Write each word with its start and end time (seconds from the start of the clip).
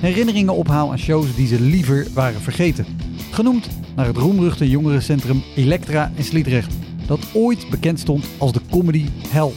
herinneringen 0.00 0.54
ophaal 0.54 0.90
aan 0.90 0.98
shows 0.98 1.34
die 1.34 1.46
ze 1.46 1.60
liever 1.60 2.06
waren 2.14 2.40
vergeten. 2.40 2.86
Genoemd 3.30 3.68
naar 3.96 4.06
het 4.06 4.16
roemruchte 4.16 4.70
jongerencentrum 4.70 5.42
Elektra 5.56 6.12
in 6.14 6.24
Sliedrecht, 6.24 6.74
dat 7.06 7.20
ooit 7.32 7.70
bekend 7.70 8.00
stond 8.00 8.28
als 8.38 8.52
de 8.52 8.60
comedy 8.70 9.06
hell. 9.28 9.50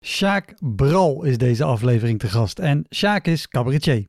Sjaak 0.00 0.54
Bral 0.58 1.24
is 1.24 1.38
deze 1.38 1.64
aflevering 1.64 2.18
te 2.18 2.28
gast 2.28 2.58
en 2.58 2.86
Sjaak 2.90 3.26
is 3.26 3.48
cabaretier. 3.48 4.06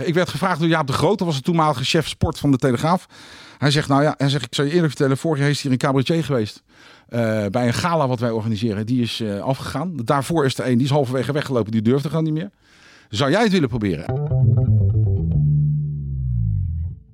Ik 0.00 0.14
werd 0.14 0.28
gevraagd 0.28 0.60
door 0.60 0.68
Jaap 0.68 0.86
de 0.86 0.92
Groot, 0.92 1.18
dat 1.18 1.26
was 1.26 1.36
de 1.36 1.42
toenmalige 1.42 1.84
chef 1.84 2.08
sport 2.08 2.38
van 2.38 2.50
de 2.50 2.56
Telegraaf. 2.56 3.06
Hij 3.58 3.70
zegt, 3.70 3.88
nou 3.88 4.02
ja, 4.02 4.14
hij 4.16 4.28
zegt, 4.28 4.44
ik 4.44 4.54
zal 4.54 4.64
je 4.64 4.70
eerlijk 4.70 4.88
vertellen, 4.88 5.16
vorig 5.16 5.40
jaar 5.40 5.48
is 5.50 5.62
hier 5.62 5.72
een 5.72 5.78
cabaretier 5.78 6.24
geweest. 6.24 6.62
eh, 7.08 7.46
bij 7.46 7.66
een 7.66 7.74
gala 7.74 8.08
wat 8.08 8.20
wij 8.20 8.30
organiseren. 8.30 8.86
Die 8.86 9.02
is 9.02 9.20
eh, 9.20 9.40
afgegaan. 9.40 9.96
Daarvoor 9.96 10.44
is 10.44 10.58
er 10.58 10.66
een, 10.66 10.76
die 10.76 10.86
is 10.86 10.92
halverwege 10.92 11.32
weggelopen, 11.32 11.72
die 11.72 11.82
durfde 11.82 12.08
gewoon 12.08 12.24
niet 12.24 12.32
meer. 12.32 12.50
Zou 13.08 13.30
jij 13.30 13.42
het 13.42 13.52
willen 13.52 13.68
proberen? 13.68 14.04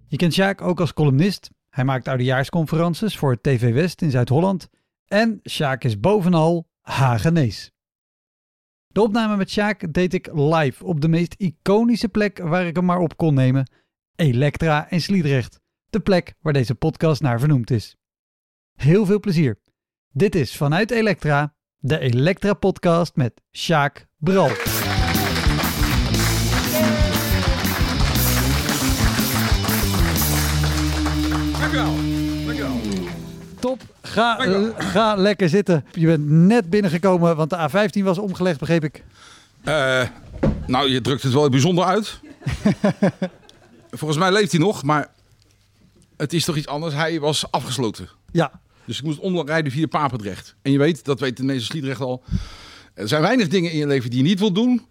Je 0.06 0.16
kent 0.16 0.32
Sjaak 0.32 0.62
ook 0.62 0.80
als 0.80 0.92
columnist. 0.92 1.50
Hij 1.70 1.84
maakt 1.84 2.08
oudejaarsconferences 2.08 3.16
voor 3.18 3.40
TV 3.40 3.72
West 3.72 4.02
in 4.02 4.10
Zuid-Holland. 4.10 4.68
En 5.06 5.40
Sjaak 5.50 5.84
is 5.84 6.00
bovenal 6.00 6.68
Hagenees. 6.80 7.72
De 8.88 9.02
opname 9.02 9.36
met 9.36 9.50
Sjaak 9.50 9.92
deed 9.92 10.14
ik 10.14 10.28
live 10.32 10.84
op 10.84 11.00
de 11.00 11.08
meest 11.08 11.34
iconische 11.38 12.08
plek 12.08 12.38
waar 12.38 12.66
ik 12.66 12.76
hem 12.76 12.84
maar 12.84 12.98
op 12.98 13.16
kon 13.16 13.34
nemen. 13.34 13.70
Elektra 14.16 14.90
in 14.90 15.00
Sliedrecht. 15.00 15.60
De 15.90 16.00
plek 16.00 16.34
waar 16.40 16.52
deze 16.52 16.74
podcast 16.74 17.22
naar 17.22 17.38
vernoemd 17.38 17.70
is. 17.70 17.96
Heel 18.74 19.06
veel 19.06 19.20
plezier. 19.20 19.58
Dit 20.12 20.34
is 20.34 20.56
vanuit 20.56 20.90
Elektra, 20.90 21.54
de 21.76 21.98
Elektra 21.98 22.54
podcast 22.54 23.16
met 23.16 23.42
Sjaak 23.52 24.06
Bral. 24.16 24.50
Top, 33.68 33.82
ga, 34.02 34.38
eh, 34.38 34.62
ga 34.78 35.14
lekker 35.14 35.48
zitten. 35.48 35.84
Je 35.92 36.06
bent 36.06 36.28
net 36.28 36.70
binnengekomen, 36.70 37.36
want 37.36 37.50
de 37.50 37.56
A15 37.56 38.02
was 38.02 38.18
omgelegd, 38.18 38.58
begreep 38.58 38.84
ik. 38.84 39.04
Eh, 39.64 40.02
nou, 40.66 40.88
je 40.90 41.00
drukt 41.00 41.22
het 41.22 41.32
wel 41.32 41.48
bijzonder 41.48 41.84
uit. 41.84 42.20
Volgens 43.90 44.18
mij 44.18 44.32
leeft 44.32 44.52
hij 44.52 44.60
nog, 44.60 44.82
maar 44.82 45.08
het 46.16 46.32
is 46.32 46.44
toch 46.44 46.56
iets 46.56 46.66
anders. 46.66 46.94
Hij 46.94 47.20
was 47.20 47.50
afgesloten. 47.50 48.08
Ja, 48.32 48.60
Dus 48.84 48.98
ik 48.98 49.04
moest 49.04 49.18
omrijden 49.18 49.72
via 49.72 49.86
Papendrecht. 49.86 50.54
En 50.62 50.72
je 50.72 50.78
weet, 50.78 51.04
dat 51.04 51.20
weet 51.20 51.36
de 51.36 51.44
meeste 51.44 51.64
Sliedrecht 51.64 52.00
al. 52.00 52.22
Er 52.94 53.08
zijn 53.08 53.22
weinig 53.22 53.48
dingen 53.48 53.70
in 53.70 53.78
je 53.78 53.86
leven 53.86 54.10
die 54.10 54.22
je 54.22 54.28
niet 54.28 54.38
wilt 54.38 54.54
doen. 54.54 54.86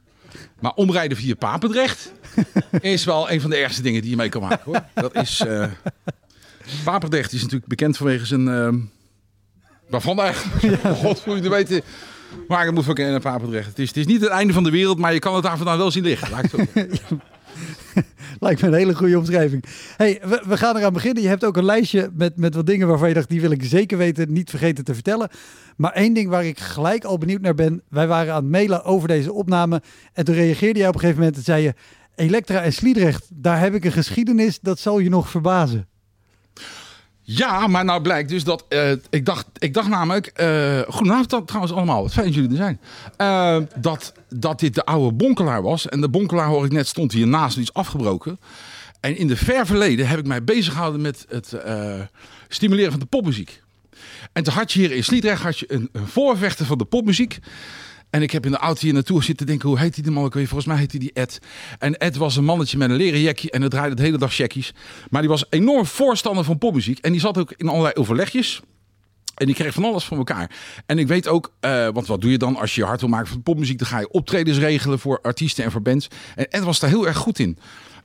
Maar 0.59 0.73
omrijden 0.73 1.17
via 1.17 1.35
Papendrecht 1.35 2.11
is 2.81 3.03
wel 3.03 3.31
een 3.31 3.41
van 3.41 3.49
de 3.49 3.55
ergste 3.55 3.81
dingen 3.81 4.01
die 4.01 4.09
je 4.09 4.16
mee 4.16 4.29
kan 4.29 4.41
maken. 4.41 4.61
Hoor. 4.63 4.83
Dat 4.93 5.16
is... 5.16 5.39
eh 5.39 5.71
Papendrecht 6.83 7.33
is 7.33 7.41
natuurlijk 7.41 7.69
bekend 7.69 7.97
vanwege 7.97 8.25
zijn... 8.25 8.47
ehm 8.47 8.75
waarvan 9.89 10.19
eigenlijk? 10.19 10.81
God, 11.03 11.25
moet 11.25 11.44
je 11.44 11.50
weten... 11.50 11.81
Maar 12.47 12.67
ik 12.67 12.73
moet 12.73 12.85
van 12.85 12.94
kennen 12.94 13.22
Papendrecht. 13.22 13.67
Het 13.67 13.79
is, 13.79 13.88
het 13.88 13.97
is 13.97 14.05
niet 14.05 14.22
het 14.22 14.29
einde 14.29 14.53
van 14.53 14.63
de 14.63 14.69
wereld, 14.69 14.97
maar 14.97 15.13
je 15.13 15.19
kan 15.19 15.33
het 15.33 15.44
daar 15.44 15.57
vandaan 15.57 15.78
wel 15.78 15.91
zien 15.91 16.03
liggen. 16.03 16.29
Laat 16.29 16.44
ik 16.44 16.51
het 16.51 16.59
zo 16.59 16.66
zeggen. 16.73 17.22
lijkt 18.39 18.61
me 18.61 18.67
een 18.67 18.73
hele 18.73 18.95
goede 18.95 19.17
omschrijving. 19.17 19.63
hey, 19.97 20.22
we, 20.23 20.44
we 20.47 20.57
gaan 20.57 20.78
eraan 20.78 20.94
beginnen. 20.94 21.23
Je 21.23 21.29
hebt 21.29 21.45
ook 21.45 21.57
een 21.57 21.66
lijstje 21.66 22.09
met, 22.13 22.38
met 22.38 22.55
wat 22.55 22.66
dingen 22.66 22.88
waarvan 22.88 23.07
je 23.07 23.13
dacht, 23.13 23.29
die 23.29 23.41
wil 23.41 23.51
ik 23.51 23.63
zeker 23.63 23.97
weten, 23.97 24.34
niet 24.34 24.49
vergeten 24.49 24.84
te 24.84 24.94
vertellen. 24.94 25.29
Maar 25.78 25.91
één 25.91 26.13
ding 26.13 26.29
waar 26.29 26.45
ik 26.45 26.59
gelijk 26.59 27.03
al 27.03 27.17
benieuwd 27.17 27.41
naar 27.41 27.55
ben. 27.55 27.81
Wij 27.89 28.07
waren 28.07 28.34
aan 28.34 28.41
het 28.41 28.51
mailen 28.51 28.84
over 28.84 29.07
deze 29.07 29.34
opname. 29.34 29.81
En 30.13 30.25
toen 30.25 30.35
reageerde 30.35 30.79
jij 30.79 30.88
op 30.88 30.94
een 30.94 30.99
gegeven 30.99 31.19
moment 31.19 31.38
en 31.38 31.44
zei 31.44 31.63
je... 31.63 31.73
Elektra 32.16 32.61
en 32.61 32.73
Sliedrecht, 32.73 33.28
daar 33.34 33.59
heb 33.59 33.73
ik 33.73 33.85
een 33.85 33.91
geschiedenis, 33.91 34.59
dat 34.59 34.79
zal 34.79 34.99
je 34.99 35.09
nog 35.09 35.29
verbazen. 35.29 35.88
Ja, 37.29 37.67
maar 37.67 37.85
nou 37.85 38.01
blijkt 38.01 38.29
dus 38.29 38.43
dat. 38.43 38.65
eh, 38.69 38.91
ik, 39.09 39.25
dacht, 39.25 39.45
ik 39.57 39.73
dacht 39.73 39.88
namelijk. 39.89 40.25
eh 40.27 40.81
goedenavond 40.88 41.47
trouwens 41.47 41.73
allemaal. 41.73 42.01
Wat 42.01 42.13
fijn 42.13 42.25
dat 42.25 42.35
jullie 42.35 42.49
er 42.49 42.55
zijn. 42.55 42.79
Eh, 43.17 43.57
dat, 43.75 44.13
dat 44.29 44.59
dit 44.59 44.75
de 44.75 44.85
oude 44.85 45.15
bonkelaar 45.15 45.61
was. 45.61 45.87
En 45.89 46.01
de 46.01 46.09
bonkelaar, 46.09 46.47
hoor 46.47 46.66
ik 46.66 46.71
net, 46.71 46.87
stond 46.87 47.11
hiernaast. 47.11 47.53
Die 47.55 47.63
is 47.63 47.73
afgebroken. 47.73 48.39
En 48.99 49.17
in 49.17 49.27
de 49.27 49.35
ver 49.35 49.66
verleden 49.66 50.07
heb 50.07 50.19
ik 50.19 50.25
mij 50.27 50.43
bezig 50.43 50.73
gehouden 50.73 51.01
met 51.01 51.25
het 51.29 51.55
stimuleren 52.47 52.91
van 52.91 52.99
de 52.99 53.05
popmuziek. 53.05 53.61
En 54.33 54.43
toen 54.43 54.53
had 54.53 54.71
je 54.71 54.79
hier 54.79 54.91
in 54.91 55.03
Sliedrecht 55.03 55.41
had 55.41 55.59
je 55.59 55.73
een, 55.73 55.89
een 55.91 56.07
voorvechter 56.07 56.66
van 56.66 56.77
de 56.77 56.85
popmuziek. 56.85 57.39
En 58.09 58.22
ik 58.22 58.31
heb 58.31 58.45
in 58.45 58.51
de 58.51 58.57
auto 58.57 58.81
hier 58.81 58.94
naartoe 58.94 59.23
zitten 59.23 59.45
denken, 59.45 59.69
hoe 59.69 59.79
heet 59.79 60.03
die 60.03 60.12
man 60.12 60.23
ook 60.23 60.34
weer? 60.34 60.47
Volgens 60.47 60.68
mij 60.68 60.78
heet 60.78 60.91
hij 60.91 61.00
die 61.00 61.13
Ed. 61.13 61.40
En 61.79 61.97
Ed 61.97 62.16
was 62.16 62.35
een 62.35 62.44
mannetje 62.44 62.78
met 62.78 62.90
een 62.90 62.95
leren 62.95 63.22
jackie 63.22 63.51
en 63.51 63.62
hij 63.62 63.69
draaide 63.69 63.95
de 63.95 64.01
hele 64.01 64.18
dag 64.18 64.34
checkies. 64.34 64.73
Maar 65.09 65.22
die 65.22 65.29
was 65.29 65.45
enorm 65.50 65.85
voorstander 65.85 66.44
van 66.44 66.57
popmuziek. 66.57 67.00
En 67.00 67.12
die 67.12 67.22
zat 67.22 67.38
ook 67.38 67.53
in 67.57 67.67
allerlei 67.67 67.94
overlegjes. 67.94 68.62
En 69.35 69.46
die 69.46 69.56
kreeg 69.56 69.73
van 69.73 69.84
alles 69.84 70.03
van 70.03 70.17
elkaar. 70.17 70.51
En 70.85 71.00
ik 71.00 71.07
weet 71.07 71.28
ook, 71.28 71.53
eh, 71.59 71.88
want 71.94 72.07
wat 72.07 72.22
doe 72.22 72.31
je 72.31 72.38
dan 72.38 72.56
als 72.56 72.75
je 72.75 72.81
je 72.81 72.88
hart 72.88 73.00
wil 73.00 73.09
maken 73.09 73.28
van 73.28 73.44
popmuziek? 73.44 73.78
Dan 73.78 73.88
ga 73.88 74.00
je 74.00 74.12
optredens 74.12 74.57
regelen 74.57 75.00
voor 75.00 75.19
artiesten 75.22 75.63
en 75.63 75.72
voor 75.72 75.81
bands. 75.81 76.07
En 76.35 76.50
Ed 76.50 76.63
was 76.63 76.79
daar 76.79 76.90
heel 76.90 77.07
erg 77.07 77.17
goed 77.17 77.40
in. 77.40 77.57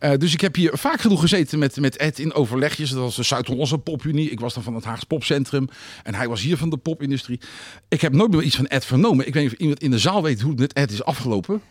Eh, 0.02 0.12
dus 0.18 0.32
ik 0.32 0.40
heb 0.40 0.54
hier 0.54 0.78
vaak 0.78 1.00
genoeg 1.00 1.20
gezeten 1.20 1.58
met, 1.58 1.80
met 1.80 1.96
Ed 1.96 2.18
in 2.18 2.34
overlegjes. 2.34 2.90
Dat 2.90 2.98
was 2.98 3.16
de 3.16 3.22
Zuid-Hollandse 3.22 3.78
Popunie. 3.78 4.30
Ik 4.30 4.40
was 4.40 4.54
dan 4.54 4.62
van 4.62 4.74
het 4.74 4.84
Haags 4.84 5.04
Popcentrum. 5.04 5.68
En 6.02 6.14
hij 6.14 6.28
was 6.28 6.42
hier 6.42 6.56
van 6.56 6.70
de 6.70 6.76
popindustrie. 6.76 7.40
Ik 7.88 8.00
heb 8.00 8.12
nooit 8.12 8.30
meer 8.30 8.42
iets 8.42 8.56
van 8.56 8.66
Ed 8.66 8.84
vernomen. 8.84 9.26
Ik 9.26 9.34
weet 9.34 9.42
niet 9.42 9.52
of 9.52 9.58
iemand 9.58 9.80
in 9.80 9.90
de 9.90 9.98
zaal 9.98 10.22
weet 10.22 10.40
hoe 10.40 10.50
het 10.50 10.60
met 10.60 10.72
Ed 10.72 10.90
is 10.90 11.04
afgelopen. 11.04 11.62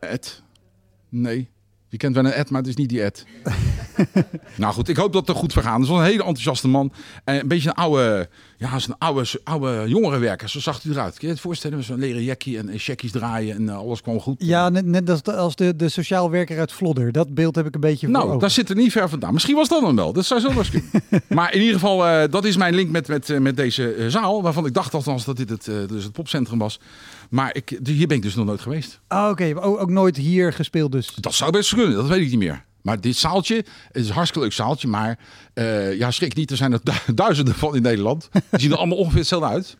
Ed? 0.00 0.42
Nee. 1.08 1.48
Je 1.88 1.96
kent 1.96 2.14
wel 2.14 2.24
een 2.24 2.32
Ed, 2.32 2.50
maar 2.50 2.60
het 2.60 2.70
is 2.70 2.76
niet 2.76 2.88
die 2.88 3.02
Ed. 3.02 3.24
nou 4.56 4.74
goed, 4.74 4.88
ik 4.88 4.96
hoop 4.96 5.12
dat 5.12 5.26
het 5.26 5.36
er 5.36 5.40
goed 5.40 5.52
vergaan. 5.52 5.74
Het 5.74 5.82
is 5.82 5.88
wel 5.88 5.98
een 5.98 6.04
hele 6.04 6.18
enthousiaste 6.18 6.68
man. 6.68 6.92
En 7.24 7.40
een 7.40 7.48
beetje 7.48 7.68
een 7.68 7.74
oude, 7.74 8.28
ja, 8.56 8.78
zo'n 8.78 8.98
oude, 8.98 9.40
oude 9.44 9.84
jongerenwerker. 9.88 10.48
Zo 10.48 10.60
zag 10.60 10.82
hij 10.82 10.92
eruit. 10.92 11.18
Kun 11.18 11.26
je 11.28 11.32
het 11.32 11.42
voorstellen? 11.42 11.84
Zo'n 11.84 11.98
leren 11.98 12.24
jackie 12.24 12.58
en 12.58 12.78
checkies 12.78 13.10
draaien 13.10 13.56
en 13.56 13.68
eh, 13.68 13.76
alles 13.76 14.00
kwam 14.00 14.20
goed. 14.20 14.36
Ja, 14.38 14.68
net, 14.68 14.86
net 14.86 15.10
als, 15.10 15.22
de, 15.22 15.36
als 15.36 15.56
de, 15.56 15.76
de 15.76 15.88
sociaal 15.88 16.30
werker 16.30 16.58
uit 16.58 16.72
Vlodder. 16.72 17.12
Dat 17.12 17.34
beeld 17.34 17.54
heb 17.54 17.66
ik 17.66 17.74
een 17.74 17.80
beetje 17.80 18.06
voor 18.06 18.16
Nou, 18.16 18.38
daar 18.38 18.50
zit 18.50 18.68
er 18.68 18.76
niet 18.76 18.92
ver 18.92 19.08
vandaan. 19.08 19.32
Misschien 19.32 19.56
was 19.56 19.68
dat 19.68 19.82
dan 19.82 19.96
wel. 19.96 20.12
Dat 20.12 20.24
zou 20.24 20.40
zo 20.40 20.54
wel 20.54 20.64
kunnen. 20.70 20.90
maar 21.28 21.54
in 21.54 21.60
ieder 21.60 21.74
geval, 21.74 22.06
eh, 22.06 22.30
dat 22.30 22.44
is 22.44 22.56
mijn 22.56 22.74
link 22.74 22.90
met, 22.90 23.08
met, 23.08 23.30
eh, 23.30 23.38
met 23.38 23.56
deze 23.56 24.06
zaal. 24.08 24.42
Waarvan 24.42 24.66
ik 24.66 24.74
dacht 24.74 24.94
althans 24.94 25.24
dat 25.24 25.36
dit 25.36 25.48
het, 25.48 25.64
dus 25.64 26.04
het 26.04 26.12
popcentrum 26.12 26.58
was. 26.58 26.80
Maar 27.30 27.54
ik, 27.54 27.78
hier 27.84 28.06
ben 28.06 28.16
ik 28.16 28.22
dus 28.22 28.34
nog 28.34 28.46
nooit 28.46 28.60
geweest. 28.60 29.00
Ah, 29.06 29.30
Oké, 29.30 29.52
ook, 29.60 29.80
ook 29.80 29.90
nooit 29.90 30.16
hier 30.16 30.52
gespeeld 30.52 30.92
dus. 30.92 31.14
Dat 31.14 31.34
zou 31.34 31.50
best 31.50 31.74
kunnen, 31.74 31.94
dat 31.94 32.08
weet 32.08 32.20
ik 32.20 32.30
niet 32.30 32.38
meer. 32.38 32.64
Maar 32.88 33.00
dit 33.00 33.16
zaaltje, 33.16 33.54
het 33.56 33.66
is 34.02 34.08
een 34.08 34.14
hartstikke 34.14 34.46
leuk 34.46 34.56
zaaltje. 34.56 34.88
Maar 34.88 35.18
eh, 35.54 35.98
ja, 35.98 36.10
schrik 36.10 36.34
niet, 36.34 36.50
er 36.50 36.56
zijn 36.56 36.72
er 36.72 36.80
du- 36.82 37.12
duizenden 37.24 37.54
van 37.54 37.76
in 37.76 37.82
Nederland. 37.82 38.28
Die 38.32 38.60
zien 38.60 38.70
er 38.70 38.76
allemaal 38.76 38.98
ongeveer 38.98 39.18
hetzelfde 39.18 39.48
uit. 39.48 39.76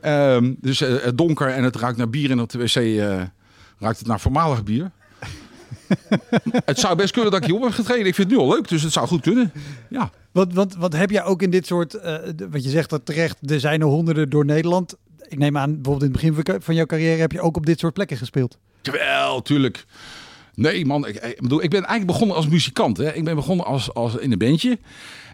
Ehm, 0.00 0.54
dus 0.60 0.80
eh, 0.80 0.94
het 1.02 1.18
donker 1.18 1.48
en 1.48 1.64
het 1.64 1.76
ruikt 1.76 1.98
naar 1.98 2.10
bier. 2.10 2.30
En 2.30 2.40
op 2.40 2.50
de 2.50 2.58
wc 2.58 2.74
eh, 2.74 3.22
ruikt 3.78 3.98
het 3.98 4.06
naar 4.06 4.20
voormalig 4.20 4.62
bier. 4.64 4.90
het 6.64 6.78
zou 6.78 6.96
best 6.96 7.12
kunnen 7.12 7.30
dat 7.30 7.40
ik 7.40 7.46
hierop 7.46 7.64
heb 7.64 7.72
getreden. 7.72 8.06
Ik 8.06 8.14
vind 8.14 8.30
het 8.30 8.38
nu 8.38 8.44
al 8.44 8.50
leuk, 8.54 8.68
dus 8.68 8.82
het 8.82 8.92
zou 8.92 9.06
goed 9.06 9.20
kunnen. 9.20 9.52
Ja. 9.90 10.10
Want, 10.32 10.54
want, 10.54 10.74
want 10.76 10.92
heb 10.92 11.10
jij 11.10 11.24
ook 11.24 11.42
in 11.42 11.50
dit 11.50 11.66
soort, 11.66 11.90
de- 11.90 12.48
wat 12.50 12.64
je 12.64 12.70
zegt 12.70 12.90
dat 12.90 13.06
terecht, 13.06 13.50
er 13.50 13.60
zijn 13.60 13.80
er 13.80 13.86
honderden 13.86 14.30
door 14.30 14.44
Nederland. 14.44 14.94
Ik 15.28 15.38
neem 15.38 15.56
aan, 15.58 15.74
bijvoorbeeld 15.74 16.16
in 16.16 16.26
het 16.26 16.34
begin 16.44 16.60
van 16.62 16.74
jouw 16.74 16.86
carrière 16.86 17.20
heb 17.20 17.32
je 17.32 17.40
ook 17.40 17.56
op 17.56 17.66
dit 17.66 17.78
soort 17.78 17.94
plekken 17.94 18.16
gespeeld. 18.16 18.58
Jawel, 18.82 19.42
tuurlijk. 19.42 19.84
Nee, 20.58 20.86
man. 20.86 21.06
Ik, 21.06 21.16
ik 21.16 21.40
bedoel, 21.40 21.62
ik 21.62 21.70
ben 21.70 21.84
eigenlijk 21.84 22.06
begonnen 22.10 22.36
als 22.36 22.48
muzikant. 22.48 22.96
Hè. 22.96 23.14
Ik 23.14 23.24
ben 23.24 23.34
begonnen 23.34 23.66
als, 23.66 23.94
als 23.94 24.16
in 24.16 24.32
een 24.32 24.38
bandje. 24.38 24.78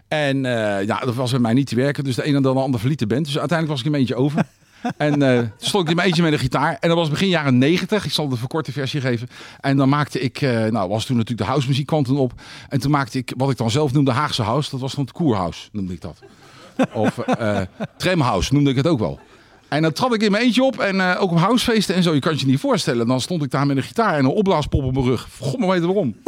En 0.07 0.45
eh, 0.45 0.85
ja, 0.85 0.99
dat 0.99 1.15
was 1.15 1.31
bij 1.31 1.39
mij 1.39 1.53
niet 1.53 1.67
te 1.67 1.75
werken. 1.75 2.03
Dus 2.03 2.15
de 2.15 2.27
een 2.27 2.35
en 2.35 2.41
de 2.41 2.49
ander 2.49 2.79
verliet 2.79 2.99
de 2.99 3.07
band. 3.07 3.25
Dus 3.25 3.39
uiteindelijk 3.39 3.69
was 3.69 3.79
ik 3.79 3.85
in 3.85 3.91
mijn 3.91 4.03
eentje 4.03 4.23
over. 4.23 4.45
En 4.97 5.21
eh, 5.21 5.37
toen 5.39 5.49
stond 5.57 5.83
ik 5.83 5.89
in 5.89 5.95
mijn 5.95 6.07
eentje 6.07 6.23
met 6.23 6.31
een 6.31 6.39
gitaar. 6.39 6.77
En 6.79 6.89
dat 6.89 6.97
was 6.97 7.09
begin 7.09 7.27
jaren 7.27 7.57
90. 7.57 8.05
Ik 8.05 8.11
zal 8.11 8.29
de 8.29 8.35
verkorte 8.35 8.71
versie 8.71 9.01
geven. 9.01 9.27
En 9.59 9.77
dan 9.77 9.89
maakte 9.89 10.19
ik, 10.19 10.41
eh, 10.41 10.65
nou 10.65 10.89
was 10.89 11.05
toen 11.05 11.15
natuurlijk 11.15 11.41
de 11.43 11.51
housemuziek 11.51 11.85
kwam 11.85 12.03
toen 12.03 12.17
op. 12.17 12.33
En 12.69 12.79
toen 12.79 12.91
maakte 12.91 13.17
ik 13.17 13.33
wat 13.37 13.49
ik 13.49 13.57
dan 13.57 13.71
zelf 13.71 13.93
noemde 13.93 14.11
Haagse 14.11 14.41
house. 14.41 14.69
Dat 14.69 14.79
was 14.79 14.93
dan 14.95 15.03
het 15.03 15.13
koerhouse, 15.13 15.69
noemde 15.71 15.93
ik 15.93 16.01
dat. 16.01 16.19
Of 16.93 17.17
eh 17.17 17.61
tramhouse 17.97 18.53
noemde 18.53 18.69
ik 18.69 18.75
het 18.75 18.87
ook 18.87 18.99
wel. 18.99 19.19
En 19.67 19.81
dan 19.81 19.91
trad 19.91 20.13
ik 20.13 20.21
in 20.21 20.31
mijn 20.31 20.43
eentje 20.43 20.63
op 20.63 20.79
en 20.79 20.99
eh, 20.99 21.21
ook 21.21 21.31
op 21.31 21.37
housefeesten 21.37 21.95
en 21.95 22.03
zo. 22.03 22.13
Je 22.13 22.19
kan 22.19 22.31
het 22.31 22.41
je 22.41 22.47
niet 22.47 22.59
voorstellen. 22.59 23.07
Dan 23.07 23.21
stond 23.21 23.43
ik 23.43 23.51
daar 23.51 23.65
met 23.65 23.77
een 23.77 23.83
gitaar 23.83 24.13
en 24.13 24.25
een 24.25 24.31
opblaaspop 24.31 24.83
op 24.83 24.93
mijn 24.93 25.05
rug. 25.05 25.27
God 25.39 25.59
maar 25.59 25.69
weten 25.69 25.85
waarom. 25.85 26.15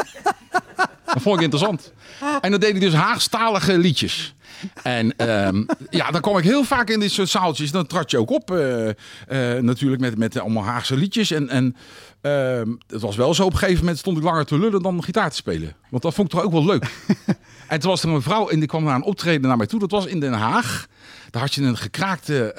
Dat 1.14 1.22
vond 1.22 1.36
ik 1.36 1.42
interessant. 1.42 1.94
En 2.42 2.52
dan 2.52 2.60
deed 2.60 2.76
ik 2.76 2.82
dus 2.82 2.94
Haagstalige 2.94 3.78
liedjes. 3.78 4.36
En 4.84 5.16
ehm, 5.18 5.64
ja, 5.90 6.12
dan 6.12 6.22
kwam 6.22 6.38
ik 6.38 6.44
heel 6.44 6.64
vaak 6.64 6.90
in 6.90 7.00
dit 7.00 7.12
soort 7.12 7.30
zaaltjes. 7.30 7.72
Dan 7.72 7.88
trad 7.88 8.12
je 8.12 8.18
ook 8.18 8.30
op, 8.30 8.52
eh, 8.52 8.90
eh, 8.90 9.64
natuurlijk 9.64 10.02
met, 10.02 10.18
met 10.18 10.40
allemaal 10.40 10.64
Haagse 10.64 10.96
liedjes. 10.96 11.32
En, 11.32 11.50
en 11.50 11.76
ehm, 12.22 12.76
het 12.88 13.02
was 13.02 13.16
wel 13.16 13.34
zo, 13.34 13.44
op 13.44 13.52
een 13.52 13.58
gegeven 13.58 13.80
moment 13.80 13.98
stond 13.98 14.18
ik 14.18 14.24
langer 14.24 14.46
te 14.46 14.60
lullen 14.60 14.82
dan 14.82 15.04
gitaar 15.04 15.30
te 15.30 15.36
spelen. 15.36 15.76
Want 15.90 16.04
dat 16.04 16.14
vond 16.14 16.28
ik 16.28 16.40
toch 16.40 16.46
ook 16.46 16.52
wel 16.52 16.66
leuk. 16.66 16.86
en 17.68 17.80
toen 17.80 17.90
was 17.90 18.04
er 18.04 18.10
een 18.10 18.22
vrouw 18.22 18.50
en 18.50 18.60
die 18.60 18.68
kwam 18.68 18.84
naar 18.84 18.96
een 18.96 19.04
optreden 19.04 19.48
naar 19.48 19.58
mij 19.58 19.68
toe. 19.68 19.80
Dat 19.80 19.92
was 19.92 20.06
in 20.06 20.20
Den 20.20 20.34
Haag. 20.34 20.88
Daar 21.30 21.42
had 21.42 21.54
je 21.54 21.62
een 21.62 21.78
gekraakte 21.78 22.54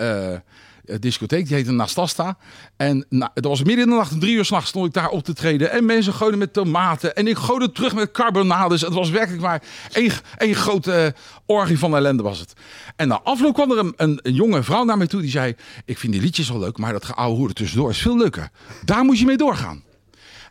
discotheek, 1.00 1.46
die 1.46 1.56
heette 1.56 1.72
Nastasta. 1.72 2.36
En 2.76 3.06
nou, 3.08 3.30
het 3.34 3.44
was 3.44 3.62
midden 3.62 3.84
in 3.84 3.90
de 3.90 3.96
nacht, 3.96 4.20
drie 4.20 4.36
uur 4.36 4.44
s'nachts 4.44 4.68
stond 4.68 4.86
ik 4.86 4.92
daar 4.92 5.08
op 5.08 5.24
te 5.24 5.32
treden. 5.32 5.70
En 5.70 5.84
mensen 5.84 6.12
gooiden 6.12 6.38
met 6.38 6.52
tomaten. 6.52 7.16
En 7.16 7.26
ik 7.26 7.36
gooide 7.36 7.72
terug 7.72 7.94
met 7.94 8.10
carbonades. 8.10 8.80
Het 8.80 8.92
was 8.92 9.10
werkelijk 9.10 9.42
maar 9.42 9.62
één, 9.92 10.12
één 10.36 10.54
grote 10.54 10.92
eh, 10.92 11.12
orgie 11.46 11.78
van 11.78 11.96
ellende 11.96 12.22
was 12.22 12.38
het. 12.38 12.52
En 12.96 13.08
na 13.08 13.20
afloop 13.22 13.54
kwam 13.54 13.70
er 13.70 13.78
een, 13.78 13.92
een, 13.96 14.20
een 14.22 14.34
jonge 14.34 14.62
vrouw 14.62 14.84
naar 14.84 14.98
mij 14.98 15.06
toe 15.06 15.20
die 15.20 15.30
zei... 15.30 15.54
Ik 15.84 15.98
vind 15.98 16.12
die 16.12 16.22
liedjes 16.22 16.48
wel 16.48 16.58
leuk, 16.58 16.78
maar 16.78 16.92
dat 16.92 17.04
geouwe 17.04 17.36
hoeren 17.36 17.54
tussendoor 17.54 17.90
is 17.90 17.98
veel 17.98 18.16
leuker. 18.16 18.50
Daar 18.84 19.04
moet 19.04 19.18
je 19.18 19.24
mee 19.24 19.36
doorgaan. 19.36 19.82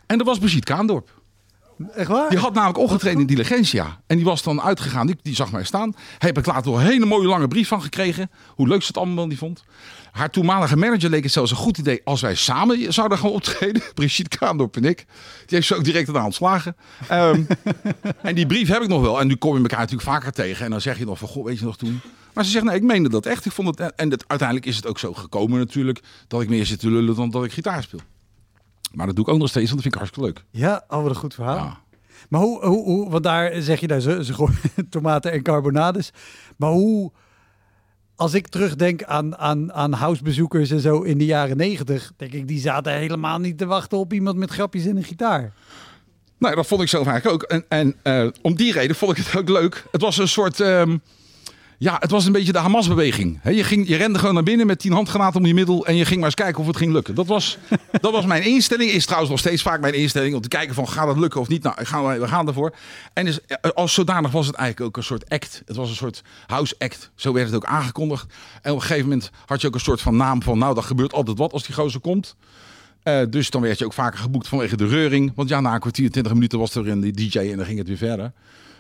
En 0.05 0.17
dat 0.17 0.27
was 0.27 0.37
Brigitte 0.37 0.73
Kaandorp. 0.73 1.16
Echt 1.95 2.07
waar? 2.07 2.29
Die 2.29 2.39
had 2.39 2.53
namelijk 2.53 2.79
opgetreden 2.79 3.19
in 3.19 3.25
Diligentia. 3.25 4.01
En 4.07 4.15
die 4.15 4.25
was 4.25 4.43
dan 4.43 4.61
uitgegaan. 4.61 5.07
Die, 5.07 5.15
die 5.21 5.35
zag 5.35 5.51
mij 5.51 5.63
staan. 5.63 5.95
Heb 6.17 6.37
ik 6.37 6.45
later 6.45 6.73
een 6.73 6.79
hele 6.79 7.05
mooie 7.05 7.27
lange 7.27 7.47
brief 7.47 7.67
van 7.67 7.81
gekregen. 7.81 8.29
Hoe 8.47 8.67
leuk 8.67 8.81
ze 8.81 8.87
het 8.87 8.97
allemaal 8.97 9.27
niet 9.27 9.37
vond. 9.37 9.63
Haar 10.11 10.29
toenmalige 10.29 10.77
manager 10.77 11.09
leek 11.09 11.23
het 11.23 11.31
zelfs 11.31 11.51
een 11.51 11.57
goed 11.57 11.77
idee 11.77 12.01
als 12.03 12.21
wij 12.21 12.35
samen 12.35 12.93
zouden 12.93 13.17
gaan 13.17 13.29
optreden. 13.29 13.81
Brigitte 13.93 14.37
Kaandorp 14.37 14.75
en 14.75 14.85
ik. 14.85 14.97
Die 14.97 15.05
heeft 15.47 15.67
ze 15.67 15.75
ook 15.75 15.83
direct 15.83 16.15
aan 16.15 16.25
ontslagen. 16.25 16.75
Ehm, 17.07 17.43
en 18.21 18.35
die 18.35 18.45
brief 18.45 18.67
heb 18.67 18.81
ik 18.81 18.87
nog 18.87 19.01
wel. 19.01 19.19
En 19.19 19.27
nu 19.27 19.35
kom 19.35 19.55
je 19.55 19.61
elkaar 19.61 19.79
natuurlijk 19.79 20.09
vaker 20.09 20.31
tegen. 20.31 20.65
En 20.65 20.71
dan 20.71 20.81
zeg 20.81 20.97
je 20.97 21.05
nog 21.05 21.17
van, 21.19 21.27
goh, 21.27 21.45
weet 21.45 21.59
je 21.59 21.65
nog 21.65 21.77
toen? 21.77 22.01
Maar 22.33 22.45
ze 22.45 22.51
zegt, 22.51 22.65
nee, 22.65 22.75
ik 22.75 22.83
meende 22.83 23.09
dat 23.09 23.25
echt. 23.25 23.45
Ik 23.45 23.51
vond 23.51 23.67
het, 23.67 23.95
en 23.95 24.09
uiteindelijk 24.27 24.67
is 24.67 24.75
het 24.75 24.87
ook 24.87 24.99
zo 24.99 25.13
gekomen 25.13 25.59
natuurlijk. 25.59 25.99
Dat 26.27 26.41
ik 26.41 26.49
meer 26.49 26.65
zit 26.65 26.79
te 26.79 26.89
lullen 26.91 27.15
dan 27.15 27.29
dat 27.29 27.43
ik 27.43 27.51
gitaar 27.51 27.83
speel. 27.83 27.99
Maar 28.93 29.05
dat 29.05 29.15
doe 29.15 29.25
ik 29.25 29.31
ook 29.31 29.39
nog 29.39 29.49
steeds, 29.49 29.71
want 29.71 29.83
dat 29.83 29.93
vind 29.93 29.93
ik 29.93 29.99
hartstikke 30.01 30.27
leuk. 30.29 30.61
Ja, 30.61 30.83
oh, 30.87 31.01
wat 31.01 31.09
een 31.09 31.15
goed 31.15 31.33
verhaal. 31.33 31.55
Ja. 31.55 31.79
Maar 32.29 32.41
hoe, 32.41 32.65
hoe, 32.65 32.83
hoe, 32.83 33.09
want 33.09 33.23
daar 33.23 33.61
zeg 33.61 33.79
je 33.79 33.87
daar 33.87 33.99
ze, 33.99 34.23
ze 34.23 34.33
gooien 34.33 34.57
tomaten 34.89 35.31
en 35.31 35.41
carbonades. 35.43 36.11
Maar 36.57 36.69
hoe, 36.71 37.11
als 38.15 38.33
ik 38.33 38.47
terugdenk 38.47 39.03
aan, 39.03 39.37
aan, 39.37 39.73
aan 39.73 39.93
housebezoekers 39.93 40.71
en 40.71 40.79
zo 40.79 41.01
in 41.01 41.17
de 41.17 41.25
jaren 41.25 41.57
negentig, 41.57 42.11
denk 42.17 42.33
ik, 42.33 42.47
die 42.47 42.59
zaten 42.59 42.93
helemaal 42.93 43.39
niet 43.39 43.57
te 43.57 43.65
wachten 43.65 43.97
op 43.97 44.13
iemand 44.13 44.37
met 44.37 44.51
grapjes 44.51 44.85
en 44.85 44.97
een 44.97 45.03
gitaar. 45.03 45.53
Nou, 46.39 46.55
dat 46.55 46.67
vond 46.67 46.81
ik 46.81 46.87
zelf 46.87 47.07
eigenlijk 47.07 47.43
ook. 47.43 47.49
En, 47.49 47.65
en 47.69 47.95
eh, 48.03 48.27
om 48.41 48.55
die 48.55 48.71
reden 48.71 48.95
vond 48.95 49.17
ik 49.17 49.25
het 49.25 49.37
ook 49.37 49.49
leuk. 49.49 49.85
Het 49.91 50.01
was 50.01 50.17
een 50.17 50.27
soort. 50.27 50.59
ehm, 50.59 50.97
ja, 51.79 51.97
het 51.99 52.11
was 52.11 52.25
een 52.25 52.31
beetje 52.31 52.51
de 52.51 52.57
Hamas-beweging. 52.57 53.39
Je, 53.43 53.63
ging, 53.63 53.87
je 53.87 53.95
rende 53.95 54.19
gewoon 54.19 54.33
naar 54.33 54.43
binnen 54.43 54.67
met 54.67 54.79
tien 54.79 54.91
handgranaten 54.91 55.39
om 55.39 55.45
je 55.45 55.53
middel. 55.53 55.85
En 55.85 55.95
je 55.95 56.05
ging 56.05 56.15
maar 56.15 56.25
eens 56.25 56.35
kijken 56.35 56.61
of 56.61 56.67
het 56.67 56.77
ging 56.77 56.91
lukken. 56.91 57.15
Dat 57.15 57.27
was, 57.27 57.57
dat 58.01 58.11
was 58.11 58.25
mijn 58.25 58.43
instelling. 58.43 58.91
Is 58.91 59.03
trouwens 59.03 59.31
nog 59.31 59.39
steeds 59.39 59.61
vaak 59.61 59.81
mijn 59.81 59.93
instelling. 59.93 60.35
Om 60.35 60.41
te 60.41 60.47
kijken 60.47 60.75
van 60.75 60.87
gaat 60.87 61.07
het 61.07 61.17
lukken 61.17 61.39
of 61.39 61.47
niet. 61.47 61.63
Nou, 61.63 61.85
gaan 61.85 62.19
we, 62.19 62.27
gaan 62.27 62.47
ervoor. 62.47 62.75
En 63.13 63.25
dus, 63.25 63.39
als 63.73 63.93
zodanig 63.93 64.31
was 64.31 64.47
het 64.47 64.55
eigenlijk 64.55 64.89
ook 64.89 64.97
een 64.97 65.03
soort 65.03 65.29
act. 65.29 65.61
Het 65.65 65.75
was 65.75 65.89
een 65.89 65.95
soort 65.95 66.21
house 66.47 66.75
act. 66.77 67.11
Zo 67.15 67.33
werd 67.33 67.45
het 67.45 67.55
ook 67.55 67.65
aangekondigd. 67.65 68.33
En 68.61 68.71
op 68.71 68.77
een 68.77 68.83
gegeven 68.83 69.09
moment 69.09 69.29
had 69.45 69.61
je 69.61 69.67
ook 69.67 69.73
een 69.73 69.79
soort 69.79 70.01
van 70.01 70.15
naam 70.15 70.43
van. 70.43 70.57
Nou, 70.57 70.75
dat 70.75 70.85
gebeurt 70.85 71.13
altijd 71.13 71.37
wat 71.37 71.53
als 71.53 71.65
die 71.65 71.75
gozer 71.75 71.99
komt. 71.99 72.35
Eh, 73.03 73.21
dus 73.29 73.49
dan 73.49 73.61
werd 73.61 73.79
je 73.79 73.85
ook 73.85 73.93
vaker 73.93 74.19
geboekt 74.19 74.47
vanwege 74.47 74.77
de 74.77 74.87
reuring. 74.87 75.31
Want 75.35 75.49
ja, 75.49 75.61
na 75.61 75.73
een 75.73 75.79
kwartier, 75.79 76.11
twintig 76.11 76.33
minuten 76.33 76.59
was 76.59 76.75
er 76.75 76.87
een 76.87 77.11
DJ 77.11 77.37
en 77.37 77.57
dan 77.57 77.65
ging 77.65 77.77
het 77.77 77.87
weer 77.87 77.97
verder. 77.97 78.31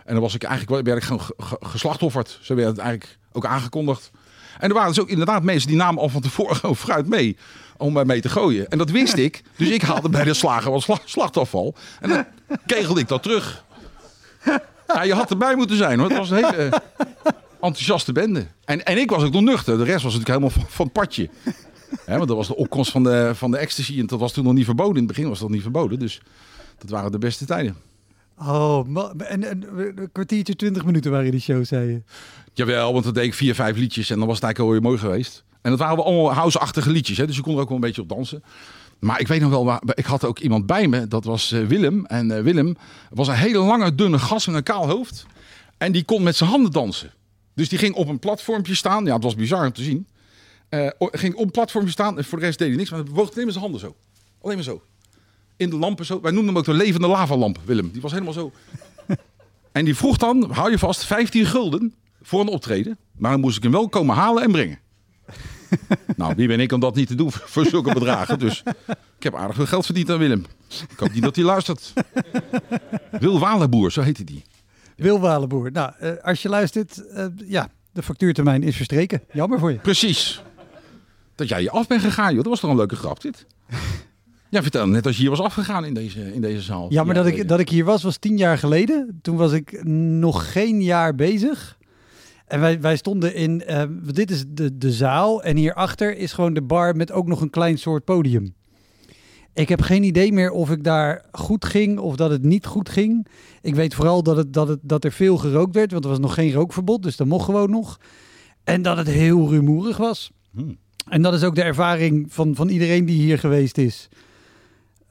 En 0.07 0.13
dan 0.13 0.21
was 0.21 0.33
ik 0.35 0.43
eigenlijk 0.43 0.85
werd 0.85 0.97
ik 0.97 1.03
gewoon 1.03 1.21
ge- 1.21 1.33
ge- 1.37 1.57
geslachtofferd. 1.61 2.39
Zo 2.41 2.55
werd 2.55 2.67
het 2.67 2.77
eigenlijk 2.77 3.17
ook 3.31 3.45
aangekondigd. 3.45 4.11
En 4.59 4.67
er 4.69 4.73
waren 4.75 4.89
dus 4.93 4.99
ook 4.99 5.09
inderdaad 5.09 5.43
mensen 5.43 5.67
die 5.67 5.77
namen 5.77 6.01
al 6.01 6.09
van 6.09 6.21
tevoren 6.21 6.55
gewoon 6.59 6.75
fruit 6.75 7.07
mee 7.07 7.37
om 7.77 7.93
mij 7.93 8.05
mee 8.05 8.21
te 8.21 8.29
gooien. 8.29 8.67
En 8.69 8.77
dat 8.77 8.89
wist 8.89 9.17
ik. 9.17 9.41
Dus 9.55 9.69
ik 9.69 9.81
haalde 9.81 10.09
bij 10.09 10.23
de 10.23 10.33
slager 10.33 10.71
wat 10.71 10.81
sla- 10.81 10.99
slachtafval. 11.05 11.75
En 12.01 12.09
dan 12.09 12.25
kegelde 12.65 12.99
ik 12.99 13.07
dat 13.07 13.23
terug. 13.23 13.63
Ja, 14.87 15.03
je 15.03 15.13
had 15.13 15.29
erbij 15.29 15.55
moeten 15.55 15.77
zijn 15.77 15.99
hoor. 15.99 16.09
Het 16.09 16.17
was 16.17 16.29
een 16.29 16.35
hele 16.35 16.55
eh, 16.55 16.79
enthousiaste 17.61 18.11
bende. 18.11 18.47
En, 18.65 18.85
en 18.85 18.97
ik 18.97 19.09
was 19.09 19.23
ook 19.23 19.33
nog 19.33 19.41
nuchter. 19.41 19.77
De 19.77 19.83
rest 19.83 20.03
was 20.03 20.13
natuurlijk 20.17 20.27
helemaal 20.39 20.65
van, 20.69 20.85
het 20.85 20.93
padje. 20.93 21.29
Want 22.05 22.27
dat 22.27 22.37
was 22.37 22.47
de 22.47 22.55
opkomst 22.55 22.91
van 22.91 23.03
de, 23.03 23.31
van 23.35 23.51
de 23.51 23.57
ecstasy. 23.57 23.99
En 23.99 24.05
dat 24.07 24.19
was 24.19 24.31
toen 24.33 24.43
nog 24.43 24.53
niet 24.53 24.65
verboden. 24.65 24.93
In 24.95 25.03
het 25.03 25.07
begin 25.15 25.29
was 25.29 25.39
dat 25.39 25.49
niet 25.49 25.61
verboden. 25.61 25.99
Dus 25.99 26.21
dat 26.77 26.89
waren 26.89 27.11
de 27.11 27.17
beste 27.17 27.45
tijden. 27.45 27.77
Oh, 28.39 28.87
en, 29.17 29.43
en 29.43 29.65
een 29.77 30.09
kwartiertje, 30.11 30.55
twintig 30.55 30.85
minuten 30.85 31.11
waren 31.11 31.31
die 31.31 31.39
shows, 31.39 31.67
zei 31.67 31.91
je. 31.91 32.01
Jawel, 32.53 32.91
want 32.93 33.03
dan 33.03 33.13
deed 33.13 33.23
ik 33.23 33.33
vier, 33.33 33.55
vijf 33.55 33.77
liedjes. 33.77 34.09
En 34.09 34.17
dan 34.17 34.27
was 34.27 34.35
het 34.35 34.43
eigenlijk 34.45 34.75
alweer 34.75 34.89
mooi 34.91 35.01
geweest. 35.11 35.43
En 35.61 35.69
dat 35.69 35.79
waren 35.79 36.03
allemaal 36.03 36.33
house-achtige 36.33 36.89
liedjes. 36.89 37.17
Hè, 37.17 37.27
dus 37.27 37.35
je 37.35 37.41
kon 37.41 37.55
er 37.55 37.61
ook 37.61 37.67
wel 37.67 37.75
een 37.77 37.83
beetje 37.83 38.01
op 38.01 38.09
dansen. 38.09 38.43
Maar 38.99 39.19
ik 39.19 39.27
weet 39.27 39.41
nog 39.41 39.49
wel, 39.49 39.65
waar- 39.65 39.81
ik 39.93 40.05
had 40.05 40.25
ook 40.25 40.39
iemand 40.39 40.65
bij 40.65 40.87
me. 40.87 41.07
Dat 41.07 41.23
was 41.23 41.51
eh, 41.51 41.65
Willem. 41.65 42.05
En 42.05 42.31
eh, 42.31 42.41
Willem 42.43 42.75
was 43.09 43.27
een 43.27 43.33
hele 43.33 43.57
lange, 43.59 43.95
dunne 43.95 44.19
gast 44.19 44.47
met 44.47 44.55
een 44.55 44.63
kaal 44.63 44.87
hoofd. 44.89 45.25
En 45.77 45.91
die 45.91 46.03
kon 46.03 46.23
met 46.23 46.35
zijn 46.35 46.49
handen 46.49 46.71
dansen. 46.71 47.11
Dus 47.53 47.69
die 47.69 47.77
ging 47.79 47.95
op 47.95 48.07
een 48.07 48.19
platformpje 48.19 48.75
staan. 48.75 49.05
Ja, 49.05 49.13
het 49.13 49.23
was 49.23 49.35
bizar 49.35 49.65
om 49.65 49.71
te 49.73 49.83
zien. 49.83 50.07
Eh, 50.69 50.87
ging 50.99 51.35
op 51.35 51.43
een 51.43 51.51
platformpje 51.51 51.91
staan. 51.93 52.17
En 52.17 52.23
voor 52.23 52.39
de 52.39 52.45
rest 52.45 52.57
deed 52.59 52.67
hij 52.67 52.77
niks. 52.77 52.89
Maar 52.89 52.99
hij 52.99 53.09
bewoog 53.09 53.31
alleen 53.31 53.43
maar 53.43 53.51
zijn 53.53 53.63
handen 53.63 53.81
zo. 53.81 53.95
Alleen 54.41 54.55
maar 54.55 54.63
zo. 54.65 54.81
In 55.57 55.69
de 55.69 55.77
lampen 55.77 56.05
zo. 56.05 56.21
Wij 56.21 56.31
noemden 56.31 56.49
hem 56.49 56.57
ook 56.57 56.65
de 56.65 56.73
levende 56.73 57.07
lavalamp, 57.07 57.59
Willem. 57.65 57.91
Die 57.91 58.01
was 58.01 58.11
helemaal 58.11 58.33
zo. 58.33 58.51
en 59.71 59.85
die 59.85 59.95
vroeg 59.95 60.17
dan, 60.17 60.51
hou 60.51 60.71
je 60.71 60.79
vast, 60.79 61.05
15 61.05 61.45
gulden 61.45 61.93
voor 62.21 62.41
een 62.41 62.47
optreden. 62.47 62.97
Maar 63.17 63.31
dan 63.31 63.39
moest 63.39 63.57
ik 63.57 63.63
hem 63.63 63.71
wel 63.71 63.89
komen 63.89 64.15
halen 64.15 64.43
en 64.43 64.51
brengen. 64.51 64.79
nou, 66.15 66.33
wie 66.35 66.47
ben 66.47 66.59
ik 66.59 66.71
om 66.71 66.79
dat 66.79 66.95
niet 66.95 67.07
te 67.07 67.15
doen 67.15 67.31
voor 67.31 67.65
zulke 67.65 67.93
bedragen? 67.93 68.39
Dus 68.39 68.63
ik 69.17 69.23
heb 69.23 69.35
aardig 69.35 69.55
veel 69.55 69.65
geld 69.65 69.85
verdiend 69.85 70.09
aan 70.09 70.17
Willem. 70.17 70.45
Ik 70.89 70.99
hoop 70.99 71.13
niet 71.13 71.23
dat 71.23 71.35
hij 71.35 71.45
luistert. 71.45 71.93
Wil 73.19 73.39
Walenboer, 73.39 73.91
zo 73.91 74.01
heette 74.01 74.23
die. 74.23 74.43
Wil 74.95 75.19
Walenboer. 75.19 75.71
Nou, 75.71 75.91
eh, 75.99 76.11
als 76.21 76.41
je 76.41 76.49
luistert, 76.49 77.07
eh, 77.07 77.25
ja, 77.45 77.69
de 77.91 78.03
factuurtermijn 78.03 78.63
is 78.63 78.75
verstreken. 78.75 79.23
Jammer 79.33 79.59
voor 79.59 79.71
je. 79.71 79.77
Precies. 79.77 80.41
Dat 81.35 81.47
jij 81.47 81.61
je 81.61 81.71
af 81.71 81.87
bent 81.87 82.01
gegaan, 82.01 82.33
joh. 82.33 82.41
Dat 82.41 82.51
was 82.51 82.59
toch 82.59 82.69
een 82.69 82.75
leuke 82.75 82.95
grap, 82.95 83.21
dit? 83.21 83.45
Ja, 84.49 84.61
vertel 84.61 84.87
net 84.87 85.05
als 85.05 85.15
je 85.15 85.21
hier 85.21 85.29
was 85.29 85.41
afgegaan 85.41 85.85
in 85.85 85.93
deze, 85.93 86.33
in 86.33 86.41
deze 86.41 86.61
zaal. 86.61 86.85
Ja, 86.89 87.03
dat 87.03 87.25
ik, 87.25 87.47
dat 87.47 87.59
ik 87.59 87.69
hier 87.69 87.85
was, 87.85 88.03
was 88.03 88.17
tien 88.17 88.37
jaar 88.37 88.57
geleden. 88.57 89.19
Toen 89.21 89.35
was 89.35 89.51
ik 89.51 89.83
nog 89.83 90.51
geen 90.51 90.83
jaar 90.83 91.15
bezig. 91.15 91.77
En 92.47 92.59
wij, 92.59 92.81
wij 92.81 92.97
stonden 92.97 93.35
in, 93.35 93.63
eh, 93.63 93.83
dit 94.13 94.31
is 94.31 94.43
de, 94.47 94.77
de 94.77 94.91
zaal 94.91 95.43
en 95.43 95.57
hierachter 95.57 96.17
is 96.17 96.33
gewoon 96.33 96.53
de 96.53 96.61
bar 96.61 96.95
met 96.95 97.11
ook 97.11 97.27
nog 97.27 97.41
een 97.41 97.49
klein 97.49 97.77
soort 97.77 98.03
podium. 98.03 98.55
Ik 99.53 99.69
heb 99.69 99.81
geen 99.81 100.03
idee 100.03 100.31
meer 100.31 100.51
of 100.51 100.71
ik 100.71 100.83
daar 100.83 101.25
goed 101.31 101.65
ging 101.65 101.99
of 101.99 102.15
dat 102.15 102.29
het 102.29 102.43
niet 102.43 102.65
goed 102.65 102.89
ging. 102.89 103.27
Ik 103.61 103.75
weet 103.75 103.95
vooral 103.95 104.23
dat, 104.23 104.37
het, 104.37 104.53
dat, 104.53 104.67
het, 104.67 104.79
dat 104.81 105.03
er 105.03 105.11
veel 105.11 105.37
gerookt 105.37 105.75
werd, 105.75 105.91
want 105.91 106.03
er 106.03 106.09
was 106.09 106.19
nog 106.19 106.33
geen 106.33 106.51
rookverbod, 106.51 107.03
dus 107.03 107.15
dat 107.15 107.27
mocht 107.27 107.45
gewoon 107.45 107.69
nog. 107.69 107.99
En 108.63 108.81
dat 108.81 108.97
het 108.97 109.07
heel 109.07 109.49
rumoerig 109.49 109.97
was. 109.97 110.31
Hmm. 110.51 110.77
En 111.09 111.21
dat 111.21 111.33
is 111.33 111.43
ook 111.43 111.55
de 111.55 111.63
ervaring 111.63 112.25
van, 112.29 112.55
van 112.55 112.69
iedereen 112.69 113.05
die 113.05 113.19
hier 113.19 113.39
geweest 113.39 113.77
is. 113.77 114.09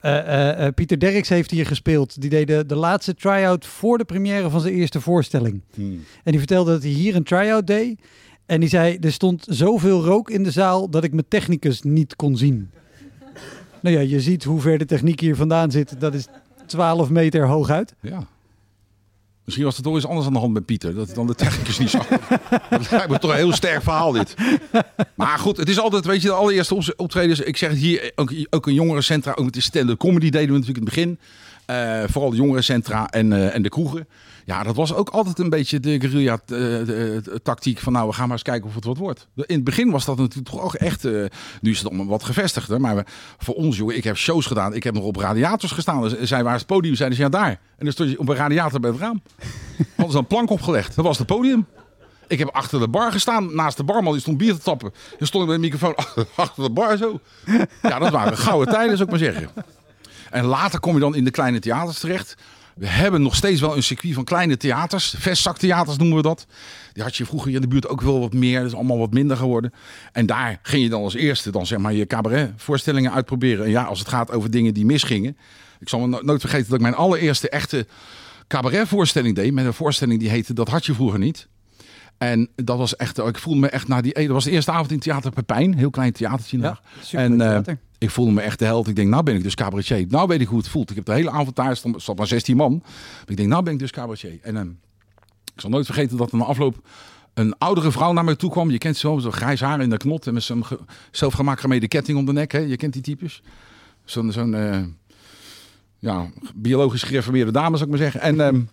Eh, 0.07 0.19
eh, 0.19 0.67
eh, 0.67 0.75
Pieter 0.75 0.99
Derks 0.99 1.29
heeft 1.29 1.51
hier 1.51 1.67
gespeeld. 1.67 2.21
Die 2.21 2.31
deed 2.31 2.47
de, 2.47 2.67
de 2.67 2.75
laatste 2.75 3.15
try-out 3.15 3.67
voor 3.67 3.99
de 3.99 4.05
première 4.05 4.51
van 4.51 4.61
zijn 4.61 4.75
eerste 4.75 5.01
voorstelling. 5.01 5.61
Hmm. 5.75 6.05
En 6.23 6.31
die 6.31 6.39
vertelde 6.39 6.71
dat 6.71 6.83
hij 6.83 6.91
hier 6.91 7.15
een 7.17 7.25
try-out 7.25 7.67
deed. 7.67 8.01
En 8.47 8.61
die 8.61 8.69
zei, 8.69 8.99
er 9.01 9.13
stond 9.13 9.47
zoveel 9.49 10.05
rook 10.05 10.31
in 10.31 10.43
de 10.43 10.51
zaal 10.51 10.91
dat 10.91 11.05
ik 11.05 11.13
mijn 11.13 11.29
technicus 11.29 11.83
niet 11.83 12.17
kon 12.17 12.37
zien. 12.37 12.71
nou 13.81 13.97
ja, 13.97 14.01
je 14.01 14.21
ziet 14.21 14.45
hoe 14.45 14.61
ver 14.61 14.79
de 14.79 14.85
techniek 14.85 15.21
hier 15.21 15.37
vandaan 15.37 15.71
zit. 15.71 16.01
Dat 16.01 16.15
is 16.15 16.27
12 16.67 17.11
meter 17.11 17.47
hooguit. 17.47 17.95
Ja. 18.01 18.27
Misschien 19.47 19.67
was 19.67 19.77
er 19.77 19.83
toch 19.83 19.95
eens 19.95 20.07
anders 20.07 20.27
aan 20.27 20.33
de 20.33 20.39
hand 20.39 20.53
met 20.53 20.65
Pieter. 20.65 20.95
Dat 20.95 21.15
dan 21.15 21.27
de 21.27 21.35
technicus 21.35 21.79
niet 21.79 21.91
zag. 21.91 22.07
dat 22.71 22.91
lijkt 22.91 23.09
me 23.09 23.19
toch 23.19 23.31
een 23.31 23.37
heel 23.37 23.53
sterk 23.53 23.83
verhaal 23.83 24.13
dit. 24.13 24.35
Maar 25.15 25.39
goed, 25.39 25.57
het 25.57 25.69
is 25.69 25.79
altijd, 25.79 26.05
weet 26.05 26.23
je, 26.23 26.29
de 26.29 26.35
allereerste 26.35 26.75
op- 26.75 26.93
optredens. 26.97 27.41
Ik 27.41 27.57
zeg 27.57 27.71
het 27.71 27.79
hier, 27.79 28.13
ook, 28.15 28.33
ook 28.51 28.67
een 28.67 28.75
jongerencentra. 28.75 29.33
Ook 29.33 29.45
met 29.45 29.55
de 29.55 29.61
stand-up 29.61 29.99
comedy 29.99 30.31
deden 30.31 30.53
we 30.53 30.59
natuurlijk 30.59 30.79
in 30.79 30.85
het 30.85 30.95
begin. 30.95 31.19
Eh, 31.67 32.03
vooral 32.09 32.31
de 32.31 32.37
jongerencentra 32.37 33.11
en, 33.11 33.33
eh, 33.33 33.55
en 33.55 33.63
de 33.63 33.69
kroegen. 33.69 34.07
Ja, 34.47 34.63
dat 34.63 34.77
was 34.77 34.95
ook 34.95 35.09
altijd 35.09 35.39
een 35.39 35.49
beetje 35.51 35.81
de 35.81 36.01
guerrilla 36.01 36.39
eh, 36.47 37.75
van 37.75 37.93
nou, 37.93 38.07
we 38.09 38.13
gaan 38.15 38.23
maar 38.25 38.31
eens 38.37 38.43
kijken 38.43 38.69
of 38.69 38.75
het 38.75 38.85
wat 38.85 38.97
wordt. 38.97 39.27
In 39.35 39.55
het 39.55 39.65
begin 39.65 39.91
was 39.91 40.05
dat 40.05 40.17
natuurlijk 40.19 40.49
toch 40.49 40.61
ook 40.63 40.75
echt, 40.75 41.05
eh, 41.05 41.13
nu 41.61 41.71
is 41.71 41.79
het 41.79 41.87
allemaal 41.87 42.07
wat 42.07 42.25
gevestigder. 42.25 42.81
Maar 42.81 42.97
we- 42.97 43.05
voor 43.39 43.55
ons, 43.55 43.77
jongen, 43.77 43.97
ik 43.97 44.05
heb 44.05 44.17
shows 44.17 44.47
gedaan. 44.47 44.75
Ik 44.75 44.83
heb 44.85 44.95
nog 44.95 45.05
op 45.05 45.17
radiators 45.17 45.73
gestaan. 45.73 46.03
Dus 46.03 46.21
zij 46.21 46.43
waar 46.45 46.53
is 46.55 46.59
het 46.59 46.69
podium? 46.69 46.95
Zeiden 46.95 47.17
ze, 47.19 47.25
ja 47.25 47.29
daar. 47.31 47.49
En 47.51 47.59
dan 47.85 47.93
stond 47.93 48.11
je 48.11 48.19
op 48.19 48.29
een 48.29 48.37
radiator 48.37 48.81
bij 48.81 48.91
het 48.91 49.01
raam. 49.01 49.23
Hadden 49.97 50.13
ze 50.13 50.19
een 50.19 50.27
plank 50.27 50.51
opgelegd. 50.51 50.95
Dat 50.97 51.05
was 51.05 51.19
het 51.19 51.27
podium. 51.27 51.67
Ik 52.29 52.39
heb 52.39 52.49
achter 52.49 52.81
de 52.81 52.89
bar 52.89 53.13
gestaan, 53.13 53.55
naast 53.55 53.77
de 53.77 53.85
barman, 53.85 54.13
die 54.13 54.21
stond 54.21 54.39
bier 54.39 54.55
te 54.55 54.61
tappen. 54.61 54.93
Dan 55.19 55.27
stond 55.27 55.45
ik 55.45 55.51
met 55.51 55.59
de 55.61 55.63
microfoon 55.69 55.95
achter 56.37 56.63
de 56.63 56.71
bar 56.71 56.97
zo. 56.97 57.21
Ja, 57.83 57.99
dat 57.99 58.11
waren 58.11 58.39
gouden 58.39 58.75
tijden, 58.75 58.97
zou 58.97 59.03
ik 59.03 59.11
maar 59.11 59.33
zeggen. 59.33 59.51
En 60.31 60.45
later 60.45 60.81
kom 60.81 60.95
je 60.95 61.01
dan 61.01 61.15
in 61.15 61.25
de 61.25 61.31
kleine 61.31 61.59
theaters 61.59 61.99
terecht. 61.99 62.35
We 62.77 62.87
hebben 62.87 63.23
nog 63.23 63.35
steeds 63.37 63.61
wel 63.61 63.77
een 63.77 63.83
circuit 63.83 64.15
van 64.15 64.25
kleine 64.25 64.57
theaters. 64.57 65.15
Vestzaktheaters 65.19 65.97
noemen 65.97 66.17
we 66.17 66.23
dat. 66.23 66.47
Die 66.93 67.03
had 67.03 67.17
je 67.17 67.27
vroeger 67.27 67.55
in 67.55 67.61
de 67.61 67.69
buurt 67.69 67.89
ook 67.89 68.01
wel 68.01 68.21
wat 68.21 68.33
meer. 68.33 68.59
Dat 68.59 68.69
is 68.69 68.75
allemaal 68.75 68.99
wat 68.99 69.13
minder 69.13 69.37
geworden. 69.37 69.73
En 70.13 70.27
daar 70.27 70.59
ging 70.63 70.83
je 70.83 70.89
dan 70.89 71.03
als 71.03 71.15
eerste 71.15 71.51
dan 71.51 71.67
zeg 71.67 71.79
maar 71.79 71.93
je 71.93 72.07
cabaretvoorstellingen 72.07 73.13
uitproberen. 73.13 73.65
En 73.65 73.71
ja, 73.71 73.83
als 73.83 73.99
het 73.99 74.09
gaat 74.09 74.31
over 74.33 74.51
dingen 74.51 74.75
die 74.75 74.85
misgingen. 74.85 75.37
Ik 75.81 75.89
zal 75.89 76.01
me 76.01 76.07
no- 76.07 76.21
nooit 76.23 76.41
vergeten 76.41 76.67
dat 76.67 76.75
ik 76.75 76.81
mijn 76.81 76.95
allereerste 76.95 77.49
echte 77.49 77.87
cabaretvoorstelling 78.47 79.35
deed. 79.35 79.53
Met 79.53 79.65
een 79.65 79.75
voorstelling 79.75 80.21
die 80.21 80.29
heette 80.29 80.53
Dat 80.53 80.69
had 80.69 80.87
je 80.87 80.95
vroeger 80.95 81.19
niet. 81.19 81.49
En 82.19 82.49
dat 82.55 82.79
was 82.79 82.97
echt, 82.97 83.19
ik 83.19 83.39
voelde 83.39 83.61
me 83.61 83.69
echt 83.69 83.89
na 83.89 84.01
die, 84.01 84.13
dat 84.15 84.27
was 84.27 84.45
de 84.45 84.51
eerste 84.51 84.71
avond 84.71 84.91
in 84.91 84.99
Theater 84.99 85.31
Pepijn, 85.31 85.75
heel 85.77 85.91
klein 85.91 86.13
theatertje. 86.13 86.59
Ja, 86.59 86.81
en 87.19 87.41
eh, 87.41 87.49
ik 87.99 88.11
voelde 88.11 88.33
me 88.33 88.41
echt 88.41 88.59
de 88.59 88.65
held. 88.65 88.89
Ik 88.89 88.97
denk, 88.97 89.09
nou 89.09 89.23
ben 89.23 89.35
ik 89.35 89.43
dus 89.43 89.55
cabaretier. 89.55 90.07
Nou 90.09 90.29
weet 90.29 90.41
ik 90.41 90.47
hoe 90.49 90.59
het 90.59 90.69
voelt. 90.69 90.91
Ik 90.91 90.97
heb 90.97 91.05
de 91.05 91.13
hele 91.13 91.31
avond 91.31 91.57
daar, 91.57 91.77
stond, 91.77 92.03
stond 92.03 92.19
maar 92.19 92.27
16 92.27 92.57
man. 92.57 92.73
Maar 92.83 93.25
ik 93.27 93.37
denk, 93.37 93.49
nou 93.49 93.63
ben 93.63 93.73
ik 93.73 93.79
dus 93.79 93.91
cabaretier. 93.91 94.39
En 94.43 94.57
ehm, 94.57 94.69
ik 95.55 95.61
zal 95.61 95.71
nooit 95.71 95.87
vergeten 95.87 96.17
dat 96.17 96.33
er 96.33 96.39
na 96.39 96.45
afloop 96.45 96.89
een 97.35 97.59
oudere 97.59 97.91
vrouw 97.93 98.13
naar 98.13 98.25
me 98.25 98.37
toe 98.37 98.51
kwam. 98.51 98.71
Je 98.71 98.79
kent 98.79 98.97
ze 98.97 99.07
wel, 99.09 99.21
zo'n 99.21 99.33
grijs 99.33 99.61
haar 99.61 99.81
in 99.81 99.91
de 99.91 99.97
knot 99.97 100.27
en 100.27 100.35
met 100.35 100.43
zo'n 100.43 100.65
ge- 100.65 100.79
zelfgemaakt 101.11 101.61
gemede 101.61 101.89
ketting 101.89 102.19
om 102.19 102.25
de 102.25 102.33
nek. 102.33 102.53
Hè? 102.53 102.59
Je 102.59 102.77
kent 102.77 102.93
die 102.93 103.03
types. 103.03 103.43
Zo'n, 104.05 104.33
zo'n 104.33 104.55
eh, 104.55 104.81
ja, 105.99 106.27
biologisch 106.55 107.03
gereformeerde 107.03 107.53
dame, 107.53 107.77
zou 107.77 107.91
ik 107.91 107.99
maar 107.99 108.11
zeggen. 108.11 108.21
En... 108.39 108.69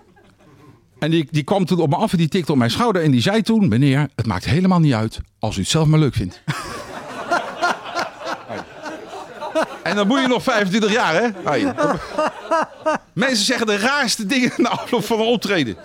en 1.03 1.11
die, 1.11 1.27
die 1.31 1.43
kwam 1.43 1.65
toen 1.65 1.79
op 1.79 1.89
me 1.89 1.95
af 1.95 2.11
en 2.11 2.17
die 2.17 2.27
tikte 2.27 2.51
op 2.51 2.57
mijn 2.57 2.71
schouder. 2.71 3.03
En 3.03 3.11
die 3.11 3.21
zei 3.21 3.41
toen, 3.41 3.67
meneer, 3.67 4.09
het 4.15 4.25
maakt 4.25 4.45
helemaal 4.45 4.79
niet 4.79 4.93
uit 4.93 5.19
als 5.39 5.57
u 5.57 5.59
het 5.59 5.69
zelf 5.69 5.87
maar 5.87 5.99
leuk 5.99 6.13
vindt. 6.13 6.41
en 9.83 9.95
dan 9.95 10.07
moet 10.07 10.21
je 10.21 10.27
nog 10.27 10.43
25 10.43 10.91
jaar, 10.91 11.13
hè? 11.13 11.27
Mensen 13.13 13.45
zeggen 13.45 13.67
de 13.67 13.77
raarste 13.77 14.25
dingen 14.25 14.51
na 14.57 14.69
afloop 14.69 15.05
van 15.05 15.19
een 15.19 15.25
optreden. 15.25 15.75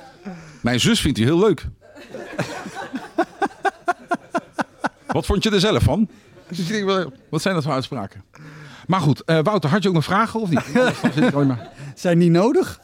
Mijn 0.60 0.80
zus 0.80 1.00
vindt 1.00 1.18
u 1.18 1.22
heel 1.22 1.38
leuk. 1.38 1.66
Wat 5.06 5.26
vond 5.26 5.42
je 5.42 5.50
er 5.50 5.60
zelf 5.60 5.82
van? 5.82 6.08
Ik 6.50 6.84
wat 7.30 7.42
zijn 7.42 7.54
dat 7.54 7.64
voor 7.64 7.72
uitspraken? 7.72 8.24
Maar 8.86 9.00
goed, 9.00 9.24
eh, 9.24 9.38
Wouter, 9.42 9.70
had 9.70 9.82
je 9.82 9.88
ook 9.88 9.94
nog 9.94 10.04
vragen 10.04 10.40
of 10.40 10.48
niet? 10.48 10.64
Anders 10.74 11.00
dan 11.00 11.12
zit 11.12 11.24
ik 11.24 11.34
alleen 11.34 11.46
maar... 11.46 11.68
Zijn 11.94 12.18
die 12.18 12.30
nodig? 12.30 12.80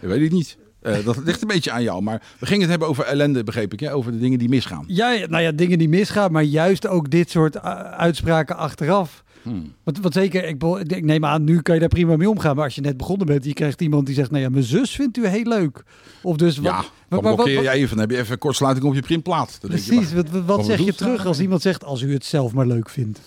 Dat 0.00 0.10
weet 0.10 0.22
ik 0.22 0.32
niet. 0.32 0.56
Eh, 0.86 1.04
dat 1.04 1.16
ligt 1.24 1.42
een 1.42 1.48
beetje 1.48 1.70
aan 1.70 1.82
jou. 1.82 2.02
Maar 2.02 2.22
we 2.38 2.46
gingen 2.46 2.60
het 2.60 2.70
hebben 2.70 2.88
over 2.88 3.04
ellende, 3.04 3.44
begreep 3.44 3.72
ik. 3.72 3.80
Hè? 3.80 3.94
Over 3.94 4.12
de 4.12 4.18
dingen 4.18 4.38
die 4.38 4.48
misgaan. 4.48 4.84
Ja, 4.86 5.12
nou 5.28 5.42
ja, 5.42 5.52
dingen 5.52 5.78
die 5.78 5.88
misgaan, 5.88 6.32
maar 6.32 6.42
juist 6.42 6.86
ook 6.86 7.10
dit 7.10 7.30
soort 7.30 7.56
uh, 7.56 7.62
uitspraken 7.80 8.56
achteraf. 8.56 9.24
Hmm. 9.42 9.72
Want, 9.82 9.98
want 10.00 10.14
zeker, 10.14 10.44
ik, 10.44 10.62
ik 10.86 11.04
neem 11.04 11.24
aan, 11.24 11.44
nu 11.44 11.60
kan 11.62 11.74
je 11.74 11.80
daar 11.80 11.88
prima 11.88 12.16
mee 12.16 12.30
omgaan. 12.30 12.54
Maar 12.56 12.64
als 12.64 12.74
je 12.74 12.80
net 12.80 12.96
begonnen 12.96 13.26
bent, 13.26 13.44
je 13.44 13.52
krijgt 13.52 13.80
iemand 13.80 14.06
die 14.06 14.14
zegt, 14.14 14.30
nou 14.30 14.42
ja, 14.42 14.48
mijn 14.48 14.64
zus 14.64 14.90
vindt 14.90 15.16
u 15.16 15.26
heel 15.26 15.44
leuk. 15.44 15.82
Of 16.22 16.36
dus, 16.36 16.56
wat, 16.56 16.64
Ja, 16.64 16.76
wat- 17.08 17.22
dan 17.22 17.34
blokkeer 17.34 17.62
je 17.62 17.70
even. 17.70 17.88
Dan 17.96 17.98
heb 17.98 18.10
je 18.10 18.22
even 18.22 18.38
kortsluiting 18.38 18.86
op 18.86 18.94
je 18.94 19.00
printplaat. 19.00 19.58
Dan 19.60 19.70
je, 19.70 19.82
precies, 19.84 20.12
wat- 20.12 20.28
wat, 20.46 20.64
zeg 20.64 20.78
je 20.80 20.94
terug 20.94 21.26
als 21.26 21.40
iemand 21.40 21.62
zegt, 21.62 21.84
als 21.84 22.02
u 22.02 22.12
het 22.12 22.24
zelf 22.24 22.52
maar 22.52 22.66
leuk 22.66 22.88
vindt? 22.88 23.20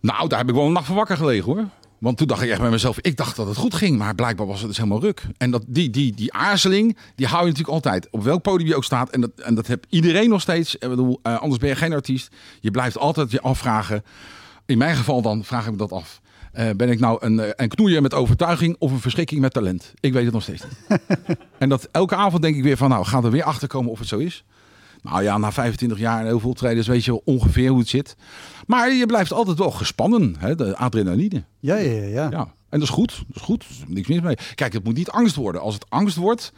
Nou, 0.00 0.28
daar 0.28 0.38
heb 0.38 0.48
ik 0.48 0.54
wel 0.54 0.66
een 0.66 0.72
nacht 0.72 0.86
van 0.86 0.96
wakker 0.96 1.16
gelegen 1.16 1.52
hoor. 1.52 1.64
Want 2.04 2.16
toen 2.16 2.26
dacht 2.26 2.42
ik 2.42 2.50
echt 2.50 2.60
bij 2.60 2.70
mezelf, 2.70 2.98
ik 3.00 3.16
dacht 3.16 3.36
dat 3.36 3.46
het 3.46 3.56
goed 3.56 3.74
ging. 3.74 3.98
Maar 3.98 4.14
blijkbaar 4.14 4.46
was 4.46 4.58
het 4.58 4.68
dus 4.68 4.76
helemaal 4.76 5.00
ruk. 5.00 5.22
En 5.38 5.50
dat, 5.50 5.64
die, 5.66 5.90
die, 5.90 6.14
die 6.14 6.32
aarzeling, 6.32 6.96
die 7.14 7.26
hou 7.26 7.40
je 7.40 7.48
natuurlijk 7.48 7.74
altijd. 7.74 8.08
Op 8.10 8.22
welk 8.22 8.42
podium 8.42 8.68
je 8.68 8.76
ook 8.76 8.84
staat. 8.84 9.10
En 9.10 9.20
dat, 9.20 9.30
en 9.36 9.54
dat 9.54 9.66
heb 9.66 9.84
iedereen 9.88 10.28
nog 10.28 10.40
steeds. 10.40 10.74
Ik 10.74 10.88
bedoel, 10.88 11.20
eh, 11.22 11.40
anders 11.40 11.60
ben 11.60 11.68
je 11.68 11.76
geen 11.76 11.92
artiest. 11.92 12.34
Je 12.60 12.70
blijft 12.70 12.98
altijd 12.98 13.30
je 13.30 13.40
afvragen. 13.40 14.04
In 14.66 14.78
mijn 14.78 14.96
geval 14.96 15.22
dan 15.22 15.44
vraag 15.44 15.64
ik 15.64 15.70
me 15.70 15.76
dat 15.76 15.92
af. 15.92 16.20
Eh, 16.52 16.70
ben 16.76 16.90
ik 16.90 17.00
nou 17.00 17.16
een, 17.20 17.40
eh, 17.40 17.50
een 17.56 17.68
knoeier 17.68 18.02
met 18.02 18.14
overtuiging 18.14 18.76
of 18.78 18.90
een 18.90 19.00
verschrikking 19.00 19.40
met 19.40 19.52
talent? 19.52 19.92
Ik 20.00 20.12
weet 20.12 20.24
het 20.24 20.32
nog 20.32 20.42
steeds 20.42 20.62
niet. 20.62 21.00
en 21.58 21.68
dat 21.68 21.88
elke 21.92 22.14
avond 22.14 22.42
denk 22.42 22.56
ik 22.56 22.62
weer 22.62 22.76
van, 22.76 22.88
nou, 22.88 23.04
gaan 23.04 23.24
er 23.24 23.30
weer 23.30 23.44
achter 23.44 23.68
komen 23.68 23.90
of 23.90 23.98
het 23.98 24.08
zo 24.08 24.18
is. 24.18 24.44
Nou 25.04 25.22
ja, 25.22 25.38
na 25.38 25.52
25 25.52 25.98
jaar 25.98 26.20
en 26.20 26.26
heel 26.26 26.40
veel 26.40 26.50
optredens 26.50 26.86
weet 26.86 27.04
je 27.04 27.10
wel 27.10 27.22
ongeveer 27.24 27.68
hoe 27.70 27.78
het 27.78 27.88
zit. 27.88 28.16
Maar 28.66 28.92
je 28.92 29.06
blijft 29.06 29.32
altijd 29.32 29.58
wel 29.58 29.70
gespannen, 29.70 30.34
hè, 30.38 30.54
de 30.54 30.76
adrenaline. 30.76 31.44
Ja, 31.60 31.76
ja, 31.76 32.02
ja. 32.02 32.28
ja. 32.30 32.40
En 32.68 32.78
dat 32.80 32.82
is 32.82 32.88
goed. 32.94 33.24
Dat 33.26 33.36
is 33.36 33.42
goed. 33.42 33.62
Er 33.64 33.70
is 33.70 33.82
niks 33.88 34.08
mis 34.08 34.20
mee. 34.20 34.36
Kijk, 34.54 34.72
het 34.72 34.84
moet 34.84 34.94
niet 34.96 35.10
angst 35.10 35.34
worden. 35.34 35.60
Als 35.60 35.74
het 35.74 35.86
angst 35.88 36.16
wordt. 36.16 36.52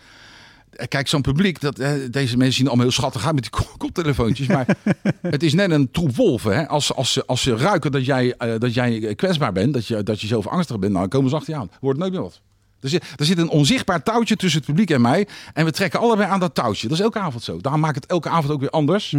eh, 0.70 0.86
Kijk, 0.88 1.08
zo'n 1.08 1.20
publiek, 1.22 1.60
dat, 1.60 1.78
eh, 1.78 1.90
deze 2.10 2.36
mensen 2.36 2.54
zien 2.56 2.66
allemaal 2.66 2.84
heel 2.84 2.94
schattig 2.94 3.24
uit 3.26 3.34
met 3.34 3.42
die 3.42 3.52
ko- 3.52 3.76
koptelefoontjes. 3.86 4.46
Maar 4.46 4.66
het 5.22 5.42
is 5.42 5.54
net 5.54 5.70
een 5.70 5.90
troep 5.90 6.16
wolven. 6.16 6.56
Hè? 6.56 6.68
Als, 6.68 6.94
als, 6.94 7.12
ze, 7.12 7.26
als 7.26 7.42
ze 7.42 7.56
ruiken 7.56 7.92
dat 7.92 8.04
jij, 8.04 8.34
eh, 8.38 8.58
dat 8.58 8.74
jij 8.74 9.14
kwetsbaar 9.14 9.52
bent, 9.52 9.74
dat 9.74 9.86
je, 9.86 10.02
dat 10.02 10.20
je 10.20 10.26
zelf 10.26 10.46
angstig 10.46 10.78
bent, 10.78 10.92
nou, 10.92 11.08
dan 11.08 11.10
komen 11.18 11.30
ze 11.30 11.36
achter 11.36 11.54
je 11.54 11.60
aan. 11.60 11.70
Wordt 11.80 11.98
nooit 11.98 12.12
meer 12.12 12.22
wat. 12.22 12.40
Er 12.80 12.88
zit, 12.88 13.04
er 13.16 13.24
zit 13.24 13.38
een 13.38 13.48
onzichtbaar 13.48 14.02
touwtje 14.02 14.36
tussen 14.36 14.58
het 14.58 14.68
publiek 14.68 14.90
en 14.90 15.00
mij. 15.00 15.28
En 15.52 15.64
we 15.64 15.70
trekken 15.70 16.00
allebei 16.00 16.30
aan 16.30 16.40
dat 16.40 16.54
touwtje. 16.54 16.88
Dat 16.88 16.98
is 16.98 17.04
elke 17.04 17.18
avond 17.18 17.42
zo. 17.42 17.60
Daarom 17.60 17.80
maakt 17.80 17.94
het 17.94 18.06
elke 18.06 18.28
avond 18.28 18.52
ook 18.52 18.60
weer 18.60 18.70
anders. 18.70 19.12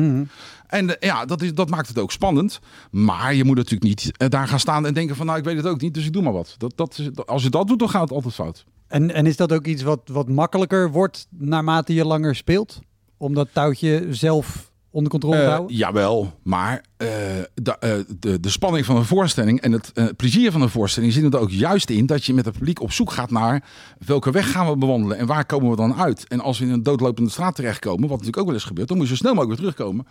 En 0.68 1.00
eh, 1.00 1.10
ja, 1.10 1.26
dat, 1.26 1.42
is, 1.42 1.54
dat 1.54 1.70
maakt 1.70 1.88
het 1.88 2.00
ook 2.00 2.12
spannend. 2.12 2.60
Maar 2.92 3.34
je 3.34 3.44
moet 3.44 3.56
natuurlijk 3.56 3.84
niet 3.84 4.18
eh, 4.18 4.30
daar 4.30 4.48
gaan 4.48 4.60
staan 4.60 4.86
en 4.86 4.94
denken 4.94 5.16
van... 5.16 5.26
nou, 5.26 5.38
ik 5.38 5.44
weet 5.44 5.58
het 5.58 5.66
ook 5.66 5.82
niet, 5.82 5.94
dus 5.94 6.06
ik 6.06 6.14
doe 6.14 6.22
maar 6.24 6.34
wat. 6.34 6.56
Dat, 6.58 6.74
dat, 6.76 7.02
als 7.26 7.44
je 7.44 7.50
dat 7.50 7.68
doet, 7.68 7.80
dan 7.80 7.90
gaat 7.90 8.02
het 8.02 8.12
altijd 8.12 8.34
fout. 8.34 8.66
En, 8.88 9.14
en 9.14 9.26
is 9.26 9.36
dat 9.36 9.54
ook 9.54 9.66
iets 9.66 9.84
wat, 9.84 10.02
wat 10.06 10.30
makkelijker 10.30 10.92
wordt 10.92 11.28
naarmate 11.30 11.94
je 11.94 12.06
langer 12.06 12.36
speelt? 12.36 12.80
Om 13.18 13.34
dat 13.34 13.48
touwtje 13.54 14.08
zelf 14.10 14.72
onder 14.98 15.12
controle 15.12 15.38
Eh, 15.38 15.50
houden? 15.50 15.75
jawel, 15.75 16.39
maar 16.44 16.84
eh, 16.98 17.08
de, 17.54 17.77
eh, 17.80 17.92
de, 18.20 18.39
de 18.39 18.50
spanning 18.50 18.86
van 18.86 18.96
een 18.96 19.06
voorstelling 19.06 19.62
en 19.62 19.72
het 19.72 19.94
plezier 20.16 20.51
van 20.51 20.62
een 20.62 20.70
voorstelling 20.70 21.13
zit 21.13 21.34
er 21.34 21.39
ook 21.39 21.51
juist 21.51 21.89
in 21.89 22.06
dat 22.06 22.25
je 22.25 22.34
met 22.34 22.46
het 22.46 22.54
publiek 22.58 22.82
op 22.82 22.92
zoek 22.92 23.12
gaat 23.12 23.32
naar 23.32 23.63
welke 24.06 24.32
weg 24.32 24.51
gaan 24.51 24.70
we 24.70 24.77
bewandelen 24.77 25.18
en 25.18 25.25
waar 25.25 25.46
komen 25.46 25.70
we 25.70 25.75
dan 25.75 25.96
uit. 25.96 26.27
En 26.27 26.39
als 26.39 26.60
we 26.60 26.66
in 26.66 26.72
een 26.72 26.84
doodlopende 26.84 27.30
straat 27.30 27.56
terechtkomen, 27.56 28.01
wat 28.01 28.10
natuurlijk 28.10 28.38
ook 28.38 28.46
wel 28.46 28.54
eens 28.54 28.63
gebeurt, 28.63 28.88
dan 28.88 28.98
moet 28.98 29.08
je 29.08 29.16
zo 29.16 29.20
snel 29.20 29.34
mogelijk 29.34 29.60
weer 29.60 29.72
terugkomen 29.72 30.06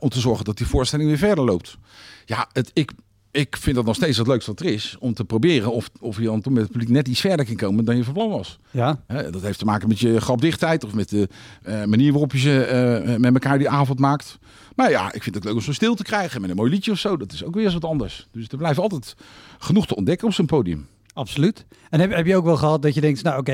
om 0.00 0.08
te 0.08 0.20
zorgen 0.20 0.44
dat 0.44 0.56
die 0.56 0.66
voorstelling 0.66 1.08
weer 1.08 1.18
verder 1.18 1.44
loopt. 1.44 1.78
Ja, 2.24 2.48
het, 2.52 2.70
ik, 2.72 2.92
ik 3.36 3.56
vind 3.56 3.76
dat 3.76 3.84
nog 3.84 3.94
steeds 3.94 4.18
het 4.18 4.26
leukste 4.26 4.50
wat 4.50 4.60
er 4.60 4.66
is 4.66 4.96
om 4.98 5.14
te 5.14 5.24
proberen 5.24 5.72
of, 5.72 5.90
of 6.00 6.16
je 6.18 6.24
dan 6.24 6.40
toen 6.40 6.52
met 6.52 6.62
het 6.62 6.72
publiek 6.72 6.88
net 6.90 7.08
iets 7.08 7.20
verder 7.20 7.46
kan 7.46 7.56
komen 7.56 7.84
dan 7.84 7.96
je 7.96 8.04
van 8.04 8.12
plan 8.12 8.28
was. 8.30 8.58
Ja, 8.70 9.00
Hè, 9.06 9.30
dat 9.30 9.42
heeft 9.42 9.58
te 9.58 9.64
maken 9.64 9.88
met 9.88 9.98
je 9.98 10.20
grapdichtheid 10.20 10.84
of 10.84 10.94
met 10.94 11.08
de 11.08 11.28
eh, 11.62 11.84
manier 11.84 12.10
waarop 12.10 12.32
je 12.32 12.38
ze 12.38 12.64
eh, 12.64 13.16
met 13.16 13.32
elkaar 13.32 13.58
die 13.58 13.68
avond 13.68 13.98
maakt. 13.98 14.38
Maar 14.76 14.90
ja, 14.90 15.12
ik 15.12 15.22
vind 15.22 15.34
het 15.34 15.44
leuk 15.44 15.54
om 15.54 15.60
zo 15.60 15.72
stil 15.72 15.94
te 15.94 16.02
krijgen 16.02 16.40
met 16.40 16.50
een 16.50 16.56
mooi 16.56 16.70
liedje 16.70 16.90
of 16.90 16.98
zo. 16.98 17.16
Dat 17.16 17.32
is 17.32 17.44
ook 17.44 17.54
weer 17.54 17.64
eens 17.64 17.72
wat 17.72 17.84
anders. 17.84 18.28
Dus 18.32 18.48
er 18.48 18.58
blijft 18.58 18.78
altijd 18.78 19.14
genoeg 19.58 19.86
te 19.86 19.96
ontdekken 19.96 20.26
op 20.28 20.32
zo'n 20.34 20.46
podium. 20.46 20.86
absoluut. 21.12 21.64
En 21.90 22.00
heb, 22.00 22.10
heb 22.14 22.26
je 22.26 22.36
ook 22.36 22.44
wel 22.44 22.56
gehad 22.56 22.82
dat 22.82 22.94
je 22.94 23.00
denkt, 23.00 23.22
nou 23.22 23.38
oké, 23.38 23.52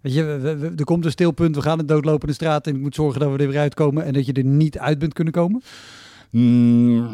weet 0.00 0.14
je, 0.14 0.24
we- 0.24 0.56
we- 0.56 0.72
er 0.76 0.84
komt 0.84 1.04
een 1.04 1.10
stilpunt, 1.10 1.54
we 1.54 1.62
gaan 1.62 1.78
een 1.78 1.86
doodlopende 1.86 2.34
straat 2.34 2.66
en 2.66 2.74
ik 2.74 2.80
moet 2.80 2.94
zorgen 2.94 3.20
dat 3.20 3.32
we 3.32 3.38
er 3.38 3.48
weer 3.50 3.60
uitkomen 3.60 4.04
en 4.04 4.12
dat 4.12 4.26
je 4.26 4.32
er 4.32 4.44
niet 4.44 4.78
uit 4.78 4.98
bent 4.98 5.12
kunnen 5.12 5.32
komen? 5.32 5.62
Mm, 6.30 7.08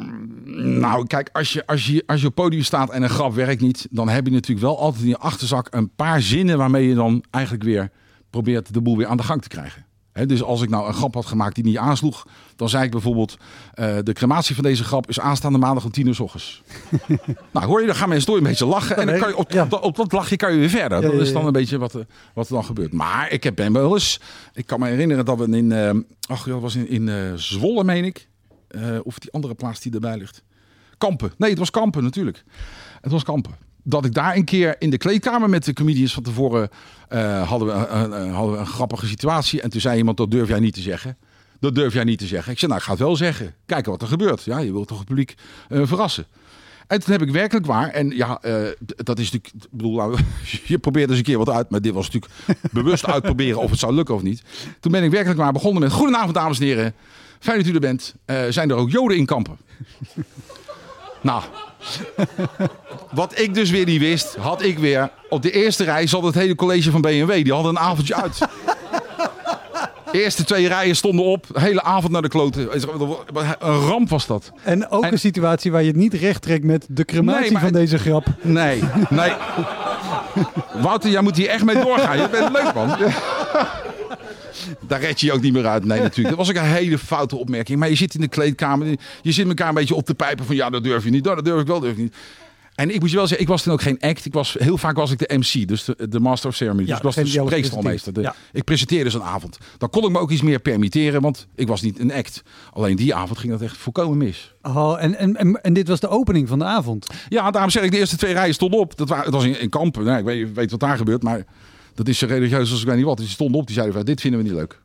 nou, 0.81 1.07
kijk, 1.07 1.29
als 1.33 1.53
je, 1.53 1.67
als, 1.67 1.87
je, 1.87 2.03
als 2.07 2.21
je 2.21 2.27
op 2.27 2.35
podium 2.35 2.63
staat 2.63 2.91
en 2.91 3.03
een 3.03 3.09
grap 3.11 3.35
werkt 3.35 3.61
niet, 3.61 3.87
dan 3.91 4.09
heb 4.09 4.27
je 4.27 4.33
natuurlijk 4.33 4.67
wel 4.67 4.79
altijd 4.79 5.03
in 5.03 5.09
je 5.09 5.19
achterzak 5.19 5.67
een 5.71 5.91
paar 5.97 6.21
zinnen 6.23 6.59
waarmee 6.59 6.89
je 6.89 6.95
dan 6.95 7.25
eigenlijk 7.31 7.65
weer 7.65 7.91
probeert 8.31 8.75
de 8.75 8.81
boel 8.81 8.97
weer 8.97 9.07
aan 9.07 9.17
de 9.17 9.23
gang 9.23 9.43
te 9.43 9.49
krijgen. 9.49 9.85
Dus 10.27 10.43
als 10.43 10.63
ik 10.63 10.69
nou 10.69 10.89
een 10.89 10.95
grap 10.95 11.15
had 11.15 11.27
gemaakt 11.27 11.55
die 11.55 11.65
niet 11.65 11.77
aansloeg, 11.77 12.27
dan 12.57 12.69
zei 12.69 12.85
ik 12.85 12.91
bijvoorbeeld: 12.91 13.37
eh, 13.75 13.97
De 14.03 14.13
crematie 14.13 14.55
van 14.55 14.65
deze 14.65 14.85
grap 14.85 15.09
is 15.09 15.21
aanstaande 15.21 15.59
maandag 15.59 15.85
om 15.85 15.91
tien 15.91 16.07
uur 16.07 16.15
s 16.15 16.21
ochtends. 16.21 16.63
nou, 17.53 17.67
hoor 17.67 17.81
je, 17.81 17.87
dan 17.87 17.97
gaan 17.97 18.09
mensen 18.09 18.27
door 18.27 18.37
een 18.37 18.43
beetje 18.43 18.67
lachen. 18.67 18.97
En 18.97 19.07
dan 19.07 19.19
kan 19.19 19.29
je 19.29 19.37
op, 19.37 19.51
Ja. 19.53 19.63
op, 19.63 19.71
dat- 19.71 19.81
op 19.83 19.97
dat 19.97 20.13
lachje 20.13 20.37
kan 20.37 20.53
je 20.53 20.59
weer 20.59 20.69
verder. 20.69 20.99
Ja, 21.01 21.07
Dat 21.09 21.13
ja, 21.17 21.21
is 21.21 21.33
dan 21.33 21.47
een 21.47 21.53
beetje 21.53 21.79
wat, 21.79 21.93
er- 21.95 22.07
wat 22.35 22.47
er 22.49 22.55
dan 22.55 22.65
gebeurt. 22.65 22.93
Maar 22.93 23.31
ik 23.33 23.45
heb 23.45 23.57
ben 23.57 23.73
wel 23.73 23.93
eens. 23.95 24.21
Ik 24.55 24.67
kan 24.67 24.81
me 24.81 24.87
herinneren 24.89 25.25
dat 25.25 25.39
we 25.39 25.57
in. 25.57 25.73
eh 25.73 25.91
ach, 26.29 26.45
dat 26.45 26.61
was 26.61 26.75
in, 26.75 26.89
in 26.89 27.09
eh, 27.09 27.15
Zwolle, 27.35 27.85
meen 27.85 28.05
ik. 28.05 28.29
Eh, 28.69 28.99
of 29.03 29.19
die 29.19 29.33
andere 29.33 29.55
plaats 29.55 29.81
die 29.81 29.93
erbij 29.93 30.17
ligt. 30.19 30.43
Kampen. 30.99 31.33
Nee, 31.39 31.51
het 31.51 31.59
was 31.59 31.71
Kampen 31.71 32.03
natuurlijk. 32.03 32.45
Het 33.01 33.13
was 33.13 33.23
Kampen. 33.23 33.55
Dat 33.83 34.05
ik 34.05 34.15
daar 34.15 34.37
een 34.37 34.45
keer 34.45 34.77
in 34.79 34.91
de 34.91 34.99
kleedkamer 34.99 35.49
met 35.51 35.65
de 35.65 35.73
comedians 35.73 36.13
van 36.15 36.23
tevoren 36.23 36.69
eh, 37.09 37.49
hadden, 37.49 37.69
we, 37.69 37.73
een- 37.87 38.13
een- 38.13 38.31
hadden 38.33 38.53
we 38.55 38.59
een 38.61 38.67
grappige 38.67 39.07
situatie. 39.07 39.61
En 39.63 39.71
toen 39.71 39.81
zei 39.81 39.97
iemand, 39.99 40.17
dat 40.17 40.31
durf 40.31 40.49
jij 40.49 40.61
niet 40.61 40.75
te 40.75 40.81
zeggen. 40.81 41.17
Dat 41.61 41.75
durf 41.75 41.93
jij 41.93 42.05
niet 42.05 42.19
te 42.19 42.27
zeggen. 42.27 42.53
Ik 42.53 42.59
zei, 42.59 42.71
nou, 42.71 42.83
ik 42.83 42.87
ga 42.87 42.95
het 42.97 43.05
wel 43.07 43.17
zeggen. 43.17 43.55
Kijken 43.67 43.91
wat 43.91 44.03
er 44.03 44.09
gebeurt. 44.09 44.43
Ja, 44.43 44.59
je 44.59 44.73
wilt 44.73 44.89
toch 44.89 44.99
het 44.99 45.07
publiek 45.07 45.35
eh, 45.69 45.81
verrassen. 45.85 46.27
En 46.87 47.01
toen 47.01 47.13
heb 47.13 47.23
ik 47.23 47.31
werkelijk 47.31 47.67
waar, 47.67 47.89
en 47.89 48.11
ja, 48.11 48.39
eh, 48.43 48.55
dat 48.97 49.19
is 49.19 49.31
natuurlijk, 49.33 49.65
ik 49.65 49.71
bedoel, 49.71 49.95
nou, 49.97 50.19
je 50.67 50.79
probeert 50.79 51.09
eens 51.11 51.19
een 51.19 51.25
keer 51.25 51.39
wat 51.39 51.51
uit, 51.51 51.71
maar 51.71 51.81
dit 51.81 51.93
was 51.93 52.11
natuurlijk 52.11 52.33
bewust 52.73 53.07
uitproberen 53.07 53.61
of 53.61 53.71
het 53.71 53.79
zou 53.79 53.95
lukken 53.95 54.15
of 54.15 54.23
niet. 54.23 54.43
Toen 54.81 54.93
ben 54.93 55.03
ik 55.05 55.11
werkelijk 55.11 55.39
waar 55.41 55.53
begonnen 55.53 55.83
met, 55.83 55.93
goedenavond 55.93 56.35
dames 56.35 56.59
en 56.59 56.65
heren, 56.65 56.95
fijn 57.41 57.59
dat 57.59 57.67
u 57.67 57.75
er 57.75 57.81
bent. 57.81 58.15
Eh, 58.25 58.37
zijn 58.49 58.71
er 58.71 58.77
ook 58.77 58.91
joden 58.91 59.17
in 59.17 59.27
kampen? 59.27 59.57
nou, 61.21 61.43
wat 63.13 63.39
ik 63.39 63.55
dus 63.55 63.71
weer 63.71 63.85
niet 63.87 64.01
wist, 64.01 64.37
had 64.37 64.63
ik 64.63 64.79
weer, 64.79 65.11
op 65.29 65.43
de 65.43 65.51
eerste 65.51 65.85
rij 65.85 66.07
zat 66.07 66.23
het 66.23 66.35
hele 66.35 66.55
college 66.55 66.91
van 66.91 67.01
BMW, 67.01 67.31
die 67.45 67.53
hadden 67.53 67.71
een 67.77 67.79
avondje 67.83 68.15
uit. 68.15 68.39
De 70.13 70.21
eerste 70.25 70.45
twee 70.45 70.69
rijen 70.69 70.97
stonden 70.97 71.25
op, 71.25 71.47
de 71.53 71.61
hele 71.61 71.83
avond 71.83 72.13
naar 72.13 72.23
de 72.23 72.29
kloten. 72.29 72.69
Een 73.59 73.79
ramp 73.81 74.09
was 74.09 74.27
dat. 74.27 74.53
En 74.63 74.89
ook 74.91 75.05
En- 75.05 75.13
een 75.13 75.19
situatie 75.19 75.73
waar 75.73 75.81
je 75.83 75.89
het 75.89 75.97
niet 75.97 76.15
recht 76.15 76.43
trekt 76.43 76.65
met 76.65 76.87
de 76.89 77.05
crematie 77.05 77.41
Nee, 77.43 77.51
maar 77.53 77.63
van 77.63 77.73
deze 77.73 77.99
grap. 77.99 78.27
Nee, 78.43 78.83
nee. 79.09 79.33
Wouter, 80.83 81.11
jij 81.11 81.23
moet 81.23 81.37
hier 81.37 81.49
echt 81.49 81.65
mee 81.65 81.83
doorgaan. 81.83 82.19
Je 82.19 82.29
bent 82.29 82.53
leuk, 82.53 82.75
man. 82.75 82.97
Daar 84.81 85.01
red 85.01 85.21
je 85.21 85.27
je 85.27 85.33
ook 85.33 85.41
niet 85.41 85.53
meer 85.53 85.67
uit. 85.67 85.85
Nee, 85.85 86.01
natuurlijk. 86.01 86.37
Dat 86.37 86.47
was 86.47 86.57
ook 86.57 86.63
een 86.63 86.71
hele 86.71 86.99
foute 86.99 87.37
opmerking. 87.37 87.79
Maar 87.79 87.89
je 87.89 87.95
zit 87.95 88.15
in 88.15 88.21
de 88.21 88.29
kleedkamer. 88.29 88.87
Je 89.23 89.33
zit 89.33 89.49
elkaar 89.49 89.69
een 89.69 89.75
beetje 89.75 89.95
op 89.95 90.05
te 90.05 90.15
pijpen 90.15 90.45
van... 90.45 90.57
ja, 90.57 90.71
dat 90.71 90.85
durf 90.85 91.05
je 91.05 91.11
niet. 91.11 91.25
Nou, 91.25 91.37
Dat 91.37 91.45
durf 91.45 91.61
ik 91.61 91.67
wel, 91.67 91.81
durf 91.81 91.93
ik 91.93 91.99
niet. 91.99 92.15
En 92.77 92.95
ik 92.95 93.01
moet 93.01 93.11
je 93.11 93.17
wel 93.17 93.27
zeggen, 93.27 93.45
ik 93.47 93.51
was 93.51 93.63
toen 93.63 93.73
ook 93.73 93.83
geen 93.83 94.01
act. 94.01 94.25
Ik 94.25 94.33
was, 94.33 94.57
heel 94.59 94.79
vaak 94.79 94.97
was 94.97 95.11
ik 95.11 95.19
de 95.19 95.39
MC, 95.39 95.69
dus 95.69 95.85
de, 95.85 96.09
de 96.09 96.21
Master 96.21 96.49
of 96.49 96.57
Ceremony. 96.57 96.87
Ja, 96.87 96.89
dus 96.89 96.97
ik 96.97 97.03
was 97.03 97.15
de 97.15 97.27
spreekstalmeester. 97.27 98.35
Ik 98.53 98.65
presenteerde 98.65 99.11
zo'n 99.11 99.23
avond. 99.23 99.59
Dan 99.79 99.91
kon 99.91 100.05
ik 100.05 100.11
me 100.11 100.19
ook 100.19 100.31
iets 100.31 100.43
meer 100.43 100.59
permitteren, 100.59 101.21
want 101.21 101.47
ik 101.55 101.69
was 101.69 101.81
niet 101.81 101.99
een 101.99 102.13
act. 102.13 102.43
Alleen 102.73 102.97
die 102.97 103.15
avond 103.15 103.39
ging 103.39 103.53
dat 103.53 103.63
echt 103.63 103.77
volkomen 103.77 104.19
mis. 104.19 104.55
Oh, 104.63 105.03
en, 105.03 105.19
en, 105.19 105.37
en, 105.37 105.63
en 105.63 105.73
dit 105.73 105.89
was 105.89 106.01
de 106.01 106.09
opening 106.09 106.49
van 106.49 106.59
de 106.59 106.65
avond. 106.65 107.07
Ja, 107.29 107.51
daarom 107.51 107.71
zeg 107.71 107.83
ik, 107.83 107.91
de 107.91 107.99
eerste 107.99 108.17
twee 108.17 108.33
rijen 108.33 108.55
stonden 108.55 108.79
op. 108.81 108.97
Dat, 108.97 109.09
waren, 109.09 109.25
dat 109.25 109.35
was 109.35 109.45
in, 109.45 109.61
in 109.61 109.69
Kampen. 109.69 110.05
Nou, 110.05 110.19
ik 110.19 110.25
weet, 110.25 110.55
weet 110.55 110.71
wat 110.71 110.81
daar 110.81 110.97
gebeurt, 110.97 111.23
maar 111.23 111.45
dat 111.97 112.09
is 112.09 112.19
zo 112.19 112.27
religieus 112.27 112.71
als 112.71 112.81
ik 112.81 112.87
weet 112.87 112.97
niet 112.97 113.05
wat. 113.05 113.17
Dus 113.17 113.27
die 113.27 113.35
stonden 113.35 113.61
op, 113.61 113.67
die 113.67 113.75
zeiden 113.75 113.95
van, 113.97 114.05
dit 114.05 114.21
vinden 114.21 114.41
we 114.41 114.47
niet 114.47 114.55
leuk. 114.57 114.81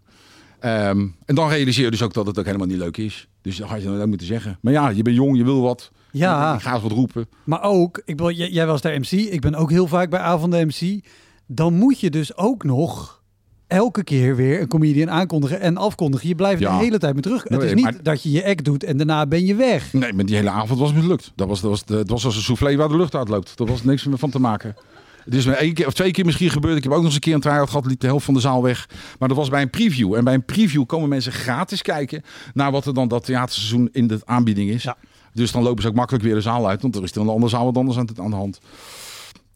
Ehm, 0.59 1.07
en 1.25 1.35
dan 1.35 1.49
realiseer 1.49 1.83
je 1.85 1.91
dus 1.91 2.01
ook 2.01 2.13
dat 2.13 2.25
het 2.27 2.39
ook 2.39 2.45
helemaal 2.45 2.67
niet 2.67 2.77
leuk 2.77 2.97
is. 2.97 3.27
Dus 3.41 3.57
dan 3.57 3.67
had 3.67 3.81
je 3.81 3.97
dat 3.97 4.07
moeten 4.07 4.27
zeggen. 4.27 4.57
Maar 4.61 4.73
ja, 4.73 4.89
je 4.89 5.01
bent 5.01 5.15
jong, 5.15 5.37
je 5.37 5.43
wil 5.43 5.61
wat. 5.61 5.91
Ja. 6.11 6.53
Ik 6.55 6.61
ga 6.61 6.73
eens 6.73 6.81
wat 6.83 6.91
roepen. 6.91 7.27
Maar 7.43 7.63
ook, 7.63 7.97
ik 8.05 8.15
bedoel, 8.17 8.31
jij, 8.31 8.65
was 8.67 8.81
daar 8.81 8.99
MC, 8.99 9.11
ik 9.11 9.41
ben 9.41 9.55
ook 9.55 9.69
heel 9.69 9.87
vaak 9.87 10.09
bij 10.09 10.19
avonden 10.19 10.67
MC. 10.67 11.03
Dan 11.47 11.73
moet 11.73 11.99
je 11.99 12.09
dus 12.09 12.37
ook 12.37 12.63
nog 12.63 13.21
elke 13.67 14.03
keer 14.03 14.35
weer 14.35 14.61
een 14.61 14.67
comedian 14.67 15.09
aankondigen 15.09 15.59
en 15.59 15.77
afkondigen. 15.77 16.27
Je 16.27 16.35
blijft 16.35 16.61
Ja. 16.61 16.77
de 16.77 16.83
hele 16.83 16.97
tijd 16.97 17.13
mee 17.13 17.21
terug. 17.21 17.43
het 17.43 17.51
Nee, 17.51 17.67
is 17.67 17.73
niet 17.73 17.83
maar- 17.83 18.03
dat 18.03 18.23
je 18.23 18.31
je 18.31 18.45
act 18.45 18.65
doet 18.65 18.83
en 18.83 18.97
daarna 18.97 19.25
ben 19.27 19.45
je 19.45 19.55
weg. 19.55 19.93
Nee, 19.93 20.13
maar 20.13 20.25
die 20.25 20.35
hele 20.35 20.49
avond 20.49 20.79
was 20.79 20.93
mislukt. 20.93 21.31
Dat 21.35 21.47
was, 21.47 21.61
dat 21.61 21.69
was, 21.69 21.83
het 21.99 22.09
was 22.09 22.25
als 22.25 22.35
een 22.35 22.41
soufflé 22.41 22.75
waar 22.75 22.87
de 22.87 22.97
lucht 22.97 23.15
uitloopt. 23.15 23.57
Daar 23.57 23.67
was 23.67 23.83
niks 23.83 24.05
meer 24.05 24.17
van 24.17 24.29
te 24.29 24.39
maken. 24.39 24.75
Het 25.23 25.33
is 25.33 25.45
me 25.45 25.53
één 25.53 25.73
keer 25.73 25.87
of 25.87 25.93
twee 25.93 26.11
keer 26.11 26.25
misschien 26.25 26.49
gebeurd. 26.49 26.77
Ik 26.77 26.83
heb 26.83 26.91
ook 26.91 26.97
nog 26.97 27.05
eens 27.05 27.15
een 27.15 27.21
keer 27.21 27.33
een 27.33 27.41
try-out 27.41 27.69
gehad. 27.69 27.85
Liep 27.85 27.99
de 27.99 28.07
helft 28.07 28.25
van 28.25 28.33
de 28.33 28.39
zaal 28.39 28.63
weg. 28.63 28.89
Maar 29.19 29.27
dat 29.27 29.37
was 29.37 29.49
bij 29.49 29.61
een 29.61 29.69
preview. 29.69 30.13
En 30.13 30.23
bij 30.23 30.33
een 30.33 30.45
preview 30.45 30.85
komen 30.85 31.09
mensen 31.09 31.31
gratis 31.31 31.81
kijken 31.81 32.23
naar 32.53 32.71
wat 32.71 32.85
er 32.85 32.93
dan 32.93 33.07
dat 33.07 33.25
theaterseizoen 33.25 33.89
in 33.91 34.07
de 34.07 34.19
aanbieding 34.25 34.69
is. 34.69 34.83
Ja. 34.83 34.97
Dus 35.33 35.51
dan 35.51 35.63
lopen 35.63 35.81
ze 35.81 35.87
ook 35.87 35.95
makkelijk 35.95 36.23
weer 36.23 36.33
de 36.33 36.41
zaal 36.41 36.67
uit. 36.67 36.81
Want 36.81 36.95
er 36.95 37.03
is 37.03 37.11
er 37.11 37.21
een 37.21 37.27
andere 37.27 37.49
zaal 37.49 37.65
wat 37.65 37.77
anders 37.77 37.97
aan, 37.97 38.05
de 38.05 38.35
hand. 38.35 38.59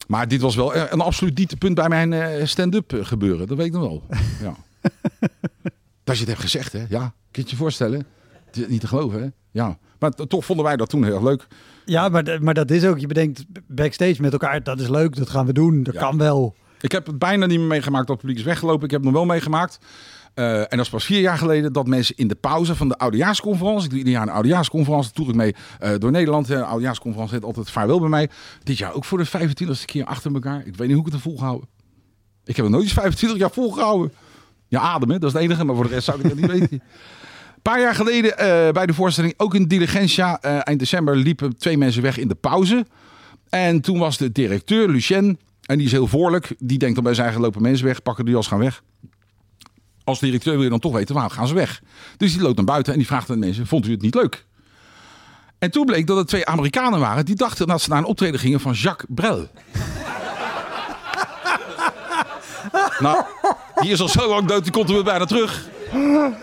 Maar 0.07 0.27
dit 0.27 0.41
was 0.41 0.55
wel 0.55 0.73
eh, 0.73 0.83
een 0.89 1.01
absoluut 1.01 1.35
dieptepunt 1.35 1.75
bij 1.75 1.89
mijn 1.89 2.13
eh, 2.13 2.45
stand-up 2.45 2.93
eh, 2.93 3.05
gebeuren. 3.05 3.47
Dat 3.47 3.57
weet 3.57 3.65
ik 3.65 3.73
nog 3.73 3.81
wel. 3.81 4.03
Ja. 4.41 4.55
Dat 6.03 6.15
je 6.15 6.21
het 6.21 6.29
hebt 6.29 6.41
gezegd, 6.41 6.73
hè? 6.73 6.85
Ja, 6.89 6.99
kun 6.99 7.13
je 7.31 7.41
het 7.41 7.49
je 7.49 7.55
voorstellen? 7.55 8.05
Het 8.45 8.57
is 8.57 8.67
niet 8.67 8.81
te 8.81 8.87
geloven, 8.87 9.21
hè? 9.21 9.27
Ja. 9.51 9.77
Maar 9.99 10.11
toch 10.11 10.45
vonden 10.45 10.65
wij 10.65 10.75
dat 10.75 10.89
toen 10.89 11.03
heel 11.03 11.13
erg 11.13 11.23
leuk. 11.23 11.47
Ja, 11.85 12.09
maar, 12.09 12.37
maar 12.41 12.53
dat 12.53 12.71
is 12.71 12.85
ook, 12.85 12.99
je 12.99 13.07
bedenkt 13.07 13.45
backstage 13.67 14.21
met 14.21 14.31
elkaar, 14.31 14.63
dat 14.63 14.79
is 14.79 14.87
leuk, 14.89 15.15
dat 15.15 15.29
gaan 15.29 15.45
we 15.45 15.53
doen, 15.53 15.83
dat 15.83 15.93
Ja. 15.93 15.99
kan 15.99 16.17
wel. 16.17 16.55
Ik 16.81 16.91
heb 16.91 17.05
het 17.05 17.19
bijna 17.19 17.45
niet 17.45 17.59
meer 17.59 17.67
meegemaakt 17.67 18.07
dat 18.07 18.15
het 18.15 18.19
publiek 18.25 18.37
is 18.39 18.45
weggelopen. 18.45 18.83
Ik 18.85 18.91
heb 18.91 18.99
het 18.99 19.09
nog 19.09 19.17
wel 19.19 19.25
meegemaakt. 19.31 19.77
Eh, 20.33 20.59
en 20.59 20.67
dat 20.69 20.79
is 20.79 20.89
pas 20.89 21.05
vier 21.05 21.19
jaar 21.19 21.37
geleden 21.37 21.73
dat 21.73 21.87
mensen 21.87 22.15
in 22.17 22.27
de 22.27 22.35
pauze 22.35 22.75
van 22.75 22.87
de 22.87 22.97
oudejaarsconferentie. 22.97 23.83
Ik 23.83 23.89
doe 23.89 23.97
ieder 23.97 24.13
jaar 24.13 24.21
een 24.21 24.29
oudejaarsconferentie. 24.33 25.11
Toer 25.11 25.29
ik 25.29 25.35
mee 25.35 25.55
eh, 25.79 25.91
door 25.97 26.11
Nederland. 26.11 26.47
De 26.47 26.63
oudejaarsconferentie 26.63 27.35
heet 27.35 27.45
altijd 27.45 27.69
vaarwel 27.69 27.99
bij 27.99 28.09
mij. 28.09 28.29
Dit 28.63 28.77
jaar 28.77 28.93
ook 28.93 29.05
voor 29.05 29.17
de 29.17 29.25
25e 29.25 29.85
keer 29.85 30.05
achter 30.05 30.33
elkaar. 30.33 30.59
Ik 30.65 30.75
weet 30.75 30.87
niet 30.87 30.97
hoe 30.97 30.99
ik 30.99 31.05
het 31.05 31.13
er 31.13 31.19
volgehouden. 31.29 31.67
Ik 32.43 32.55
heb 32.55 32.65
het 32.65 32.73
nooit 32.73 32.83
eens 32.85 32.93
25 32.93 33.39
jaar 33.39 33.51
volgehouden. 33.51 34.13
Ja, 34.67 34.79
ademen, 34.81 35.19
dat 35.19 35.29
is 35.29 35.35
het 35.35 35.43
enige. 35.43 35.63
Maar 35.63 35.75
voor 35.75 35.83
de 35.87 35.93
rest 35.93 36.05
zou 36.05 36.19
ik 36.19 36.25
het 36.25 36.35
niet 36.35 36.51
weten. 36.59 36.81
Paar 37.65 37.79
jaar 37.79 37.95
geleden 37.95 38.37
eh, 38.37 38.71
bij 38.71 38.85
de 38.85 38.93
voorstelling, 38.93 39.33
ook 39.37 39.55
in 39.55 39.67
Diligentia, 39.67 40.41
eh, 40.41 40.59
eind 40.63 40.79
december, 40.79 41.15
liepen 41.15 41.57
twee 41.57 41.77
mensen 41.77 42.01
weg 42.01 42.17
in 42.17 42.27
de 42.27 42.35
pauze. 42.35 42.85
En 43.49 43.81
toen 43.81 43.99
was 43.99 44.17
de 44.17 44.31
directeur, 44.31 44.89
Lucien, 44.89 45.39
en 45.61 45.77
die 45.77 45.85
is 45.85 45.91
heel 45.91 46.07
voorlijk. 46.07 46.55
Die 46.57 46.77
denkt 46.77 46.95
dan 46.95 47.03
bij 47.03 47.13
zijn 47.13 47.25
eigen 47.25 47.43
lopen 47.43 47.61
mensen 47.61 47.85
weg, 47.85 48.01
pakken 48.01 48.25
die 48.25 48.35
als 48.35 48.47
gaan 48.47 48.59
weg. 48.59 48.83
Als 50.03 50.19
directeur 50.19 50.53
wil 50.53 50.63
je 50.63 50.69
dan 50.69 50.79
toch 50.79 50.93
weten, 50.93 51.13
waarom 51.13 51.33
gaan 51.33 51.47
ze 51.47 51.53
weg? 51.53 51.81
Dus 52.17 52.33
die 52.33 52.41
loopt 52.41 52.55
naar 52.55 52.65
buiten 52.65 52.93
en 52.93 52.99
die 52.99 53.07
vraagt 53.07 53.29
aan 53.29 53.39
de 53.39 53.45
mensen, 53.45 53.67
vond 53.67 53.87
u 53.87 53.91
het 53.91 54.01
niet 54.01 54.15
leuk? 54.15 54.45
En 55.59 55.71
toen 55.71 55.85
bleek 55.85 56.07
dat 56.07 56.17
het 56.17 56.27
twee 56.27 56.45
Amerikanen 56.45 56.99
waren 56.99 57.25
die 57.25 57.35
dachten 57.35 57.67
dat 57.67 57.81
ze 57.81 57.89
naar 57.89 57.97
een 57.97 58.05
optreden 58.05 58.39
gingen 58.39 58.59
van 58.59 58.73
Jacques 58.73 59.09
Brel. 59.15 59.37
nou, 62.99 63.23
die 63.81 63.91
is 63.91 64.01
al 64.01 64.09
zo 64.09 64.29
lang 64.29 64.47
dood, 64.47 64.63
die 64.63 64.71
komt 64.71 64.87
er 64.87 64.95
weer 64.95 65.03
bijna 65.03 65.25
terug. 65.25 65.73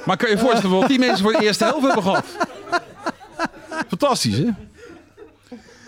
Maar 0.07 0.17
kan 0.17 0.29
je 0.31 0.35
je 0.35 0.39
voorstellen 0.41 0.79
wat 0.79 0.89
die 0.89 0.99
mensen 0.99 1.23
voor 1.23 1.33
de 1.33 1.43
eerste 1.45 1.65
helft 1.65 1.87
hebben 1.87 2.03
gehad? 2.03 2.25
Fantastisch, 3.89 4.37
hè? 4.39 4.49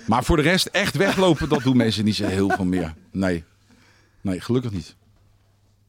Maar 0.07 0.25
voor 0.25 0.37
de 0.37 0.43
rest, 0.43 0.67
echt 0.67 0.97
weglopen, 0.97 1.49
dat 1.49 1.63
doen 1.63 1.77
mensen 1.77 2.05
niet 2.05 2.15
zo 2.15 2.27
heel 2.27 2.49
veel 2.51 2.65
meer. 2.65 2.95
Nee. 3.13 3.45
Nee, 4.21 4.41
gelukkig 4.41 4.71
niet. 4.73 4.95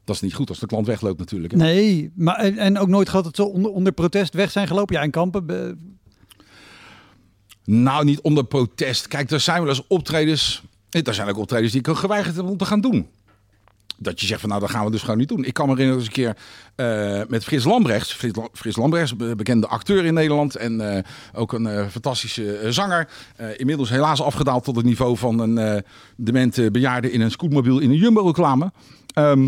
Dat 0.03 0.15
is 0.15 0.21
niet 0.21 0.33
goed 0.33 0.49
als 0.49 0.59
de 0.59 0.65
klant 0.65 0.87
wegloopt 0.87 1.19
natuurlijk. 1.19 1.51
Hè? 1.53 1.57
Nee, 1.57 2.11
maar 2.15 2.35
en, 2.35 2.57
en 2.57 2.77
ook 2.79 2.87
nooit 2.87 3.09
gehad 3.09 3.23
dat 3.25 3.35
ze 3.35 3.43
onder, 3.43 3.71
onder 3.71 3.93
protest 3.93 4.33
weg 4.33 4.51
zijn 4.51 4.67
gelopen. 4.67 4.95
Ja, 4.95 5.01
in 5.01 5.11
kampen. 5.11 5.45
be- 5.45 5.75
Nou, 7.65 8.05
niet 8.05 8.21
onder 8.21 8.43
protest. 8.45 9.07
Kijk, 9.07 9.31
er 9.31 9.39
zijn 9.39 9.59
wel 9.59 9.69
eens 9.69 9.87
optredens. 9.87 10.63
Er 10.89 11.13
zijn 11.13 11.27
ook 11.29 11.37
optredens 11.37 11.71
die 11.71 11.81
ik 11.81 11.87
ook 11.87 11.97
geweigerd 11.97 12.35
heb 12.35 12.45
om 12.45 12.57
te 12.57 12.65
gaan 12.65 12.81
doen. 12.81 13.07
Dat 13.97 14.21
je 14.21 14.27
zegt 14.27 14.39
van 14.39 14.49
nou, 14.49 14.61
dat 14.61 14.69
gaan 14.69 14.85
we 14.85 14.91
dus 14.91 15.01
gewoon 15.01 15.17
niet 15.17 15.27
doen. 15.27 15.43
Ik 15.45 15.53
kan 15.53 15.65
me 15.65 15.71
herinneren 15.71 15.99
eens 16.03 16.07
een 16.07 16.23
keer 16.23 16.35
eh, 16.75 17.27
met 17.27 17.43
Frits 17.43 17.65
Lambrechts. 17.65 18.13
Frits, 18.13 18.39
Frits 18.53 18.77
Lambrechts, 18.77 19.15
be- 19.15 19.35
bekende 19.35 19.67
acteur 19.67 20.05
in 20.05 20.13
Nederland. 20.13 20.55
En 20.55 20.95
eh, 20.95 21.03
ook 21.33 21.53
een 21.53 21.67
eh, 21.67 21.87
fantastische 21.87 22.59
zanger. 22.69 23.07
Inmiddels 23.57 23.89
helaas 23.89 24.21
afgedaald 24.21 24.63
tot 24.63 24.75
het 24.75 24.85
niveau 24.85 25.17
van 25.17 25.39
een 25.39 25.83
demente 26.15 26.71
bejaarde 26.71 27.11
in 27.11 27.21
een 27.21 27.31
scootmobiel 27.31 27.79
in 27.79 27.89
een 27.89 27.97
Jumbo-reclame. 27.97 28.71
Ehm, 29.13 29.47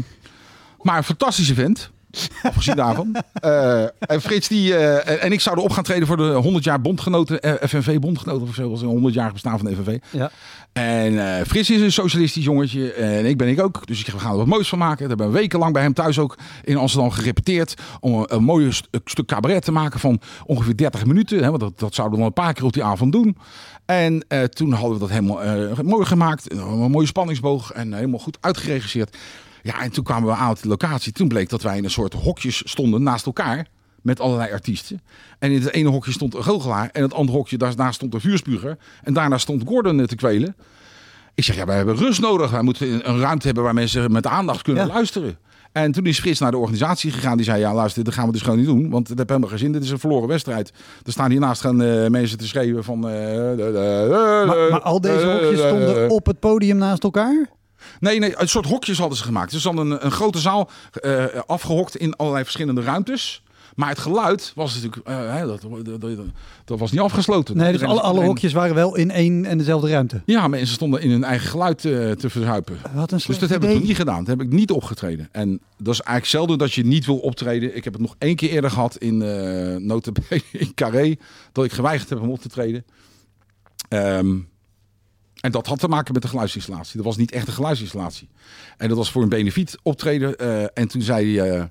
maar 0.81 0.97
een 0.97 1.03
fantastische 1.03 1.53
vent. 1.53 1.91
Afgezien 2.43 2.75
daarvan. 2.75 3.15
Eh, 3.33 3.81
en 3.83 4.21
Frits 4.21 4.47
die, 4.47 4.75
eh, 4.75 5.23
en- 5.23 5.31
ik 5.31 5.41
zouden 5.41 5.63
op 5.65 5.71
gaan 5.71 5.83
treden 5.83 6.07
voor 6.07 6.17
de 6.17 6.23
100 6.33 6.63
jaar 6.63 6.81
bondgenoten, 6.81 7.41
eh, 7.41 7.67
FNV 7.67 7.99
bondgenoten 7.99 8.47
of 8.47 8.55
zo. 8.55 8.69
Was 8.69 8.81
een 8.81 8.87
100 8.87 9.13
jaar 9.13 9.31
bestaan 9.33 9.57
van 9.59 9.67
de 9.67 9.75
FNV. 9.75 9.97
Ja. 10.09 10.31
En 10.73 11.37
eh 11.39 11.45
Frits 11.45 11.69
is 11.69 11.81
een 11.81 11.91
socialistisch 11.91 12.43
jongetje 12.43 12.93
en 12.93 13.25
ik 13.25 13.37
ben 13.37 13.47
ik 13.47 13.61
ook. 13.61 13.87
Dus 13.87 13.99
ik 13.99 14.07
we 14.07 14.19
gaan 14.19 14.31
er 14.31 14.37
wat 14.37 14.45
moois 14.47 14.69
van 14.69 14.77
maken. 14.79 15.01
We 15.03 15.07
hebben 15.07 15.31
wekenlang 15.31 15.73
bij 15.73 15.81
hem 15.81 15.93
thuis 15.93 16.19
ook 16.19 16.37
in 16.63 16.77
Amsterdam 16.77 17.11
gerepeteerd. 17.11 17.73
Om 17.99 18.13
een, 18.13 18.25
een 18.35 18.43
mooi 18.43 18.71
st- 18.71 18.87
stuk 19.05 19.25
cabaret 19.25 19.63
te 19.63 19.71
maken 19.71 19.99
van 19.99 20.19
ongeveer 20.45 20.77
30 20.77 21.05
minuten. 21.05 21.43
Hè, 21.43 21.49
want 21.49 21.59
dat, 21.59 21.79
dat 21.79 21.95
zouden 21.95 22.17
we 22.17 22.23
dan 22.23 22.33
een 22.35 22.43
paar 22.43 22.53
keer 22.53 22.65
op 22.65 22.73
die 22.73 22.83
avond 22.83 23.11
doen. 23.11 23.37
En 23.85 24.25
toen 24.49 24.71
hadden 24.71 24.93
we 24.93 24.99
dat 24.99 25.09
helemaal 25.09 25.39
mooi 25.83 26.05
gemaakt. 26.05 26.51
Een 26.51 26.91
mooie 26.91 27.07
spanningsboog 27.07 27.71
en 27.71 27.93
helemaal 27.93 28.19
goed 28.19 28.37
uitgeregisseerd. 28.41 29.17
Ja, 29.63 29.81
en 29.81 29.91
toen 29.91 30.03
kwamen 30.03 30.29
we 30.29 30.35
aan 30.35 30.49
op 30.51 30.61
de 30.61 30.67
locatie. 30.67 31.11
Toen 31.11 31.27
bleek 31.27 31.49
dat 31.49 31.61
wij 31.61 31.77
in 31.77 31.83
een 31.83 31.89
soort 31.89 32.13
hokjes 32.13 32.61
stonden 32.65 33.03
naast 33.03 33.25
elkaar. 33.25 33.67
Met 34.01 34.19
allerlei 34.19 34.51
artiesten. 34.51 35.01
En 35.39 35.51
in 35.51 35.61
het 35.61 35.73
ene 35.73 35.89
hokje 35.89 36.11
stond 36.11 36.35
een 36.35 36.43
goochelaar. 36.43 36.89
En 36.91 37.01
het 37.01 37.13
andere 37.13 37.37
hokje, 37.37 37.57
daarnaast 37.57 37.95
stond 37.95 38.13
een 38.13 38.21
vuurspuger. 38.21 38.77
En 39.03 39.13
daarna 39.13 39.37
stond 39.37 39.63
Gordon 39.67 40.05
te 40.05 40.15
kwelen. 40.15 40.55
Ik 41.35 41.43
zeg, 41.43 41.55
ja, 41.55 41.65
wij 41.65 41.75
hebben 41.75 41.95
rust 41.95 42.21
nodig. 42.21 42.51
Wij 42.51 42.61
moeten 42.61 43.09
een 43.09 43.19
ruimte 43.19 43.45
hebben 43.45 43.63
waar 43.63 43.73
mensen 43.73 44.11
met 44.11 44.27
aandacht 44.27 44.61
kunnen 44.61 44.87
Ja. 44.87 44.93
luisteren. 44.93 45.37
En 45.71 45.91
toen 45.91 46.05
is 46.05 46.19
Frits 46.19 46.39
naar 46.39 46.51
de 46.51 46.57
organisatie 46.57 47.11
gegaan. 47.11 47.37
Die 47.37 47.45
zei, 47.45 47.59
ja 47.59 47.73
luister, 47.73 48.03
dat 48.03 48.13
gaan 48.13 48.25
we 48.25 48.31
dus 48.31 48.41
gewoon 48.41 48.57
niet 48.57 48.65
doen. 48.67 48.89
Want 48.89 49.07
het 49.07 49.17
heeft 49.17 49.29
helemaal 49.29 49.49
geen 49.49 49.59
zin. 49.59 49.71
Dit 49.71 49.83
is 49.83 49.89
een 49.89 49.99
verloren 49.99 50.27
wedstrijd. 50.27 50.71
Er 51.05 51.11
staan 51.11 51.29
hiernaast 51.31 51.61
gaan 51.61 51.81
eh, 51.81 52.07
mensen 52.07 52.37
te 52.37 52.47
schreeuwen 52.47 52.83
van... 52.83 53.09
eh, 53.09 53.15
Maar, 54.45 54.69
maar 54.71 54.81
al 54.81 55.01
deze 55.01 55.25
hokjes 55.25 55.59
stonden 55.59 56.09
op 56.09 56.25
het 56.25 56.39
podium 56.39 56.77
naast 56.77 57.03
elkaar? 57.03 57.49
Nee, 57.99 58.19
nee, 58.19 58.41
een 58.41 58.49
soort 58.49 58.65
hokjes 58.65 58.97
hadden 58.97 59.17
ze 59.17 59.23
gemaakt. 59.23 59.51
Dus 59.51 59.63
dan 59.63 59.77
een, 59.77 60.05
een 60.05 60.11
grote 60.11 60.39
zaal 60.39 60.69
eh, 60.91 61.25
afgehokt 61.45 61.95
in 61.95 62.15
allerlei 62.15 62.43
verschillende 62.43 62.81
ruimtes. 62.81 63.41
Maar 63.77 63.89
het 63.89 63.99
geluid 63.99 64.51
was 64.55 64.73
natuurlijk, 64.73 65.07
eh, 65.07 65.35
hè, 65.35 65.45
dat, 65.45 65.61
dat, 65.83 66.01
dat, 66.01 66.17
dat 66.65 66.79
was 66.79 66.91
niet 66.91 67.01
afgesloten. 67.01 67.57
Nee, 67.57 67.71
dus 67.71 67.83
alle, 67.83 68.23
hokjes 68.23 68.53
waren 68.53 68.75
wel 68.75 68.95
in 68.95 69.11
één 69.11 69.45
en 69.45 69.57
dezelfde 69.57 69.89
ruimte. 69.89 70.21
Ja, 70.25 70.47
mensen 70.47 70.75
stonden 70.75 71.01
in 71.01 71.09
hun 71.09 71.23
eigen 71.23 71.49
geluid 71.49 71.85
eh, 71.85 72.11
te 72.11 72.29
verzuipen. 72.29 72.77
Wat 72.93 73.11
een 73.11 73.21
Dus 73.27 73.39
dat 73.39 73.49
heb 73.49 73.63
ik 73.63 73.83
niet 73.83 73.95
gedaan. 73.95 74.17
Dat 74.17 74.27
heb 74.27 74.41
ik 74.41 74.51
niet 74.51 74.71
opgetreden. 74.71 75.29
En 75.31 75.59
dat 75.77 75.93
is 75.93 76.01
eigenlijk 76.01 76.25
zelden 76.25 76.57
dat 76.57 76.73
je 76.73 76.85
niet 76.85 77.05
wil 77.05 77.17
optreden. 77.17 77.75
Ik 77.75 77.83
heb 77.83 77.93
het 77.93 78.01
nog 78.01 78.15
één 78.17 78.35
keer 78.35 78.49
eerder 78.49 78.71
gehad 78.71 78.97
in 78.97 79.21
uh, 79.21 79.75
Notabene 79.75 80.41
in 80.51 80.73
Carré. 80.73 81.15
Dat 81.51 81.65
ik 81.65 81.71
geweigerd 81.71 82.09
heb 82.09 82.21
om 82.21 82.29
op 82.29 82.39
te 82.39 82.49
treden. 82.49 82.85
Ehm, 83.89 84.37
en 85.47 85.53
dat 85.53 85.67
had 85.67 85.79
te 85.79 85.87
maken 85.87 86.13
met 86.13 86.21
de 86.21 86.27
geluidsinstallatie. 86.27 86.95
Dat 86.95 87.05
was 87.05 87.17
niet 87.17 87.31
echt 87.31 87.47
een 87.47 87.53
geluidsinstallatie. 87.53 88.27
En 88.77 88.87
dat 88.87 88.97
was 88.97 89.11
voor 89.11 89.23
een 89.23 89.29
benefiet 89.29 89.77
optreden. 89.83 90.37
eh, 90.37 90.63
en 90.73 90.87
toen 90.87 91.01
zei 91.01 91.39
eh, 91.39 91.63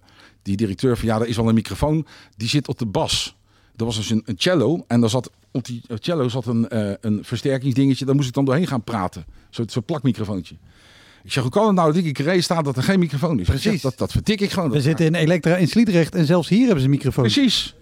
die 0.43 0.57
directeur 0.57 0.97
van 0.97 1.09
ja, 1.09 1.21
er 1.21 1.27
is 1.27 1.37
wel 1.37 1.49
een 1.49 1.55
microfoon. 1.55 2.07
Die 2.37 2.49
zit 2.49 2.69
op 2.69 2.79
de 2.79 2.87
bas. 2.87 3.37
Dat 3.77 3.87
was 3.87 3.97
dus 3.97 4.11
een, 4.11 4.23
een 4.25 4.35
cello. 4.39 4.85
En 4.87 5.01
daar 5.01 5.11
zat, 5.11 5.31
op 5.51 5.65
die 5.65 5.83
cello 6.01 6.29
zat 6.29 6.47
een, 6.47 6.69
eh, 6.69 6.93
een 7.01 7.25
versterkingsdingetje. 7.25 8.05
Daar 8.05 8.15
moest 8.15 8.29
ik 8.29 8.35
dan 8.35 8.45
doorheen 8.45 8.67
gaan 8.67 8.85
praten. 8.85 9.25
Zo'n 9.51 9.69
zo 9.69 9.83
plakmicrofoontje. 9.87 10.55
Ik 11.25 11.33
zeg, 11.33 11.43
hoe 11.43 11.53
kan 11.53 11.67
het 11.67 11.75
nou 11.75 11.89
dat 11.89 11.97
ik 11.97 12.05
in 12.05 12.13
Carré 12.13 12.41
sta 12.41 12.63
dat 12.63 12.77
er 12.77 12.83
geen 12.83 12.99
microfoon 12.99 13.41
is? 13.41 13.49
Ik 13.49 13.53
zeg, 13.53 13.61
Precies. 13.63 13.81
dat, 13.83 13.99
dat 13.99 14.13
vertik 14.13 14.41
ik 14.41 14.51
gewoon. 14.51 14.71
We 14.71 14.81
zitten 14.81 15.07
in 15.07 15.15
Elektra 15.15 15.57
in 15.57 15.69
Sliedrecht 15.69 16.15
en 16.15 16.27
zelfs 16.27 16.49
hier 16.49 16.61
hebben 16.65 16.79
ze 16.79 16.85
een 16.85 16.91
microfoon. 16.91 17.25
Precies. 17.25 17.75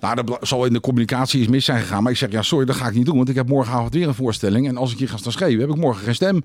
Nou, 0.00 0.24
dat 0.24 0.38
zal 0.40 0.64
in 0.64 0.72
de 0.72 0.80
communicatie 0.80 1.40
iets 1.40 1.50
mis 1.50 1.64
zijn 1.64 1.80
gegaan. 1.80 2.02
Maar 2.02 2.12
ik 2.12 2.18
zeg, 2.18 2.30
ja, 2.30 2.42
sorry, 2.42 2.64
dat 2.64 2.76
ga 2.76 2.86
ik 2.86 2.94
niet 2.94 3.06
doen. 3.06 3.16
Want 3.16 3.28
ik 3.28 3.34
heb 3.34 3.48
morgenavond 3.48 3.94
weer 3.94 4.08
een 4.08 4.14
voorstelling. 4.14 4.68
En 4.68 4.76
als 4.76 4.92
ik 4.92 4.98
hier 4.98 5.08
ga 5.08 5.16
staan 5.16 5.32
schreeuwen, 5.32 5.60
heb 5.60 5.76
ik 5.76 5.76
morgen 5.76 6.04
geen 6.04 6.14
stem. 6.14 6.42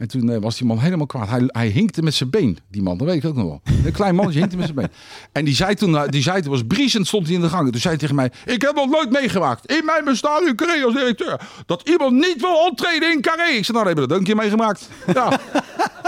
En 0.00 0.08
toen 0.08 0.30
eh, 0.30 0.40
was 0.40 0.56
die 0.56 0.66
man 0.66 0.78
helemaal 0.78 1.06
kwaad. 1.06 1.28
Hij, 1.28 1.42
hij 1.46 1.68
hinkte 1.68 2.02
met 2.02 2.14
zijn 2.14 2.30
been, 2.30 2.58
die 2.68 2.82
man. 2.82 2.98
Dat 2.98 3.06
weet 3.06 3.16
ik 3.16 3.24
ook 3.24 3.36
nog 3.36 3.44
wel. 3.44 3.60
Een 3.84 3.92
klein 3.92 4.14
mannetje 4.14 4.38
hinkte 4.38 4.56
met 4.56 4.66
zijn 4.66 4.78
been. 4.78 4.90
En 5.32 5.44
die 5.44 5.54
zei 5.54 5.74
toen, 5.74 5.96
eh, 5.96 6.08
die 6.08 6.22
zei, 6.22 6.42
toen 6.42 6.50
was 6.50 6.62
briesend, 6.66 7.06
stond 7.06 7.26
hij 7.26 7.34
in 7.34 7.40
de 7.40 7.48
gang. 7.48 7.70
Toen 7.70 7.80
zei 7.80 7.94
hij 7.94 8.02
tegen 8.02 8.14
mij, 8.14 8.32
ik 8.44 8.62
heb 8.62 8.74
nog 8.74 8.90
nooit 8.90 9.10
meegemaakt. 9.10 9.72
In 9.72 9.84
mijn 9.84 10.04
bestaan 10.04 10.46
in 10.46 10.56
Carré 10.56 10.84
als 10.84 10.94
directeur. 10.94 11.40
Dat 11.66 11.88
iemand 11.88 12.12
niet 12.12 12.40
wil 12.40 12.66
optreden 12.70 13.12
in 13.12 13.20
Carré. 13.20 13.48
Ik 13.48 13.64
zei, 13.64 13.78
nou, 13.78 13.84
dan 13.84 13.86
hebben 13.86 14.02
we 14.04 14.08
dat 14.08 14.18
een 14.18 14.24
keer 14.24 14.36
meegemaakt. 14.36 14.88
Ja. 15.14 15.40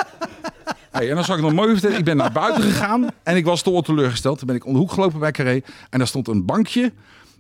Hey, 0.93 1.09
en 1.09 1.15
dan 1.15 1.25
zal 1.25 1.37
ik 1.37 1.43
nog 1.43 1.53
mooi 1.53 1.73
vertellen. 1.73 1.99
Ik 1.99 2.05
ben 2.05 2.17
naar 2.17 2.33
buiten 2.33 2.63
gegaan 2.63 3.09
en 3.23 3.37
ik 3.37 3.45
was 3.45 3.63
toch 3.63 3.85
teleurgesteld. 3.85 4.39
Toen 4.39 4.47
ben 4.47 4.57
ik 4.57 4.67
om 4.67 4.73
de 4.73 4.79
hoek 4.79 4.93
gelopen 4.93 5.21
bij 5.21 5.31
Carré 5.31 5.61
en 5.91 5.99
daar 5.99 6.07
stond 6.07 6.29
een 6.29 6.45
bankje. 6.45 6.93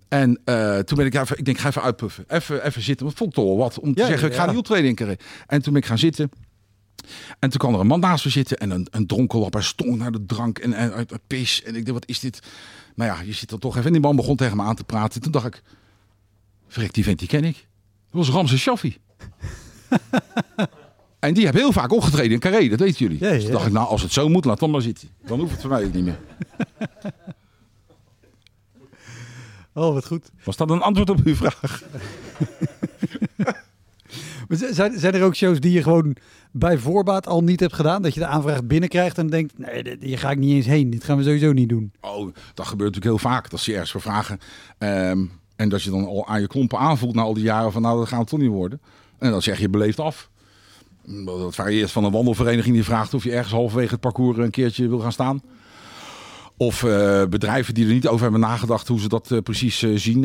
En 0.08 0.40
eh, 0.44 0.78
toen 0.78 0.96
ben 0.96 1.06
ik 1.06 1.14
even, 1.14 1.38
ik 1.38 1.44
denk, 1.44 1.58
ga 1.58 1.68
even 1.68 1.82
uitpuffen. 1.82 2.24
Even, 2.28 2.66
even 2.66 2.82
zitten. 2.82 3.06
Want 3.06 3.18
vond 3.18 3.34
toch 3.34 3.56
wat 3.56 3.78
om 3.78 3.94
te 3.94 4.00
Ja, 4.00 4.06
zeggen, 4.06 4.28
ik 4.28 4.34
ga 4.34 4.46
niet 4.46 4.56
optreden 4.56 4.88
in 4.88 4.94
Carré. 4.94 5.16
En 5.46 5.62
toen 5.62 5.72
ben 5.72 5.82
ik 5.82 5.88
gaan 5.88 5.98
zitten. 5.98 6.30
En 7.38 7.50
toen 7.50 7.58
kwam 7.58 7.74
er 7.74 7.80
een 7.80 7.86
man 7.86 8.00
naast 8.00 8.24
me 8.24 8.30
zitten 8.30 8.56
en 8.56 8.70
een, 8.70 8.86
een 8.90 9.06
dronkenlap. 9.06 9.52
Hij 9.52 9.62
stonk 9.62 9.98
naar 9.98 10.12
de 10.12 10.26
drank 10.26 10.58
en, 10.58 10.72
en 10.72 10.92
uit 10.92 11.12
uit 11.12 11.26
pis. 11.26 11.62
En 11.62 11.74
ik 11.74 11.86
dacht, 11.86 11.98
wat 11.98 12.08
is 12.08 12.20
dit? 12.20 12.40
Nou 12.94 13.10
ja, 13.10 13.20
je 13.20 13.32
zit 13.32 13.50
er 13.50 13.58
toch 13.58 13.72
even. 13.72 13.86
En 13.86 13.92
die 13.92 14.00
man 14.00 14.16
begon 14.16 14.36
tegen 14.36 14.56
me 14.56 14.62
aan 14.62 14.74
te 14.74 14.84
praten. 14.84 15.20
Toen 15.20 15.32
dacht 15.32 15.46
ik, 15.46 15.62
verrek, 16.68 16.94
die 16.94 17.04
vent 17.04 17.18
die 17.18 17.28
ken 17.28 17.44
ik. 17.44 17.66
Dat 18.10 18.26
was 18.26 18.28
Ramses 18.28 18.60
Shaffi. 18.60 18.98
en 21.22 21.34
die 21.34 21.44
heeft 21.44 21.56
heel 21.56 21.72
vaak 21.72 21.92
opgetreden 21.92 22.32
in 22.32 22.38
Carré, 22.38 22.68
dat 22.68 22.78
weten 22.78 22.98
jullie. 22.98 23.18
Ja, 23.20 23.26
ja, 23.28 23.34
Dus 23.34 23.50
dacht 23.50 23.66
ik, 23.66 23.72
nou, 23.72 23.88
als 23.88 24.02
het 24.02 24.12
zo 24.12 24.28
moet, 24.28 24.44
laat 24.44 24.58
dan 24.58 24.70
maar 24.70 24.82
zitten. 24.82 25.08
Dan 25.26 25.38
hoeft 25.38 25.52
het 25.52 25.60
voor 25.60 25.70
mij 25.70 25.84
ook 25.84 25.92
niet 25.92 26.04
meer. 26.04 26.18
Oh, 29.74 29.92
wat 29.92 30.06
goed. 30.06 30.30
Was 30.44 30.56
dat 30.56 30.70
een 30.70 30.80
antwoord 30.82 31.10
op 31.10 31.20
uw 31.24 31.34
vraag? 31.34 31.82
Zijn, 34.48 34.98
zijn 34.98 35.14
er 35.14 35.22
ook 35.22 35.34
shows 35.34 35.60
die 35.60 35.72
je 35.72 35.82
gewoon 35.82 36.16
bij 36.50 36.78
voorbaat 36.78 37.26
al 37.26 37.42
niet 37.42 37.60
hebt 37.60 37.72
gedaan? 37.72 38.02
Dat 38.02 38.14
je 38.14 38.20
de 38.20 38.26
aanvraag 38.26 38.64
binnenkrijgt 38.64 39.18
en 39.18 39.26
denkt, 39.26 39.58
nee, 39.58 39.96
hier 40.00 40.18
ga 40.18 40.30
ik 40.30 40.38
niet 40.38 40.54
eens 40.54 40.66
heen. 40.66 40.90
Dit 40.90 41.04
gaan 41.04 41.16
we 41.16 41.22
sowieso 41.22 41.52
niet 41.52 41.68
doen. 41.68 41.92
Oh, 42.00 42.34
dat 42.54 42.66
gebeurt 42.66 42.94
natuurlijk 42.94 43.22
heel 43.22 43.30
vaak. 43.30 43.50
Dat 43.50 43.60
ze 43.60 43.70
je 43.70 43.72
ergens 43.72 43.92
voor 43.92 44.00
vragen. 44.00 44.38
Ehm, 44.78 45.24
en 45.56 45.68
dat 45.68 45.82
je 45.82 45.90
dan 45.90 46.06
al 46.06 46.26
aan 46.26 46.40
je 46.40 46.46
klompen 46.46 46.78
aanvoelt 46.78 47.14
na 47.14 47.22
al 47.22 47.34
die 47.34 47.44
jaren 47.44 47.72
van 47.72 47.82
nou, 47.82 47.98
dat 47.98 48.08
gaat 48.08 48.20
het 48.20 48.28
toch 48.28 48.40
niet 48.40 48.50
worden. 48.50 48.80
En 49.18 49.30
dan 49.30 49.42
zeg 49.42 49.58
je 49.58 49.68
beleefd 49.68 50.00
af. 50.00 50.30
Dat 51.24 51.54
varieert 51.54 51.90
van 51.90 52.04
een 52.04 52.12
wandelvereniging 52.12 52.74
die 52.74 52.84
vraagt 52.84 53.14
of 53.14 53.24
je 53.24 53.32
ergens 53.32 53.52
halverwege 53.52 53.90
het 53.92 54.00
parcours 54.00 54.38
een 54.38 54.50
keertje 54.50 54.88
wil 54.88 54.98
gaan 54.98 55.12
staan. 55.12 55.42
Of 56.56 56.82
eh, 56.82 57.24
bedrijven 57.24 57.74
die 57.74 57.86
er 57.86 57.92
niet 57.92 58.06
over 58.06 58.22
hebben 58.22 58.40
nagedacht 58.40 58.88
hoe 58.88 59.00
ze 59.00 59.08
dat 59.08 59.30
eh, 59.30 59.38
precies 59.38 59.82
eh, 59.82 59.90
zien. 59.94 60.22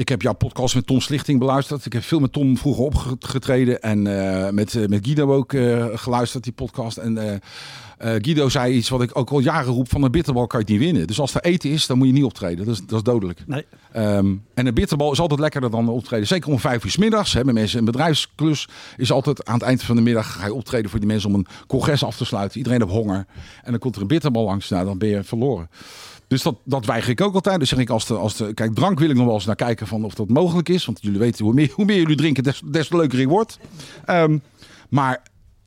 Ik 0.00 0.08
heb 0.08 0.22
jouw 0.22 0.32
podcast 0.32 0.74
met 0.74 0.86
Tom 0.86 1.00
Slichting 1.00 1.38
beluisterd. 1.38 1.86
Ik 1.86 1.92
heb 1.92 2.02
veel 2.02 2.18
met 2.18 2.32
Tom 2.32 2.56
vroeger 2.56 2.84
opgetreden. 2.84 3.82
En 3.82 4.06
eh, 4.06 4.50
met, 4.52 4.74
eh, 4.74 4.86
met 4.86 5.04
Guido 5.04 5.34
ook 5.34 5.52
eh, 5.52 5.86
geluisterd, 5.94 6.44
die 6.44 6.52
podcast. 6.52 6.96
En 6.96 7.40
Guido 7.98 8.48
zei 8.48 8.74
iets 8.74 8.88
wat 8.88 9.02
ik 9.02 9.18
ook 9.18 9.30
al 9.30 9.38
jaren 9.38 9.72
roep. 9.72 9.88
Van 9.88 10.02
een 10.02 10.10
bitterbal 10.10 10.46
kan 10.46 10.60
je 10.60 10.64
het 10.64 10.74
niet 10.74 10.84
winnen. 10.84 11.06
Dus 11.06 11.20
als 11.20 11.34
er 11.34 11.40
eten 11.40 11.70
is, 11.70 11.86
dan 11.86 11.98
moet 11.98 12.06
je 12.06 12.12
niet 12.12 12.24
optreden. 12.24 12.66
Dat 12.66 12.74
is, 12.74 12.86
dat 12.86 12.96
is 12.96 13.02
dodelijk. 13.02 13.42
Nee. 13.46 13.64
Ehm, 13.92 14.34
en 14.54 14.66
een 14.66 14.74
bitterbal 14.74 15.12
is 15.12 15.20
altijd 15.20 15.40
lekkerder 15.40 15.70
dan 15.70 15.88
optreden. 15.88 16.26
Zeker 16.26 16.50
om 16.50 16.58
vijf 16.58 16.84
uur 16.84 16.90
's 16.90 16.96
middags. 16.96 17.32
Hè, 17.32 17.44
met 17.44 17.54
mensen 17.54 17.78
een 17.78 17.84
bedrijfsklus 17.84 18.68
is 18.96 19.12
altijd 19.12 19.44
aan 19.44 19.54
het 19.54 19.62
eind 19.62 19.82
van 19.82 19.96
de 19.96 20.02
middag 20.02 20.32
ga 20.32 20.44
je 20.44 20.54
optreden 20.54 20.90
voor 20.90 20.98
die 20.98 21.08
mensen 21.08 21.28
om 21.28 21.34
een 21.34 21.46
congres 21.66 22.04
af 22.04 22.16
te 22.16 22.24
sluiten. 22.24 22.58
Iedereen 22.58 22.80
heeft 22.80 22.92
honger. 22.92 23.26
En 23.62 23.70
dan 23.70 23.78
komt 23.78 23.96
er 23.96 24.02
een 24.02 24.06
bitterbal 24.06 24.44
langs. 24.44 24.68
Nou, 24.68 24.84
dan 24.84 24.98
ben 24.98 25.08
je 25.08 25.24
verloren. 25.24 25.68
Dus 26.30 26.42
dat, 26.42 26.56
dat 26.64 26.86
weiger 26.86 27.10
ik 27.10 27.20
ook 27.20 27.34
altijd. 27.34 27.58
Dus 27.58 27.68
zeg 27.68 27.78
ik, 27.78 27.90
als 27.90 28.06
de, 28.06 28.14
als 28.14 28.36
de, 28.36 28.54
kijk, 28.54 28.74
drank 28.74 28.98
wil 28.98 29.10
ik 29.10 29.16
nog 29.16 29.24
wel 29.24 29.34
eens 29.34 29.44
naar 29.46 29.56
kijken 29.56 29.86
van 29.86 30.04
of 30.04 30.14
dat 30.14 30.28
mogelijk 30.28 30.68
is. 30.68 30.84
Want 30.84 30.98
jullie 31.02 31.18
weten, 31.18 31.44
hoe 31.44 31.54
meer, 31.54 31.70
hoe 31.74 31.84
meer 31.84 31.96
jullie 31.96 32.16
drinken, 32.16 32.42
des, 32.42 32.62
des 32.70 32.88
te 32.88 32.96
leuker 32.96 33.20
ik 33.20 33.28
word. 33.28 33.58
Ehm, 34.04 34.38
maar 34.88 35.22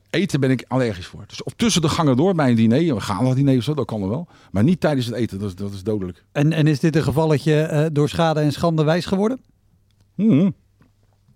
eten 0.09 0.39
ben 0.39 0.51
ik 0.51 0.65
allergisch 0.67 1.05
voor. 1.05 1.23
Dus 1.27 1.43
of 1.43 1.53
tussen 1.55 1.81
de 1.81 1.89
gangen 1.89 2.17
door 2.17 2.35
bij 2.35 2.49
een 2.49 2.55
diner, 2.55 2.89
een 2.89 3.01
gala 3.01 3.33
diner 3.33 3.57
of 3.57 3.63
zo, 3.63 3.73
dat 3.73 3.85
kan 3.85 4.01
er 4.01 4.09
wel. 4.09 4.27
Maar 4.51 4.63
niet 4.63 4.79
tijdens 4.79 5.05
het 5.05 5.15
eten, 5.15 5.39
dat 5.39 5.49
is, 5.49 5.55
dat 5.55 5.73
is 5.73 5.83
dodelijk. 5.83 6.23
En, 6.31 6.53
en 6.53 6.67
is 6.67 6.79
dit 6.79 6.95
een 6.95 7.03
gevalletje 7.03 7.61
eh, 7.61 7.85
door 7.91 8.09
schade 8.09 8.39
en 8.39 8.51
schande 8.51 8.83
wijs 8.83 9.05
geworden? 9.05 9.39
Mhm. 10.15 10.49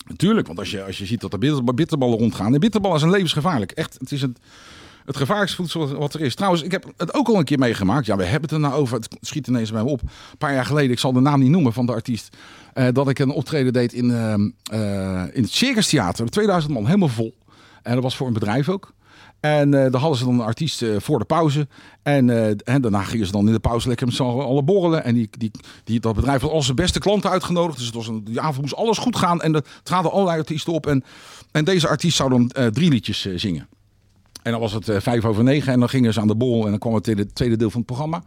Natuurlijk, 0.07 0.47
want 0.47 0.59
als 0.59 0.71
je, 0.71 0.83
als 0.83 0.97
je 0.97 1.05
ziet 1.05 1.21
dat 1.21 1.33
er 1.33 1.39
bitter- 1.39 1.73
bitterballen 1.73 2.17
rondgaan. 2.17 2.53
En 2.53 2.59
bitterballen 2.59 2.99
zijn 2.99 3.11
levensgevaarlijk. 3.11 3.71
Echt, 3.71 3.97
het 3.99 4.11
is 4.11 4.21
het, 4.21 4.39
het 5.07 5.17
gevaarlijkste 5.17 5.57
voedsel 5.57 5.87
wat 5.87 6.13
er 6.13 6.21
is. 6.21 6.35
Trouwens, 6.35 6.63
ik 6.63 6.71
heb 6.71 6.85
het 6.97 7.13
ook 7.13 7.27
al 7.27 7.37
een 7.37 7.43
keer 7.43 7.59
meegemaakt. 7.59 8.05
Ja, 8.05 8.15
we 8.15 8.23
hebben 8.23 8.41
het 8.41 8.51
er 8.51 8.59
nou 8.59 8.73
over. 8.73 8.95
Het 8.95 9.17
schiet 9.21 9.47
ineens 9.47 9.71
bij 9.71 9.83
me 9.83 9.89
op. 9.89 10.01
Een 10.01 10.37
paar 10.37 10.53
jaar 10.53 10.65
geleden, 10.65 10.91
ik 10.91 10.99
zal 10.99 11.13
de 11.13 11.19
naam 11.19 11.39
niet 11.39 11.49
noemen 11.49 11.73
van 11.73 11.85
de 11.85 11.91
artiest. 11.91 12.35
eh, 12.73 12.87
dat 12.93 13.09
ik 13.09 13.19
een 13.19 13.31
optreden 13.31 13.73
deed 13.73 13.93
in, 13.93 14.11
ehm, 14.11 14.49
eh, 14.71 15.23
in 15.33 15.41
het 15.41 15.51
Circus 15.51 15.89
Theater. 15.89 16.29
2000 16.29 16.73
man, 16.73 16.85
helemaal 16.85 17.07
vol. 17.07 17.35
En 17.83 17.93
dat 17.93 18.03
was 18.03 18.15
voor 18.15 18.27
een 18.27 18.33
bedrijf 18.33 18.69
ook. 18.69 18.93
En 19.39 19.73
eh 19.73 19.91
daar 19.91 20.01
hadden 20.01 20.17
ze 20.17 20.25
dan 20.25 20.33
een 20.33 20.45
artiest 20.45 20.85
voor 20.97 21.19
de 21.19 21.25
pauze. 21.25 21.67
En, 22.03 22.27
daarna 22.63 23.03
gingen 23.03 23.25
ze 23.25 23.31
dan 23.31 23.47
in 23.47 23.53
de 23.53 23.59
pauze 23.59 23.87
lekker 23.87 24.05
met 24.05 24.15
z'n 24.15 24.23
alle 24.23 24.63
borrelen. 24.63 25.03
En 25.03 25.13
die, 25.13 25.29
die, 25.37 25.51
die, 25.83 25.99
dat 25.99 26.15
bedrijf 26.15 26.41
had 26.41 26.51
al 26.51 26.61
zijn 26.61 26.75
beste 26.75 26.99
klanten 26.99 27.29
uitgenodigd. 27.29 27.77
Dus 27.77 27.85
het 27.85 27.95
was 27.95 28.07
een, 28.07 28.23
die 28.23 28.39
avond 28.39 28.61
moest 28.61 28.75
alles 28.75 28.97
goed 28.97 29.15
gaan. 29.15 29.41
En 29.41 29.55
er 29.55 29.63
traden 29.83 30.11
allerlei 30.11 30.39
artiesten 30.39 30.73
op. 30.73 30.87
En, 30.87 31.03
en 31.51 31.65
deze 31.65 31.87
artiest 31.87 32.17
zou 32.17 32.29
dan 32.29 32.71
drie 32.71 32.89
liedjes 32.89 33.27
zingen. 33.35 33.67
En 34.47 34.53
dan 34.53 34.61
was 34.61 34.73
het 34.73 34.89
eh, 34.89 34.99
vijf 34.99 35.25
over 35.25 35.43
negen. 35.43 35.73
En 35.73 35.79
dan 35.79 35.89
gingen 35.89 36.13
ze 36.13 36.19
aan 36.19 36.27
de 36.27 36.35
bol. 36.35 36.63
En 36.63 36.69
dan 36.69 36.79
kwam 36.79 36.93
het 36.93 37.07
in 37.07 37.17
het 37.17 37.35
tweede 37.35 37.55
deel 37.55 37.69
van 37.69 37.77
het 37.79 37.87
programma. 37.87 38.23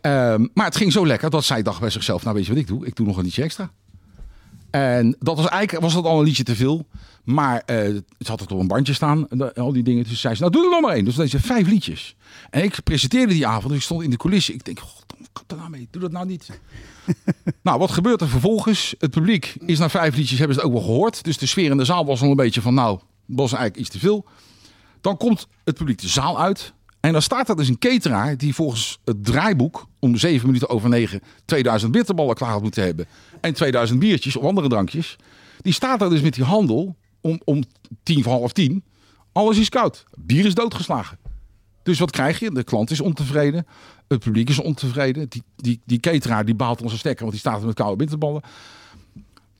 Ehm, 0.00 0.46
maar 0.54 0.64
het 0.64 0.76
ging 0.76 0.92
zo 0.92 1.06
lekker 1.06 1.30
dat 1.30 1.44
zij 1.44 1.62
dacht 1.62 1.80
bij 1.80 1.90
zichzelf... 1.90 2.22
Nou 2.22 2.36
weet 2.36 2.46
je 2.46 2.52
wat 2.52 2.60
ik 2.60 2.66
doe? 2.66 2.86
Ik 2.86 2.96
doe 2.96 3.06
nog 3.06 3.16
een 3.16 3.24
liedje 3.24 3.42
extra. 3.42 3.70
En 4.70 5.16
dat 5.18 5.36
was 5.36 5.48
eigenlijk 5.48 5.84
was 5.84 5.94
dat 5.94 6.04
al 6.04 6.18
een 6.18 6.24
liedje 6.24 6.42
te 6.42 6.56
veel. 6.56 6.86
Maar 7.24 7.62
eh 7.66 7.76
ze 8.18 8.30
had 8.30 8.40
het 8.40 8.52
op 8.52 8.60
een 8.60 8.66
bandje 8.66 8.92
staan, 8.92 9.28
al 9.54 9.72
die 9.72 9.82
dingen. 9.82 10.04
Dus 10.04 10.20
zei 10.20 10.34
ze, 10.34 10.40
nou 10.40 10.52
doe 10.52 10.64
er 10.64 10.70
nog 10.70 10.80
maar 10.80 10.94
één. 10.94 11.04
Dus 11.04 11.14
deze 11.14 11.40
vijf 11.40 11.68
liedjes. 11.68 12.16
En 12.50 12.62
ik 12.62 12.82
presenteerde 12.84 13.32
die 13.32 13.46
avond, 13.46 13.68
dus 13.68 13.76
ik 13.76 13.82
stond 13.82 14.02
in 14.02 14.10
de 14.10 14.16
coulissen. 14.16 14.54
Ik 14.54 14.64
denk, 14.64 14.78
god, 14.80 15.04
kap 15.32 15.50
er 15.50 15.56
nou 15.56 15.70
mee, 15.70 15.88
doe 15.90 16.02
dat 16.02 16.12
nou 16.12 16.26
niet. 16.26 16.60
nou, 17.62 17.78
wat 17.78 17.90
gebeurt 17.90 18.20
er 18.20 18.28
vervolgens? 18.28 18.94
Het 18.98 19.10
publiek 19.10 19.54
is 19.66 19.78
na 19.78 19.90
vijf 19.90 20.16
liedjes, 20.16 20.38
hebben 20.38 20.56
ze 20.56 20.62
het 20.62 20.70
ook 20.70 20.76
wel 20.76 20.86
gehoord. 20.86 21.24
Dus 21.24 21.38
de 21.38 21.46
sfeer 21.46 21.70
in 21.70 21.76
de 21.76 21.84
zaal 21.84 22.06
was 22.06 22.22
al 22.22 22.30
een 22.30 22.36
beetje 22.36 22.60
van, 22.60 22.74
nou, 22.74 22.98
dat 23.26 23.36
was 23.36 23.52
eigenlijk 23.52 23.80
iets 23.80 23.90
te 23.90 23.98
veel. 23.98 24.26
Dan 25.02 25.16
komt 25.16 25.48
het 25.64 25.74
publiek 25.76 26.00
de 26.00 26.08
zaal 26.08 26.40
uit. 26.40 26.72
En 27.00 27.12
dan 27.12 27.22
staat 27.22 27.48
er 27.48 27.56
dus 27.56 27.68
een 27.68 27.78
cateraar 27.78 28.36
die 28.36 28.54
volgens 28.54 28.98
het 29.04 29.24
draaiboek 29.24 29.86
om 29.98 30.16
zeven 30.16 30.46
minuten 30.46 30.68
over 30.68 30.88
negen 30.88 31.20
2000 31.44 31.92
bitterballen 31.92 32.34
klaar 32.34 32.50
had 32.50 32.62
moeten 32.62 32.84
hebben. 32.84 33.06
En 33.40 33.54
2000 33.54 33.98
biertjes 33.98 34.36
of 34.36 34.44
andere 34.44 34.68
drankjes. 34.68 35.16
Die 35.60 35.72
staat 35.72 35.98
daar 35.98 36.10
dus 36.10 36.20
met 36.20 36.34
die 36.34 36.44
handel 36.44 36.96
om, 37.20 37.40
om 37.44 37.62
tien 38.02 38.22
voor 38.22 38.32
half 38.32 38.52
tien. 38.52 38.84
Alles 39.32 39.58
is 39.58 39.68
koud. 39.68 40.04
Bier 40.18 40.44
is 40.46 40.54
doodgeslagen. 40.54 41.18
Dus 41.82 41.98
wat 41.98 42.10
krijg 42.10 42.38
je? 42.38 42.50
De 42.50 42.64
klant 42.64 42.90
is 42.90 43.00
ontevreden. 43.00 43.66
Het 44.08 44.20
publiek 44.20 44.48
is 44.48 44.58
ontevreden. 44.58 45.28
Die, 45.28 45.42
die, 45.56 45.80
die 45.84 46.00
cateraar 46.00 46.44
die 46.44 46.54
baalt 46.54 46.82
onze 46.82 46.98
stekker, 46.98 47.20
want 47.20 47.32
die 47.32 47.40
staat 47.40 47.60
er 47.60 47.66
met 47.66 47.74
koude 47.74 47.96
bitterballen. 47.96 48.42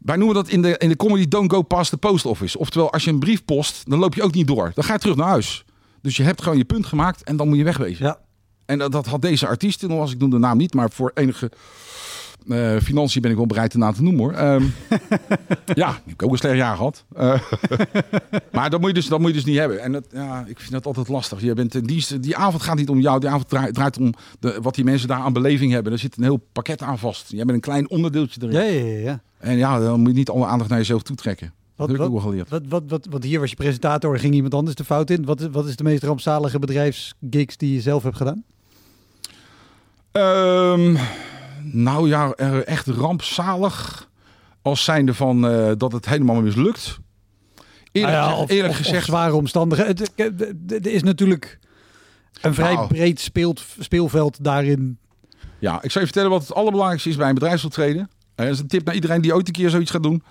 Wij 0.04 0.16
noemen 0.16 0.34
dat 0.34 0.48
in 0.48 0.62
de, 0.62 0.78
in 0.78 0.88
de 0.88 0.96
comedy 0.96 1.28
don't 1.28 1.52
go 1.52 1.62
past 1.62 1.90
the 1.90 1.96
post 1.96 2.26
office. 2.26 2.58
Oftewel, 2.58 2.92
als 2.92 3.04
je 3.04 3.10
een 3.10 3.18
brief 3.18 3.44
post, 3.44 3.90
dan 3.90 3.98
loop 3.98 4.14
je 4.14 4.22
ook 4.22 4.34
niet 4.34 4.46
door. 4.46 4.70
Dan 4.74 4.84
ga 4.84 4.92
je 4.92 4.98
terug 4.98 5.16
naar 5.16 5.28
huis. 5.28 5.64
Dus 6.02 6.16
je 6.16 6.22
hebt 6.22 6.42
gewoon 6.42 6.58
je 6.58 6.64
punt 6.64 6.86
gemaakt 6.86 7.22
en 7.22 7.36
dan 7.36 7.48
moet 7.48 7.56
je 7.56 7.64
wegwezen. 7.64 8.04
Ja. 8.04 8.18
En 8.66 8.78
dat, 8.78 8.92
dat 8.92 9.06
had 9.06 9.22
deze 9.22 9.46
artiest, 9.46 9.86
nog 9.86 10.00
als 10.00 10.12
ik 10.12 10.18
noem 10.18 10.30
de 10.30 10.38
naam 10.38 10.56
niet, 10.56 10.74
maar 10.74 10.90
voor 10.90 11.10
enige 11.14 11.50
Eh, 12.48 12.76
financiën 12.76 13.22
ben 13.22 13.31
ik 13.31 13.37
wel 13.37 13.46
bereid 13.46 13.72
ernaar 13.72 13.94
te 13.94 14.02
noemen 14.02 14.20
hoor. 14.22 14.33
Ehm, 14.33 14.64
ja, 15.83 15.88
ik 15.90 16.02
heb 16.07 16.22
ook 16.22 16.31
een 16.33 16.38
slecht 16.38 16.57
jaar 16.57 16.76
gehad. 16.76 17.05
Eh, 17.16 17.40
maar 18.52 18.70
dat 18.70 18.81
moet, 18.81 18.88
je 18.88 18.94
dus, 18.94 19.09
dat 19.09 19.18
moet 19.18 19.28
je 19.28 19.35
dus 19.35 19.44
niet 19.44 19.57
hebben. 19.59 19.81
En 19.83 19.92
dat, 19.92 20.05
ja, 20.12 20.44
ik 20.46 20.59
vind 20.61 20.72
dat 20.72 20.87
altijd 20.87 21.09
lastig. 21.09 21.40
Je 21.42 21.55
bent 21.55 21.88
dienst, 21.88 22.22
die 22.22 22.37
avond 22.37 22.62
gaat 22.62 22.76
niet 22.76 22.88
om 22.88 23.00
jou. 23.00 23.20
Die 23.20 23.28
avond 23.28 23.48
draait, 23.48 23.74
draait 23.74 23.98
om 23.98 24.12
de, 24.40 24.59
wat 24.62 24.74
die 24.74 24.85
mensen 24.85 25.09
daar 25.09 25.20
aan 25.20 25.33
beleving 25.33 25.72
hebben. 25.72 25.92
Er 25.92 25.98
zit 25.98 26.16
een 26.16 26.22
heel 26.22 26.46
pakket 26.52 26.83
aan 26.83 26.98
vast. 26.98 27.31
Jij 27.31 27.44
bent 27.44 27.50
een 27.50 27.61
klein 27.61 27.90
onderdeeltje 27.90 28.40
erin. 28.42 28.55
Ja, 28.55 28.87
ja, 28.88 28.98
ja. 28.98 29.20
En 29.38 29.57
ja, 29.57 29.78
dan 29.81 30.00
moet 30.00 30.09
je 30.11 30.16
niet 30.16 30.31
alle 30.31 30.46
aandacht 30.46 30.70
naar 30.70 30.78
jezelf 30.78 31.02
toetrekken. 31.02 31.52
Wat, 31.76 31.88
dat 31.88 31.88
heb 31.88 31.96
ik 31.96 32.02
ook 32.02 32.12
wat, 32.12 32.22
wel 32.22 32.31
geleerd. 32.31 32.48
wat, 32.50 32.62
wat, 32.68 32.83
wat, 32.88 33.07
want 33.11 33.24
hier 33.24 33.40
was 33.40 33.50
je 33.50 33.57
presentator 33.57 34.14
en 34.14 34.20
ging 34.20 34.35
iemand 34.35 34.55
anders 34.55 34.74
de 34.76 34.85
fout 34.85 35.11
in. 35.11 35.24
Wat, 35.24 35.40
is- 35.40 35.48
wat 35.52 35.66
is 35.66 35.76
de 35.76 35.85
meest 35.85 36.02
rampzalige 36.02 36.59
bedrijfsgigs 36.59 37.57
die 37.57 37.74
je 37.74 37.81
zelf 37.81 38.02
hebt 38.02 38.16
gedaan? 38.16 38.44
Ehm, 40.12 40.96
nou 41.64 42.09
ja, 42.09 42.31
eh, 42.33 42.66
echt 42.66 42.87
rampzalig. 42.87 44.09
Als 44.62 44.85
zijnde 44.85 45.14
van 45.14 45.46
eh, 45.48 45.70
dat 45.77 45.92
het 45.92 46.09
helemaal 46.09 46.40
mislukt. 46.42 46.98
Eerlijk, 47.92 48.14
Nou 48.14 48.25
ja, 48.25 48.31
gezegd- 48.31 48.42
of, 48.42 48.51
eerlijk 48.51 48.72
of- 48.72 48.79
of 48.79 48.85
gezegd 48.87 49.07
zware 49.07 49.35
omstandigheden. 49.35 50.07
Er 50.68 50.87
is 50.87 51.03
natuurlijk 51.03 51.59
een 52.40 52.55
vrij 52.55 52.75
Nou. 52.75 52.87
breed 52.88 53.20
speelt, 53.20 53.64
speelveld 53.79 54.44
daarin. 54.44 54.98
Ja, 55.59 55.83
ik 55.83 55.90
zal 55.90 56.01
je 56.01 56.07
vertellen 56.07 56.31
wat 56.31 56.42
het 56.42 56.55
allerbelangrijkste 56.55 57.09
is 57.09 57.16
bij 57.16 57.29
een 57.29 57.35
bedrijfsoptreden. 57.35 58.01
En 58.35 58.44
dat 58.44 58.55
is 58.55 58.61
een 58.61 58.66
tip 58.66 58.85
naar 58.85 58.94
iedereen 58.94 59.20
die 59.20 59.35
ooit 59.35 59.46
een 59.46 59.53
keer 59.53 59.70
zoiets 59.70 59.90
gaat 59.90 60.03
doen. 60.03 60.22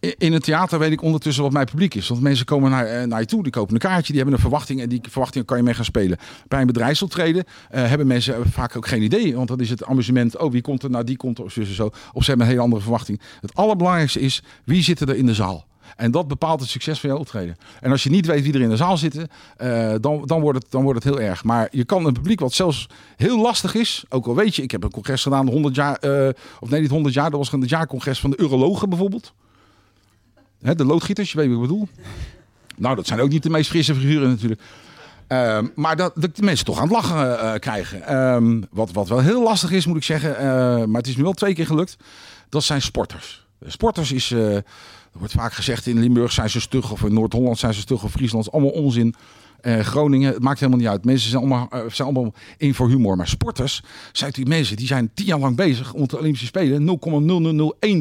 In 0.00 0.32
het 0.32 0.42
theater 0.42 0.78
weet 0.78 0.92
ik 0.92 1.02
ondertussen 1.02 1.42
wat 1.42 1.52
mijn 1.52 1.66
publiek 1.66 1.94
is. 1.94 2.08
Want 2.08 2.20
mensen 2.20 2.46
komen 2.46 2.70
naar, 2.70 2.86
eh, 2.86 3.06
naar 3.06 3.20
je 3.20 3.26
toe, 3.26 3.42
die 3.42 3.52
kopen 3.52 3.74
een 3.74 3.80
kaartje, 3.80 4.12
die 4.12 4.16
hebben 4.16 4.34
een 4.34 4.40
verwachting 4.40 4.80
en 4.80 4.88
die 4.88 5.00
verwachting 5.08 5.44
kan 5.44 5.56
je 5.56 5.62
mee 5.62 5.74
gaan 5.74 5.84
spelen. 5.84 6.18
Bij 6.48 6.60
een 6.60 6.66
bedrijfsoptreden 6.66 7.44
eh, 7.70 7.86
hebben 7.86 8.06
mensen 8.06 8.50
vaak 8.50 8.76
ook 8.76 8.86
geen 8.86 9.02
idee. 9.02 9.36
Want 9.36 9.48
dan 9.48 9.60
is 9.60 9.70
het 9.70 9.84
amusement, 9.84 10.38
oh 10.38 10.52
wie 10.52 10.62
komt 10.62 10.82
er, 10.82 10.90
nou 10.90 11.04
die 11.04 11.16
komt 11.16 11.38
er, 11.38 11.44
of 11.44 11.52
zo, 11.52 11.64
zo. 11.64 11.90
Of 12.12 12.24
ze 12.24 12.28
hebben 12.28 12.46
een 12.46 12.52
hele 12.52 12.64
andere 12.64 12.82
verwachting. 12.82 13.20
Het 13.40 13.54
allerbelangrijkste 13.54 14.20
is, 14.20 14.42
wie 14.64 14.82
zitten 14.82 15.08
er 15.08 15.16
in 15.16 15.26
de 15.26 15.34
zaal? 15.34 15.66
En 15.96 16.10
dat 16.10 16.28
bepaalt 16.28 16.60
het 16.60 16.68
succes 16.68 17.00
van 17.00 17.10
jouw 17.10 17.18
optreden. 17.18 17.56
En 17.80 17.90
als 17.90 18.02
je 18.02 18.10
niet 18.10 18.26
weet 18.26 18.42
wie 18.42 18.52
er 18.52 18.60
in 18.60 18.68
de 18.68 18.76
zaal 18.76 18.96
zitten, 18.96 19.28
eh, 19.56 19.94
dan, 20.00 20.22
dan, 20.26 20.40
wordt 20.40 20.62
het, 20.62 20.70
dan 20.70 20.82
wordt 20.82 21.04
het 21.04 21.14
heel 21.14 21.22
erg. 21.22 21.44
Maar 21.44 21.68
je 21.70 21.84
kan 21.84 22.06
een 22.06 22.12
publiek 22.12 22.40
wat 22.40 22.52
zelfs 22.52 22.86
heel 23.16 23.40
lastig 23.40 23.74
is. 23.74 24.04
Ook 24.08 24.26
al 24.26 24.34
weet 24.34 24.56
je, 24.56 24.62
ik 24.62 24.70
heb 24.70 24.84
een 24.84 24.90
congres 24.90 25.22
gedaan, 25.22 25.48
100 25.48 25.74
jaar, 25.74 25.96
eh, 25.96 26.28
of 26.60 26.70
nee, 26.70 26.80
niet 26.80 26.90
100 26.90 27.14
jaar, 27.14 27.30
dat 27.30 27.38
was 27.38 27.52
een 27.52 27.62
jaarcongres 27.66 28.20
van 28.20 28.30
de 28.30 28.38
urologen 28.40 28.88
bijvoorbeeld. 28.88 29.32
Hè, 30.62 30.74
de 30.74 30.84
loodgieters, 30.84 31.32
je 31.32 31.38
weet 31.38 31.46
wat 31.46 31.56
ik 31.56 31.60
bedoel. 31.62 31.88
Nou, 32.76 32.96
dat 32.96 33.06
zijn 33.06 33.20
ook 33.20 33.28
niet 33.28 33.42
de 33.42 33.50
meest 33.50 33.70
frisse 33.70 33.94
figuren 33.94 34.28
natuurlijk. 34.28 34.60
Ehm, 35.26 35.66
maar 35.74 35.96
dat, 35.96 36.12
dat 36.16 36.36
de 36.36 36.42
mensen 36.42 36.64
toch 36.64 36.76
aan 36.76 36.82
het 36.82 36.92
lachen 36.92 37.38
eh, 37.40 37.58
krijgen. 37.58 38.06
Ehm, 38.06 38.60
wat, 38.70 38.92
wat 38.92 39.08
wel 39.08 39.20
heel 39.20 39.42
lastig 39.42 39.70
is, 39.70 39.86
moet 39.86 39.96
ik 39.96 40.02
zeggen. 40.02 40.36
eh, 40.38 40.44
maar 40.84 41.00
het 41.00 41.06
is 41.06 41.16
me 41.16 41.22
wel 41.22 41.32
twee 41.32 41.54
keer 41.54 41.66
gelukt. 41.66 41.96
Dat 42.48 42.62
zijn 42.62 42.82
sporters. 42.82 43.46
Sporters 43.66 44.12
is. 44.12 44.30
eh, 44.30 44.54
er 45.12 45.18
wordt 45.18 45.32
vaak 45.34 45.52
gezegd 45.52 45.86
in 45.86 45.98
Limburg 46.00 46.32
zijn 46.32 46.50
ze 46.50 46.60
stug. 46.60 46.92
Of 46.92 47.02
in 47.02 47.14
Noord-Holland 47.14 47.58
zijn 47.58 47.74
ze 47.74 47.80
stug. 47.80 48.02
Of 48.04 48.10
Friesland. 48.10 48.52
allemaal 48.52 48.70
onzin. 48.70 49.14
Groningen, 49.62 50.32
het 50.32 50.42
maakt 50.42 50.58
helemaal 50.60 50.80
niet 50.80 50.88
uit. 50.90 51.04
Mensen 51.04 51.30
zijn 51.30 51.42
allemaal, 51.42 51.68
zijn 51.70 52.08
allemaal 52.08 52.34
in 52.56 52.74
voor 52.74 52.88
humor. 52.88 53.16
Maar 53.16 53.28
sporters 53.28 53.82
zijn 54.12 54.30
die 54.32 54.46
mensen 54.46 54.76
die 54.76 54.86
zijn 54.86 55.10
tien 55.14 55.26
jaar 55.26 55.38
lang 55.38 55.56
bezig 55.56 55.92
om 55.92 56.08
de 56.08 56.18
Olympische 56.18 56.46
Spelen 56.46 56.98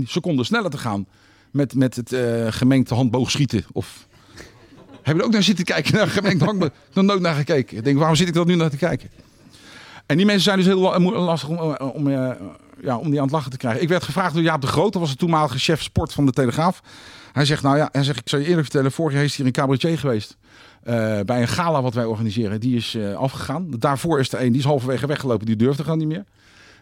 0,0001 0.03 0.07
seconde 0.09 0.43
sneller 0.43 0.69
te 0.69 0.77
gaan. 0.77 1.05
Met, 1.51 1.75
met 1.75 1.95
het 1.95 2.13
eh 2.13 2.45
gemengd 2.49 2.89
handboogschieten. 2.89 3.65
Of 3.71 4.07
heb 5.01 5.15
je 5.15 5.21
er 5.21 5.27
ook 5.27 5.31
naar 5.33 5.43
zitten 5.43 5.65
kijken 5.65 5.93
naar 5.95 6.07
gemengd 6.07 6.41
handboog? 6.41 6.69
Nog 6.93 7.05
nooit 7.05 7.21
naar 7.21 7.35
gekeken. 7.35 7.77
Ik 7.77 7.83
denk, 7.83 7.97
waarom 7.97 8.15
zit 8.15 8.27
ik 8.27 8.33
dat 8.33 8.47
nu 8.47 8.55
naar 8.55 8.69
te 8.69 8.77
kijken? 8.77 9.09
En 10.05 10.17
die 10.17 10.25
mensen 10.25 10.43
zijn 10.43 10.57
dus 10.57 10.65
heel 10.65 10.99
lastig 10.99 11.49
om, 11.49 11.57
eh, 11.57 11.95
om, 11.95 12.07
eh, 12.07 12.31
ja, 12.81 12.97
om 12.97 13.09
die 13.09 13.17
aan 13.17 13.25
het 13.25 13.33
lachen 13.33 13.51
te 13.51 13.57
krijgen. 13.57 13.81
Ik 13.81 13.89
werd 13.89 14.03
gevraagd 14.03 14.33
door 14.33 14.43
Jaap 14.43 14.61
de 14.61 14.67
Groot, 14.67 14.93
dat 14.93 15.01
was 15.01 15.11
de 15.11 15.17
toenmalige 15.17 15.57
chef 15.59 15.81
sport 15.81 16.13
van 16.13 16.25
de 16.25 16.31
Telegraaf. 16.31 16.81
Hij 17.31 17.45
zegt, 17.45 17.63
nou 17.63 17.77
ja, 17.77 17.89
hij 17.91 18.03
zegt, 18.03 18.19
ik 18.19 18.29
zal 18.29 18.39
je 18.39 18.45
eerlijk 18.45 18.63
vertellen, 18.63 18.91
vorig 18.91 19.13
jaar 19.13 19.23
is 19.23 19.35
hier 19.35 19.45
een 19.45 19.51
cabaretier 19.51 19.99
geweest. 19.99 20.37
eh, 20.83 21.19
bij 21.25 21.41
een 21.41 21.47
gala 21.47 21.81
wat 21.81 21.93
wij 21.93 22.05
organiseren. 22.05 22.59
Die 22.59 22.75
is 22.75 22.95
eh, 22.95 23.13
afgegaan. 23.15 23.69
Daarvoor 23.69 24.19
is 24.19 24.31
er 24.31 24.41
een, 24.41 24.51
die 24.51 24.59
is 24.59 24.65
halverwege 24.65 25.07
weggelopen, 25.07 25.45
die 25.45 25.55
durfde 25.55 25.83
gewoon 25.83 25.97
niet 25.97 26.07
meer. 26.07 26.25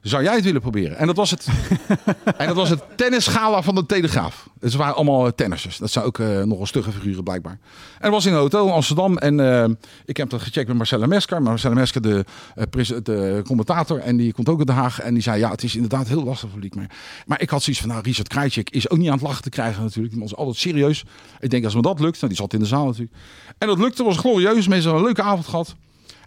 Zou 0.07 0.23
jij 0.23 0.35
het 0.35 0.43
willen 0.43 0.61
proberen? 0.61 0.97
En 0.97 1.07
dat 1.07 1.15
was 1.15 1.31
het, 1.31 1.47
en 2.37 2.47
dat 2.47 2.55
was 2.55 2.69
het 2.69 2.83
tennisgala 2.95 3.61
van 3.61 3.75
de 3.75 3.85
Telegraaf. 3.85 4.49
Dus 4.59 4.71
ze 4.71 4.77
waren 4.77 4.95
allemaal 4.95 5.25
eh, 5.25 5.31
tennissers. 5.35 5.77
Dat 5.77 5.91
zijn 5.91 6.05
ook 6.05 6.19
eh, 6.19 6.41
nogal 6.41 6.65
stugge 6.65 6.91
figuren 6.91 7.23
blijkbaar. 7.23 7.59
En 7.93 8.01
dat 8.01 8.11
was 8.11 8.25
in 8.25 8.33
een 8.33 8.39
hotel 8.39 8.67
in 8.67 8.73
Amsterdam. 8.73 9.17
En 9.17 9.39
eh, 9.39 9.69
ik 10.05 10.17
heb 10.17 10.29
dat 10.29 10.41
gecheckt 10.41 10.67
met 10.67 10.77
Marcella 10.77 11.05
Mesker. 11.05 11.41
Maar 11.41 11.51
Marcella 11.51 11.75
Mesker, 11.75 12.01
de, 12.01 12.25
pres- 12.69 12.93
de 13.03 13.41
commentator. 13.45 13.99
En 13.99 14.17
die 14.17 14.33
komt 14.33 14.49
ook 14.49 14.57
uit 14.57 14.67
Den 14.67 14.75
Haag. 14.75 14.99
En 14.99 15.13
die 15.13 15.23
zei, 15.23 15.39
ja, 15.39 15.51
het 15.51 15.63
is 15.63 15.75
inderdaad 15.75 16.07
heel 16.07 16.23
lastig 16.23 16.51
publiek. 16.51 16.75
Maar, 16.75 16.89
maar 17.25 17.41
ik 17.41 17.49
had 17.49 17.63
zoiets 17.63 17.81
van, 17.81 17.91
nou, 17.91 18.01
Richard 18.03 18.27
Krajcik 18.27 18.69
is 18.69 18.89
ook 18.89 18.97
niet 18.97 19.07
aan 19.07 19.13
het 19.13 19.23
lachen 19.23 19.43
te 19.43 19.49
krijgen 19.49 19.83
natuurlijk. 19.83 20.13
Die 20.13 20.23
is 20.23 20.35
altijd 20.35 20.57
serieus. 20.57 21.03
Ik 21.39 21.49
denk, 21.49 21.63
als 21.63 21.75
me 21.75 21.81
dat 21.81 21.99
lukt, 21.99 22.15
nou, 22.15 22.27
die 22.27 22.41
zat 22.41 22.53
in 22.53 22.59
de 22.59 22.65
zaal 22.65 22.85
natuurlijk. 22.85 23.15
En 23.57 23.67
dat 23.67 23.77
lukte, 23.77 24.03
was 24.03 24.17
glorieus. 24.17 24.67
Mensen 24.67 24.91
hebben 24.91 24.93
een 24.93 25.15
leuke 25.15 25.21
avond 25.21 25.47
gehad. 25.47 25.75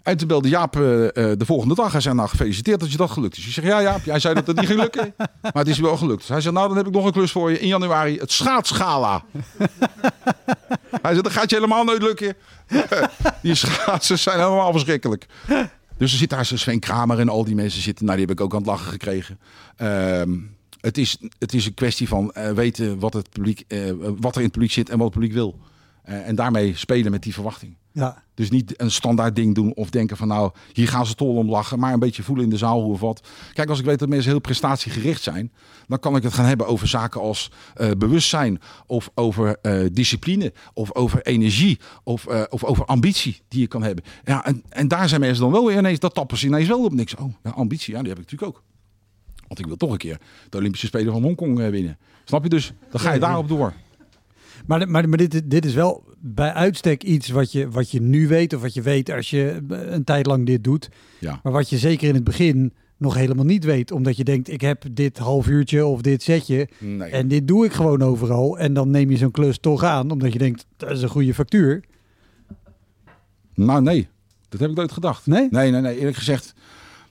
En 0.03 0.17
toen 0.17 0.27
belde 0.27 0.49
Jaap 0.49 0.75
eh, 0.75 1.03
eh, 1.03 1.37
de 1.37 1.45
volgende 1.45 1.75
dag. 1.75 1.91
Hij 1.91 2.01
zei, 2.01 2.15
nou 2.15 2.29
gefeliciteerd 2.29 2.79
dat 2.79 2.91
je 2.91 2.97
dat 2.97 3.11
gelukt 3.11 3.37
is. 3.37 3.45
Ik 3.45 3.51
zeg, 3.51 3.63
ja 3.63 3.81
Jaap, 3.81 4.03
jij 4.03 4.19
zei 4.19 4.33
dat 4.33 4.47
het 4.47 4.55
niet 4.55 4.65
ging 4.65 4.79
lukken. 4.79 5.13
Maar 5.41 5.51
het 5.53 5.67
is 5.67 5.79
wel 5.79 5.97
gelukt. 5.97 6.27
Hij 6.27 6.41
zei, 6.41 6.53
nou 6.53 6.67
dan 6.67 6.77
heb 6.77 6.87
ik 6.87 6.93
nog 6.93 7.05
een 7.05 7.11
klus 7.11 7.31
voor 7.31 7.51
je. 7.51 7.59
In 7.59 7.67
januari 7.67 8.17
het 8.17 8.31
schaatsgala. 8.31 9.23
Hij 11.01 11.11
zei, 11.11 11.21
dat 11.21 11.31
gaat 11.31 11.49
je 11.49 11.55
helemaal 11.55 11.83
nooit 11.83 12.01
lukken. 12.01 12.35
die 13.41 13.55
schaatsers 13.55 14.23
zijn 14.23 14.39
helemaal 14.39 14.71
verschrikkelijk. 14.71 15.25
Dus 15.97 16.11
er 16.11 16.17
zit 16.17 16.29
daar 16.29 16.45
Sven 16.45 16.79
Kramer 16.79 17.19
en 17.19 17.29
al 17.29 17.43
die 17.43 17.55
mensen 17.55 17.81
zitten. 17.81 18.05
Nou, 18.05 18.17
die 18.17 18.27
heb 18.27 18.35
ik 18.35 18.43
ook 18.43 18.51
aan 18.51 18.57
het 18.57 18.67
lachen 18.67 18.91
gekregen. 18.91 19.39
Ehm, 19.75 20.37
het, 20.81 20.97
is, 20.97 21.17
het 21.39 21.53
is 21.53 21.65
een 21.65 21.73
kwestie 21.73 22.07
van 22.07 22.31
eh, 22.31 22.51
weten 22.51 22.99
wat, 22.99 23.13
het 23.13 23.29
publiek, 23.29 23.65
wat 24.19 24.31
er 24.35 24.41
in 24.41 24.43
het 24.43 24.51
publiek 24.51 24.71
zit 24.71 24.89
en 24.89 24.97
wat 24.97 25.05
het 25.05 25.13
publiek 25.13 25.33
wil. 25.33 25.59
En 26.03 26.35
daarmee 26.35 26.75
spelen 26.75 27.11
met 27.11 27.23
die 27.23 27.33
verwachting. 27.33 27.75
Ja. 27.93 28.23
Dus 28.33 28.49
niet 28.49 28.81
een 28.81 28.91
standaard 28.91 29.35
ding 29.35 29.55
doen 29.55 29.73
of 29.73 29.89
denken 29.89 30.17
van 30.17 30.27
nou, 30.27 30.51
hier 30.73 30.87
gaan 30.87 31.05
ze 31.05 31.15
tol 31.15 31.35
om 31.35 31.49
lachen. 31.49 31.79
Maar 31.79 31.93
een 31.93 31.99
beetje 31.99 32.23
voelen 32.23 32.43
in 32.43 32.49
de 32.49 32.57
zaal 32.57 32.81
hoe 32.81 32.93
of 32.93 32.99
wat. 32.99 33.27
Kijk, 33.53 33.69
als 33.69 33.79
ik 33.79 33.85
weet 33.85 33.99
dat 33.99 34.09
mensen 34.09 34.31
heel 34.31 34.39
prestatiegericht 34.39 35.21
zijn, 35.21 35.51
dan 35.87 35.99
kan 35.99 36.15
ik 36.15 36.23
het 36.23 36.33
gaan 36.33 36.45
hebben 36.45 36.67
over 36.67 36.87
zaken 36.87 37.21
als 37.21 37.51
eh, 37.73 37.89
bewustzijn. 37.97 38.59
Of 38.85 39.09
over 39.15 39.57
eh, 39.61 39.85
discipline. 39.91 40.53
Of 40.73 40.95
over 40.95 41.21
energie. 41.21 41.79
Of, 42.03 42.27
eh, 42.27 42.43
of 42.49 42.63
over 42.63 42.85
ambitie 42.85 43.41
die 43.47 43.59
je 43.59 43.67
kan 43.67 43.83
hebben. 43.83 44.03
Ja, 44.23 44.45
en, 44.45 44.63
en 44.69 44.87
daar 44.87 45.09
zijn 45.09 45.21
mensen 45.21 45.41
dan 45.41 45.51
wel 45.51 45.65
weer 45.65 45.77
ineens, 45.77 45.99
dat 45.99 46.13
tappen 46.13 46.37
ze 46.37 46.45
ineens 46.45 46.67
wel 46.67 46.83
op 46.83 46.93
niks. 46.93 47.15
Oh, 47.15 47.33
ja, 47.43 47.49
ambitie, 47.49 47.93
ja, 47.93 47.99
die 47.99 48.09
heb 48.09 48.19
ik 48.19 48.31
natuurlijk 48.31 48.57
ook. 48.57 48.63
Want 49.47 49.59
ik 49.59 49.65
wil 49.65 49.77
toch 49.77 49.91
een 49.91 49.97
keer 49.97 50.19
de 50.49 50.57
Olympische 50.57 50.87
Spelen 50.87 51.13
van 51.13 51.23
Hongkong 51.23 51.69
winnen. 51.69 51.97
Snap 52.25 52.43
je 52.43 52.49
dus? 52.49 52.73
Dan 52.91 53.01
ga 53.01 53.13
je 53.13 53.19
daarop 53.19 53.47
door. 53.47 53.73
Maar, 54.71 54.89
maar, 54.89 55.09
maar 55.09 55.17
dit, 55.17 55.41
dit 55.49 55.65
is 55.65 55.73
wel 55.73 56.03
bij 56.19 56.53
uitstek 56.53 57.03
iets 57.03 57.29
wat 57.29 57.51
je, 57.51 57.69
wat 57.69 57.91
je 57.91 58.01
nu 58.01 58.27
weet. 58.27 58.53
Of 58.53 58.61
wat 58.61 58.73
je 58.73 58.81
weet 58.81 59.11
als 59.11 59.29
je 59.29 59.61
een 59.67 60.03
tijd 60.03 60.25
lang 60.25 60.45
dit 60.45 60.63
doet. 60.63 60.89
Ja. 61.19 61.39
Maar 61.43 61.53
wat 61.53 61.69
je 61.69 61.77
zeker 61.77 62.07
in 62.07 62.13
het 62.13 62.23
begin 62.23 62.73
nog 62.97 63.15
helemaal 63.15 63.45
niet 63.45 63.63
weet. 63.63 63.91
Omdat 63.91 64.17
je 64.17 64.23
denkt, 64.23 64.49
ik 64.49 64.61
heb 64.61 64.83
dit 64.91 65.17
half 65.17 65.47
uurtje 65.47 65.85
of 65.85 66.01
dit 66.01 66.23
setje. 66.23 66.67
Nee. 66.79 67.09
En 67.09 67.27
dit 67.27 67.47
doe 67.47 67.65
ik 67.65 67.73
gewoon 67.73 68.01
overal. 68.01 68.59
En 68.59 68.73
dan 68.73 68.89
neem 68.89 69.09
je 69.09 69.17
zo'n 69.17 69.31
klus 69.31 69.57
toch 69.59 69.83
aan. 69.83 70.11
Omdat 70.11 70.33
je 70.33 70.39
denkt, 70.39 70.65
dat 70.77 70.91
is 70.91 71.01
een 71.01 71.09
goede 71.09 71.33
factuur. 71.33 71.83
Nou, 73.55 73.81
nee. 73.81 74.07
Dat 74.49 74.59
heb 74.59 74.69
ik 74.69 74.75
nooit 74.75 74.91
gedacht. 74.91 75.25
Nee? 75.25 75.47
Nee, 75.49 75.71
nee, 75.71 75.81
nee. 75.81 75.97
Eerlijk 75.97 76.17
gezegd. 76.17 76.53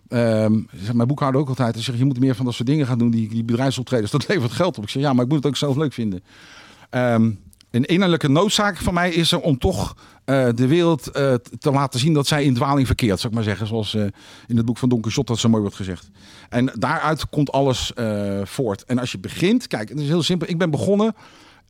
ehm, 0.08 0.60
zegt 0.74 0.94
mijn 0.94 1.08
boekhouder 1.08 1.40
ook 1.40 1.48
altijd. 1.48 1.74
Hij 1.74 1.82
zegt, 1.82 1.98
je 1.98 2.04
moet 2.04 2.20
meer 2.20 2.34
van 2.34 2.44
dat 2.44 2.54
soort 2.54 2.68
dingen 2.68 2.86
gaan 2.86 2.98
doen. 2.98 3.10
Die, 3.10 3.28
die 3.28 3.44
bedrijfsoptredens, 3.44 4.10
dat 4.10 4.28
levert 4.28 4.52
geld 4.52 4.78
op. 4.78 4.84
Ik 4.84 4.90
zeg, 4.90 5.02
ja, 5.02 5.12
maar 5.12 5.24
ik 5.24 5.30
moet 5.30 5.38
het 5.38 5.46
ook 5.46 5.56
zelf 5.56 5.76
leuk 5.76 5.92
vinden. 5.92 6.22
Ehm, 6.90 7.30
een 7.70 7.84
innerlijke 7.84 8.28
noodzaak 8.28 8.76
van 8.76 8.94
mij 8.94 9.10
is 9.10 9.32
er 9.32 9.40
om 9.40 9.58
toch 9.58 9.94
eh, 10.24 10.48
de 10.54 10.66
wereld 10.66 11.08
eh, 11.08 11.34
te 11.58 11.70
laten 11.70 12.00
zien 12.00 12.12
dat 12.12 12.26
zij 12.26 12.44
in 12.44 12.54
dwaling 12.54 12.86
verkeert. 12.86 13.20
Zou 13.20 13.28
ik 13.28 13.34
maar 13.34 13.48
zeggen. 13.48 13.66
Zoals 13.66 13.94
eh, 13.94 14.02
in 14.46 14.56
het 14.56 14.66
boek 14.66 14.78
van 14.78 14.88
Don 14.88 15.00
Quixote 15.00 15.32
dat 15.32 15.40
zo 15.40 15.48
mooi 15.48 15.62
wordt 15.62 15.76
gezegd. 15.76 16.10
En 16.48 16.72
daaruit 16.74 17.28
komt 17.28 17.52
alles 17.52 17.92
voort. 18.42 18.84
En 18.84 18.98
als 18.98 19.12
je 19.12 19.18
begint, 19.18 19.66
kijk, 19.66 19.88
het 19.88 20.00
is 20.00 20.08
heel 20.08 20.22
simpel. 20.22 20.48
Ik 20.48 20.58
ben 20.58 20.70
begonnen. 20.70 21.14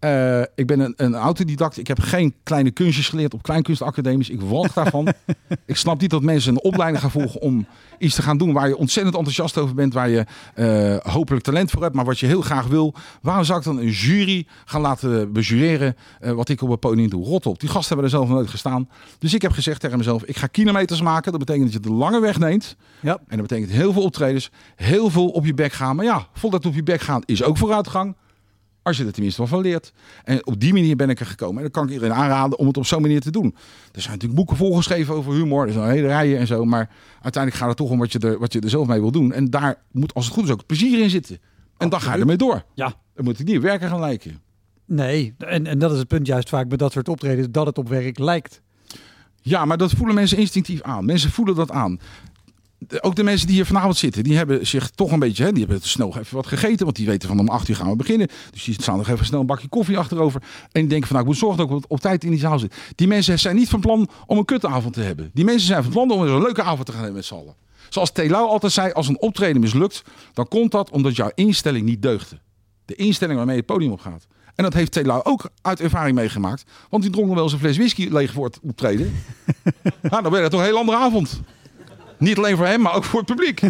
Eh, 0.01 0.41
ik 0.55 0.67
ben 0.67 0.81
een, 0.81 0.95
een 0.97 1.15
autodidact. 1.15 1.79
Ik 1.79 1.87
heb 1.87 2.01
geen 2.01 2.35
kleine 2.43 2.71
kunstjes 2.71 3.09
geleerd 3.09 3.35
op 3.35 3.43
kleinkunstacademies. 3.43 4.31
Ik 4.31 4.41
walg 4.41 4.73
daarvan. 4.73 5.09
ik 5.67 5.77
snap 5.77 6.01
niet 6.01 6.11
dat 6.11 6.23
mensen 6.23 6.53
een 6.53 6.63
opleiding 6.63 7.01
gaan 7.01 7.11
volgen 7.11 7.41
om 7.41 7.67
iets 7.99 8.15
te 8.15 8.23
gaan 8.23 8.39
doen 8.39 8.53
waar 8.53 8.69
je 8.69 8.77
ontzettend 8.77 9.17
enthousiast 9.17 9.59
over 9.59 9.75
bent, 9.75 9.95
waar 9.95 10.09
je 10.09 10.25
eh, 10.55 11.13
hopelijk 11.13 11.45
talent 11.45 11.71
voor 11.71 11.83
hebt, 11.83 11.95
maar 11.95 12.05
wat 12.05 12.19
je 12.19 12.27
heel 12.27 12.41
graag 12.41 12.67
wil. 12.67 12.95
Waarom 13.23 13.45
zou 13.45 13.59
ik 13.59 13.65
dan 13.65 13.79
een 13.79 13.91
jury 13.91 14.47
gaan 14.65 14.81
laten 14.81 15.33
bejureren 15.33 15.97
eh, 16.21 16.33
wat 16.33 16.49
ik 16.49 16.63
op 16.63 16.71
het 16.71 16.81
podium 16.81 17.11
doe? 17.11 17.25
Rot 17.25 17.47
op. 17.47 17.61
Die 17.61 17.69
gasten 17.69 17.89
hebben 17.89 18.05
er 18.05 18.19
zelf 18.19 18.29
nooit 18.29 18.51
gestaan. 18.51 18.89
Dus 19.19 19.35
ik 19.35 19.43
heb 19.43 19.53
gezegd 19.53 19.81
tegen 19.81 19.99
mezelf, 19.99 20.25
ik 20.25 20.37
ga 20.37 20.47
kilometers 20.47 21.03
maken. 21.03 21.31
Dat 21.31 21.41
betekent 21.41 21.65
dat 21.65 21.73
je 21.73 21.89
de 21.89 21.95
lange 21.95 22.21
weg 22.21 22.39
neemt. 22.39 22.77
Ja. 23.01 23.19
En 23.29 23.39
dat 23.39 23.49
betekent 23.49 23.71
heel 23.71 23.93
veel 23.93 24.03
optredens, 24.03 24.51
heel 24.77 25.11
veel 25.11 25.29
op 25.29 25.45
je 25.45 25.55
bek 25.55 25.73
gaan. 25.73 25.97
Maar 25.97 26.05
ja, 26.05 26.27
voluit 26.33 26.67
op 26.67 26.75
je 26.75 26.83
bek 26.83 27.01
gaan 27.01 27.23
is 27.25 27.43
ook 27.43 27.57
vooruitgang. 27.57 28.15
Als 28.83 28.97
je 28.97 29.05
er 29.05 29.13
tenminste 29.13 29.41
wel 29.41 29.51
van 29.51 29.61
leert. 29.61 29.93
En 30.25 30.47
op 30.47 30.61
die 30.61 30.73
manier 30.73 30.97
ben 30.97 31.11
ik 31.11 31.21
er 31.21 31.27
gekomen. 31.27 31.57
En 31.57 31.63
dan 31.63 31.71
kan 31.71 31.85
ik 31.85 31.93
iedereen 31.93 32.15
aanraden 32.15 32.59
om 32.59 32.67
het 32.67 32.77
op 32.77 32.87
zo'n 32.87 33.03
manier 33.03 33.21
te 33.21 33.31
doen. 33.31 33.55
Er 33.93 34.01
zijn 34.01 34.13
natuurlijk 34.13 34.35
boeken 34.35 34.57
volgeschreven 34.57 35.15
over 35.15 35.33
humor. 35.33 35.67
Er 35.67 35.73
zijn 35.73 35.91
hele 35.91 36.07
rijen 36.07 36.39
en 36.39 36.47
zo. 36.47 36.65
Maar 36.65 36.91
uiteindelijk 37.23 37.63
gaat 37.63 37.69
het 37.69 37.77
toch 37.77 37.91
om 37.91 37.99
wat 37.99 38.13
je 38.13 38.19
er, 38.19 38.39
wat 38.39 38.53
je 38.53 38.61
er 38.61 38.71
zelf 38.71 38.87
mee 38.87 39.01
wil 39.01 39.13
doen. 39.13 39.33
En 39.33 39.51
daar 39.51 39.83
moet, 39.93 40.15
als 40.15 40.25
het 40.25 40.35
goed 40.35 40.45
is, 40.45 40.51
ook 40.51 40.59
het 40.59 40.67
plezier 40.67 41.01
in 41.01 41.11
zitten. 41.11 41.39
En 41.79 41.89
dan 41.89 42.01
ga 42.01 42.15
je 42.15 42.21
ermee 42.21 42.37
door. 42.37 42.65
Ja. 42.75 42.95
Dan 43.15 43.25
moet 43.25 43.39
het 43.39 43.47
niet 43.47 43.61
werken 43.61 43.89
gaan 43.89 44.01
lijken. 44.01 44.41
Nee, 44.85 45.35
en, 45.39 45.67
en 45.67 45.79
dat 45.79 45.93
is 45.93 45.99
het 45.99 46.09
punt 46.09 46.27
juist 46.27 46.49
vaak 46.49 46.69
bij 46.69 46.77
dat 46.77 46.93
soort 46.93 47.09
optredens, 47.09 47.47
dat 47.51 47.67
het 47.67 47.79
op 47.79 47.89
werk 47.89 48.19
lijkt. 48.19 48.63
Ja, 49.43 49.65
maar 49.65 49.77
dat 49.77 49.93
voelen 49.93 50.15
mensen 50.15 50.39
instinctief 50.39 50.83
aan. 50.83 51.05
Mensen 51.05 51.31
voelen 51.31 51.55
dat 51.55 51.71
aan. 51.71 51.99
Ook 53.01 53.17
de 53.17 53.23
mensen 53.23 53.47
die 53.47 53.57
hier 53.57 53.67
vanavond 53.67 53.97
zitten, 53.97 54.23
die 54.23 54.37
hebben 54.37 54.67
zich 54.67 54.91
toch 54.91 55.13
een 55.13 55.19
beetje, 55.19 55.45
hè, 55.45 55.53
die 55.53 55.65
hebben 55.67 55.89
snel 55.89 56.19
even 56.19 56.37
wat 56.37 56.47
gegeten, 56.47 56.85
want 56.85 56.97
die 56.97 57.07
weten 57.07 57.29
van 57.29 57.39
om 57.39 57.49
acht 57.49 57.69
uur 57.69 57.77
gaan 57.77 57.91
we 57.91 57.97
beginnen. 57.97 58.29
Dus 58.51 58.65
die 58.65 58.75
staan 58.75 58.97
nog 58.97 59.09
even 59.09 59.27
snel 59.27 59.41
een 59.41 59.47
bakje 59.47 59.69
koffie 59.69 59.99
achterover. 59.99 60.43
En 60.73 60.81
die 60.81 60.89
denken 60.89 61.09
van 61.09 61.17
nou, 61.17 61.21
ik 61.21 61.33
moet 61.33 61.41
zorgen 61.41 61.69
dat 61.69 61.79
ik 61.79 61.85
op, 61.91 62.01
tijd 62.01 62.25
in 62.25 62.31
die 62.31 62.39
zaal 62.39 62.59
zit. 62.59 62.75
Die 62.95 63.07
mensen 63.07 63.39
zijn 63.39 63.57
niet 63.57 63.69
van 63.69 63.81
plan 63.81 64.09
om 64.27 64.39
een 64.39 64.45
kutavond 64.45 64.95
te 64.95 65.01
hebben. 65.01 65.31
Die 65.35 65.45
mensen 65.45 65.67
zijn 65.67 65.83
van 65.83 65.93
plan 65.93 66.11
om 66.11 66.21
een 66.21 66.43
leuke 66.43 66.63
avond 66.63 66.87
te 66.87 66.93
gaan 66.93 67.01
hebben 67.01 67.19
met 67.19 67.25
z'n 67.25 67.35
allen. 67.35 67.55
Zoals 67.89 68.13
Telau 68.13 68.49
altijd 68.49 68.73
zei, 68.73 68.93
als 68.93 69.09
een 69.09 69.21
optreden 69.21 69.61
mislukt, 69.61 70.03
dan 70.33 70.49
komt 70.49 70.71
dat 70.71 70.91
omdat 70.91 71.17
jouw 71.17 71.31
instelling 71.35 71.85
niet 71.85 72.03
deugde. 72.03 72.39
De 72.85 72.95
instelling 72.95 73.37
waarmee 73.37 73.57
je 73.57 73.63
het 73.63 73.73
podium 73.73 73.93
op 73.93 74.01
gaat. 74.01 74.27
En 74.55 74.65
dat 74.65 74.75
heeft 74.75 74.93
Telau 74.93 75.25
ook 75.25 75.51
uit 75.63 75.81
ervaring 75.81 76.17
meegemaakt. 76.17 76.65
Want 76.89 77.03
die 77.03 77.13
dronk 77.13 77.27
nog 77.27 77.35
wel 77.35 77.45
eens 77.45 77.53
een 77.53 77.59
fles 77.59 77.77
whisky 77.77 78.09
leeg 78.09 78.33
voor 78.33 78.45
het 78.45 78.59
optreden. 78.63 79.13
nou, 80.11 80.23
dan 80.23 80.33
werd 80.33 80.43
het 80.43 80.51
toch 80.51 80.61
een 80.61 80.67
heel 80.67 80.79
andere 80.79 80.99
avond. 80.99 81.41
Niet 82.21 82.37
alleen 82.37 82.57
voor 82.57 82.67
hem, 82.67 82.81
maar 82.81 82.95
ook 82.95 83.05
voor 83.05 83.21
het 83.21 83.29
publiek. 83.29 83.61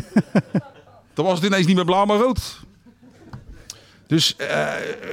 Dan 1.14 1.24
was 1.24 1.38
het 1.38 1.44
ineens 1.44 1.66
niet 1.66 1.76
meer 1.76 1.84
blauw, 1.84 2.04
maar 2.04 2.18
rood. 2.18 2.60
Dus 4.06 4.36
eh, 4.36 4.46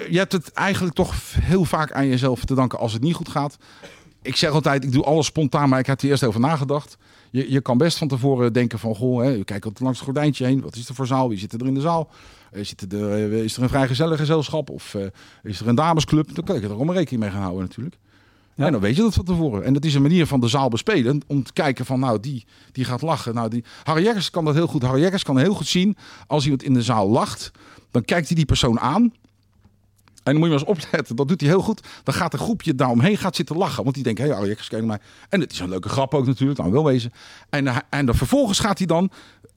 je 0.10 0.18
hebt 0.18 0.32
het 0.32 0.52
eigenlijk 0.52 0.96
toch 0.96 1.14
heel 1.42 1.66
vaak 1.66 1.92
aan 1.92 2.08
jezelf 2.08 2.46
te 2.46 2.56
danken 2.56 2.80
als 2.80 2.94
het 2.94 3.02
niet 3.02 3.14
goed 3.14 3.30
gaat. 3.30 3.58
Ik 4.22 4.36
zeg 4.36 4.52
altijd, 4.52 4.84
ik 4.84 4.92
doe 4.92 5.04
alles 5.04 5.26
spontaan, 5.26 5.70
maar 5.70 5.80
ik 5.80 5.86
heb 5.86 6.02
er 6.02 6.10
eerst 6.10 6.24
over 6.24 6.40
nagedacht. 6.40 6.98
Je, 7.30 7.52
je 7.52 7.62
kan 7.62 7.78
best 7.78 7.98
van 7.98 8.08
tevoren 8.08 8.54
denken 8.54 8.80
van, 8.80 8.96
goh, 8.96 9.24
hè, 9.24 9.44
kijk 9.44 9.64
wat 9.64 9.80
langs 9.80 9.98
het 9.98 10.08
gordijntje 10.08 10.46
heen. 10.46 10.62
Wat 10.62 10.76
is 10.76 10.90
er 10.90 10.96
voor 10.96 11.08
zaal? 11.08 11.30
Wie 11.30 11.38
zit 11.38 11.54
er 11.54 11.66
in 11.66 11.74
de 11.74 11.82
zaal? 11.82 12.10
Eh, 12.52 12.64
zit 12.64 12.94
er, 12.94 13.12
eh, 13.12 13.44
is 13.44 13.58
er 13.58 13.64
een 13.64 13.70
vrijgezellig 13.70 14.20
gezelschap? 14.20 14.70
Of 14.70 14.96
is 15.44 15.60
er 15.60 15.68
een 15.68 15.76
damesclub? 15.76 16.36
Dan 16.36 16.44
kan 16.44 16.56
ik 16.56 16.64
er 16.64 16.74
allemaal 16.74 16.96
rekening 16.96 17.24
mee 17.24 17.32
gaan 17.32 17.42
houden 17.42 17.62
natuurlijk. 17.62 17.98
Ja. 18.58 18.66
En 18.66 18.72
dan 18.72 18.82
weet 18.82 18.96
je 18.96 19.02
dat 19.02 19.14
van 19.14 19.26
tevoren. 19.26 19.64
En 19.64 19.74
dat 19.74 19.86
is 19.86 19.94
een 19.94 20.02
manier 20.02 20.26
van 20.28 20.40
de 20.40 20.48
zaal 20.48 20.70
bespelen. 20.70 21.22
Om 21.28 21.44
te 21.44 21.54
kijken 21.54 21.86
van, 21.86 22.00
nou, 22.00 22.20
die, 22.20 22.46
die 22.72 22.86
gaat 22.86 23.02
lachen. 23.02 23.34
Nou, 23.34 23.50
die... 23.50 23.64
Harry 23.84 24.22
kan 24.32 24.46
dat 24.46 24.54
heel 24.54 24.68
goed. 24.68 24.82
Harry 24.82 25.20
kan 25.24 25.38
heel 25.38 25.54
goed 25.54 25.68
zien. 25.68 25.98
Als 26.28 26.44
iemand 26.44 26.64
in 26.64 26.74
de 26.74 26.82
zaal 26.82 27.10
lacht, 27.10 27.52
dan 27.92 28.06
kijkt 28.06 28.28
hij 28.28 28.36
die 28.36 28.46
persoon 28.46 28.80
aan. 28.80 29.02
En 30.24 30.34
dan 30.34 30.36
moet 30.36 30.44
je 30.44 30.50
maar 30.50 30.68
eens 30.68 30.84
opletten. 30.84 31.16
Dat 31.16 31.28
doet 31.28 31.42
hij 31.42 31.50
heel 31.50 31.62
goed. 31.62 31.88
Dan 32.04 32.14
gaat 32.14 32.34
een 32.34 32.40
groepje 32.40 32.76
daaromheen 32.76 33.18
gaat 33.18 33.36
zitten 33.36 33.58
lachen. 33.58 33.84
Want 33.84 33.96
die 33.96 34.04
denken, 34.04 34.26
hé, 34.26 34.36
hey, 34.36 34.48
Jekkers, 34.48 34.68
kijk 34.68 34.86
naar 34.86 34.98
mij. 34.98 35.08
En 35.30 35.40
het 35.40 35.52
is 35.52 35.60
een 35.60 35.70
leuke 35.70 35.90
grap 35.90 36.14
ook 36.14 36.26
natuurlijk. 36.26 36.60
Nou, 36.60 36.72
wel 36.72 36.86
wezen. 36.86 37.12
En, 37.50 37.68
eh, 37.68 37.78
en 37.90 38.06
dan 38.06 38.16
vervolgens 38.16 38.60
gaat 38.60 38.78
hij 38.78 38.88
dan... 38.88 39.12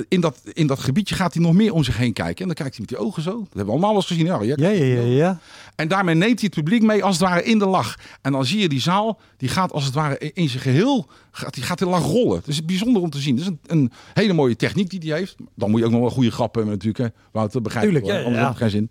In 0.09 0.21
dat, 0.21 0.41
in 0.53 0.67
dat 0.67 0.79
gebiedje 0.79 1.15
gaat 1.15 1.35
hij 1.35 1.43
nog 1.43 1.53
meer 1.53 1.73
om 1.73 1.85
zich 1.85 1.97
heen 1.97 2.13
kijken. 2.13 2.41
En 2.41 2.47
dan 2.47 2.55
kijkt 2.55 2.77
hij 2.77 2.81
met 2.81 2.89
die 2.89 3.07
ogen 3.07 3.23
zo. 3.23 3.31
Dat 3.31 3.47
hebben 3.47 3.65
we 3.65 3.71
allemaal 3.71 3.89
wel 3.89 3.99
eens 3.99 4.07
gezien. 4.07 4.27
Ja. 4.27 4.41
Ja, 4.43 4.69
ja, 4.69 5.01
ja. 5.01 5.39
En 5.77 5.89
daarmee 5.89 6.15
neemt 6.15 6.41
hij 6.41 6.51
het 6.53 6.63
publiek 6.65 6.83
mee 6.83 7.05
als 7.05 7.19
het 7.19 7.29
ware 7.29 7.43
in 7.43 7.59
de 7.59 7.67
lach. 7.67 7.99
En 8.23 8.33
dan 8.33 8.47
zie 8.47 8.61
je 8.61 8.69
die 8.69 8.81
zaal, 8.81 9.21
die 9.37 9.49
gaat 9.49 9.73
als 9.73 9.85
het 9.85 9.95
ware 9.95 10.19
in 10.35 10.49
zijn 10.49 10.63
geheel, 10.63 11.07
gaat, 11.31 11.55
die 11.55 11.63
gaat 11.63 11.81
in 11.81 11.89
lach 11.89 12.05
rollen. 12.05 12.37
Het 12.37 12.49
is 12.49 12.65
bijzonder 12.65 13.03
om 13.03 13.11
te 13.11 13.19
zien. 13.19 13.35
Het 13.37 13.45
is 13.45 13.49
een, 13.51 13.61
een 13.67 13.93
hele 14.15 14.33
mooie 14.33 14.57
techniek 14.57 14.91
die 14.91 15.11
hij 15.11 15.19
heeft. 15.19 15.37
Dan 15.55 15.71
moet 15.71 15.81
je 15.81 15.87
ook 15.87 15.93
nog 15.93 16.01
wel 16.01 16.11
goede 16.11 16.31
grappen 16.31 16.63
hebben 16.63 16.79
natuurlijk. 16.79 17.15
Hè. 17.15 17.21
Wouter, 17.33 17.63
begrijp 17.63 17.85
Tuurlijk, 17.85 18.07
ja, 18.07 18.17
anders 18.19 18.37
ja. 18.37 18.47
heeft 18.47 18.59
geen 18.59 18.71
zin. 18.71 18.91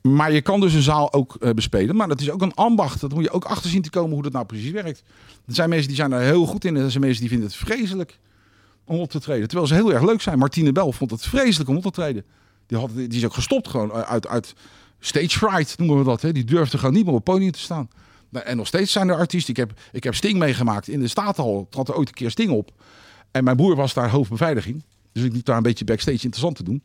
Maar 0.00 0.32
je 0.32 0.40
kan 0.40 0.60
dus 0.60 0.74
een 0.74 0.82
zaal 0.82 1.12
ook 1.12 1.36
eh, 1.40 1.50
bespelen. 1.50 1.96
Maar 1.96 2.08
dat 2.08 2.20
is 2.20 2.30
ook 2.30 2.42
een 2.42 2.54
ambacht. 2.54 3.00
Dat 3.00 3.14
moet 3.14 3.24
je 3.24 3.30
ook 3.30 3.44
achter 3.44 3.70
zien 3.70 3.82
te 3.82 3.90
komen 3.90 4.12
hoe 4.12 4.22
dat 4.22 4.32
nou 4.32 4.46
precies 4.46 4.70
werkt. 4.70 5.02
Er 5.46 5.54
zijn 5.54 5.68
mensen 5.68 5.86
die 5.86 5.96
zijn 5.96 6.12
er 6.12 6.20
heel 6.20 6.46
goed 6.46 6.64
in. 6.64 6.76
En 6.76 6.82
er 6.82 6.90
zijn 6.90 7.02
mensen 7.02 7.20
die 7.20 7.30
vinden 7.30 7.48
het 7.48 7.56
vreselijk 7.56 8.18
om 8.90 8.98
op 8.98 9.10
te 9.10 9.20
treden. 9.20 9.48
Terwijl 9.48 9.68
ze 9.68 9.74
heel 9.74 9.92
erg 9.92 10.02
leuk 10.02 10.20
zijn. 10.20 10.38
Martine 10.38 10.72
Bel 10.72 10.92
vond 10.92 11.10
het 11.10 11.26
vreselijk 11.26 11.70
om 11.70 11.76
op 11.76 11.82
te 11.82 11.90
treden. 11.90 12.24
Die, 12.66 12.78
had, 12.78 12.90
die 12.94 13.08
is 13.08 13.24
ook 13.24 13.34
gestopt 13.34 13.68
gewoon 13.68 13.92
uit, 13.92 14.26
uit 14.26 14.54
stage 15.00 15.38
fright 15.38 15.78
noemen 15.78 15.98
we 15.98 16.04
dat. 16.04 16.22
Hè. 16.22 16.32
Die 16.32 16.44
durfde 16.44 16.78
gewoon 16.78 16.94
niet 16.94 17.04
meer 17.04 17.14
op 17.14 17.24
het 17.24 17.34
podium 17.34 17.50
te 17.50 17.58
staan. 17.58 17.88
Nou, 18.28 18.44
En 18.44 18.56
nog 18.56 18.66
steeds 18.66 18.92
zijn 18.92 19.08
er 19.08 19.16
artiesten. 19.16 19.50
Ik 19.50 19.56
heb, 19.56 19.72
ik 19.92 20.04
heb 20.04 20.14
Sting 20.14 20.38
meegemaakt 20.38 20.88
in 20.88 21.00
de 21.00 21.08
Statenhal. 21.08 21.66
Trad 21.70 21.88
er 21.88 21.94
ooit 21.94 22.08
een 22.08 22.14
keer 22.14 22.30
Sting 22.30 22.50
op. 22.50 22.72
En 23.30 23.44
mijn 23.44 23.56
broer 23.56 23.76
was 23.76 23.94
daar 23.94 24.10
hoofdbeveiliging. 24.10 24.84
Dus 25.12 25.24
ik 25.24 25.32
liep 25.32 25.44
daar 25.44 25.56
een 25.56 25.62
beetje 25.62 25.84
backstage 25.84 26.24
interessant 26.24 26.56
te 26.56 26.62
doen. 26.62 26.82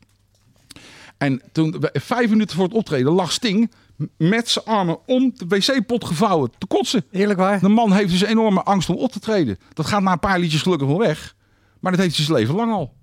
En 1.17 1.41
toen, 1.51 1.75
vijf 1.93 2.29
minuten 2.29 2.55
voor 2.55 2.65
het 2.65 2.73
optreden, 2.73 3.11
lag 3.11 3.31
Sting 3.31 3.71
met 4.17 4.49
zijn 4.49 4.65
armen 4.65 4.97
om 5.05 5.31
de 5.35 5.45
wc-pot 5.47 6.05
gevouwen 6.05 6.51
te 6.57 6.65
kotsen. 6.65 7.05
Eerlijk 7.11 7.39
waar? 7.39 7.59
De 7.59 7.69
man 7.69 7.93
heeft 7.93 8.09
dus 8.09 8.23
enorme 8.23 8.63
angst 8.63 8.89
om 8.89 8.95
op 8.95 9.11
te 9.11 9.19
treden. 9.19 9.57
Dat 9.73 9.85
gaat 9.85 10.01
na 10.01 10.11
een 10.11 10.19
paar 10.19 10.39
liedjes 10.39 10.61
gelukkig 10.61 10.87
wel 10.87 10.97
weg. 10.97 11.34
Maar 11.85 11.93
dat 11.93 12.03
heeft 12.03 12.15
hij 12.15 12.25
zijn 12.25 12.37
leven 12.37 12.55
lang 12.55 12.71
al. 12.71 12.93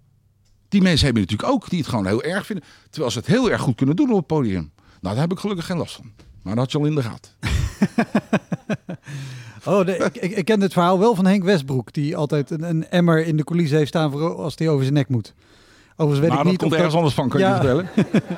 Die 0.69 0.83
mensen 0.83 1.05
hebben 1.05 1.23
natuurlijk 1.23 1.49
ook 1.53 1.69
die 1.71 1.79
het 1.79 1.89
gewoon 1.89 2.07
heel 2.07 2.23
erg 2.23 2.47
vinden. 2.47 2.65
Terwijl 2.91 3.13
ze 3.13 3.19
het 3.19 3.27
heel 3.27 3.51
erg 3.51 3.61
goed 3.61 3.75
kunnen 3.75 3.97
doen 3.97 4.11
op 4.11 4.17
het 4.17 4.27
podium. 4.27 4.73
Nou, 5.01 5.15
daar 5.15 5.23
heb 5.25 5.33
ik 5.33 5.39
gelukkig 5.39 5.67
geen 5.67 5.77
last 5.77 5.95
van. 5.95 6.13
Maar 6.43 6.55
dat 6.55 6.63
had 6.65 6.73
je 6.73 6.79
al 6.79 6.85
in 6.85 6.95
de 6.95 7.03
gaten. 7.03 7.31
Oh, 9.65 9.87
de- 9.87 10.09
ik, 10.13 10.45
ken 10.45 10.61
het 10.61 10.73
verhaal 10.73 10.99
wel 10.99 11.15
van 11.15 11.27
Henk 11.27 11.45
Westbroek, 11.45 11.93
die 11.93 12.17
altijd 12.17 12.51
een, 12.51 12.63
een 12.63 12.89
emmer 12.89 13.27
in 13.27 13.37
de 13.37 13.45
coulissen 13.45 13.77
heeft 13.77 13.89
staan 13.89 14.11
voor 14.11 14.35
als 14.37 14.55
hij 14.57 14.69
over 14.69 14.83
zijn 14.83 14.95
nek 14.95 15.09
moet. 15.09 15.35
Overigens 15.97 16.21
weet 16.21 16.29
maar 16.29 16.39
ik 16.39 16.43
dat 16.43 16.51
niet 16.53 16.59
komt 16.61 16.73
of 16.73 16.77
ergens 16.79 16.95
anders 16.97 17.15
van, 17.15 17.29
kan 17.29 17.41
je 17.41 17.47
Ja. 17.47 17.53
je 17.53 17.57
vertellen. 17.61 17.89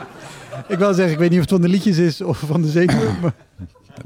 Ik 0.68 0.78
wil 0.78 0.94
zeggen, 0.94 1.12
ik 1.12 1.18
weet 1.18 1.30
niet 1.30 1.38
of 1.38 1.44
het 1.44 1.52
van 1.54 1.60
de 1.62 1.68
liedjes 1.68 1.98
is 1.98 2.20
of 2.20 2.38
van 2.38 2.62
de 2.62 2.68
zenuwen. 2.68 3.16
maar- 3.22 3.34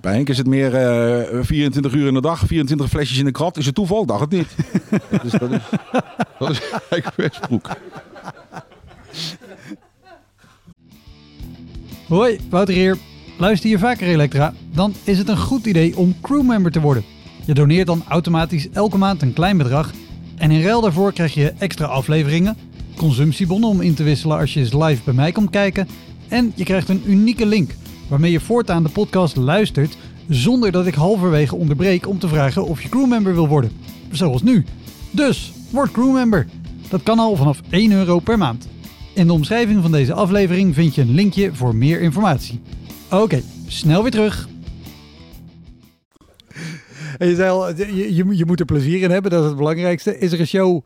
Bij 0.00 0.12
Henk 0.12 0.28
is 0.28 0.38
het 0.38 0.46
meer 0.46 0.74
eh 0.74 1.38
24 1.42 1.92
uur 1.92 2.06
in 2.06 2.14
de 2.14 2.20
dag, 2.20 2.46
24 2.46 2.88
flesjes 2.88 3.18
in 3.18 3.24
de 3.24 3.30
krat. 3.30 3.56
Is 3.56 3.66
het 3.66 3.74
toeval? 3.74 4.06
Dacht 4.06 4.20
het 4.20 4.30
niet. 4.30 4.48
dus 5.22 5.32
dat 5.40 5.50
is, 5.50 5.60
dat 6.38 6.50
is 6.50 6.60
Henk 6.88 7.12
Westbroek. 7.16 7.68
Hoi, 12.08 12.38
Wouter 12.50 12.74
hier. 12.74 12.96
Luister 13.38 13.70
je 13.70 13.78
vaker 13.78 14.06
Elektra? 14.06 14.54
Dan 14.72 14.94
is 15.04 15.18
het 15.18 15.28
een 15.28 15.38
goed 15.38 15.66
idee 15.66 15.96
om 15.96 16.16
crewmember 16.20 16.72
te 16.72 16.80
worden. 16.80 17.04
Je 17.44 17.54
doneert 17.54 17.86
dan 17.86 18.04
automatisch 18.08 18.68
elke 18.70 18.98
maand 18.98 19.22
een 19.22 19.32
klein 19.32 19.56
bedrag. 19.56 19.92
En 20.36 20.50
in 20.50 20.62
ruil 20.62 20.80
daarvoor 20.80 21.12
krijg 21.12 21.34
je 21.34 21.52
extra 21.58 21.86
afleveringen, 21.86 22.56
consumptiebonnen 22.96 23.68
om 23.68 23.80
in 23.80 23.94
te 23.94 24.02
wisselen 24.02 24.38
als 24.38 24.54
je 24.54 24.60
eens 24.60 24.72
live 24.72 25.02
bij 25.04 25.14
mij 25.14 25.32
komt 25.32 25.50
kijken. 25.50 25.88
En 26.28 26.52
je 26.54 26.64
krijgt 26.64 26.88
een 26.88 27.02
unieke 27.06 27.46
link 27.46 27.70
waarmee 28.08 28.30
je 28.30 28.40
voortaan 28.40 28.82
de 28.82 28.88
podcast 28.88 29.36
luistert 29.36 29.96
zonder 30.28 30.72
dat 30.72 30.86
ik 30.86 30.94
halverwege 30.94 31.56
onderbreek 31.56 32.08
om 32.08 32.18
te 32.18 32.28
vragen 32.28 32.64
of 32.64 32.82
je 32.82 32.88
crewmember 32.88 33.34
wil 33.34 33.48
worden. 33.48 33.72
Zoals 34.10 34.42
nu. 34.42 34.64
Dus, 35.10 35.52
word 35.70 35.90
crewmember. 35.90 36.46
Dat 36.88 37.02
kan 37.02 37.18
al 37.18 37.36
vanaf 37.36 37.60
1 37.70 37.92
euro 37.92 38.18
per 38.18 38.38
maand. 38.38 38.68
In 39.14 39.26
de 39.26 39.32
omschrijving 39.32 39.82
van 39.82 39.92
deze 39.92 40.12
aflevering 40.12 40.74
vind 40.74 40.94
je 40.94 41.00
een 41.00 41.14
linkje 41.14 41.54
voor 41.54 41.74
meer 41.74 42.00
informatie. 42.00 42.60
Oké, 43.10 43.42
snel 43.66 44.02
weer 44.02 44.10
terug. 44.10 44.48
Je 47.18 47.36
je, 47.94 48.36
je, 48.36 48.44
moet 48.44 48.60
er 48.60 48.66
plezier 48.66 49.02
in 49.02 49.10
hebben, 49.10 49.30
dat 49.30 49.42
is 49.42 49.48
het 49.48 49.56
belangrijkste. 49.56 50.18
Is 50.18 50.32
er 50.32 50.40
een 50.40 50.46
show 50.46 50.84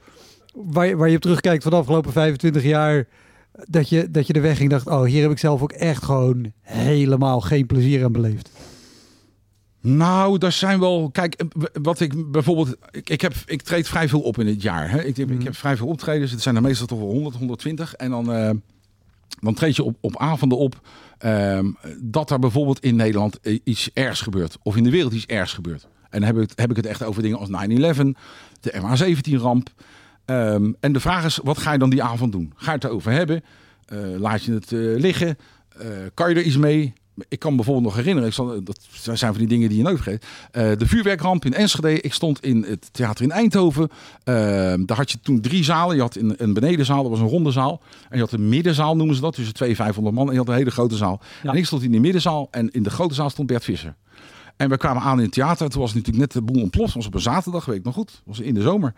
waar 0.55 0.97
waar 0.97 1.09
je 1.09 1.17
op 1.17 1.23
terugkijkt 1.23 1.63
van 1.63 1.73
de 1.73 1.79
afgelopen 1.79 2.13
25 2.13 2.63
jaar... 2.63 3.07
Dat 3.53 3.89
je, 3.89 4.11
dat 4.11 4.27
je 4.27 4.33
de 4.33 4.41
weg 4.41 4.57
ging 4.57 4.71
dacht, 4.71 4.87
oh, 4.87 5.05
hier 5.05 5.23
heb 5.23 5.31
ik 5.31 5.39
zelf 5.39 5.63
ook 5.63 5.73
echt 5.73 6.03
gewoon 6.03 6.53
helemaal 6.61 7.41
geen 7.41 7.67
plezier 7.67 8.05
aan 8.05 8.13
beleefd. 8.13 8.51
Nou, 9.81 10.39
daar 10.39 10.53
zijn 10.53 10.81
wel. 10.81 11.11
Kijk, 11.11 11.35
eh, 11.35 11.47
wat 11.83 12.01
ik 12.01 12.31
bijvoorbeeld. 12.31 12.77
Ik, 12.91 13.11
ik, 13.11 13.21
heb, 13.21 13.35
ik 13.47 13.63
treed 13.63 13.89
vrij 13.89 14.09
veel 14.09 14.21
op 14.21 14.39
in 14.39 14.47
het 14.47 14.63
jaar. 14.63 14.91
Hè. 14.91 15.05
Ik, 15.05 15.17
heb, 15.17 15.31
ik 15.31 15.43
heb 15.43 15.57
vrij 15.57 15.77
veel 15.77 15.87
optredens. 15.87 16.31
Het 16.31 16.43
zijn 16.43 16.57
er 16.57 16.63
meestal 16.63 16.87
toch 16.87 16.99
wel 16.99 17.09
100, 17.09 17.37
120. 17.37 17.95
En 17.95 18.11
dan, 18.11 18.25
dan 19.41 19.55
treed 19.55 19.77
je 19.77 19.83
op, 19.83 19.97
op 20.01 20.17
avonden 20.17 20.59
op. 20.59 20.81
ehm, 21.19 21.71
dat 22.01 22.31
er 22.31 22.39
bijvoorbeeld 22.39 22.81
in 22.81 22.97
Nederland 22.97 23.41
eh, 23.41 23.59
iets 23.65 23.91
ergs 23.93 24.21
gebeurt. 24.21 24.59
Of 24.63 24.77
in 24.77 24.85
de 24.85 24.91
wereld 24.91 25.13
iets 25.13 25.27
ergs 25.27 25.53
gebeurt. 25.53 25.87
En 26.11 26.21
dan 26.21 26.35
heb 26.35 26.39
ik, 26.39 26.51
heb 26.55 26.71
ik 26.71 26.77
het 26.77 26.87
echt 26.87 27.03
over 27.03 27.23
dingen 27.23 27.39
als 27.39 27.49
9-11, 27.49 27.53
de 28.61 28.73
MH17-ramp. 28.73 29.71
Ehm, 30.33 30.73
en 30.81 30.93
de 30.93 31.01
vraag 31.01 31.25
is, 31.25 31.39
wat 31.43 31.59
ga 31.59 31.73
je 31.73 31.79
dan 31.79 31.91
die 31.91 32.03
avond 32.03 32.33
doen? 32.33 32.53
Ga 32.57 32.71
je 32.71 32.77
het 32.77 32.85
erover 32.85 33.13
hebben? 33.13 33.43
Eh, 33.87 33.99
laat 34.19 34.45
je 34.45 34.53
het 34.53 34.73
eh, 34.73 34.79
liggen? 34.79 35.37
Eh, 35.79 35.89
kan 36.15 36.29
je 36.29 36.35
er 36.35 36.43
iets 36.43 36.57
mee? 36.57 36.93
Ik 37.29 37.39
kan 37.39 37.51
me 37.51 37.57
bijvoorbeeld 37.57 37.87
nog 37.87 37.97
herinneren, 37.97 38.29
ik 38.29 38.35
zal, 38.35 38.63
dat 38.65 38.79
zijn 39.03 39.19
van 39.19 39.39
die 39.39 39.47
dingen 39.47 39.69
die 39.69 39.79
je 39.79 39.85
nooit 39.85 40.01
vergeet. 40.01 40.27
De 40.79 40.87
vuurwerkramp 40.87 41.45
in 41.45 41.55
Enschede. 41.55 42.01
Ik 42.01 42.13
stond 42.13 42.45
in 42.45 42.65
het 42.69 42.89
theater 42.93 43.25
in 43.25 43.31
Eindhoven. 43.31 43.89
Ehm, 44.25 44.85
daar 44.85 44.97
had 44.97 45.11
je 45.11 45.21
toen 45.23 45.41
drie 45.41 45.65
zalen. 45.65 45.95
Je 45.97 46.01
had 46.01 46.17
een, 46.17 46.35
een 46.37 46.53
benedenzaal, 46.53 47.03
dat 47.03 47.11
was 47.11 47.21
een 47.21 47.29
ronde 47.29 47.51
zaal. 47.51 47.83
En 48.09 48.17
je 48.17 48.23
had 48.23 48.33
een 48.33 48.49
middenzaal, 48.49 48.97
noemen 48.97 49.15
ze 49.15 49.21
dat, 49.21 49.35
tussen 49.35 49.55
200 49.55 49.87
500 49.87 50.17
man. 50.17 50.27
En 50.27 50.33
je 50.33 50.39
had 50.39 50.49
een 50.49 50.55
hele 50.55 50.71
grote 50.71 50.97
zaal. 50.97 51.21
Ja. 51.43 51.51
En 51.51 51.57
ik 51.57 51.67
stond 51.67 51.83
in 51.83 51.93
de 51.93 52.01
middenzaal 52.01 52.49
en 52.51 52.71
in 52.71 52.83
de 52.83 52.91
grote 52.91 53.15
zaal 53.15 53.31
stond 53.31 53.49
Bert 53.49 53.65
Visser. 53.65 53.95
En 54.57 54.69
we 54.69 54.77
kwamen 54.77 55.03
aan 55.03 55.19
in 55.19 55.25
het 55.25 55.33
theater. 55.33 55.71
Toen 55.71 55.81
was 55.81 55.95
natuurlijk 55.95 56.19
net 56.19 56.33
de 56.33 56.53
boel 56.53 56.63
ontploft. 56.63 56.87
Het 56.87 56.97
was 56.97 57.07
op 57.07 57.15
een 57.15 57.21
zaterdag, 57.21 57.65
weet 57.65 57.77
ik 57.77 57.85
nog 57.85 57.95
goed. 57.95 58.11
Het 58.11 58.21
was 58.25 58.41
in 58.41 58.55
de 58.55 58.63
zomer. 58.63 58.95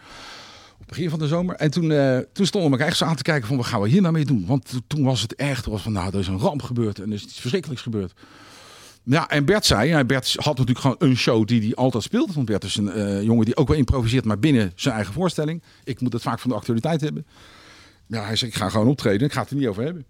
Begin 0.86 1.10
van 1.10 1.18
de 1.18 1.26
zomer. 1.26 1.54
En 1.56 1.70
toen, 1.70 1.92
eh, 1.92 2.18
toen 2.32 2.46
stonden 2.46 2.70
we 2.70 2.76
elkaar 2.76 2.88
echt 2.90 2.96
zo 2.96 3.04
aan 3.04 3.16
te 3.16 3.22
kijken 3.22 3.48
van 3.48 3.56
wat 3.56 3.66
gaan 3.66 3.80
we 3.80 3.88
hier 3.88 4.00
nou 4.00 4.12
mee 4.12 4.24
doen. 4.24 4.44
Want 4.46 4.68
to- 4.70 4.78
toen 4.86 5.04
was 5.04 5.22
het 5.22 5.34
echt, 5.34 5.66
was 5.66 5.82
van 5.82 5.92
nou, 5.92 6.12
er 6.12 6.18
is 6.18 6.26
een 6.26 6.38
ramp 6.38 6.62
gebeurd 6.62 6.98
en 6.98 7.08
er 7.08 7.14
is 7.14 7.22
iets 7.22 7.40
verschrikkelijks 7.40 7.82
gebeurd. 7.82 8.12
Ja, 9.04 9.28
en 9.28 9.44
Bert 9.44 9.64
zei, 9.66 9.88
ja, 9.88 10.04
Bert 10.04 10.32
had 10.38 10.44
natuurlijk 10.58 10.78
gewoon 10.78 10.96
een 10.98 11.16
show 11.16 11.46
die 11.46 11.60
hij 11.60 11.74
altijd 11.74 12.02
speelt. 12.02 12.34
Want 12.34 12.46
Bert 12.46 12.64
is 12.64 12.76
een 12.76 12.90
eh, 12.90 13.22
jongen 13.22 13.44
die 13.44 13.56
ook 13.56 13.68
wel 13.68 13.76
improviseert, 13.76 14.24
maar 14.24 14.38
binnen 14.38 14.72
zijn 14.74 14.94
eigen 14.94 15.12
voorstelling. 15.14 15.62
Ik 15.84 16.00
moet 16.00 16.12
het 16.12 16.22
vaak 16.22 16.38
van 16.38 16.50
de 16.50 16.56
actualiteit 16.56 17.00
hebben. 17.00 17.26
Ja, 18.06 18.24
hij 18.24 18.36
zei, 18.36 18.50
ik 18.50 18.56
ga 18.56 18.68
gewoon 18.68 18.86
optreden, 18.88 19.26
ik 19.26 19.32
ga 19.32 19.40
het 19.40 19.50
er 19.50 19.56
niet 19.56 19.66
over 19.66 19.82
hebben. 19.84 20.04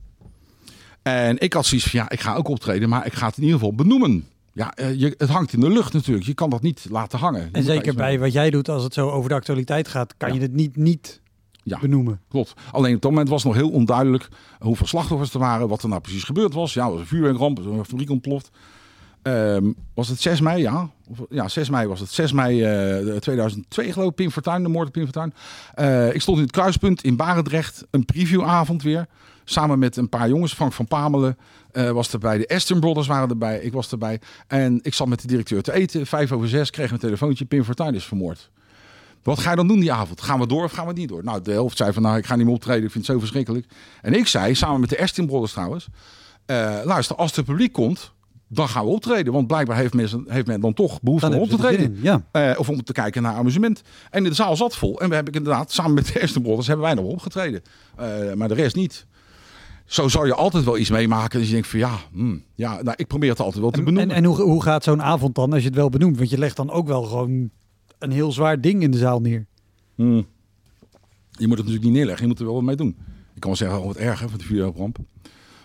En 1.02 1.38
ik 1.40 1.52
had 1.52 1.66
zoiets 1.66 1.86
van, 1.90 2.00
ja, 2.00 2.10
ik 2.10 2.20
ga 2.20 2.34
ook 2.34 2.48
optreden, 2.48 2.88
maar 2.88 3.06
ik 3.06 3.12
ga 3.12 3.26
het 3.26 3.36
in 3.36 3.42
ieder 3.42 3.58
geval 3.58 3.74
benoemen. 3.74 4.28
Ja, 4.54 4.74
eh, 4.74 5.00
je, 5.00 5.14
het 5.18 5.28
hangt 5.28 5.52
in 5.52 5.60
de 5.60 5.70
lucht 5.70 5.92
natuurlijk. 5.92 6.26
Je 6.26 6.34
kan 6.34 6.50
dat 6.50 6.62
niet 6.62 6.86
laten 6.90 7.18
hangen. 7.18 7.40
Je 7.42 7.48
En 7.52 7.62
zeker 7.62 7.94
bij 7.94 8.18
wat 8.18 8.32
jij 8.32 8.50
doet, 8.50 8.68
als 8.68 8.82
het 8.82 8.94
zo 8.94 9.10
over 9.10 9.28
de 9.28 9.34
actualiteit 9.34 9.88
gaat, 9.88 10.14
kan 10.16 10.28
Ja. 10.28 10.34
je 10.34 10.40
het 10.40 10.52
niet 10.52 10.76
niet 10.76 11.20
Ja. 11.62 11.78
benoemen. 11.78 12.20
Klopt. 12.28 12.52
Alleen 12.72 12.94
op 12.94 13.00
dat 13.02 13.10
moment 13.10 13.28
was 13.28 13.42
het 13.42 13.52
nog 13.52 13.60
heel 13.62 13.70
onduidelijk 13.70 14.28
hoeveel 14.58 14.86
slachtoffers 14.86 15.32
er 15.34 15.38
waren, 15.38 15.68
wat 15.68 15.82
er 15.82 15.88
nou 15.88 16.00
precies 16.00 16.24
gebeurd 16.24 16.54
was. 16.54 16.74
Ja, 16.74 16.84
er 16.84 16.90
was 16.90 17.00
een 17.00 17.06
vuurwerkramp, 17.06 17.58
er 17.58 17.64
was 17.68 17.78
een 17.78 17.84
fabriek 17.84 18.10
ontploft. 18.10 18.50
Ehm, 19.22 19.72
was 19.94 20.08
het 20.08 20.20
6 20.20 20.40
mei? 20.40 20.62
Ja. 20.62 20.90
Of- 21.10 21.26
ja, 21.30 21.48
6 21.48 21.70
mei 21.70 21.86
was 21.88 22.00
het. 22.00 22.10
6 22.10 22.32
mei 22.32 22.62
eh, 22.62 23.16
2002 23.16 23.92
geloof 23.92 24.08
ik, 24.08 24.14
Pim 24.14 24.30
Fortuyn, 24.30 24.62
de 24.62 24.68
moord 24.68 24.86
op 24.86 24.92
Pim 24.92 25.02
Fortuyn. 25.04 25.34
Eh, 25.74 26.14
ik 26.14 26.20
stond 26.20 26.36
in 26.36 26.42
het 26.42 26.52
kruispunt 26.52 27.02
in 27.04 27.16
Barendrecht, 27.16 27.86
een 27.90 28.04
previewavond 28.04 28.82
weer. 28.82 29.06
Samen 29.44 29.78
met 29.78 29.96
een 29.96 30.08
paar 30.08 30.28
jongens, 30.28 30.52
Frank 30.52 30.72
van 30.72 30.86
Pamelen 30.86 31.36
eh, 31.72 31.90
was 31.90 32.12
erbij. 32.12 32.38
De 32.38 32.48
Aston 32.48 32.80
Brothers 32.80 33.06
waren 33.06 33.28
erbij, 33.28 33.58
ik 33.58 33.72
was 33.72 33.90
erbij. 33.90 34.20
En 34.46 34.78
ik 34.82 34.94
zat 34.94 35.08
met 35.08 35.20
de 35.20 35.26
directeur 35.26 35.62
te 35.62 35.72
eten. 35.72 36.06
Vijf 36.06 36.32
over 36.32 36.48
zes 36.48 36.70
kreeg 36.70 36.90
een 36.90 36.98
telefoontje, 36.98 37.44
Pim 37.44 37.64
Fortuyn 37.64 37.94
is 37.94 38.04
vermoord. 38.04 38.50
Wat 39.22 39.38
ga 39.38 39.50
je 39.50 39.56
dan 39.56 39.68
doen 39.68 39.80
die 39.80 39.92
avond? 39.92 40.20
Gaan 40.20 40.40
we 40.40 40.46
door 40.46 40.64
of 40.64 40.72
gaan 40.72 40.86
we 40.86 40.92
niet 40.92 41.08
door? 41.08 41.24
Nou, 41.24 41.42
de 41.42 41.52
helft 41.52 41.76
zei 41.76 41.92
van, 41.92 42.02
nou, 42.02 42.16
ik 42.16 42.26
ga 42.26 42.36
niet 42.36 42.44
meer 42.44 42.54
optreden. 42.54 42.84
Ik 42.84 42.90
vind 42.90 43.06
het 43.06 43.14
zo 43.14 43.20
verschrikkelijk. 43.20 43.66
En 44.02 44.14
ik 44.14 44.26
zei, 44.26 44.54
samen 44.54 44.80
met 44.80 44.88
de 44.88 45.00
Aston 45.02 45.26
Brothers 45.26 45.52
trouwens... 45.52 45.88
eh, 46.46 46.78
luister, 46.84 47.16
als 47.16 47.36
het 47.36 47.44
publiek 47.44 47.72
komt, 47.72 48.12
dan 48.48 48.68
gaan 48.68 48.84
we 48.84 48.90
optreden. 48.90 49.32
Want 49.32 49.46
blijkbaar 49.46 49.76
heeft, 49.76 49.94
mensen, 49.94 50.24
heeft 50.28 50.46
men 50.46 50.60
dan 50.60 50.74
toch 50.74 51.00
behoefte 51.02 51.28
Dan 51.28 51.36
om 51.38 51.42
op 51.42 51.50
te 51.50 51.56
treden. 51.56 51.98
Ja. 52.02 52.24
Eh, 52.30 52.50
of 52.56 52.68
om 52.68 52.84
te 52.84 52.92
kijken 52.92 53.22
naar 53.22 53.34
amusement. 53.34 53.82
En 54.10 54.24
de 54.24 54.34
zaal 54.34 54.56
zat 54.56 54.76
vol. 54.76 55.00
En 55.00 55.08
we 55.08 55.14
hebben 55.14 55.32
inderdaad, 55.32 55.72
samen 55.72 55.94
met 55.94 56.12
de 56.12 56.22
Aston 56.22 56.42
Brothers, 56.42 56.66
hebben 56.66 56.86
wij 56.86 56.94
nog 56.94 57.04
opgetreden. 57.04 57.62
Maar 58.34 58.48
de 58.48 58.54
rest 58.54 58.76
niet. 58.76 59.06
Zo 59.84 60.08
zal 60.08 60.26
je 60.26 60.34
altijd 60.34 60.64
wel 60.64 60.78
iets 60.78 60.90
meemaken. 60.90 61.38
Dus 61.38 61.48
je 61.48 61.54
denkt 61.54 61.68
van 61.68 61.78
ja, 61.78 61.98
hmm, 62.12 62.42
ja 62.54 62.82
nou, 62.82 62.94
ik 62.96 63.06
probeer 63.06 63.30
het 63.30 63.40
altijd 63.40 63.60
wel 63.60 63.70
te 63.70 63.78
En, 63.78 63.84
benoemen. 63.84 64.10
en, 64.10 64.16
en 64.16 64.24
hoe, 64.24 64.40
hoe 64.40 64.62
gaat 64.62 64.84
zo'n 64.84 65.02
avond 65.02 65.34
dan 65.34 65.52
als 65.52 65.60
je 65.62 65.68
het 65.68 65.76
wel 65.76 65.88
benoemt? 65.90 66.16
Want 66.16 66.30
je 66.30 66.38
legt 66.38 66.56
dan 66.56 66.70
ook 66.70 66.86
wel 66.86 67.02
gewoon 67.02 67.50
een 67.98 68.10
heel 68.10 68.32
zwaar 68.32 68.60
ding 68.60 68.82
in 68.82 68.90
de 68.90 68.98
zaal 68.98 69.20
neer. 69.20 69.46
Hmm. 69.94 70.26
Je 71.30 71.46
moet 71.46 71.58
het 71.58 71.66
natuurlijk 71.66 71.84
niet 71.84 71.92
neerleggen, 71.92 72.22
je 72.22 72.28
moet 72.28 72.38
er 72.38 72.44
wel 72.44 72.54
wat 72.54 72.62
mee 72.62 72.76
doen. 72.76 72.96
Ik 73.34 73.40
kan 73.40 73.50
wel 73.50 73.56
zeggen, 73.56 73.78
oh, 73.78 73.86
wat 73.86 73.96
erg 73.96 74.20
hè, 74.20 74.28
van 74.28 74.38
de 74.38 74.44
vuurwerkramp. 74.44 74.98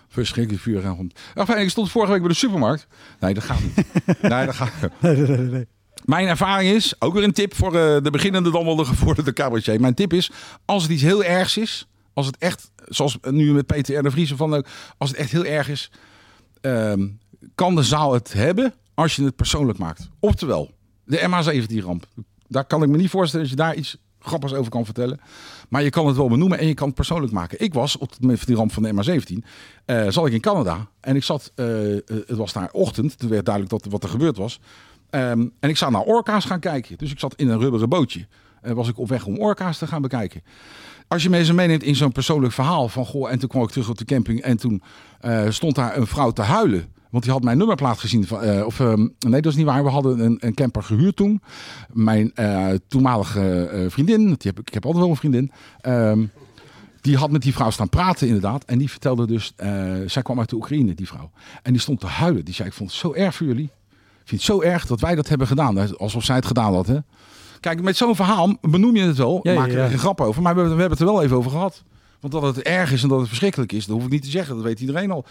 Verschrikkelijk 0.08 0.64
vuurwerkramp. 0.64 1.20
Enfin, 1.36 1.58
ik 1.58 1.70
stond 1.70 1.92
vorige 1.92 2.12
week 2.12 2.22
bij 2.22 2.30
de 2.30 2.36
supermarkt. 2.36 2.88
Nee, 3.20 3.34
dat 3.34 3.44
gaat 3.44 3.62
niet. 3.62 3.76
nee, 4.22 4.46
dat 4.46 4.56
gaat 4.56 4.72
Nee, 5.02 5.16
nee, 5.16 5.38
nee, 5.38 5.38
nee. 5.38 5.68
Mijn 6.06 6.28
ervaring 6.28 6.72
is, 6.76 6.96
ook 7.00 7.14
weer 7.14 7.24
een 7.24 7.32
tip 7.34 7.56
voor 7.56 7.76
eh, 7.76 8.04
de 8.04 8.12
beginnende 8.12 8.52
dan 8.52 8.66
wel 8.66 8.76
de 8.84 8.86
gevorderde 8.86 9.34
cabaretier. 9.34 9.80
Mijn 9.82 9.94
tip 9.94 10.14
is, 10.14 10.32
als 10.66 10.84
het 10.84 10.92
iets 10.92 11.02
heel 11.02 11.24
ergs 11.24 11.58
is, 11.58 11.88
als 12.20 12.28
het 12.28 12.38
echt, 12.38 12.72
zoals 12.86 13.18
nu 13.22 13.54
met 13.54 13.66
Peter 13.66 14.04
de 14.04 14.12
Vries 14.12 14.34
van 14.34 14.50
leuk, 14.50 14.68
als 14.98 15.10
het 15.10 15.20
echt 15.20 15.32
heel 15.32 15.46
erg 15.46 15.70
is, 15.70 15.92
ehm, 16.62 17.08
kan 17.56 17.76
de 17.76 17.84
zaal 17.84 18.14
het 18.14 18.34
hebben 18.34 18.74
als 18.94 19.16
je 19.16 19.24
het 19.24 19.36
persoonlijk 19.36 19.78
maakt. 19.78 20.10
Oftewel, 20.20 20.72
de 21.04 21.18
MH17-ramp. 21.18 22.06
Daar 22.48 22.66
kan 22.66 22.84
ik 22.84 22.90
me 22.90 22.98
niet 22.98 23.10
voorstellen 23.10 23.46
dat 23.46 23.58
je 23.58 23.64
daar 23.64 23.76
iets 23.76 23.98
grappigs 24.20 24.54
over 24.54 24.72
kan 24.72 24.86
vertellen. 24.86 25.20
Maar 25.70 25.84
je 25.84 25.90
kan 25.90 26.08
het 26.08 26.16
wel 26.16 26.30
benoemen 26.30 26.60
en 26.60 26.68
je 26.68 26.74
kan 26.74 26.88
het 26.88 26.96
persoonlijk 26.96 27.34
maken. 27.34 27.62
Ik 27.62 27.74
was 27.74 27.98
op 27.98 28.10
het 28.10 28.22
moment 28.22 28.46
die 28.46 28.56
ramp 28.56 28.72
van 28.72 28.84
de 28.84 28.94
MH17, 28.94 29.46
eh 29.86 30.08
zat 30.10 30.28
ik 30.28 30.34
in 30.34 30.42
Canada. 30.42 30.88
En 31.00 31.16
ik 31.16 31.24
zat, 31.24 31.52
eh, 31.56 31.94
eh, 31.94 32.02
het 32.06 32.38
was 32.38 32.54
daar 32.54 32.70
ochtend, 32.72 33.18
toen 33.18 33.30
werd 33.30 33.46
duidelijk 33.46 33.74
dat, 33.74 33.92
wat 33.92 34.04
er 34.04 34.10
gebeurd 34.10 34.38
was. 34.38 34.60
Ehm, 35.10 35.48
en 35.60 35.70
ik 35.70 35.78
zou 35.78 35.92
naar 35.92 36.02
orka's 36.02 36.46
gaan 36.46 36.60
kijken. 36.60 36.98
Dus 36.98 37.12
ik 37.12 37.20
zat 37.20 37.36
in 37.36 37.50
een 37.50 37.60
rubberen 37.60 37.90
bootje. 37.90 38.28
En 38.62 38.76
was 38.76 38.88
ik 38.88 38.98
op 38.98 39.10
weg 39.10 39.26
om 39.26 39.38
orka's 39.38 39.78
te 39.78 39.88
gaan 39.88 40.02
bekijken. 40.02 40.44
Als 41.10 41.24
je 41.24 41.30
mensen 41.30 41.56
meeneemt 41.56 41.84
in 41.84 41.96
zo'n 41.96 42.12
persoonlijk 42.12 42.54
verhaal 42.54 42.90
van 42.90 43.06
goh, 43.06 43.32
en 43.32 43.40
toen 43.40 43.50
kwam 43.50 43.64
ik 43.64 43.70
terug 43.70 43.90
op 43.90 43.98
de 43.98 44.06
camping 44.06 44.42
en 44.42 44.58
toen 44.58 44.82
eh, 45.20 45.50
stond 45.50 45.76
daar 45.76 45.98
een 45.98 46.08
vrouw 46.08 46.32
te 46.32 46.42
huilen. 46.42 46.94
Want 47.10 47.24
die 47.24 47.34
had 47.34 47.44
mijn 47.44 47.58
nummerplaat 47.58 48.00
gezien. 48.00 48.28
Van, 48.28 48.42
eh, 48.42 48.66
of, 48.66 48.80
ehm, 48.80 49.08
nee, 49.20 49.42
dat 49.42 49.52
is 49.52 49.56
niet 49.56 49.66
waar. 49.66 49.84
We 49.84 49.90
hadden 49.90 50.20
een, 50.20 50.38
een 50.40 50.54
camper 50.54 50.84
gehuurd 50.84 51.16
toen. 51.16 51.42
Mijn 51.94 52.32
eh, 52.36 52.68
toenmalige 52.88 53.86
vriendin, 53.90 54.26
die 54.26 54.38
heb, 54.40 54.60
ik 54.60 54.74
heb 54.74 54.86
altijd 54.86 55.04
wel 55.04 55.12
een 55.12 55.20
vriendin. 55.20 55.52
ehm, 55.82 56.26
die 57.02 57.18
had 57.18 57.32
met 57.32 57.42
die 57.42 57.54
vrouw 57.54 57.70
staan 57.70 57.90
praten 57.90 58.28
inderdaad. 58.28 58.64
En 58.64 58.78
die 58.78 58.90
vertelde 58.90 59.28
dus, 59.28 59.54
zij 60.06 60.22
kwam 60.22 60.40
uit 60.40 60.50
de 60.50 60.56
Oekraïne, 60.56 60.94
die 60.94 61.08
vrouw. 61.08 61.32
En 61.62 61.72
die 61.72 61.82
stond 61.82 62.00
te 62.00 62.08
huilen. 62.08 62.46
Die 62.46 62.54
zei, 62.54 62.68
ik 62.68 62.74
vond 62.74 62.90
het 62.90 63.00
zo 63.00 63.14
erg 63.14 63.36
voor 63.36 63.48
jullie. 63.48 63.70
Ik 64.22 64.26
vind 64.26 64.42
het 64.42 64.52
zo 64.52 64.62
erg 64.62 64.86
dat 64.86 65.00
wij 65.00 65.16
dat 65.16 65.30
hebben 65.30 65.48
gedaan. 65.48 65.98
Alsof 65.98 66.24
zij 66.24 66.36
het 66.36 66.46
gedaan 66.46 66.74
had. 66.74 66.88
Hè? 66.88 66.98
Kijk, 67.60 67.82
met 67.82 67.98
zo'n 67.98 68.16
verhaal 68.16 68.58
benoem 68.62 68.96
je 68.96 69.04
het 69.04 69.18
wel. 69.18 69.40
Ja, 69.44 69.54
maak 69.54 69.68
er 69.68 69.78
ja. 69.78 69.88
geen 69.88 69.98
grap 70.00 70.22
over. 70.22 70.42
Maar 70.42 70.54
we, 70.56 70.60
hebben- 70.60 70.76
we 70.78 70.82
hebben 70.82 71.00
het 71.00 71.08
er 71.08 71.14
wel 71.14 71.24
even 71.24 71.38
over 71.38 71.52
gehad. 71.52 71.84
Want 72.20 72.34
dat 72.34 72.44
het 72.56 72.60
erg 72.62 72.92
is 72.92 73.04
en 73.04 73.10
dat 73.10 73.20
het 73.20 73.28
verschrikkelijk 73.28 73.72
is, 73.72 73.86
dat 73.86 73.96
hoef 73.96 74.06
ik 74.06 74.12
niet 74.12 74.24
te 74.24 74.30
zeggen. 74.30 74.56
Dat 74.56 74.64
weet 74.64 74.80
iedereen 74.80 75.12
al. 75.12 75.26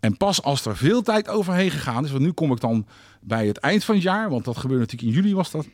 En 0.00 0.16
pas 0.16 0.42
als 0.42 0.64
er 0.66 0.76
veel 0.76 1.02
tijd 1.02 1.28
overheen 1.28 1.70
gegaan 1.70 2.04
is. 2.04 2.10
Want 2.10 2.22
nu 2.22 2.32
kom 2.32 2.52
ik 2.52 2.60
dan 2.60 2.86
bij 3.20 3.46
het 3.46 3.58
eind 3.58 3.84
van 3.84 3.94
het 3.94 4.04
jaar. 4.04 4.30
Want 4.30 4.44
dat 4.44 4.56
gebeurde 4.56 4.82
natuurlijk 4.82 5.10
in 5.16 5.22
juli 5.22 5.34
was 5.34 5.50
dat. 5.50 5.66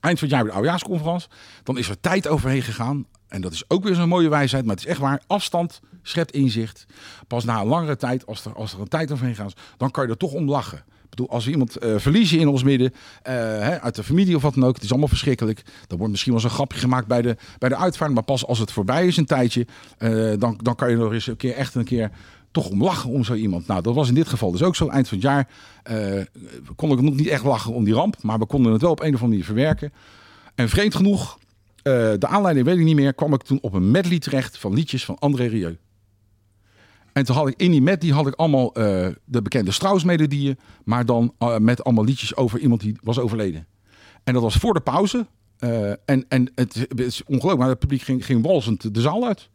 Eind 0.00 0.18
van 0.18 0.28
het 0.28 0.36
jaar 0.36 0.38
bij 0.38 0.48
de 0.50 0.52
oudejaarsconferentie. 0.56 1.28
Dan 1.62 1.78
is 1.78 1.88
er 1.88 2.00
tijd 2.00 2.28
overheen 2.28 2.62
gegaan. 2.62 3.06
En 3.28 3.40
dat 3.40 3.52
is 3.52 3.64
ook 3.70 3.84
weer 3.84 3.94
zo'n 3.94 4.08
mooie 4.08 4.28
wijsheid. 4.28 4.64
Maar 4.64 4.74
het 4.74 4.84
is 4.84 4.90
echt 4.90 5.00
waar. 5.00 5.22
Afstand 5.26 5.80
schept 6.02 6.32
inzicht. 6.32 6.86
Pas 7.26 7.44
na 7.44 7.60
een 7.60 7.66
langere 7.66 7.96
tijd, 7.96 8.26
als 8.26 8.44
er, 8.44 8.54
als 8.54 8.72
er 8.72 8.80
een 8.80 8.88
tijd 8.88 9.12
overheen 9.12 9.34
gaat, 9.34 9.52
dan 9.76 9.90
kan 9.90 10.04
je 10.04 10.10
er 10.10 10.16
toch 10.16 10.32
om 10.32 10.48
lachen. 10.48 10.84
Als 11.28 11.44
we 11.44 11.50
iemand 11.50 11.76
eh, 11.76 11.94
verliezen 11.96 12.38
in 12.38 12.48
ons 12.48 12.62
midden, 12.62 12.92
eh, 13.22 13.34
hè, 13.34 13.80
uit 13.80 13.94
de 13.94 14.02
familie 14.04 14.36
of 14.36 14.42
wat 14.42 14.54
dan 14.54 14.64
ook, 14.64 14.74
het 14.74 14.84
is 14.84 14.90
allemaal 14.90 15.08
verschrikkelijk. 15.08 15.62
Dan 15.86 15.98
wordt 15.98 16.12
misschien 16.12 16.32
wel 16.32 16.42
eens 16.42 16.50
een 16.50 16.56
grapje 16.56 16.78
gemaakt 16.78 17.06
bij 17.06 17.22
de, 17.22 17.36
bij 17.58 17.68
de 17.68 17.76
uitvaart. 17.76 18.12
Maar 18.12 18.22
pas 18.22 18.46
als 18.46 18.58
het 18.58 18.72
voorbij 18.72 19.06
is 19.06 19.16
een 19.16 19.26
tijdje, 19.26 19.66
eh, 19.98 20.32
dan, 20.38 20.58
dan 20.62 20.74
kan 20.74 20.90
je 20.90 20.96
er 20.96 21.12
eens 21.12 21.26
een 21.26 21.36
keer 21.36 21.54
echt 21.54 21.74
een 21.74 21.84
keer 21.84 22.10
toch 22.50 22.68
om 22.68 22.82
lachen 22.82 23.10
om 23.10 23.24
zo 23.24 23.34
iemand. 23.34 23.66
Nou, 23.66 23.82
dat 23.82 23.94
was 23.94 24.08
in 24.08 24.14
dit 24.14 24.28
geval 24.28 24.50
dus 24.50 24.62
ook 24.62 24.76
zo. 24.76 24.88
Eind 24.88 25.08
van 25.08 25.18
het 25.18 25.26
jaar 25.26 25.48
kon 26.76 26.92
ik 26.92 27.00
nog 27.00 27.14
niet 27.14 27.26
echt 27.26 27.44
lachen 27.44 27.72
om 27.72 27.84
die 27.84 27.94
ramp. 27.94 28.16
Maar 28.22 28.38
we 28.38 28.46
konden 28.46 28.72
het 28.72 28.80
wel 28.80 28.90
op 28.90 29.00
een 29.00 29.14
of 29.14 29.22
andere 29.22 29.28
manier 29.28 29.44
verwerken. 29.44 29.92
En 30.54 30.68
vreemd 30.68 30.94
genoeg, 30.94 31.38
de 31.82 32.26
aanleiding 32.26 32.66
weet 32.66 32.78
ik 32.78 32.84
niet 32.84 32.94
meer, 32.94 33.14
kwam 33.14 33.34
ik 33.34 33.42
toen 33.42 33.58
op 33.60 33.72
een 33.72 33.90
medley 33.90 34.18
terecht 34.18 34.58
van 34.58 34.74
liedjes 34.74 35.04
van 35.04 35.18
André 35.18 35.46
Rieu. 35.46 35.76
En 37.14 37.24
toen 37.24 37.36
had 37.36 37.48
ik 37.48 37.54
in 37.56 37.70
die 37.70 37.82
medley 37.82 38.12
had 38.12 38.26
ik 38.26 38.34
allemaal 38.34 38.74
eh, 38.74 39.06
de 39.24 39.42
bekende 39.42 39.70
Strauss-melodieën, 39.70 40.58
maar 40.84 41.06
dan 41.06 41.34
eh, 41.38 41.58
met 41.58 41.84
allemaal 41.84 42.04
liedjes 42.04 42.36
over 42.36 42.58
iemand 42.58 42.80
die 42.80 42.96
was 43.02 43.18
overleden. 43.18 43.66
En 44.24 44.32
dat 44.32 44.42
was 44.42 44.54
voor 44.54 44.74
de 44.74 44.80
pauze. 44.80 45.26
Eh, 45.58 45.90
en 45.90 46.24
en 46.28 46.52
het, 46.54 46.86
is 46.94 47.22
ongelooflijk, 47.24 47.58
maar 47.58 47.68
het 47.68 47.78
publiek 47.78 48.02
ging, 48.02 48.24
ging 48.24 48.42
walsend 48.42 48.94
de 48.94 49.00
zaal 49.00 49.26
uit. 49.26 49.48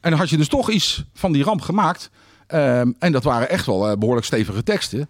En 0.00 0.10
dan 0.10 0.18
had 0.18 0.30
je 0.30 0.36
dus 0.36 0.48
toch 0.48 0.70
iets 0.70 1.04
van 1.12 1.32
die 1.32 1.44
ramp 1.44 1.60
gemaakt. 1.60 2.10
En 2.98 3.12
dat 3.12 3.24
waren 3.24 3.50
echt 3.50 3.66
wel 3.66 3.88
eh, 3.88 3.96
behoorlijk 3.98 4.26
stevige 4.26 4.62
teksten. 4.62 5.08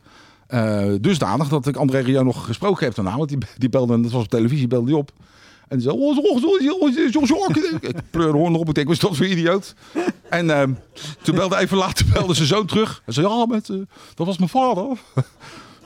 Dusdanig 1.01 1.49
dat 1.49 1.67
ik 1.67 1.77
André 1.77 1.99
Rieu 1.99 2.25
nog 2.25 2.45
gesproken 2.45 2.85
heb 2.87 2.95
daarna. 2.95 3.17
Want 3.17 3.29
die, 3.29 3.39
die 3.59 3.69
belde, 3.69 4.01
dat 4.01 4.11
was 4.11 4.23
op 4.23 4.29
televisie, 4.29 4.67
belde 4.67 4.87
die 4.87 4.97
op. 4.97 5.13
En 5.71 5.81
oh. 5.91 7.81
ik 7.81 7.97
pleurde 8.11 8.39
hoorn 8.39 8.55
op. 8.55 8.69
Ik 8.69 8.75
denk, 8.75 8.87
wat 8.87 8.97
is 8.97 9.03
dat 9.03 9.17
voor 9.17 9.27
idioot? 9.27 9.75
En 10.31 10.51
ehm, 10.51 10.73
toen 11.23 11.35
belde 11.35 11.57
even 11.57 11.77
later 11.77 12.07
belde 12.13 12.35
zijn 12.35 12.47
zoon 12.47 12.67
terug. 12.67 13.03
Hij 13.05 13.15
zei, 13.15 13.27
ja, 13.27 13.47
met, 13.47 13.69
eh, 13.69 13.77
dat 14.15 14.27
was 14.27 14.39
mijn 14.39 14.51
vader. 14.51 14.99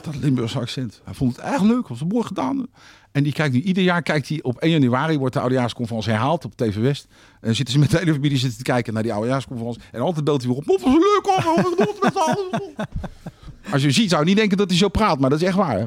Dat 0.03 0.17
Limburgse 0.21 0.59
accent. 0.59 1.01
Hij 1.05 1.15
vond 1.15 1.37
het 1.37 1.45
erg 1.45 1.63
leuk, 1.63 1.89
was 1.89 2.05
mooi 2.05 2.27
gedaan. 2.27 2.67
En 3.13 3.23
die 3.23 3.33
kijkt 3.33 3.55
nu 3.55 3.63
ieder 3.63 3.83
jaar, 3.83 4.03
kijkt 4.03 4.29
hij 4.29 4.43
op 4.43 4.57
1 4.59 4.71
januari, 4.71 5.19
wordt 5.19 5.35
de 5.35 5.41
oudejaarsconferentie 5.41 6.13
herhaald 6.13 6.45
op 6.45 6.57
TV 6.57 6.75
West. 6.75 7.07
En 7.41 7.55
zitten 7.55 7.75
ze 7.75 7.81
met 7.81 7.91
de 7.91 7.99
hele 7.99 8.13
familie 8.13 8.39
zitten 8.39 8.59
te 8.59 8.65
kijken 8.65 8.95
naar 8.95 9.03
die 9.03 9.13
oudejaarsconferentie. 9.13 9.83
En 9.93 10.01
altijd 10.01 10.25
belt 10.25 10.43
hij 10.43 10.51
weer 10.51 10.59
op, 10.59 10.65
wat 10.65 10.81
was 10.81 10.93
leuk 10.93 11.21
hoor. 11.23 11.55
was 11.55 11.89
het 11.89 12.03
met 12.03 12.13
z'n 12.13 12.19
allen?" 12.19 12.75
Als 13.73 13.83
je 13.83 13.91
ziet, 13.91 14.11
zou 14.11 14.21
je 14.23 14.29
niet 14.29 14.37
denken 14.37 14.57
dat 14.57 14.69
hij 14.69 14.79
zo 14.79 14.89
praat, 14.89 15.19
maar 15.19 15.31
dat 15.31 15.41
is 15.41 15.47
echt 15.47 15.57
waar. 15.57 15.79
Hè? 15.79 15.87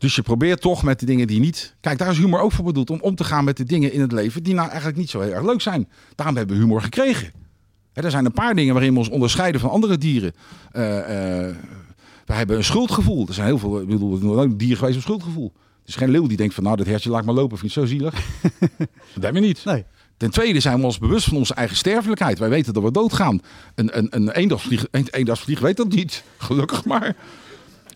Dus 0.00 0.14
je 0.14 0.22
probeert 0.22 0.60
toch 0.60 0.82
met 0.82 1.00
de 1.00 1.06
dingen 1.06 1.26
die 1.26 1.40
niet... 1.40 1.74
Kijk, 1.80 1.98
daar 1.98 2.10
is 2.10 2.18
humor 2.18 2.40
ook 2.40 2.52
voor 2.52 2.64
bedoeld. 2.64 2.90
Om 2.90 2.98
om 3.00 3.14
te 3.14 3.24
gaan 3.24 3.44
met 3.44 3.56
de 3.56 3.64
dingen 3.64 3.92
in 3.92 4.00
het 4.00 4.12
leven 4.12 4.42
die 4.42 4.54
nou 4.54 4.68
eigenlijk 4.68 4.98
niet 4.98 5.10
zo 5.10 5.20
heel 5.20 5.32
erg 5.32 5.44
leuk 5.44 5.60
zijn. 5.60 5.88
Daarom 6.14 6.36
hebben 6.36 6.56
we 6.56 6.62
humor 6.62 6.82
gekregen. 6.82 7.32
Hè, 7.92 8.02
er 8.02 8.10
zijn 8.10 8.24
een 8.24 8.32
paar 8.32 8.54
dingen 8.54 8.74
waarin 8.74 8.92
we 8.92 8.98
ons 8.98 9.08
onderscheiden 9.08 9.60
van 9.60 9.70
andere 9.70 9.98
dieren. 9.98 10.32
Eh, 10.72 10.82
we 12.26 12.34
hebben 12.34 12.56
een 12.56 12.64
schuldgevoel. 12.64 13.26
Er 13.28 13.34
zijn 13.34 13.46
heel 13.46 13.58
veel... 13.58 13.80
Ik 13.80 13.88
bedoel, 13.88 14.38
er 14.38 14.44
een 14.44 14.56
dier 14.56 14.76
geweest 14.76 14.94
met 14.94 15.04
schuldgevoel. 15.04 15.52
Het 15.80 15.88
is 15.88 15.96
geen 15.96 16.10
leeuw 16.10 16.26
die 16.26 16.36
denkt 16.36 16.54
van... 16.54 16.64
Nou, 16.64 16.76
dat 16.76 16.86
hertje 16.86 17.10
laat 17.10 17.24
maar 17.24 17.34
lopen. 17.34 17.58
Vind 17.58 17.72
je 17.72 17.80
zo 17.80 17.86
zielig? 17.86 18.14
dat 19.14 19.22
hebben 19.22 19.42
we 19.42 19.48
niet. 19.48 19.64
Nee. 19.64 19.84
Ten 20.16 20.30
tweede 20.30 20.60
zijn 20.60 20.78
we 20.78 20.84
ons 20.84 20.98
bewust 20.98 21.28
van 21.28 21.36
onze 21.36 21.54
eigen 21.54 21.76
sterfelijkheid. 21.76 22.38
Wij 22.38 22.48
weten 22.48 22.72
dat 22.72 22.82
we 22.82 22.90
doodgaan. 22.90 23.40
Een, 23.74 23.98
een, 23.98 24.06
een 24.10 24.30
eendagsvlieg, 24.30 24.86
een, 24.90 25.08
eendagsvlieg 25.10 25.60
weet 25.60 25.76
dat 25.76 25.88
niet. 25.88 26.24
Gelukkig 26.38 26.84
maar. 26.84 27.16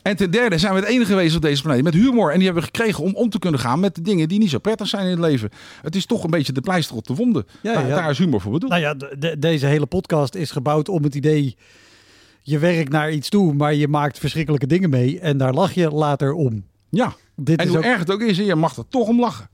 En 0.04 0.16
ten 0.16 0.30
derde 0.30 0.58
zijn 0.58 0.74
we 0.74 0.80
het 0.80 0.88
enige 0.88 1.10
geweest 1.10 1.36
op 1.36 1.42
deze 1.42 1.62
planeet 1.62 1.82
met 1.84 1.94
humor. 1.94 2.30
En 2.30 2.34
die 2.36 2.44
hebben 2.44 2.62
we 2.64 2.68
gekregen 2.74 3.04
om 3.04 3.14
om 3.14 3.28
te 3.30 3.38
kunnen 3.38 3.60
gaan 3.60 3.80
met 3.80 3.94
de 3.94 4.00
dingen 4.00 4.28
die 4.28 4.38
niet 4.38 4.50
zo 4.50 4.58
prettig 4.58 4.88
zijn 4.88 5.04
in 5.04 5.10
het 5.10 5.18
leven. 5.20 5.50
Het 5.82 5.96
is 5.96 6.06
toch 6.06 6.24
een 6.24 6.30
beetje 6.30 6.52
de 6.52 6.60
pleister 6.60 6.96
op 6.96 7.06
de 7.06 7.14
wonden. 7.14 7.46
Ja, 7.62 7.72
daar, 7.72 7.86
ja. 7.88 7.94
daar 7.94 8.10
is 8.10 8.18
humor 8.18 8.40
voor 8.40 8.52
bedoeld. 8.52 8.70
Nou 8.72 8.84
ja, 8.84 8.94
de- 8.94 9.16
de- 9.18 9.38
deze 9.38 9.66
hele 9.66 9.86
podcast 9.86 10.34
is 10.34 10.50
gebouwd 10.50 10.88
om 10.88 11.02
het 11.02 11.14
idee... 11.14 11.56
je 12.42 12.58
werkt 12.58 12.90
naar 12.90 13.12
iets 13.12 13.28
toe, 13.28 13.54
maar 13.54 13.74
je 13.74 13.88
maakt 13.88 14.18
verschrikkelijke 14.18 14.66
dingen 14.66 14.90
mee... 14.90 15.20
en 15.20 15.38
daar 15.38 15.52
lach 15.54 15.72
je 15.72 15.90
later 15.90 16.32
om. 16.32 16.64
ja. 16.88 17.14
Dit 17.36 17.58
En 17.58 17.64
is 17.64 17.70
hoe 17.70 17.78
ook... 17.78 17.84
erg 17.84 17.98
het 17.98 18.10
ook 18.10 18.20
is, 18.20 18.36
je 18.36 18.54
mag 18.54 18.76
er 18.76 18.88
toch 18.88 19.08
om 19.08 19.20
lachen. 19.20 19.48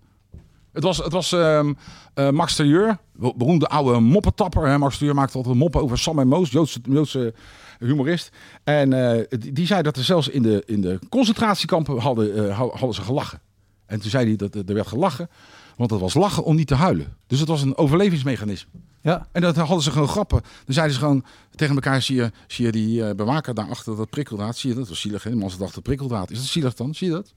Het 0.73 0.83
was, 0.83 0.97
het 0.97 1.13
was 1.13 1.33
ehm, 1.33 1.73
eh, 2.15 2.31
Max 2.31 2.57
Terrieur, 2.57 2.99
be- 3.13 3.33
beroemde 3.37 3.67
oude 3.67 4.01
moppetapper. 4.01 4.67
Hè. 4.67 4.79
Max 4.79 4.97
Terrieur 4.99 5.15
maakte 5.15 5.37
altijd 5.37 5.55
moppen 5.55 5.83
over 5.83 5.99
Sam 5.99 6.19
en 6.19 6.29
Moos, 6.29 6.51
Joodse, 6.51 6.81
Joodse 6.89 7.35
humorist. 7.81 8.31
En 8.65 8.93
eh, 8.93 9.25
die, 9.29 9.53
die 9.53 9.67
zei 9.67 9.83
dat 9.83 9.97
er 9.97 10.05
zelfs 10.05 10.29
in 10.29 10.43
de, 10.43 10.63
in 10.67 10.81
de 10.81 10.99
concentratiekampen 11.09 11.99
hadden, 11.99 12.49
eh, 12.49 12.59
hadden 12.59 12.95
ze 12.95 13.03
gelachen. 13.03 13.41
En 13.87 14.01
toen 14.01 14.11
zei 14.11 14.27
hij 14.27 14.37
dat 14.37 14.55
er 14.55 14.75
werd 14.75 14.87
gelachen, 14.87 15.29
want 15.77 15.91
het 15.91 16.01
was 16.01 16.15
lachen 16.15 16.45
om 16.45 16.57
niet 16.57 16.67
te 16.67 16.75
huilen. 16.75 17.17
Dus 17.27 17.39
het 17.41 17.49
was 17.49 17.63
een 17.63 17.77
overlevingsmechanisme. 17.77 18.71
Ja, 19.03 19.27
En 19.33 19.41
dat 19.41 19.57
hadden 19.57 19.83
ze 19.83 19.91
gewoon 19.91 20.09
grappen. 20.09 20.41
Dan 20.65 20.75
zeiden 20.75 20.95
ze 20.95 21.01
gewoon 21.01 21.25
tegen 21.55 21.75
elkaar: 21.75 22.03
zie 22.03 22.17
je, 22.17 22.31
zie 22.47 22.65
je 22.65 22.73
die 22.73 23.05
eh, 23.05 23.15
bewaker 23.15 23.55
daar 23.55 23.69
achter 23.69 23.97
dat 23.97 24.11
prikkeldraad? 24.11 24.57
Zie 24.57 24.69
je 24.69 24.75
dat? 24.75 24.85
Dat 24.85 24.93
was 24.93 25.03
zielig. 25.03 25.23
Hè? 25.23 25.43
Als 25.43 25.53
ze 25.53 25.59
dachten 25.59 25.83
prikkeldraad. 25.83 26.31
Is 26.31 26.39
dat 26.39 26.47
zielig 26.47 26.75
dan? 26.75 26.95
Zie 26.95 27.07
je 27.07 27.13
dat? 27.13 27.35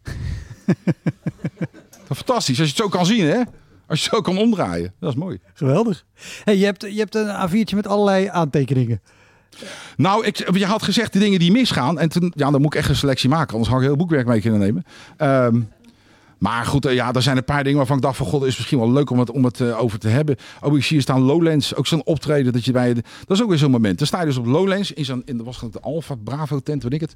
dat 2.07 2.09
is 2.09 2.17
fantastisch. 2.17 2.59
Als 2.59 2.69
je 2.69 2.73
het 2.75 2.83
zo 2.83 2.87
kan 2.87 3.05
zien, 3.05 3.25
hè? 3.25 3.41
Als 3.87 3.99
je 4.03 4.05
het 4.05 4.15
zo 4.15 4.21
kan 4.21 4.37
omdraaien. 4.37 4.93
Dat 4.99 5.09
is 5.09 5.15
mooi. 5.15 5.39
geweldig. 5.53 6.05
Hey, 6.43 6.57
je, 6.57 6.65
hebt, 6.65 6.81
je 6.81 6.97
hebt 6.97 7.15
een 7.15 7.49
A4'tje 7.49 7.75
met 7.75 7.87
allerlei 7.87 8.27
aantekeningen. 8.27 9.01
Nou, 9.97 10.25
ik, 10.25 10.57
je 10.57 10.65
had 10.65 10.83
gezegd 10.83 11.13
de 11.13 11.19
dingen 11.19 11.39
die 11.39 11.51
misgaan. 11.51 11.99
En 11.99 12.09
toen, 12.09 12.33
ja, 12.35 12.51
dan 12.51 12.61
moet 12.61 12.73
ik 12.73 12.79
echt 12.79 12.89
een 12.89 12.95
selectie 12.95 13.29
maken. 13.29 13.53
Anders 13.53 13.71
had 13.71 13.79
ik 13.81 13.87
heel 13.87 13.95
boekwerk 13.95 14.27
mee 14.27 14.41
kunnen 14.41 14.59
nemen. 14.59 14.83
Ehm, 15.17 15.61
maar 16.37 16.65
goed, 16.65 16.85
eh, 16.85 16.93
ja, 16.93 17.13
er 17.13 17.21
zijn 17.21 17.37
een 17.37 17.43
paar 17.43 17.63
dingen 17.63 17.77
waarvan 17.77 17.95
ik 17.95 18.01
dacht 18.01 18.17
van... 18.17 18.25
God, 18.25 18.43
is 18.43 18.57
misschien 18.57 18.79
wel 18.79 18.91
leuk 18.91 19.09
om 19.09 19.19
het, 19.19 19.31
om 19.31 19.45
het 19.45 19.61
eh, 19.61 19.81
over 19.81 19.99
te 19.99 20.07
hebben. 20.07 20.35
Oh, 20.61 20.75
ik 20.75 20.81
zie 20.83 20.91
hier 20.91 21.01
staan 21.01 21.21
Lowlands. 21.21 21.75
Ook 21.75 21.87
zo'n 21.87 22.05
optreden 22.05 22.53
dat 22.53 22.65
je 22.65 22.71
bij... 22.71 22.93
De, 22.93 23.03
dat 23.25 23.37
is 23.37 23.43
ook 23.43 23.49
weer 23.49 23.57
zo'n 23.57 23.71
moment. 23.71 23.97
Dan 23.97 24.07
sta 24.07 24.19
je 24.19 24.25
dus 24.25 24.37
op 24.37 24.45
Lowlands. 24.45 24.91
In 24.91 25.05
zo'n, 25.05 25.21
in, 25.25 25.37
dat 25.37 25.45
was 25.45 25.59
de 25.71 25.79
Alpha 25.79 26.15
Bravo 26.15 26.59
tent, 26.59 26.83
weet 26.83 26.93
ik 26.93 27.01
het. 27.01 27.15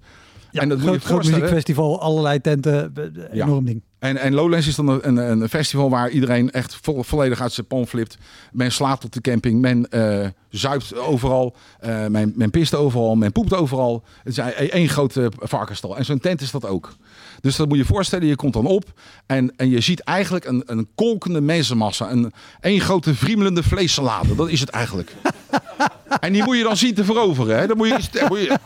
Ja, 0.51 0.61
en 0.61 0.69
dat 0.69 0.79
moet 0.79 0.93
je 0.93 0.99
groot, 0.99 1.25
muziekfestival, 1.25 2.01
allerlei 2.01 2.41
tenten, 2.41 2.93
Ja. 3.31 3.45
enorm 3.45 3.65
ding. 3.65 3.81
En, 3.99 4.17
en 4.17 4.33
Lowlands 4.33 4.67
is 4.67 4.75
dan 4.75 4.89
een, 5.03 5.17
een, 5.17 5.49
festival 5.49 5.89
waar 5.89 6.09
iedereen 6.09 6.51
echt 6.51 6.77
vo- 6.81 7.01
volledig 7.01 7.41
uit 7.41 7.53
zijn 7.53 7.67
pan 7.67 7.87
flipt. 7.87 8.17
Men 8.51 8.71
slaapt 8.71 9.03
op 9.03 9.11
de 9.11 9.21
camping, 9.21 9.61
men 9.61 9.89
eh, 9.89 10.27
zuipt 10.49 10.95
overal, 10.95 11.55
eh, 11.79 12.05
men, 12.05 12.33
men 12.35 12.49
pist 12.49 12.75
overal, 12.75 13.15
men 13.15 13.31
poept 13.31 13.53
overal. 13.53 14.03
Het 14.23 14.37
is 14.37 14.37
e- 14.37 14.67
één 14.67 14.89
grote 14.89 15.31
varkenstal. 15.37 15.97
En 15.97 16.05
zo'n 16.05 16.19
tent 16.19 16.41
is 16.41 16.51
dat 16.51 16.65
ook. 16.65 16.95
Dus 17.41 17.55
dat 17.55 17.67
moet 17.67 17.77
je 17.77 17.83
je 17.83 17.89
voorstellen, 17.89 18.27
je 18.27 18.35
komt 18.35 18.53
dan 18.53 18.65
op 18.65 18.83
en, 19.25 19.53
en 19.55 19.69
je 19.69 19.81
ziet 19.81 19.99
eigenlijk 19.99 20.45
een, 20.45 20.63
een 20.65 20.87
kolkende 20.95 21.41
mensenmassa. 21.41 22.11
Een 22.11 22.33
één 22.59 22.79
grote 22.79 23.15
vriemelende 23.15 23.63
vleessalade, 23.63 24.35
dat 24.35 24.49
is 24.49 24.59
het 24.59 24.69
eigenlijk. 24.69 25.15
en 26.19 26.33
die 26.33 26.43
moet 26.43 26.57
je 26.57 26.63
dan 26.63 26.77
zien 26.77 26.93
te 26.93 27.03
veroveren. 27.03 27.57
Hè? 27.59 27.67
Dan 27.67 27.77
moet 27.77 27.87
je, 27.87 27.97
dan 28.19 28.27
moet 28.27 28.39
je 28.39 28.57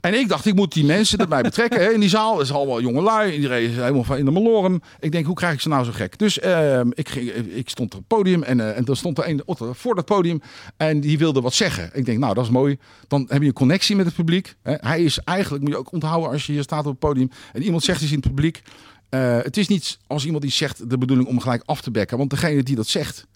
en 0.00 0.14
ik 0.14 0.28
dacht, 0.28 0.46
ik 0.46 0.54
moet 0.54 0.72
die 0.72 0.84
mensen 0.84 1.18
erbij 1.18 1.42
betrekken. 1.42 1.80
Hè, 1.80 1.92
in 1.92 2.00
die 2.00 2.08
zaal 2.08 2.40
is 2.40 2.52
allemaal 2.52 2.80
jonge 2.80 3.00
lui. 3.00 3.32
Iedereen 3.32 3.70
is 3.70 3.76
helemaal 3.76 4.04
van 4.04 4.16
in 4.16 4.24
de 4.24 4.30
malorum. 4.30 4.82
Ik 5.00 5.12
denk, 5.12 5.26
hoe 5.26 5.34
krijg 5.34 5.54
ik 5.54 5.60
ze 5.60 5.68
nou 5.68 5.84
zo 5.84 5.90
gek? 5.92 6.18
Dus 6.18 6.38
ehm, 6.38 6.90
ik, 6.94 7.08
ging, 7.08 7.30
ik 7.30 7.68
stond 7.68 7.92
op 7.94 7.98
het 7.98 8.08
podium 8.08 8.42
en, 8.42 8.60
eh, 8.60 8.76
en 8.76 8.84
er 8.84 8.96
stond 8.96 9.18
er 9.18 9.28
een 9.28 9.42
otter 9.44 9.74
voor 9.74 9.94
dat 9.94 10.04
podium. 10.04 10.40
En 10.76 11.00
die 11.00 11.18
wilde 11.18 11.40
wat 11.40 11.54
zeggen. 11.54 11.90
Ik 11.92 12.04
denk, 12.04 12.18
nou, 12.18 12.34
dat 12.34 12.44
is 12.44 12.50
mooi. 12.50 12.78
Dan 13.08 13.26
heb 13.28 13.40
je 13.40 13.46
een 13.46 13.52
connectie 13.52 13.96
met 13.96 14.06
het 14.06 14.14
publiek. 14.14 14.54
Hè. 14.62 14.74
Hij 14.76 15.02
is 15.02 15.18
eigenlijk, 15.18 15.62
moet 15.62 15.72
je 15.72 15.78
ook 15.78 15.92
onthouden 15.92 16.30
als 16.30 16.46
je 16.46 16.52
hier 16.52 16.62
staat 16.62 16.84
op 16.84 16.90
het 16.90 16.98
podium. 16.98 17.30
En 17.52 17.62
iemand 17.62 17.82
zegt 17.82 18.02
iets 18.02 18.12
in 18.12 18.18
het 18.18 18.26
publiek. 18.26 18.62
eh, 19.08 19.36
het 19.42 19.56
is 19.56 19.68
niet 19.68 19.98
als 20.06 20.24
iemand 20.24 20.42
die 20.42 20.52
zegt 20.52 20.90
de 20.90 20.98
bedoeling 20.98 21.28
om 21.28 21.40
gelijk 21.40 21.62
af 21.64 21.80
te 21.80 21.90
bekken. 21.90 22.18
Want 22.18 22.30
degene 22.30 22.62
die 22.62 22.76
dat 22.76 22.86
zegt, 22.86 23.26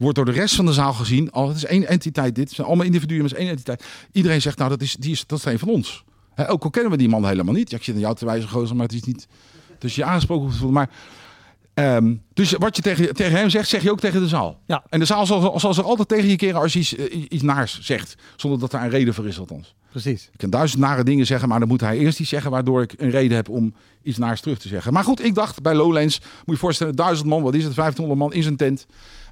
wordt 0.00 0.16
door 0.16 0.24
de 0.24 0.32
rest 0.32 0.54
van 0.54 0.66
de 0.66 0.72
zaal 0.72 0.92
gezien. 0.92 1.30
Al, 1.30 1.48
het 1.48 1.56
is 1.56 1.64
één 1.64 1.88
entiteit 1.88 2.34
dit. 2.34 2.44
Het 2.44 2.54
zijn 2.54 2.66
allemaal 2.66 2.86
individuen, 2.86 3.20
maar 3.20 3.28
het 3.28 3.38
is 3.38 3.44
één 3.44 3.52
entiteit. 3.52 3.84
Iedereen 4.12 4.42
zegt, 4.42 4.58
nou, 4.58 4.70
dat 4.70 4.82
is, 4.82 4.96
die 4.98 5.10
is, 5.10 5.26
dat 5.26 5.38
is 5.38 5.44
een 5.44 5.58
van 5.58 5.68
ons. 5.68 6.04
Ook 6.36 6.64
al 6.64 6.70
kennen 6.70 6.90
we 6.90 6.98
die 6.98 7.08
man 7.08 7.26
helemaal 7.26 7.54
niet. 7.54 7.70
Ja, 7.70 7.76
ik 7.76 7.82
zit 7.82 7.94
aan 7.94 8.00
jou 8.00 8.14
te 8.14 8.24
wijzen, 8.24 8.48
gozer, 8.48 8.76
maar 8.76 8.86
het 8.86 8.94
is 8.94 9.02
niet... 9.02 9.26
Dus 9.78 9.94
je 9.94 10.04
aangesproken 10.04 10.42
hoeft 10.44 10.58
te 10.58 10.62
voelen. 10.62 10.78
Maar, 10.78 10.90
ehm, 11.74 12.14
dus 12.32 12.52
wat 12.52 12.76
je 12.76 12.82
tegen, 12.82 13.14
tegen 13.14 13.38
hem 13.38 13.50
zegt, 13.50 13.68
zeg 13.68 13.82
je 13.82 13.90
ook 13.90 14.00
tegen 14.00 14.20
de 14.20 14.28
zaal. 14.28 14.60
Ja. 14.66 14.84
En 14.88 14.98
de 14.98 15.04
zaal 15.04 15.26
zal, 15.26 15.60
zal 15.60 15.74
zich 15.74 15.84
altijd 15.84 16.08
tegen 16.08 16.28
je 16.28 16.36
keren 16.36 16.60
als 16.60 16.72
je 16.72 16.78
iets, 16.78 16.96
eh, 16.96 17.24
iets 17.28 17.42
naars 17.42 17.80
zegt. 17.80 18.14
Zonder 18.36 18.60
dat 18.60 18.70
daar 18.70 18.82
een 18.82 18.90
reden 18.90 19.14
voor 19.14 19.26
is 19.26 19.38
althans. 19.38 19.74
Precies. 19.90 20.28
Ik 20.32 20.38
kan 20.38 20.50
duizend 20.50 20.80
nare 20.80 21.04
dingen 21.04 21.26
zeggen, 21.26 21.48
maar 21.48 21.58
dan 21.58 21.68
moet 21.68 21.80
hij 21.80 21.98
eerst 21.98 22.20
iets 22.20 22.28
zeggen... 22.28 22.50
waardoor 22.50 22.82
ik 22.82 22.94
een 22.96 23.10
reden 23.10 23.36
heb 23.36 23.48
om 23.48 23.74
iets 24.02 24.18
naars 24.18 24.40
terug 24.40 24.58
te 24.58 24.68
zeggen. 24.68 24.92
Maar 24.92 25.04
goed, 25.04 25.24
ik 25.24 25.34
dacht 25.34 25.62
bij 25.62 25.74
Lowlands, 25.74 26.18
moet 26.18 26.28
je 26.44 26.52
je 26.52 26.58
voorstellen... 26.58 26.96
duizend 26.96 27.28
man, 27.28 27.42
wat 27.42 27.54
is 27.54 27.64
het, 27.64 27.74
1500 27.74 28.18
man 28.18 28.32
in 28.32 28.42
zijn 28.42 28.56
tent. 28.56 28.86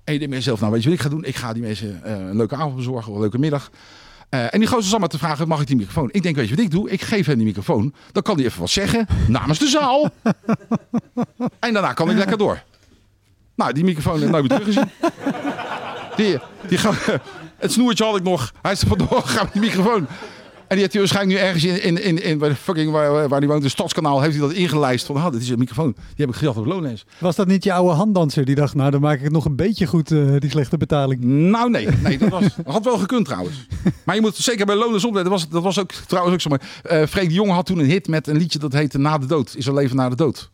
En 0.08 0.14
je 0.14 0.20
denkt 0.20 0.34
bij 0.34 0.44
jezelf, 0.44 0.60
nou 0.60 0.72
weet 0.72 0.82
je 0.82 0.88
wat 0.88 0.98
ik 0.98 1.04
ga 1.04 1.10
doen? 1.10 1.24
Ik 1.24 1.36
ga 1.36 1.52
die 1.52 1.62
mensen 1.62 2.04
eh, 2.04 2.12
een 2.12 2.36
leuke 2.36 2.54
avond 2.54 2.76
bezorgen, 2.76 3.08
of 3.08 3.14
een 3.14 3.20
leuke 3.20 3.38
middag. 3.38 3.70
Eh, 4.28 4.54
en 4.54 4.58
die 4.58 4.68
gozer 4.68 4.90
zat 4.90 4.98
maar 4.98 5.08
te 5.08 5.18
vragen, 5.18 5.48
mag 5.48 5.60
ik 5.60 5.66
die 5.66 5.76
microfoon? 5.76 6.08
Ik 6.12 6.22
denk, 6.22 6.36
weet 6.36 6.48
je 6.48 6.54
wat 6.54 6.64
ik 6.64 6.70
doe? 6.70 6.90
Ik 6.90 7.02
geef 7.02 7.26
hem 7.26 7.36
die 7.36 7.46
microfoon. 7.46 7.94
Dan 8.12 8.22
kan 8.22 8.36
hij 8.36 8.44
even 8.44 8.60
wat 8.60 8.70
zeggen, 8.70 9.06
namens 9.28 9.58
de 9.58 9.66
zaal. 9.66 10.10
en 11.66 11.72
daarna 11.72 11.92
kan 11.92 12.10
ik 12.10 12.16
lekker 12.16 12.38
door. 12.38 12.62
Nou, 13.54 13.72
die 13.72 13.84
microfoon 13.84 14.14
heb 14.14 14.22
ik 14.22 14.30
nooit 14.30 14.48
meer 14.48 14.58
teruggezien. 14.58 14.90
Die, 16.16 16.38
die 16.68 16.78
het 17.56 17.72
snoertje 17.72 18.04
had 18.04 18.16
ik 18.16 18.22
nog. 18.22 18.52
Hij 18.62 18.72
is 18.72 18.80
er 18.80 18.88
vandoor 18.88 19.22
gegaan 19.22 19.44
met 19.44 19.52
die 19.52 19.62
microfoon. 19.62 20.06
En 20.68 20.76
die 20.76 20.78
heeft 20.78 20.92
hij 20.92 21.00
waarschijnlijk 21.00 21.38
nu 21.38 21.46
ergens 21.46 21.64
in, 21.64 21.82
in, 21.82 22.02
in, 22.02 22.22
in 22.22 22.38
waar, 22.38 22.48
de 22.48 22.54
fucking, 22.54 22.90
waar, 22.90 23.28
waar 23.28 23.40
die 23.40 23.48
woont, 23.48 23.62
de 23.62 23.68
Stadskanaal, 23.68 24.20
heeft 24.20 24.38
hij 24.38 24.46
dat 24.46 24.56
ingelijst. 24.56 25.06
Van, 25.06 25.16
ah, 25.16 25.32
dit 25.32 25.42
is 25.42 25.48
een 25.48 25.58
microfoon. 25.58 25.92
Die 25.92 26.14
heb 26.16 26.28
ik 26.28 26.34
gejat 26.34 26.56
op 26.56 26.66
Lowlands. 26.66 27.04
Was 27.18 27.36
dat 27.36 27.46
niet 27.46 27.64
je 27.64 27.72
oude 27.72 27.94
handdanser 27.94 28.44
die 28.44 28.54
dacht, 28.54 28.74
nou 28.74 28.90
dan 28.90 29.00
maak 29.00 29.16
ik 29.16 29.22
het 29.22 29.32
nog 29.32 29.44
een 29.44 29.56
beetje 29.56 29.86
goed, 29.86 30.10
eh, 30.10 30.36
die 30.38 30.50
slechte 30.50 30.76
betaling. 30.76 31.22
Nou, 31.24 31.70
nee. 31.70 31.88
nee 32.02 32.18
dat, 32.18 32.28
was, 32.28 32.44
had 32.64 32.84
wel 32.84 32.98
gekund 32.98 33.24
trouwens. 33.24 33.66
Maar 34.04 34.14
je 34.14 34.20
moet 34.20 34.36
zeker 34.36 34.66
bij 34.66 34.74
Lowlands 34.74 35.04
opletten. 35.04 35.30
Dat 35.30 35.40
was, 35.40 35.50
dat 35.50 35.62
was 35.62 35.78
ook 35.78 35.92
trouwens 35.92 36.34
ook 36.34 36.40
zo 36.40 36.48
mooi. 36.48 36.60
Eh 36.82 37.06
Freek 37.06 37.28
de 37.28 37.34
Jonge 37.34 37.52
had 37.52 37.66
toen 37.66 37.78
een 37.78 37.86
hit 37.86 38.08
met 38.08 38.26
een 38.26 38.36
liedje 38.36 38.58
dat 38.58 38.72
heette 38.72 38.98
Na 38.98 39.18
de 39.18 39.26
Dood. 39.26 39.54
Is 39.56 39.66
er 39.66 39.74
leven 39.74 39.96
na 39.96 40.08
de 40.08 40.16
dood. 40.16 40.50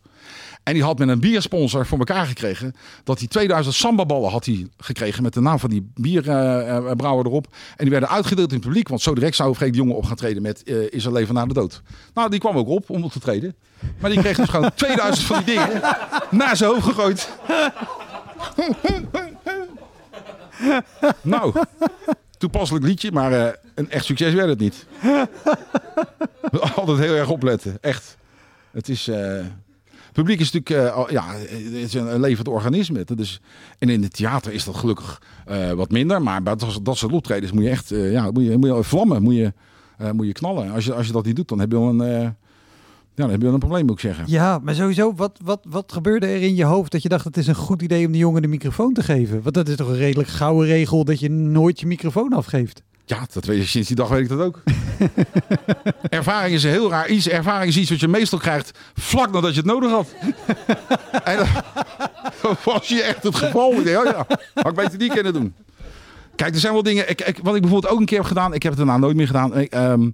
En 0.65 0.73
die 0.73 0.83
had 0.83 0.97
met 0.99 1.07
een 1.07 1.19
biersponsor 1.19 1.85
voor 1.85 1.97
elkaar 1.97 2.25
gekregen. 2.25 2.75
Dat 3.03 3.19
hij 3.19 3.27
2000 3.27 3.75
sambaballen 3.75 4.31
had 4.31 4.45
hij 4.45 4.67
gekregen 4.77 5.23
met 5.23 5.33
de 5.33 5.41
naam 5.41 5.59
van 5.59 5.69
die 5.69 5.91
bierbrouwer 5.95 7.25
erop. 7.25 7.47
En 7.51 7.75
die 7.77 7.89
werden 7.89 8.09
uitgedeeld 8.09 8.49
in 8.49 8.55
het 8.55 8.65
publiek. 8.65 8.87
Want 8.87 9.01
zo 9.01 9.13
direct 9.13 9.35
zou 9.35 9.55
Freek 9.55 9.71
de 9.71 9.77
Jonge 9.77 9.93
op 9.93 10.05
gaan 10.05 10.15
treden 10.15 10.41
met 10.41 10.63
eh, 10.63 10.75
Is 10.89 11.05
er 11.05 11.11
leven 11.11 11.33
na 11.33 11.45
de 11.45 11.53
dood. 11.53 11.81
Nou, 12.13 12.29
die 12.29 12.39
kwam 12.39 12.57
ook 12.57 12.67
op 12.67 12.89
om 12.89 13.03
op 13.03 13.11
te 13.11 13.19
treden. 13.19 13.55
Maar 13.99 14.09
die 14.09 14.19
kreeg 14.19 14.37
dus 14.37 14.49
gewoon 14.49 14.71
2000 14.75 15.27
van 15.27 15.43
die 15.43 15.55
dingen 15.55 15.81
naar 16.31 16.57
zijn 16.57 16.69
hoofd 16.69 16.83
gegooid. 16.83 17.29
Nou, 21.21 21.53
toepasselijk 22.37 22.85
liedje, 22.85 23.11
maar 23.11 23.31
eh, 23.47 23.53
een 23.75 23.91
echt 23.91 24.05
succes 24.05 24.33
werd 24.33 24.49
het 24.49 24.59
niet. 24.59 24.85
Altijd 26.75 26.97
heel 26.97 27.15
erg 27.15 27.29
opletten, 27.29 27.77
echt. 27.81 28.17
Het 28.71 28.89
is... 28.89 29.07
eh, 29.07 29.45
publiek 30.15 30.39
is 30.39 30.51
natuurlijk 30.51 30.95
eh, 30.95 31.03
ja, 31.09 31.25
het 31.33 31.73
is 31.73 31.93
een, 31.93 32.19
levend 32.19 32.47
organisme. 32.47 33.05
Is, 33.15 33.41
en 33.79 33.89
in 33.89 34.03
het 34.03 34.13
theater 34.13 34.53
is 34.53 34.63
dat 34.63 34.75
gelukkig 34.75 35.21
eh, 35.45 35.71
wat 35.71 35.91
minder. 35.91 36.21
Maar 36.21 36.43
bij 36.43 36.55
dat, 36.55 36.79
dat 36.83 36.97
soort 36.97 37.11
optredens 37.11 37.51
moet 37.51 37.63
je 37.63 37.69
echt 37.69 37.91
eh, 37.91 38.11
ja, 38.11 38.31
moet 38.31 38.43
je, 38.43 38.57
moet 38.57 38.75
je 38.75 38.83
vlammen, 38.83 39.23
moet 39.23 39.35
je, 39.35 39.53
moet 40.13 40.25
je 40.25 40.31
knallen. 40.31 40.71
Als 40.71 40.85
je, 40.85 40.93
als 40.93 41.07
je 41.07 41.11
dat 41.11 41.25
niet 41.25 41.35
doet, 41.35 41.47
dan 41.47 41.59
heb 41.59 41.71
je 41.71 41.79
wel 41.79 41.89
een, 41.89 42.35
ja, 43.15 43.21
dan 43.21 43.29
heb 43.29 43.39
je 43.39 43.45
wel 43.45 43.53
een 43.53 43.59
probleem, 43.59 43.85
moet 43.85 43.95
ik 43.95 43.99
zeggen. 43.99 44.23
Ja, 44.27 44.59
maar 44.63 44.75
sowieso, 44.75 45.13
wat, 45.15 45.39
wat, 45.43 45.59
wat 45.69 45.91
gebeurde 45.91 46.25
er 46.25 46.41
in 46.41 46.55
je 46.55 46.65
hoofd 46.65 46.91
dat 46.91 47.01
je 47.01 47.09
dacht 47.09 47.25
het 47.25 47.37
is 47.37 47.47
een 47.47 47.55
goed 47.55 47.81
idee 47.81 48.05
om 48.05 48.11
die 48.11 48.21
jongen 48.21 48.41
de 48.41 48.47
microfoon 48.47 48.93
te 48.93 49.03
geven? 49.03 49.41
Want 49.41 49.55
dat 49.55 49.67
is 49.67 49.75
toch 49.75 49.87
een 49.87 49.97
redelijk 49.97 50.29
gouden 50.29 50.67
regel 50.67 51.05
dat 51.05 51.19
je 51.19 51.29
nooit 51.29 51.79
je 51.79 51.85
microfoon 51.85 52.33
afgeeft. 52.33 52.81
Ja, 53.05 53.27
dat 53.33 53.45
weet 53.45 53.57
je, 53.57 53.67
sinds 53.67 53.87
die 53.87 53.97
dag 53.97 54.09
weet 54.09 54.21
ik 54.21 54.29
dat 54.29 54.39
ook. 54.39 54.63
Ervaring 56.09 56.55
is 56.55 56.63
een 56.63 56.69
heel 56.69 56.89
raar 56.89 57.07
iets. 57.07 57.27
Ervaring 57.27 57.69
is 57.69 57.77
iets 57.77 57.89
wat 57.89 57.99
je 57.99 58.07
meestal 58.07 58.39
krijgt 58.39 58.79
vlak 58.93 59.31
nadat 59.31 59.51
je 59.51 59.57
het 59.57 59.65
nodig 59.65 59.91
had. 59.91 60.13
en 61.23 61.37
dan, 61.37 61.47
was 62.73 62.87
je 62.87 63.01
echt 63.01 63.23
het 63.23 63.35
geval. 63.35 63.71
Ik 63.71 63.83
denk, 63.83 63.97
oh 63.97 64.05
ja, 64.05 64.25
had 64.53 64.67
ik 64.67 64.73
beter 64.73 64.99
die 64.99 65.09
kunnen 65.09 65.33
doen. 65.33 65.55
Kijk, 66.35 66.53
er 66.53 66.59
zijn 66.59 66.73
wel 66.73 66.83
dingen... 66.83 67.09
Ik, 67.09 67.21
ik, 67.21 67.39
wat 67.43 67.55
ik 67.55 67.61
bijvoorbeeld 67.61 67.93
ook 67.93 67.99
een 67.99 68.05
keer 68.05 68.17
heb 68.17 68.27
gedaan... 68.27 68.53
Ik 68.53 68.63
heb 68.63 68.71
het 68.71 68.85
daarna 68.85 68.97
nooit 68.97 69.15
meer 69.15 69.27
gedaan. 69.27 69.57
Ik, 69.57 69.71
ehm, 69.71 70.09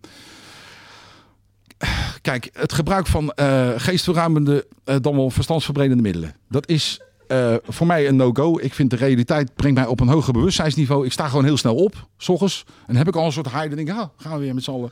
kijk, 2.21 2.49
het 2.53 2.73
gebruik 2.73 3.07
van 3.07 3.31
eh 3.31 3.69
geestverruimende, 3.75 4.67
eh, 4.83 4.95
dan 5.01 5.15
wel 5.15 5.29
verstandsverbredende 5.29 6.03
middelen. 6.03 6.35
Dat 6.49 6.67
is 6.67 7.01
eh, 7.31 7.55
voor 7.63 7.87
mij 7.87 8.07
een 8.07 8.15
no-go. 8.15 8.59
Ik 8.59 8.73
vind 8.73 8.89
de 8.89 8.95
realiteit 8.95 9.55
brengt 9.55 9.77
mij 9.77 9.87
op 9.87 9.99
een 9.99 10.07
hoger 10.07 10.33
bewustzijnsniveau. 10.33 11.05
Ik 11.05 11.11
sta 11.11 11.27
gewoon 11.27 11.43
heel 11.43 11.57
snel 11.57 11.75
op, 11.75 12.07
s 12.17 12.29
ochtends. 12.29 12.63
En 12.67 12.73
dan 12.87 12.95
heb 12.95 13.07
ik 13.07 13.15
al 13.15 13.25
een 13.25 13.31
soort 13.31 13.49
high. 13.51 13.67
Dan 13.67 13.75
denk 13.75 13.87
ik, 13.87 13.95
ah, 13.95 14.07
gaan 14.17 14.33
we 14.33 14.39
weer 14.39 14.53
met 14.53 14.63
z'n 14.63 14.71
allen. 14.71 14.91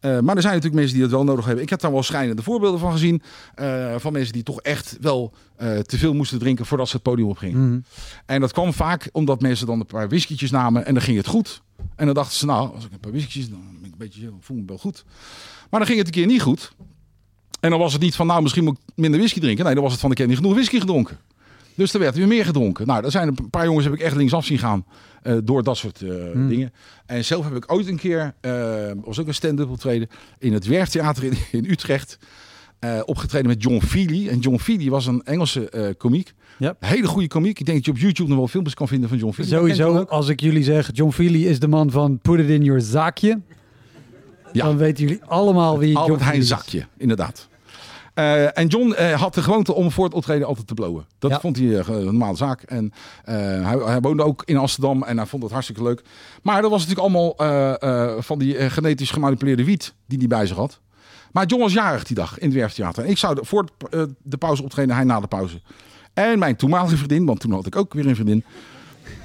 Eh, 0.00 0.10
maar 0.10 0.36
er 0.36 0.42
zijn 0.42 0.54
natuurlijk 0.54 0.74
mensen 0.74 0.92
die 0.94 1.02
het 1.02 1.10
wel 1.12 1.24
nodig 1.24 1.44
hebben. 1.44 1.62
Ik 1.62 1.70
heb 1.70 1.80
daar 1.80 1.92
wel 1.92 2.02
schrijnende 2.02 2.42
voorbeelden 2.42 2.80
van 2.80 2.92
gezien. 2.92 3.22
eh, 3.54 3.94
van 3.96 4.12
mensen 4.12 4.32
die 4.32 4.42
toch 4.42 4.60
echt 4.60 4.96
wel 5.00 5.32
te 5.86 5.98
veel 5.98 6.14
moesten 6.14 6.38
drinken 6.38 6.66
voordat 6.66 6.88
ze 6.88 6.94
het 6.94 7.02
podium 7.02 7.28
opgingen. 7.28 7.84
En 8.26 8.40
dat 8.40 8.52
kwam 8.52 8.72
vaak 8.72 9.08
omdat 9.12 9.40
mensen 9.40 9.66
dan 9.66 9.80
een 9.80 9.86
paar 9.86 10.08
whiskietjes 10.08 10.50
namen 10.50 10.86
en 10.86 10.94
dan 10.94 11.02
ging 11.02 11.16
het 11.16 11.26
goed. 11.26 11.62
En 11.96 12.06
dan 12.06 12.14
dachten 12.14 12.36
ze, 12.38 12.46
nou, 12.46 12.74
als 12.74 12.84
ik 12.84 12.92
een 12.92 13.00
paar 13.00 13.12
whiskies, 13.12 13.50
dan 13.50 13.60
ben 13.74 13.84
ik 13.84 13.92
een 13.92 13.98
beetje, 13.98 14.30
voel 14.40 14.56
me 14.56 14.62
wel 14.66 14.78
goed. 14.78 15.04
Maar 15.70 15.80
dan 15.80 15.88
ging 15.88 15.98
het 15.98 16.06
een 16.06 16.12
keer 16.14 16.26
niet 16.26 16.42
goed. 16.42 16.72
En 17.60 17.70
dan 17.70 17.78
was 17.78 17.92
het 17.92 18.02
niet 18.02 18.14
van, 18.14 18.26
nou, 18.26 18.42
misschien 18.42 18.64
moet 18.64 18.78
ik 18.86 18.96
minder 18.96 19.20
whisky 19.20 19.40
drinken. 19.40 19.64
Nee, 19.64 19.74
dan 19.74 19.82
was 19.82 19.92
het 19.92 20.00
van, 20.00 20.10
ik 20.10 20.18
heb 20.18 20.26
niet 20.28 20.36
genoeg 20.36 20.54
whisky 20.54 20.78
gedronken. 20.80 21.18
Dus 21.74 21.92
er 21.92 22.00
werd 22.00 22.14
weer 22.14 22.26
meer 22.26 22.44
gedronken. 22.44 22.86
Nou, 22.86 23.04
er 23.04 23.10
zijn 23.10 23.28
een 23.28 23.50
paar 23.50 23.64
jongens 23.64 23.84
heb 23.84 23.94
ik 23.94 24.00
echt 24.00 24.16
linksaf 24.16 24.44
zien 24.44 24.58
gaan 24.58 24.84
eh, 25.22 25.36
door 25.44 25.62
dat 25.62 25.76
soort 25.76 26.02
eh, 26.02 26.08
dingen. 26.48 26.72
En 27.06 27.24
zelf 27.24 27.44
heb 27.44 27.56
ik 27.56 27.72
ooit 27.72 27.88
een 27.88 27.96
keer, 27.96 28.34
eh, 28.40 28.90
was 29.04 29.20
ook 29.20 29.26
een 29.26 29.34
stand-up 29.34 29.70
optreden, 29.70 30.08
in 30.38 30.52
het 30.52 30.66
Werftheater 30.66 31.24
in, 31.24 31.34
in 31.52 31.70
Utrecht. 31.70 32.18
opgetreden 33.04 33.48
met 33.48 33.62
John 33.62 33.80
Feely. 33.80 34.28
En 34.28 34.38
John 34.38 34.58
Feely 34.58 34.90
was 34.90 35.06
een 35.06 35.22
Engelse 35.24 35.94
komiek. 35.98 36.32
Hele 36.78 37.06
goede 37.06 37.28
komiek. 37.28 37.58
Ik 37.58 37.66
denk 37.66 37.76
dat 37.76 37.86
je 37.86 37.90
op 37.90 37.98
YouTube 37.98 38.28
nog 38.28 38.38
wel 38.38 38.48
filmpjes 38.48 38.74
kan 38.74 38.88
vinden 38.88 39.08
van 39.08 39.18
John 39.18 39.32
Feely. 39.32 39.48
Sowieso, 39.48 40.04
als 40.04 40.28
ik 40.28 40.40
jullie 40.40 40.62
zeg, 40.62 40.90
John 40.92 41.12
Feely 41.12 41.44
is 41.44 41.58
de 41.58 41.68
man 41.68 41.90
van 41.90 42.18
Put 42.18 42.38
It 42.38 42.48
In 42.48 42.64
Your 42.64 42.80
Zaakje. 42.80 43.40
Ja. 44.52 44.64
Dan 44.64 44.76
weten 44.76 45.04
jullie 45.04 45.24
allemaal 45.24 45.78
wie 45.78 45.88
John 45.88 46.00
Albert 46.00 46.18
Feely 46.18 46.30
Heijn 46.32 46.46
zakje, 46.46 46.86
inderdaad. 46.96 47.48
Eh, 48.14 48.58
en 48.58 48.66
John 48.66 48.92
eh, 48.92 49.20
had 49.20 49.34
de 49.34 49.42
gewoonte 49.42 49.72
om 49.74 49.90
voor 49.90 50.04
het 50.04 50.14
optreden 50.14 50.46
altijd 50.46 50.66
te 50.66 50.74
blowen. 50.74 51.06
Dat 51.18 51.30
Ja. 51.30 51.40
vond 51.40 51.56
hij 51.56 51.78
eh, 51.78 51.88
een 51.88 52.04
normale 52.04 52.36
zaak. 52.36 52.62
En 52.62 52.92
hij, 53.24 53.76
hij 53.84 54.00
woonde 54.00 54.22
ook 54.22 54.42
in 54.44 54.56
Amsterdam 54.56 55.02
en 55.02 55.16
hij 55.16 55.26
vond 55.26 55.42
het 55.42 55.52
hartstikke 55.52 55.82
leuk. 55.82 56.02
Maar 56.42 56.62
dat 56.62 56.70
was 56.70 56.86
natuurlijk 56.86 57.14
allemaal 57.14 57.34
van 58.22 58.38
die 58.38 58.70
genetisch 58.70 59.10
gemanipuleerde 59.10 59.64
wiet 59.64 59.94
die 60.06 60.18
hij 60.18 60.26
bij 60.26 60.46
zich 60.46 60.56
had. 60.56 60.80
Maar 61.32 61.46
John 61.46 61.62
was 61.62 61.72
jarig 61.72 62.04
die 62.04 62.16
dag 62.16 62.38
in 62.38 62.46
het 62.48 62.56
Werftheater. 62.56 63.04
En 63.04 63.10
ik 63.10 63.18
zou 63.18 63.34
de- 63.34 63.44
voor 63.44 63.64
de 64.22 64.36
pauze 64.38 64.62
optreden, 64.62 64.94
hij 64.94 65.04
na 65.04 65.20
de 65.20 65.26
pauze. 65.26 65.60
En 66.14 66.38
mijn 66.38 66.56
toenmalige 66.56 66.96
vriendin, 66.96 67.24
want 67.26 67.40
toen 67.40 67.52
had 67.52 67.66
ik 67.66 67.76
ook 67.76 67.94
weer 67.94 68.06
een 68.06 68.14
vriendin. 68.14 68.44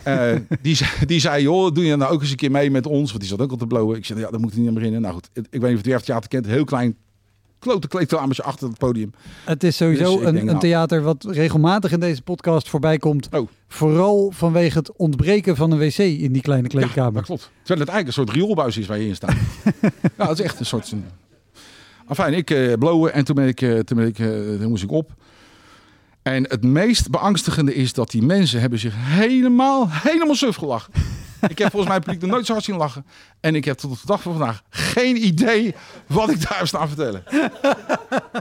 die, 0.62 0.76
zei, 0.76 0.90
die 1.06 1.20
zei, 1.20 1.42
joh, 1.44 1.74
doe 1.74 1.86
je 1.86 1.96
nou 1.96 2.14
ook 2.14 2.22
eens 2.22 2.30
een 2.30 2.36
keer 2.36 2.52
mee 2.52 2.72
met 2.72 2.86
ons? 2.86 3.08
Want 3.10 3.20
die 3.20 3.30
zat 3.30 3.42
ook 3.42 3.52
al 3.52 3.58
te 3.58 3.68
blowen. 3.68 3.98
Ik 3.98 4.06
zei, 4.06 4.20
ja, 4.20 4.30
dat 4.30 4.40
moet 4.40 4.50
hij 4.52 4.60
niet 4.60 4.68
aan 4.68 4.74
beginnen. 4.74 5.02
Nou 5.02 5.14
goed, 5.14 5.30
ik 5.34 5.44
weet 5.50 5.62
niet 5.62 5.72
of 5.72 5.78
het 5.78 5.86
Werftheater 5.86 6.30
kent. 6.30 6.46
Heel 6.46 6.64
klein, 6.64 6.96
klote 7.60 7.88
kleedkamertje 7.88 8.44
achter 8.44 8.68
het 8.68 8.78
podium. 8.78 9.12
Het 9.46 9.64
is 9.64 9.78
sowieso 9.78 10.04
Dus 10.18 10.26
een, 10.26 10.34
denk, 10.34 10.38
een 10.38 10.46
nou- 10.46 10.60
theater 10.60 11.02
wat 11.02 11.26
regelmatig 11.30 11.92
in 11.92 12.00
deze 12.00 12.22
podcast 12.22 12.70
voorbij 12.70 12.98
komt. 12.98 13.28
Oh. 13.32 13.48
Vooral 13.68 14.32
vanwege 14.36 14.78
het 14.78 14.92
ontbreken 14.96 15.56
van 15.56 15.72
een 15.72 15.78
wc 15.80 15.98
in 15.98 16.32
die 16.34 16.42
kleine 16.42 16.68
Ja, 16.72 16.78
kleedkamer. 16.80 17.14
dat 17.14 17.24
klopt. 17.26 17.42
Terwijl 17.64 17.80
het 17.80 17.90
eigenlijk 17.90 18.08
een 18.08 18.14
soort 18.26 18.30
rioolbuis 18.30 18.78
is 18.78 18.86
waar 18.88 19.00
je 19.00 19.08
in 19.08 19.16
staat. 19.16 19.36
ja, 20.18 20.28
het 20.30 20.40
is 20.40 20.46
echt 20.46 20.60
een 20.60 20.66
soort... 20.66 20.94
Enfin, 22.08 22.34
ik 22.34 22.50
eh 22.50 22.74
blowen 22.74 23.14
en 23.14 23.24
toen, 23.26 23.36
ben 23.36 23.48
ik, 23.48 23.62
eh, 23.62 23.80
toen, 23.80 23.98
ben 23.98 24.08
ik, 24.08 24.20
eh, 24.20 24.28
toen 24.28 24.70
moest 24.70 24.84
ik 24.84 24.92
op. 24.92 25.12
En 26.22 26.44
het 26.44 26.64
meest 26.64 27.10
beangstigende 27.10 27.76
is 27.76 27.94
dat 27.94 28.12
die 28.12 28.22
mensen 28.22 28.60
hebben 28.60 28.80
zich 28.80 28.94
helemaal, 28.98 29.88
helemaal 29.90 30.36
suf 30.36 30.56
gelachen. 30.56 30.94
Ik 31.48 31.58
heb 31.58 31.70
volgens 31.72 31.86
mij 31.86 31.96
het 31.96 32.04
publiek 32.04 32.22
nog 32.22 32.32
nooit 32.32 32.46
zo 32.46 32.52
hard 32.54 32.66
zien 32.66 32.76
lachen. 32.78 33.06
En 33.40 33.56
ik 33.56 33.66
heb 33.66 33.78
tot 33.78 33.92
op 33.92 33.98
de 34.00 34.06
dag 34.08 34.22
van 34.22 34.32
vandaag 34.38 34.62
geen 34.70 35.26
idee 35.26 35.76
wat 36.08 36.30
ik 36.30 36.50
daar 36.50 36.68
staan 36.68 36.88
vertellen. 36.88 37.24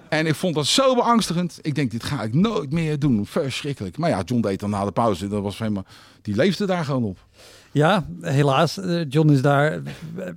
en 0.09 0.27
ik 0.27 0.35
vond 0.35 0.55
dat 0.55 0.67
zo 0.67 0.95
beangstigend. 0.95 1.59
Ik 1.63 1.75
denk, 1.75 1.91
dit 1.91 2.05
ga 2.05 2.23
ik 2.23 2.35
nooit 2.35 2.73
meer 2.73 2.99
doen. 2.99 3.27
Verschrikkelijk. 3.27 3.99
Maar 3.99 4.11
ja, 4.11 4.23
John 4.25 4.41
deed 4.43 4.61
dan 4.61 4.71
na 4.71 4.85
de 4.85 4.93
pauze. 4.93 5.29
Dat 5.29 5.43
was 5.43 5.59
helemaal, 5.59 5.85
die 6.23 6.35
leefde 6.37 6.67
daar 6.67 6.85
gewoon 6.85 7.05
op. 7.05 7.19
Ja, 7.73 8.07
helaas. 8.21 8.79
eh, 8.79 9.01
John 9.09 9.31
is 9.31 9.43
daar 9.43 9.73
eh, 9.73 9.81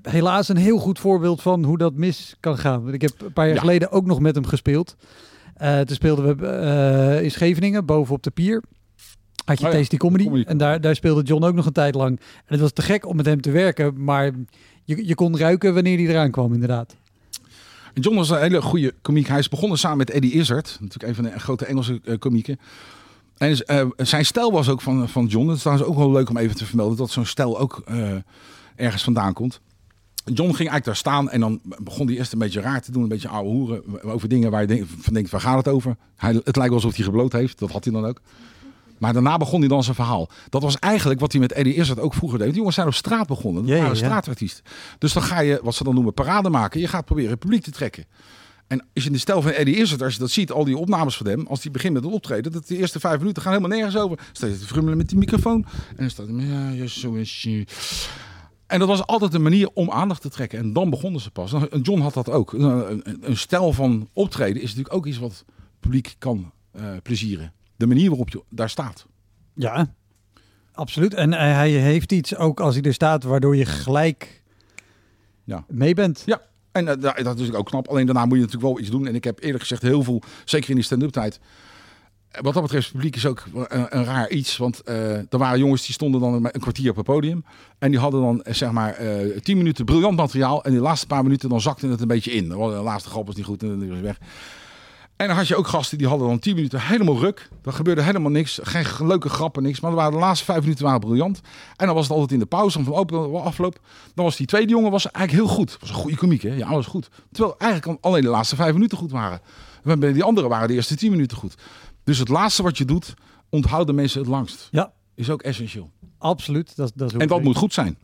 helaas 0.01 0.49
een 0.49 0.57
heel 0.57 0.77
goed 0.77 0.99
voorbeeld 0.99 1.41
van 1.41 1.63
hoe 1.63 1.77
dat 1.77 1.93
mis 1.93 2.35
kan 2.39 2.57
gaan. 2.57 2.81
Want 2.81 2.93
Ik 2.93 3.01
heb 3.01 3.21
een 3.21 3.33
paar 3.33 3.45
jaar 3.45 3.53
Ja. 3.55 3.59
geleden 3.61 3.91
ook 3.91 4.05
nog 4.05 4.19
met 4.19 4.35
hem 4.35 4.45
gespeeld. 4.45 4.95
Eh, 5.55 5.79
toen 5.79 5.95
speelden 5.95 6.37
we 6.37 6.47
eh, 6.47 7.23
in 7.23 7.31
Scheveningen, 7.31 7.85
boven 7.85 8.15
op 8.15 8.23
de 8.23 8.31
pier. 8.31 8.63
Had 9.49 9.59
je 9.59 9.65
Oh 9.65 9.71
ja, 9.71 9.77
Tasty 9.77 9.97
Comedy. 9.97 10.23
Comedy. 10.23 10.43
En 10.47 10.57
daar, 10.57 10.81
daar 10.81 10.95
speelde 10.95 11.23
John 11.23 11.43
ook 11.43 11.53
nog 11.53 11.65
een 11.65 11.71
tijd 11.71 11.95
lang. 11.95 12.19
En 12.19 12.45
het 12.45 12.59
was 12.59 12.71
te 12.71 12.81
gek 12.81 13.05
om 13.05 13.15
met 13.15 13.25
hem 13.25 13.41
te 13.41 13.51
werken. 13.51 14.03
Maar 14.03 14.31
je, 14.83 15.07
je 15.07 15.15
kon 15.15 15.37
ruiken 15.37 15.73
wanneer 15.73 15.97
hij 15.97 16.07
eraan 16.07 16.31
kwam, 16.31 16.53
inderdaad. 16.53 16.95
En 17.93 18.01
John 18.01 18.17
was 18.17 18.29
een 18.29 18.39
hele 18.39 18.61
goede 18.61 18.93
komiek. 19.01 19.27
Hij 19.27 19.39
is 19.39 19.49
begonnen 19.49 19.77
samen 19.77 19.97
met 19.97 20.09
Eddie 20.09 20.33
Izzard, 20.33 20.77
natuurlijk 20.79 21.09
een 21.09 21.15
van 21.15 21.33
de 21.33 21.39
grote 21.39 21.65
Engelse 21.65 21.99
eh, 22.03 22.17
komieken. 22.17 22.59
En 23.37 23.65
eh, 23.65 23.87
zijn 23.97 24.25
stijl 24.25 24.51
was 24.51 24.69
ook 24.69 24.81
van, 24.81 25.09
van 25.09 25.25
John. 25.25 25.47
Het 25.47 25.55
is 25.55 25.61
trouwens 25.61 25.87
ook 25.87 25.95
wel 25.97 26.11
leuk 26.11 26.29
om 26.29 26.37
even 26.37 26.55
te 26.55 26.65
vermelden 26.65 26.97
dat 26.97 27.09
zo'n 27.09 27.25
stijl 27.25 27.59
ook 27.59 27.81
eh, 27.85 28.11
ergens 28.75 29.03
vandaan 29.03 29.33
komt. 29.33 29.61
John 30.23 30.53
ging 30.53 30.69
eigenlijk 30.69 30.85
daar 30.85 30.95
staan 30.95 31.29
en 31.29 31.39
dan 31.39 31.59
begon 31.83 32.07
hij 32.07 32.15
eerst 32.15 32.33
een 32.33 32.39
beetje 32.39 32.61
raar 32.61 32.81
te 32.81 32.91
doen, 32.91 33.03
een 33.03 33.09
beetje 33.09 33.27
ouwe 33.27 33.49
hoeren 33.49 34.03
over 34.03 34.29
dingen 34.29 34.51
waar 34.51 34.61
je 34.61 34.67
denk, 34.67 34.85
van 34.97 35.13
denkt, 35.13 35.29
waar 35.29 35.41
gaat 35.41 35.57
het 35.57 35.67
over? 35.67 35.95
Hij, 36.15 36.33
het 36.33 36.55
lijkt 36.55 36.73
wel 36.73 36.73
alsof 36.73 36.95
hij 36.95 37.05
gebloot 37.05 37.31
heeft, 37.31 37.59
dat 37.59 37.71
had 37.71 37.83
hij 37.83 37.93
dan 37.93 38.05
ook. 38.05 38.21
Maar 38.99 39.13
daarna 39.13 39.37
begon 39.37 39.59
hij 39.59 39.69
dan 39.69 39.83
zijn 39.83 39.95
verhaal. 39.95 40.29
Dat 40.49 40.61
was 40.61 40.79
eigenlijk 40.79 41.19
wat 41.19 41.31
hij 41.31 41.41
met 41.41 41.51
Eddie 41.51 41.75
Izzard 41.75 41.99
ook 41.99 42.13
vroeger 42.13 42.39
deed. 42.39 42.47
Die 42.47 42.57
jongens 42.57 42.75
zijn 42.75 42.87
op 42.87 42.93
straat 42.93 43.27
begonnen. 43.27 43.65
Dat 43.65 43.77
waren 43.77 43.89
ja. 43.89 43.95
straatartiesten. 43.95 44.63
Dus 44.97 45.13
dan 45.13 45.23
ga 45.23 45.39
je, 45.39 45.59
wat 45.63 45.75
ze 45.75 45.83
dan 45.83 45.93
noemen, 45.93 46.13
parade 46.13 46.49
maken. 46.49 46.79
Je 46.79 46.87
gaat 46.87 47.05
proberen 47.05 47.29
het 47.29 47.39
publiek 47.39 47.63
te 47.63 47.71
trekken. 47.71 48.05
En 48.67 48.79
als 48.79 49.03
je 49.03 49.05
in 49.05 49.11
de 49.11 49.19
stijl 49.19 49.41
van 49.41 49.51
Eddie 49.51 49.75
Izzard, 49.75 50.01
als 50.01 50.13
je 50.13 50.19
dat 50.19 50.29
ziet, 50.29 50.51
al 50.51 50.63
die 50.63 50.77
opnames 50.77 51.17
van 51.17 51.27
hem, 51.27 51.47
als 51.47 51.63
hij 51.63 51.71
begint 51.71 51.93
met 51.93 52.03
het 52.03 52.13
optreden, 52.13 52.51
dat 52.51 52.67
de 52.67 52.77
eerste 52.77 52.99
vijf 52.99 53.19
minuten 53.19 53.41
gaan 53.41 53.53
helemaal 53.53 53.77
nergens 53.77 54.01
over. 54.01 54.19
Staat 54.31 54.49
hij 54.49 54.59
te 54.59 54.65
frummelen 54.65 54.97
met 54.97 55.09
die 55.09 55.17
microfoon. 55.17 55.65
En 55.89 55.95
dan 55.95 56.09
staat 56.09 56.27
hij, 56.27 56.35
ja, 56.35 56.69
ja, 56.69 56.87
zo 56.87 57.13
is 57.13 57.41
je. 57.41 57.65
En 58.67 58.79
dat 58.79 58.87
was 58.87 59.05
altijd 59.05 59.33
een 59.33 59.41
manier 59.41 59.69
om 59.73 59.91
aandacht 59.91 60.21
te 60.21 60.29
trekken. 60.29 60.59
En 60.59 60.73
dan 60.73 60.89
begonnen 60.89 61.21
ze 61.21 61.31
pas. 61.31 61.53
En 61.53 61.81
John 61.81 62.01
had 62.01 62.13
dat 62.13 62.29
ook. 62.29 62.53
Een, 62.53 62.91
een, 62.91 63.17
een 63.21 63.37
stijl 63.37 63.73
van 63.73 64.09
optreden 64.13 64.61
is 64.61 64.69
natuurlijk 64.69 64.95
ook 64.95 65.05
iets 65.05 65.17
wat 65.17 65.45
publiek 65.79 66.15
kan 66.17 66.51
eh, 66.71 66.83
plezieren. 67.03 67.53
De 67.79 67.87
manier 67.87 68.09
waarop 68.09 68.29
je 68.29 68.43
daar 68.49 68.69
staat. 68.69 69.05
Ja, 69.53 69.93
absoluut. 70.73 71.13
En 71.13 71.33
eh, 71.33 71.39
hij 71.39 71.69
heeft 71.71 72.11
iets 72.11 72.35
ook 72.35 72.59
als 72.59 72.75
hij 72.75 72.83
er 72.83 72.93
staat, 72.93 73.23
waardoor 73.23 73.55
je 73.55 73.65
gelijk 73.65 74.41
Ja. 75.43 75.63
mee 75.67 75.93
bent. 75.93 76.23
Ja, 76.25 76.41
en 76.71 76.87
eh, 76.87 77.01
dat 77.01 77.15
is 77.17 77.23
natuurlijk 77.23 77.57
ook 77.57 77.65
knap. 77.65 77.87
Alleen 77.87 78.05
daarna 78.05 78.25
moet 78.25 78.37
je 78.37 78.43
natuurlijk 78.43 78.71
wel 78.73 78.79
iets 78.79 78.89
doen. 78.91 79.07
En 79.07 79.15
ik 79.15 79.23
heb 79.23 79.39
eerlijk 79.43 79.59
gezegd 79.59 79.81
heel 79.81 80.03
veel, 80.03 80.21
zeker 80.45 80.69
in 80.69 80.75
die 80.75 80.83
stand-up 80.83 81.09
tijd. 81.11 81.39
eh, 82.31 82.41
Wat 82.41 82.53
dat 82.53 82.63
betreft, 82.63 82.85
het 82.85 82.93
publiek 82.95 83.15
is 83.15 83.25
ook 83.25 83.43
een, 83.53 83.97
een 83.97 84.03
raar 84.05 84.29
iets. 84.29 84.57
Want 84.57 84.81
eh, 84.81 85.17
er 85.17 85.37
waren 85.37 85.59
jongens 85.59 85.85
die 85.85 85.93
stonden 85.93 86.21
dan 86.21 86.33
een 86.33 86.51
kwartier 86.61 86.89
op 86.89 86.95
het 86.95 87.05
podium. 87.05 87.43
En 87.77 87.91
die 87.91 87.99
hadden 87.99 88.21
dan 88.21 88.41
zeg 88.49 88.71
maar 88.71 88.97
tien 89.43 89.57
minuten 89.57 89.85
briljant 89.85 90.15
materiaal. 90.17 90.63
En 90.63 90.71
die 90.71 90.79
laatste 90.81 91.07
paar 91.07 91.23
minuten 91.23 91.49
dan 91.49 91.61
zakte 91.61 91.87
het 91.87 92.01
een 92.01 92.07
beetje 92.07 92.31
in. 92.31 92.49
De 92.49 92.55
laatste 92.57 93.09
grap 93.09 93.25
was 93.25 93.35
niet 93.35 93.45
goed 93.45 93.63
en 93.63 93.67
dan 93.79 93.89
was 93.89 93.99
weg. 93.99 94.17
En 95.19 95.27
dan 95.27 95.35
had 95.35 95.47
je 95.47 95.55
ook 95.55 95.67
gasten 95.67 95.97
die 95.97 96.07
hadden 96.07 96.27
dan 96.27 96.39
10 96.39 96.55
minuten 96.55 96.81
helemaal 96.81 97.19
ruk. 97.19 97.49
Er 97.63 97.73
gebeurde 97.73 98.01
helemaal 98.01 98.31
niks. 98.31 98.59
Geen 98.63 99.07
leuke 99.07 99.29
grappen, 99.29 99.63
niks. 99.63 99.79
Maar 99.79 99.91
waren 99.93 100.11
de 100.11 100.17
laatste 100.17 100.45
vijf 100.45 100.61
minuten 100.61 100.85
waren 100.85 100.99
briljant. 100.99 101.41
En 101.75 101.85
dan 101.85 101.95
was 101.95 102.03
het 102.03 102.13
altijd 102.13 102.31
in 102.31 102.39
de 102.39 102.45
pauze 102.45 102.77
om 102.77 102.83
van 102.83 102.93
open 102.93 103.41
afloop. 103.43 103.79
Dan 104.15 104.25
was 104.25 104.35
die 104.35 104.45
tweede 104.47 104.71
jongen 104.71 104.91
was 104.91 105.11
eigenlijk 105.11 105.45
heel 105.45 105.55
goed. 105.55 105.77
Was 105.79 105.89
een 105.89 105.95
goede 105.95 106.17
komiek, 106.17 106.41
hè? 106.41 106.55
Ja, 106.55 106.69
was 106.69 106.85
goed. 106.85 107.09
Terwijl 107.31 107.57
eigenlijk 107.57 108.05
alleen 108.05 108.21
de 108.21 108.29
laatste 108.29 108.55
vijf 108.55 108.73
minuten 108.73 108.97
goed 108.97 109.11
waren. 109.11 109.41
Bij 109.83 110.13
die 110.13 110.23
anderen 110.23 110.49
waren 110.49 110.67
de 110.67 110.73
eerste 110.73 110.95
10 110.95 111.11
minuten 111.11 111.37
goed. 111.37 111.55
Dus 112.03 112.17
het 112.17 112.29
laatste 112.29 112.63
wat 112.63 112.77
je 112.77 112.85
doet, 112.85 113.13
onthouden 113.49 113.95
mensen 113.95 114.19
het 114.19 114.29
langst. 114.29 114.67
Ja, 114.71 114.91
Is 115.15 115.29
ook 115.29 115.41
essentieel. 115.41 115.91
absoluut. 116.17 116.75
Dat, 116.75 116.91
dat 116.95 117.13
is 117.13 117.17
En 117.19 117.27
dat 117.27 117.43
moet 117.43 117.57
goed 117.57 117.73
zijn. 117.73 117.97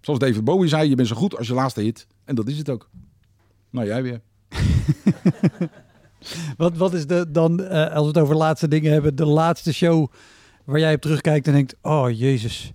Zoals 0.00 0.18
David 0.18 0.44
Bowie 0.44 0.68
zei, 0.68 0.88
je 0.88 0.94
bent 0.94 1.08
zo 1.08 1.14
goed 1.16 1.36
als 1.38 1.46
je 1.46 1.54
laatste 1.54 1.80
hit. 1.80 2.06
En 2.24 2.34
dat 2.34 2.48
is 2.48 2.58
het 2.58 2.70
ook. 2.70 2.88
Nou, 3.70 3.86
jij 3.86 4.02
weer. 4.02 4.20
Wat, 6.56 6.76
wat 6.76 6.94
is 6.94 7.06
de, 7.06 7.30
dan, 7.30 7.64
eh, 7.64 7.94
als 7.94 8.02
we 8.02 8.08
het 8.08 8.18
over 8.18 8.36
laatste 8.36 8.68
dingen 8.68 8.92
hebben, 8.92 9.16
de 9.16 9.26
laatste 9.26 9.72
show 9.72 10.12
waar 10.64 10.78
jij 10.78 10.94
op 10.94 11.00
terugkijkt 11.00 11.46
en 11.46 11.52
denkt, 11.52 11.74
oh 11.82 12.10
jezus, 12.10 12.72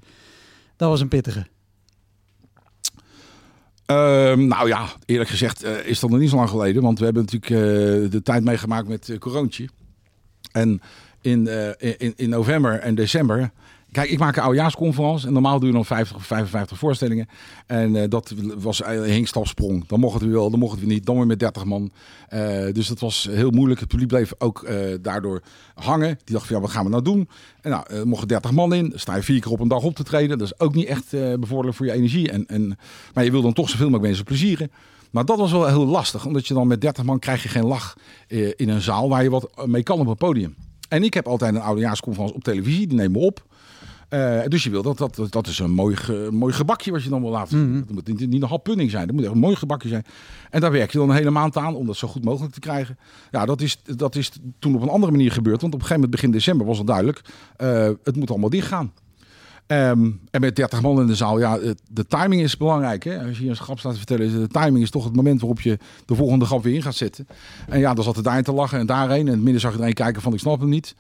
dat 0.76 0.90
was 0.90 1.02
een 1.02 1.08
pittige. 1.08 1.48
Ehm, 3.86 4.48
nou 4.48 4.68
ja, 4.68 4.88
eerlijk 5.06 5.30
gezegd 5.30 5.64
eh, 5.64 5.86
is 5.86 6.00
dat 6.00 6.10
nog 6.10 6.20
niet 6.20 6.30
zo 6.30 6.36
lang 6.36 6.50
geleden. 6.50 6.82
Want 6.82 7.00
we 7.00 7.06
hebben 7.06 7.24
natuurlijk 7.24 7.52
eh, 7.52 8.12
de 8.12 8.22
tijd 8.24 8.44
meegemaakt 8.44 8.88
met 8.88 9.08
uh, 9.08 9.18
Coroontje. 9.18 9.70
En 10.52 10.82
in, 11.22 11.50
in, 11.98 12.14
in 12.16 12.30
november 12.30 12.80
en 12.80 12.96
december... 12.96 13.52
Kijk, 13.98 14.10
ik 14.10 14.20
maak 14.20 14.36
een 14.36 14.44
oudejaarsconferentie 14.44 15.28
en 15.28 15.34
normaal 15.34 15.60
doe 15.60 15.68
je 15.68 15.74
dan 15.74 15.86
50 15.86 16.16
of 16.16 16.26
55 16.26 16.78
voorstellingen. 16.78 17.28
En 17.66 17.96
eh, 17.96 18.10
dat 18.10 18.34
was 18.58 18.84
een 18.84 19.04
hinkstapsprong. 19.04 19.88
Dan 19.88 20.00
mocht 20.00 20.14
het 20.14 20.24
weer 20.24 20.32
wel, 20.32 20.50
dan 20.50 20.60
mocht 20.60 20.72
het 20.72 20.80
weer 20.80 20.90
niet. 20.90 21.06
Dan 21.06 21.16
weer 21.16 21.26
met 21.26 21.40
30 21.40 21.66
man. 21.66 21.92
Eh, 22.30 22.74
dus 22.74 22.88
dat 22.88 23.00
was 23.00 23.28
heel 23.32 23.52
moeilijk. 23.52 23.80
Het 23.80 23.90
publiek 23.90 24.08
bleef 24.08 24.34
ook 24.38 24.64
eh, 24.64 24.78
daardoor 25.02 25.42
hangen. 25.74 26.20
Die 26.24 26.36
dacht 26.36 26.48
van 26.48 26.56
ja, 26.56 26.62
wat 26.62 26.72
gaan 26.72 26.84
we 26.84 26.90
nou 26.90 27.04
doen? 27.04 27.30
En 27.62 27.70
nou, 27.72 28.06
mochten 28.06 28.28
30 28.28 28.52
man 28.52 28.74
in. 28.74 28.92
Sta 28.96 29.16
je 29.16 29.24
vier 29.24 29.42
keer 29.42 29.52
op 29.52 29.60
een 29.60 29.68
dag 29.68 29.84
op 29.84 29.96
te 29.96 30.04
treden. 30.04 30.38
Dat 30.38 30.48
is 30.48 30.60
ook 30.60 30.76
niet 30.76 30.88
echt 30.88 31.14
eh, 31.14 31.34
bevorderlijk 31.34 31.78
voor 31.78 31.86
je 31.86 31.92
energie. 31.92 32.32
En, 32.32 32.46
en, 32.46 32.78
maar 33.14 33.24
je 33.24 33.32
wil 33.32 33.42
dan 33.42 33.54
toch 33.54 33.70
zoveel 33.70 33.86
mogelijk 33.86 34.08
mensen 34.08 34.26
plezieren. 34.26 34.72
Maar 35.12 35.26
dat 35.26 35.38
was 35.38 35.52
wel 35.52 35.68
heel 35.68 35.86
lastig. 35.86 36.26
Omdat 36.26 36.48
je 36.48 36.54
dan 36.54 36.68
met 36.68 36.82
30 36.82 37.04
man 37.04 37.20
krijg 37.20 37.44
je 37.44 37.50
geen 37.50 37.66
lach 37.66 37.98
eh, 38.28 38.52
in 38.56 38.70
een 38.70 38.82
zaal 38.82 39.10
waar 39.10 39.24
je 39.24 39.30
wat 39.30 39.66
mee 39.66 39.84
kan 39.84 40.00
op 40.00 40.08
een 40.08 40.18
podium. 40.18 40.56
En 40.90 41.04
ik 41.04 41.14
heb 41.14 41.28
altijd 41.28 41.56
een 41.56 41.62
oudejaarsconferentie 41.62 42.36
op 42.36 42.44
televisie. 42.44 42.88
Die 42.88 42.98
nemen 42.98 43.20
we 43.20 43.26
op. 43.26 43.46
Uh, 44.10 44.40
dus 44.48 44.64
je 44.64 44.70
wil 44.70 44.82
dat, 44.82 44.98
dat, 44.98 45.28
dat 45.30 45.48
is 45.48 45.60
een 45.60 45.72
mooi, 45.72 45.96
ge, 45.96 46.30
mooi 46.32 46.54
gebakje 46.54 46.92
wat 46.92 47.04
je 47.04 47.10
dan 47.10 47.22
wil 47.22 47.30
laten 47.32 47.50
zien. 47.58 47.68
Mm 47.68 47.72
-hmm. 47.72 47.84
Dat 47.86 47.92
moet 47.92 48.08
niet, 48.08 48.30
niet 48.30 48.42
een 48.42 48.48
hap 48.48 48.64
pudding 48.64 48.92
zijn, 48.92 49.06
dat 49.06 49.16
moet 49.16 49.24
echt 49.24 49.34
een 49.34 49.40
mooi 49.40 49.56
gebakje 49.56 49.90
zijn. 49.90 50.06
En 50.50 50.62
daar 50.62 50.72
werk 50.72 50.92
je 50.92 50.98
dan 50.98 51.10
een 51.10 51.16
hele 51.16 51.30
maand 51.30 51.58
aan 51.58 51.76
om 51.76 51.86
dat 51.86 51.96
zo 51.96 52.08
goed 52.08 52.24
mogelijk 52.24 52.54
te 52.54 52.60
krijgen. 52.60 52.98
Ja, 53.32 53.46
dat 53.46 53.62
is, 53.62 53.78
dat 53.84 54.16
is 54.16 54.32
toen 54.60 54.76
op 54.76 54.82
een 54.82 54.90
andere 54.90 55.12
manier 55.12 55.32
gebeurd. 55.32 55.62
Want 55.62 55.74
op 55.74 55.80
een 55.80 55.86
gegeven 55.86 56.02
moment, 56.04 56.22
begin 56.22 56.32
december, 56.32 56.66
was 56.66 56.78
het 56.78 56.88
duidelijk, 56.88 57.22
uh, 57.58 57.90
het 58.04 58.16
moet 58.16 58.30
allemaal 58.30 58.50
dicht 58.50 58.68
gaan. 58.68 58.92
Ehm, 59.68 60.10
en 60.32 60.42
met 60.42 60.56
30 60.56 60.82
man 60.82 61.00
in 61.02 61.08
de 61.08 61.16
zaal, 61.16 61.40
ja, 61.40 61.60
het- 61.60 61.82
de 61.92 62.08
timing 62.08 62.42
is 62.42 62.58
belangrijk. 62.58 63.04
Hè? 63.04 63.20
Als 63.20 63.36
je 63.38 63.42
hier 63.42 63.50
een 63.50 63.56
grap 63.56 63.80
staat 63.80 63.92
te 63.92 63.98
vertellen, 63.98 64.26
is 64.26 64.32
de 64.34 64.48
timing 64.48 64.84
is 64.84 64.90
toch 64.90 65.04
het 65.04 65.16
moment 65.16 65.40
waarop 65.40 65.62
je 65.62 65.78
de 66.06 66.16
volgende 66.16 66.46
grap 66.46 66.64
weer 66.64 66.74
in 66.74 66.82
gaat 66.82 66.96
zetten. 66.96 67.28
En 67.68 67.80
ja, 67.80 67.94
dan 67.94 68.04
zat 68.04 68.18
er 68.18 68.24
daarin 68.24 68.44
te 68.44 68.52
lachen 68.54 68.80
en 68.80 68.86
daarheen. 68.86 69.20
En 69.20 69.26
in 69.26 69.32
het 69.32 69.42
midden 69.42 69.62
zag 69.62 69.74
je 69.74 69.80
er 69.80 69.88
een 69.88 69.94
kijken 69.94 70.22
van, 70.22 70.34
ik 70.34 70.40
snap 70.40 70.60
hem 70.60 70.70
niet. 70.70 70.96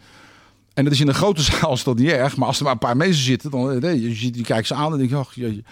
En 0.77 0.83
dat 0.83 0.93
is 0.93 0.99
in 1.01 1.07
een 1.07 1.13
grote 1.13 1.41
zaal 1.51 1.73
is 1.73 1.83
dat 1.83 1.97
niet 1.97 2.09
erg. 2.09 2.37
Maar 2.37 2.47
als 2.47 2.57
er 2.57 2.63
maar 2.63 2.73
een 2.73 2.79
paar 2.79 2.97
mensen 2.97 3.23
zitten, 3.23 3.51
dan 3.51 3.71
eh, 3.71 3.81
nee, 3.81 4.01
je, 4.01 4.13
ziet- 4.13 4.65
ze 4.67 4.73
aan 4.73 4.91
en 4.91 4.97
denk 4.97 5.09
je, 5.09 5.15
ach, 5.15 5.33
jeetje. 5.35 5.63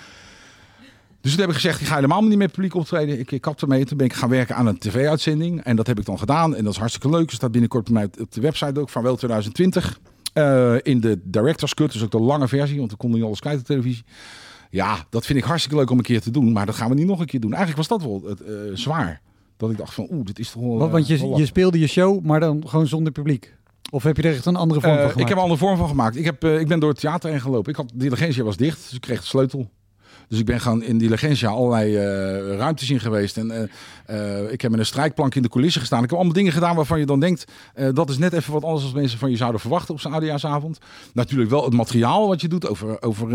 Dus 1.22 1.32
toen 1.32 1.42
heb 1.42 1.50
ik 1.50 1.56
gezegd, 1.56 1.82
ik 1.82 1.88
ga 1.88 1.96
helemaal 1.96 2.22
niet 2.24 2.38
met 2.38 2.52
publiek 2.52 2.76
optreden. 2.76 3.20
Ik, 3.20 3.32
ik 3.32 3.42
kap 3.42 3.62
ermee. 3.62 3.86
Toen 3.86 3.98
ben 3.98 4.06
ik 4.06 4.14
gaan 4.14 4.30
werken 4.30 4.56
aan 4.56 4.68
een 4.68 4.78
tv-uitzending. 4.78 5.64
En 5.64 5.76
dat 5.76 5.88
heb 5.88 6.00
ik 6.00 6.06
dan 6.06 6.20
gedaan. 6.20 6.56
En 6.56 6.64
dat 6.64 6.74
is 6.74 6.80
hartstikke 6.80 7.10
leuk. 7.18 7.30
Er 7.30 7.36
staat 7.36 7.52
binnenkort 7.52 7.84
bij 7.84 7.94
mij 7.94 8.10
op 8.22 8.32
de 8.32 8.42
website 8.42 8.80
ook 8.80 8.90
van 8.90 9.04
wel 9.04 9.16
2020. 9.16 10.00
Eh, 10.34 10.76
in 10.82 11.00
de 11.00 11.20
director's 11.24 11.74
cut, 11.74 11.92
dus 11.92 12.04
ook 12.04 12.12
de 12.12 12.20
lange 12.20 12.48
versie. 12.48 12.78
Want 12.78 12.92
we 12.92 12.98
konden 12.98 13.18
niet 13.20 13.28
alles 13.28 13.40
kijken 13.40 13.60
op 13.60 13.66
televisie. 13.66 14.04
Ja, 14.70 15.06
dat 15.10 15.26
vind 15.26 15.40
ik 15.40 15.46
hartstikke 15.46 15.78
leuk 15.78 15.90
om 15.90 15.98
een 15.98 16.04
keer 16.04 16.22
te 16.22 16.32
doen. 16.32 16.52
Maar 16.52 16.66
dat 16.66 16.76
gaan 16.76 16.90
we 16.90 16.96
niet 16.96 17.08
nog 17.08 17.20
een 17.20 17.26
keer 17.26 17.40
doen. 17.40 17.54
Eigenlijk 17.54 17.88
was 17.88 18.00
dat 18.00 18.08
wel 18.10 18.30
het, 18.30 18.42
eh, 18.42 18.54
zwaar. 18.74 19.22
Dat 19.58 19.72
ik 19.72 19.78
dacht 19.78 19.94
van, 19.94 20.08
oeh, 20.12 20.26
dit 20.26 20.40
is 20.40 20.52
toch 20.52 20.62
wel... 20.62 20.78
Want, 20.78 20.92
want 20.92 21.10
eh, 21.10 21.20
je, 21.20 21.28
je 21.36 21.46
speelde 21.46 21.80
je 21.80 21.88
show, 21.88 22.26
maar 22.26 22.40
dan 22.40 22.64
gewoon 22.68 22.88
zonder 22.88 23.12
publiek. 23.12 23.55
Of 23.92 24.04
heb 24.04 24.18
je 24.18 24.24
er 24.24 24.34
echt 24.34 24.46
een 24.46 24.56
andere 24.56 24.82
vorm 24.82 24.94
Eh, 24.94 25.00
van 25.00 25.08
ik 25.08 25.12
gemaakt? 25.14 25.30
heb 25.30 25.38
er 25.38 25.44
een 25.44 25.50
andere 25.50 25.66
vorm 25.68 25.78
van 25.78 25.88
gemaakt. 25.88 26.16
Ik, 26.16 26.26
heb, 26.26 26.44
eh, 26.44 26.60
ik 26.60 26.68
ben 26.68 26.80
door 26.80 26.90
het 26.90 27.00
theater 27.00 27.30
heen 27.30 27.42
gelopen. 27.42 27.72
Ik 27.72 27.78
had, 27.78 27.90
de 27.90 27.98
diligentia 27.98 28.44
was 28.44 28.58
dicht, 28.58 28.84
dus 28.84 28.94
ik 28.94 29.02
kreeg 29.02 29.20
de 29.20 29.26
sleutel. 29.26 29.70
Dus 30.28 30.40
ik 30.40 30.46
ben 30.46 30.60
gewoon 30.62 30.84
in 30.84 30.92
die 30.98 31.08
diligentia 31.08 31.50
allerlei 31.50 31.96
eh, 31.96 32.58
ruimtes 32.58 32.90
in 32.90 33.00
geweest. 33.00 33.38
En 33.38 33.70
ik 34.52 34.62
heb 34.62 34.72
met 34.72 34.80
een 34.80 34.86
strijkplank 34.86 35.36
in 35.36 35.42
de 35.42 35.50
coulissen 35.50 35.82
gestaan. 35.82 36.04
Ik 36.04 36.10
heb 36.10 36.18
allemaal 36.18 36.34
dingen 36.36 36.52
gedaan 36.52 36.76
waarvan 36.76 37.00
je 37.00 37.06
dan 37.06 37.20
denkt... 37.20 37.46
dat 37.94 38.10
is 38.10 38.18
net 38.18 38.34
even 38.34 38.54
wat 38.54 38.64
anders 38.64 38.84
dan 38.84 38.94
mensen 38.94 39.20
van 39.20 39.30
je 39.32 39.38
zouden 39.38 39.62
verwachten 39.62 39.94
op 39.94 40.00
zo'n 40.00 40.12
oudejaarsavond. 40.12 40.78
Natuurlijk 41.14 41.50
wel 41.50 41.64
het 41.64 41.74
materiaal 41.74 42.28
wat 42.28 42.42
je 42.42 42.48
doet 42.48 42.68
over... 42.70 43.02
over 43.02 43.30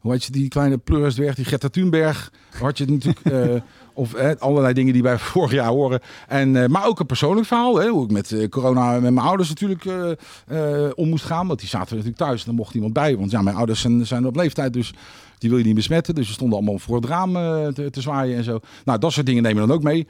hoe 0.00 0.12
heet 0.12 0.24
je 0.24 0.32
die 0.32 0.48
kleine 0.48 0.78
pleurisdwerg, 0.78 1.34
die 1.34 1.44
Greta 1.44 1.68
Thunberg. 1.68 2.32
Had 2.58 2.78
je 2.78 2.84
natuurlijk... 2.86 3.62
of 3.94 4.14
allerlei 4.38 4.74
dingen 4.74 4.92
die 4.92 5.02
bij 5.02 5.18
vorig 5.34 5.52
jaar 5.52 5.68
horen. 5.68 6.00
En, 6.28 6.62
eh, 6.62 6.68
maar 6.68 6.86
ook 6.86 7.00
een 7.00 7.06
persoonlijk 7.06 7.46
verhaal. 7.46 7.76
Hè, 7.76 7.88
hoe 7.88 8.04
ik 8.04 8.10
met 8.10 8.32
eh, 8.32 8.48
corona 8.48 8.92
met 8.92 9.12
mijn 9.12 9.26
ouders 9.26 9.48
natuurlijk 9.48 9.84
eh, 9.84 10.90
om 10.94 11.08
moest 11.08 11.24
gaan. 11.24 11.46
Want 11.46 11.60
die 11.60 11.68
zaten 11.68 11.96
natuurlijk 11.96 12.22
thuis. 12.22 12.40
En 12.40 12.46
dan 12.46 12.54
mocht 12.54 12.74
iemand 12.74 12.92
bij. 12.92 13.16
Want 13.16 13.30
ja, 13.30 13.42
mijn 13.42 13.56
ouders 13.56 13.80
zijn, 13.80 14.06
zijn 14.06 14.26
op 14.26 14.36
leeftijd. 14.36 14.72
Dus 14.72 14.94
die 15.38 15.50
wil 15.50 15.58
je 15.58 15.64
niet 15.64 15.74
besmetten. 15.74 16.14
Dus 16.14 16.26
ze 16.26 16.32
stonden 16.32 16.58
allemaal 16.58 16.78
voor 16.78 16.96
het 16.96 17.04
raam 17.04 17.32
te, 17.72 17.90
te 17.90 18.00
zwaaien 18.00 18.36
en 18.36 18.44
zo. 18.44 18.60
Nou, 18.84 18.98
dat 18.98 19.12
soort 19.12 19.26
dingen 19.26 19.42
nemen 19.42 19.62
we 19.62 19.68
dan 19.68 19.76
ook 19.76 19.82
mee. 19.82 20.06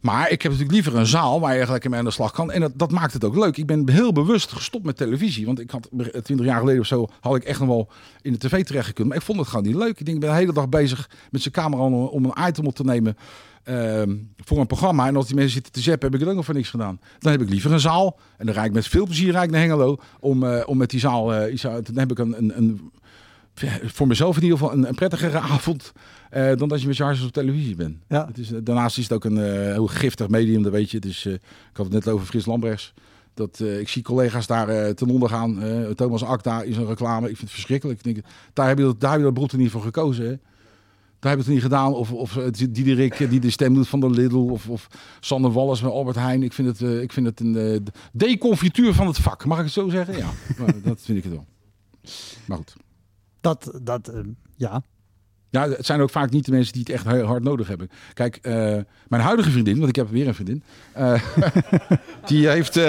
Maar 0.00 0.30
ik 0.30 0.42
heb 0.42 0.52
natuurlijk 0.52 0.72
liever 0.72 0.96
een 0.96 1.06
zaal 1.06 1.40
waar 1.40 1.50
je 1.50 1.56
eigenlijk 1.56 1.88
mee 1.88 1.98
aan 1.98 2.04
de 2.04 2.10
slag 2.10 2.32
kan. 2.32 2.52
En 2.52 2.60
dat, 2.60 2.72
dat 2.74 2.90
maakt 2.90 3.12
het 3.12 3.24
ook 3.24 3.36
leuk. 3.36 3.56
Ik 3.56 3.66
ben 3.66 3.90
heel 3.90 4.12
bewust 4.12 4.52
gestopt 4.52 4.84
met 4.84 4.96
televisie. 4.96 5.46
Want 5.46 5.60
ik 5.60 5.70
had 5.70 5.88
twintig 6.22 6.46
jaar 6.46 6.58
geleden 6.58 6.80
of 6.80 6.86
zo 6.86 7.08
had 7.20 7.36
ik 7.36 7.44
echt 7.44 7.58
nog 7.58 7.68
wel 7.68 7.88
in 8.22 8.32
de 8.32 8.38
tv 8.38 8.64
terecht 8.64 8.86
gekund. 8.86 9.08
Maar 9.08 9.16
ik 9.16 9.22
vond 9.22 9.38
het 9.38 9.48
gewoon 9.48 9.64
niet 9.64 9.74
leuk. 9.74 9.98
Ik 9.98 10.04
denk, 10.04 10.16
ik 10.16 10.20
ben 10.20 10.30
de 10.30 10.36
hele 10.36 10.52
dag 10.52 10.68
bezig 10.68 11.10
met 11.30 11.42
zijn 11.42 11.54
camera 11.54 11.82
om, 11.82 12.24
een 12.24 12.48
item 12.48 12.66
op 12.66 12.74
te 12.74 12.84
nemen 12.84 13.16
ehm, 13.62 14.16
voor 14.36 14.58
een 14.58 14.66
programma. 14.66 15.06
En 15.06 15.16
als 15.16 15.26
die 15.26 15.34
mensen 15.34 15.54
zitten 15.54 15.72
te 15.72 15.80
zappen, 15.80 16.04
heb 16.04 16.14
ik 16.14 16.20
het 16.20 16.28
ook 16.28 16.36
nog 16.36 16.44
voor 16.44 16.54
niks 16.54 16.70
gedaan. 16.70 17.00
Dan 17.18 17.32
heb 17.32 17.40
ik 17.40 17.48
liever 17.48 17.72
een 17.72 17.80
zaal. 17.80 18.18
En 18.36 18.46
dan 18.46 18.54
rijd 18.54 18.66
ik 18.66 18.72
met 18.72 18.86
veel 18.86 19.04
plezier 19.04 19.32
rijd 19.32 19.44
ik 19.44 19.50
naar 19.50 19.60
Hengelo. 19.60 19.96
Om, 20.20 20.42
eh, 20.42 20.62
om 20.66 20.76
met 20.76 20.90
die 20.90 21.00
zaal, 21.00 21.34
eh, 21.34 21.52
iets 21.52 21.62
dan 21.62 21.82
heb 21.94 22.10
ik 22.10 22.18
een, 22.18 22.38
een, 22.38 22.52
een 22.56 22.90
voor 23.84 24.06
mezelf 24.06 24.36
in 24.36 24.42
ieder 24.42 24.58
geval 24.58 24.72
een, 24.72 24.88
een 24.88 24.94
prettigere 24.94 25.38
avond 25.54 25.92
eh, 26.30 26.56
dan 26.56 26.68
dat 26.68 26.80
je 26.80 26.86
met 26.86 26.96
je 26.96 27.02
hartjes 27.02 27.26
op 27.26 27.32
televisie 27.32 27.76
bent. 27.76 27.96
Ja. 28.08 28.26
Het 28.26 28.38
is, 28.38 28.52
eh, 28.52 28.58
daarnaast 28.62 28.98
is 28.98 29.02
het 29.02 29.12
ook 29.12 29.24
een 29.24 29.38
eh, 29.38 29.52
heel 29.52 29.86
giftig 29.86 30.28
medium, 30.28 30.62
dat 30.62 30.72
weet 30.72 30.90
je. 30.90 30.98
Dus, 30.98 31.24
eh, 31.24 31.32
ik 31.32 31.40
had 31.72 31.84
het 31.84 31.94
net 31.94 32.08
over 32.08 32.26
Frits 32.26 32.46
Lambrechts. 32.46 32.94
Dat, 33.34 33.60
ik 33.60 33.88
zie 33.88 34.02
collega's 34.02 34.46
daar 34.46 34.94
ten 34.94 35.08
onder 35.08 35.28
gaan. 35.28 35.62
Thomas 35.94 36.24
Akda 36.24 36.62
is 36.62 36.76
een 36.76 36.86
reclame. 36.86 37.20
Ik 37.30 37.36
vind 37.36 37.40
het 37.40 37.50
verschrikkelijk. 37.50 37.98
Ik 37.98 38.14
denk, 38.14 38.26
daar 38.52 38.68
heb 38.68 38.78
je 38.78 38.84
dat, 38.84 39.00
daar 39.00 39.10
heb 39.10 39.18
je 39.18 39.24
dat 39.24 39.34
brood 39.34 39.52
niet 39.52 39.70
voor 39.70 39.82
gekozen. 39.82 40.24
Hè? 40.24 40.36
Daar 41.18 41.30
heb 41.30 41.40
je 41.40 41.44
het 41.44 41.46
niet 41.54 41.62
gedaan. 41.62 41.94
Of, 41.94 42.12
of 42.12 42.32
Diederik 42.70 43.30
die 43.30 43.40
de 43.40 43.50
stem 43.50 43.74
doet 43.74 43.88
van 43.88 44.00
de 44.00 44.10
Lidl. 44.10 44.36
Of, 44.36 44.68
of 44.68 44.88
Sander 45.20 45.52
Wallis 45.52 45.82
met 45.82 45.92
Albert 45.92 46.16
Heijn. 46.16 46.42
Ik 46.42 46.52
vind 46.52 46.78
het, 46.78 47.02
ik 47.02 47.12
vind 47.12 47.26
het 47.26 47.40
een 47.40 47.56
eh, 47.56 47.80
deconfituur 48.12 48.94
van 48.94 49.06
het 49.06 49.18
vak. 49.18 49.44
Mag 49.44 49.58
ik 49.58 49.64
het 49.64 49.72
zo 49.72 49.88
zeggen? 49.88 50.16
Ja, 50.16 50.30
maar 50.58 50.74
dat 50.82 51.00
vind 51.00 51.18
ik 51.18 51.24
het 51.24 51.32
wel. 51.32 51.46
Maar 52.46 52.56
goed. 52.56 52.76
Dat, 53.40 53.78
dat 53.82 54.08
eh, 54.08 54.20
ja. 54.56 54.82
Ja, 55.50 55.68
het 55.68 55.86
zijn 55.86 56.00
ook 56.00 56.10
vaak 56.10 56.30
niet 56.30 56.44
de 56.44 56.50
mensen 56.50 56.72
die 56.72 56.82
het 56.82 56.92
echt 56.92 57.06
heel 57.06 57.26
hard 57.26 57.42
nodig 57.42 57.68
hebben. 57.68 57.90
Kijk, 58.14 58.36
eh, 58.36 58.76
mijn 59.08 59.22
huidige 59.22 59.50
vriendin, 59.50 59.76
want 59.76 59.88
ik 59.88 59.96
heb 59.96 60.10
weer 60.10 60.28
een 60.28 60.34
vriendin, 60.34 60.62
eh, 60.92 61.22
die 62.26 62.48
heeft 62.48 62.80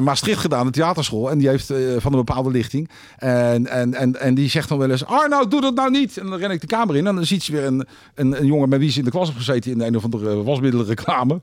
Maastricht 0.00 0.40
gedaan, 0.40 0.66
de 0.66 0.72
theaterschool, 0.72 1.30
en 1.30 1.38
die 1.38 1.48
heeft 1.48 1.66
van 1.96 2.12
een 2.12 2.24
bepaalde 2.24 2.50
lichting. 2.50 2.90
En, 3.16 3.66
en, 3.66 3.94
en, 3.94 4.20
en 4.20 4.34
die 4.34 4.48
zegt 4.48 4.68
dan 4.68 4.78
wel 4.78 4.90
eens: 4.90 5.04
Arno, 5.04 5.48
doe 5.48 5.60
dat 5.60 5.74
nou 5.74 5.90
niet. 5.90 6.18
En 6.18 6.26
dan 6.26 6.38
ren 6.38 6.50
ik 6.50 6.60
de 6.60 6.66
kamer 6.66 6.96
in 6.96 7.06
en 7.06 7.14
dan 7.14 7.26
ziet 7.26 7.42
ze 7.42 7.52
weer 7.52 7.64
een, 7.64 7.86
een, 8.14 8.40
een 8.40 8.46
jongen 8.46 8.68
met 8.68 8.78
wie 8.78 8.90
ze 8.90 8.98
in 8.98 9.04
de 9.04 9.10
klas 9.10 9.26
heeft 9.26 9.38
gezeten 9.38 9.72
in 9.72 9.80
een 9.80 9.96
of 9.96 10.04
andere 10.04 10.42
wasmiddelenreclame. 10.42 11.40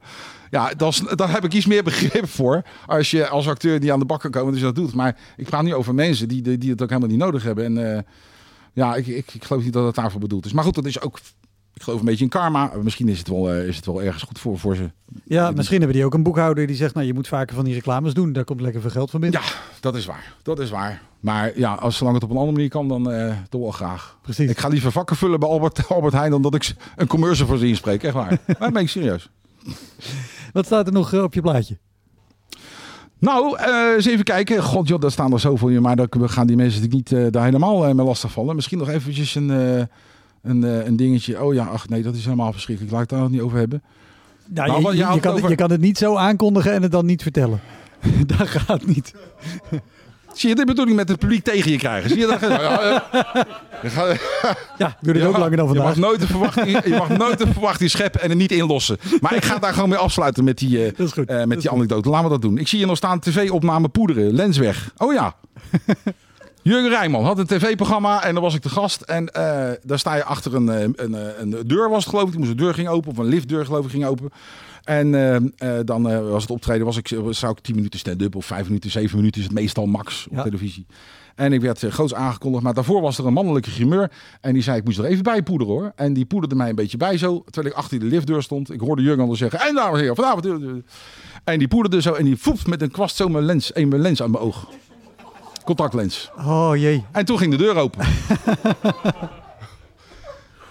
Ja, 0.49 0.73
daar 1.15 1.31
heb 1.31 1.43
ik 1.43 1.53
iets 1.53 1.65
meer 1.65 1.83
begrip 1.83 2.27
voor 2.27 2.61
als 2.85 3.11
je 3.11 3.27
als 3.27 3.47
acteur 3.47 3.79
die 3.79 3.93
aan 3.93 3.99
de 3.99 4.05
bak 4.05 4.21
kan 4.21 4.31
komen, 4.31 4.53
dus 4.53 4.61
dat 4.61 4.75
doet. 4.75 4.93
Maar 4.93 5.17
ik 5.37 5.45
praat 5.45 5.63
niet 5.63 5.73
over 5.73 5.95
mensen 5.95 6.27
die, 6.27 6.41
die, 6.41 6.57
die 6.57 6.71
het 6.71 6.81
ook 6.81 6.89
helemaal 6.89 7.09
niet 7.09 7.19
nodig 7.19 7.43
hebben. 7.43 7.77
En 7.77 8.05
ja, 8.79 8.95
ik, 8.95 9.07
ik, 9.07 9.33
ik 9.33 9.43
geloof 9.43 9.63
niet 9.63 9.73
dat 9.73 9.85
het 9.85 9.95
daarvoor 9.95 10.19
bedoeld 10.19 10.45
is. 10.45 10.53
Maar 10.53 10.63
goed, 10.63 10.75
dat 10.75 10.85
is 10.85 11.01
ook. 11.01 11.19
Ik 11.73 11.81
geloof 11.81 11.99
een 11.99 12.05
beetje 12.05 12.23
in 12.23 12.29
karma. 12.29 12.71
Misschien 12.81 13.07
is 13.07 13.17
het 13.17 13.27
wel, 13.27 13.51
eh, 13.51 13.67
is 13.67 13.75
het 13.75 13.85
wel 13.85 14.03
ergens 14.03 14.23
goed 14.23 14.39
voor, 14.39 14.59
voor 14.59 14.75
ze. 14.75 14.91
Ja, 15.23 15.51
misschien 15.51 15.77
hebben 15.77 15.95
die 15.95 16.05
ook 16.05 16.13
een 16.13 16.23
boekhouder 16.23 16.67
die 16.67 16.75
zegt, 16.75 16.93
nou 16.93 17.07
je 17.07 17.13
moet 17.13 17.27
vaker 17.27 17.55
van 17.55 17.65
die 17.65 17.73
reclames 17.73 18.13
doen. 18.13 18.33
Daar 18.33 18.43
komt 18.43 18.61
lekker 18.61 18.81
veel 18.81 18.89
geld 18.89 19.09
van 19.09 19.19
binnen. 19.19 19.41
Ja, 19.41 19.47
dat 19.79 19.95
is 19.95 20.05
waar. 20.05 20.35
Dat 20.43 20.59
is 20.59 20.69
waar. 20.69 21.01
Maar 21.19 21.59
ja, 21.59 21.73
als 21.73 21.97
zolang 21.97 22.15
het 22.15 22.23
op 22.23 22.29
een 22.29 22.37
andere 22.37 22.55
manier 22.55 22.69
kan, 22.69 22.87
dan 22.87 23.11
eh 23.11 23.37
toch 23.49 23.61
wel 23.61 23.71
graag. 23.71 24.17
Precies. 24.21 24.49
Ik 24.49 24.57
ga 24.57 24.67
liever 24.67 24.91
vakken 24.91 25.15
vullen 25.15 25.39
bij 25.39 25.49
Albert, 25.49 25.87
Albert 25.95 26.13
Heijn 26.13 26.31
dan 26.31 26.41
dat 26.41 26.55
ik 26.55 26.75
een 26.95 27.07
commercial 27.07 27.47
voor 27.47 27.57
ze 27.57 27.67
inspreek. 27.67 28.03
Echt 28.03 28.13
waar. 28.13 28.39
maar 28.59 28.71
ben 28.71 28.81
ik 28.81 28.89
serieus. 28.89 29.29
Wat 30.53 30.65
staat 30.65 30.87
er 30.87 30.93
nog 30.93 31.13
eh, 31.13 31.23
op 31.23 31.33
je 31.33 31.41
plaatje? 31.41 31.77
Nou, 33.19 33.57
eh, 33.57 33.93
eens 33.95 34.05
even 34.05 34.23
kijken. 34.23 34.63
God, 34.63 34.87
joh, 34.87 34.99
daar 34.99 35.11
staan 35.11 35.33
er 35.33 35.39
zoveel 35.39 35.67
in. 35.67 35.81
Maar 35.81 35.95
dan 35.95 36.29
gaan 36.29 36.47
die 36.47 36.55
mensen 36.55 36.81
natuurlijk 36.81 37.09
niet 37.11 37.19
eh, 37.25 37.31
daar 37.31 37.43
helemaal 37.43 37.85
eh, 37.87 37.93
mee 37.93 38.05
lastig 38.05 38.31
vallen. 38.31 38.55
Misschien 38.55 38.77
nog 38.77 38.89
eventjes 38.89 39.35
een, 39.35 39.49
een, 40.41 40.63
een 40.63 40.95
dingetje. 40.95 41.43
Oh 41.43 41.53
ja, 41.53 41.65
ach 41.65 41.89
nee, 41.89 42.01
dat 42.03 42.15
is 42.15 42.23
helemaal 42.23 42.51
verschrikkelijk. 42.51 42.93
Laat 42.93 43.03
ik 43.03 43.09
daar 43.09 43.19
nog 43.19 43.29
niet 43.29 43.41
over 43.41 43.57
hebben. 43.57 43.83
Nou, 44.47 44.81
Nou, 44.81 44.95
je, 44.95 45.19
kan, 45.19 45.33
over- 45.33 45.49
je 45.49 45.55
kan 45.55 45.71
het 45.71 45.81
niet 45.81 45.97
zo 45.97 46.15
aankondigen 46.15 46.73
en 46.73 46.81
het 46.81 46.91
dan 46.91 47.05
niet 47.05 47.21
vertellen. 47.21 47.59
dat 48.37 48.47
gaat 48.47 48.85
niet. 48.85 49.13
Zie 50.39 50.49
je, 50.49 50.55
dit 50.55 50.65
bedoel 50.65 50.87
ik 50.87 50.93
met 50.93 51.09
het 51.09 51.19
publiek 51.19 51.43
tegen 51.43 51.71
je 51.71 51.77
krijgen. 51.77 52.09
Zie 52.09 52.19
je 52.19 52.25
dat? 52.27 52.39
Ja, 53.81 53.87
je 53.87 53.89
gaat- 53.89 54.17
Ja, 54.77 54.95
doe 55.01 55.13
dit 55.13 55.21
je 55.21 55.27
ook 55.27 55.37
langer 55.37 55.57
dan 55.57 55.67
Je 55.67 55.73
vandaag. 55.75 55.95
mag 55.95 55.95
nooit 55.95 56.19
de 56.19 56.27
verwachting, 56.27 56.83
je 56.83 56.95
mag 56.97 57.09
nooit 57.09 57.37
de 57.37 57.47
verwachting 57.51 57.89
scheppen 57.89 58.21
en 58.21 58.29
er 58.29 58.35
niet 58.35 58.51
inlossen. 58.51 58.97
Maar 59.21 59.35
ik 59.35 59.45
ga 59.45 59.57
daar 59.57 59.73
gewoon 59.73 59.89
mee 59.89 59.97
afsluiten 59.97 60.43
met 60.43 60.57
die, 60.57 60.85
eh, 60.85 60.91
Dat 60.97 61.07
is 61.07 61.11
goed. 61.13 61.27
eh, 61.29 61.37
Dat 61.37 61.47
met 61.47 61.59
die 61.59 61.67
goed. 61.69 61.77
anekdote. 61.77 62.09
Laten 62.09 62.23
we 62.25 62.31
dat 62.31 62.41
doen. 62.41 62.57
Ik 62.57 62.67
zie 62.67 62.77
hier 62.77 62.87
nog 62.87 62.97
staan 62.97 63.19
tv-opname 63.19 63.87
poederen. 63.89 64.33
Lensweg. 64.33 64.91
Oh 64.97 65.13
ja. 65.13 65.33
Jurgen 66.61 66.89
Rijman 66.89 67.23
had 67.25 67.39
een 67.39 67.45
tv-programma 67.45 68.23
en 68.23 68.33
dan 68.33 68.43
was 68.43 68.55
ik 68.55 68.61
de 68.61 68.69
gast. 68.69 69.01
En 69.01 69.27
eh, 69.27 69.69
daar 69.83 69.99
sta 69.99 70.15
je 70.15 70.23
achter 70.23 70.55
een, 70.55 70.69
eh, 70.69 70.81
een, 70.95 71.15
eh, 71.15 71.21
een 71.39 71.55
deur 71.65 71.89
was 71.89 72.03
het 72.03 72.09
geloof 72.13 72.25
ik. 72.25 72.31
Die 72.31 72.39
moest 72.39 72.51
de 72.57 72.63
deur 72.63 72.73
ging 72.73 72.87
open 72.87 73.11
of 73.11 73.17
een 73.17 73.25
liftdeur 73.25 73.65
geloof 73.65 73.85
ik 73.85 73.91
ging 73.91 74.05
open. 74.05 74.31
En 74.89 75.15
eh, 75.15 75.35
eh, 75.35 75.85
dan 75.85 76.09
eh, 76.09 76.29
was 76.29 76.41
het 76.41 76.51
optreden, 76.51 76.85
was 76.85 76.97
ik, 76.97 77.07
zou 77.29 77.51
ik 77.51 77.59
10 77.59 77.75
minuten 77.75 77.99
stand-up 77.99 78.35
of 78.35 78.45
5 78.45 78.65
minuten, 78.65 78.91
7 78.91 79.17
minuten 79.17 79.39
is 79.41 79.47
het 79.47 79.55
meestal 79.55 79.85
max 79.85 80.27
op 80.29 80.35
Ja. 80.35 80.43
televisie. 80.43 80.85
En 81.35 81.53
ik 81.53 81.61
werd 81.61 81.81
uh, 81.83 81.91
groots 81.91 82.13
aangekondigd, 82.13 82.63
maar 82.63 82.73
daarvoor 82.73 83.01
was 83.01 83.17
er 83.17 83.25
een 83.25 83.33
mannelijke 83.33 83.69
grimeur. 83.69 84.11
En 84.41 84.53
die 84.53 84.61
zei, 84.63 84.77
ik 84.77 84.83
moest 84.83 84.97
er 84.97 85.05
even 85.05 85.23
bij 85.23 85.43
poederen 85.43 85.73
hoor. 85.73 85.91
En 85.95 86.13
die 86.13 86.25
poederde 86.25 86.55
mij 86.55 86.69
een 86.69 86.75
beetje 86.75 86.97
bij 86.97 87.17
zo, 87.17 87.43
terwijl 87.49 87.73
ik 87.73 87.79
achter 87.79 87.99
de 87.99 88.05
liftdeur 88.05 88.43
stond. 88.43 88.73
Ik 88.73 88.79
hoorde 88.79 89.01
Jurgen 89.01 89.23
al 89.23 89.35
zeggen, 89.35 89.59
en 89.59 89.75
dames 89.75 89.93
en 89.93 89.99
heren, 89.99 90.15
vanavond... 90.15 90.45
eh, 90.45 90.51
eh." 90.51 90.59
En 91.43 91.59
die 91.59 91.67
poederde 91.67 92.01
zo 92.01 92.13
en 92.13 92.25
die 92.25 92.37
voept 92.37 92.67
met 92.67 92.81
een 92.81 92.91
kwast 92.91 93.15
zo 93.15 93.27
mijn 93.27 93.45
lens, 93.45 93.75
een 93.75 93.87
mijn 93.87 94.01
lens 94.01 94.21
aan 94.21 94.31
mijn 94.31 94.43
oog. 94.43 94.67
Contactlens. 95.65 96.29
Oh 96.37 96.71
jee. 96.75 97.05
En 97.11 97.25
toen 97.25 97.37
ging 97.37 97.51
de 97.51 97.57
deur 97.57 97.75
open. 97.75 97.99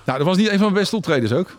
nou, 0.07 0.19
dat 0.19 0.23
was 0.23 0.37
niet 0.37 0.47
een 0.47 0.53
van 0.59 0.63
mijn 0.63 0.75
beste 0.75 0.97
optredens 0.97 1.33
ook. 1.33 1.57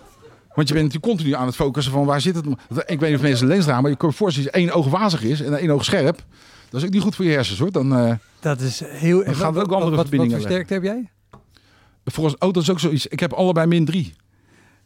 Want 0.54 0.68
je 0.68 0.74
bent 0.74 0.86
natuurlijk 0.86 1.14
continu 1.14 1.36
aan 1.36 1.46
het 1.46 1.56
focussen 1.56 1.94
van 1.94 2.06
waar 2.06 2.22
zit 2.22 2.36
het. 2.36 2.46
Ik 2.46 3.00
weet 3.00 3.10
niet 3.10 3.16
of 3.16 3.22
mensen 3.22 3.46
een 3.46 3.52
lens 3.52 3.64
dragen, 3.64 3.82
maar 3.82 3.92
je 3.92 3.98
kan 3.98 4.10
je 4.10 4.16
voorstellen 4.16 4.52
als 4.52 4.62
één 4.62 4.72
oog 4.72 4.88
wazig 4.88 5.24
is 5.24 5.42
en 5.42 5.54
één 5.54 5.70
oog 5.70 5.84
scherp. 5.84 6.24
Dat 6.70 6.82
is 6.82 6.88
ook 6.88 6.94
niet 6.94 7.02
goed 7.02 7.16
voor 7.16 7.26
je 7.26 7.32
hersens 7.32 7.60
hoor. 7.60 7.72
Dan, 7.72 7.96
eh, 7.96 8.14
Dat 8.40 8.62
is 8.62 8.82
heel... 8.86 9.24
Gaan 9.26 9.54
we 9.54 9.60
ook 9.60 9.72
andere 9.72 9.96
wat, 9.96 10.00
verbindingen 10.00 10.38
Wat 10.38 10.42
voor 10.42 10.52
sterkte 10.52 10.74
heb 10.74 10.84
jij? 10.84 11.10
volgens, 12.06 12.36
oh, 12.40 12.54
dat 12.54 12.64
is 12.64 12.70
ook 12.70 12.80
zoiets. 12.80 13.08
Ik 13.08 13.20
heb 13.20 13.34
allebei 13.34 13.68
min 13.68 13.86
drie. 13.86 14.14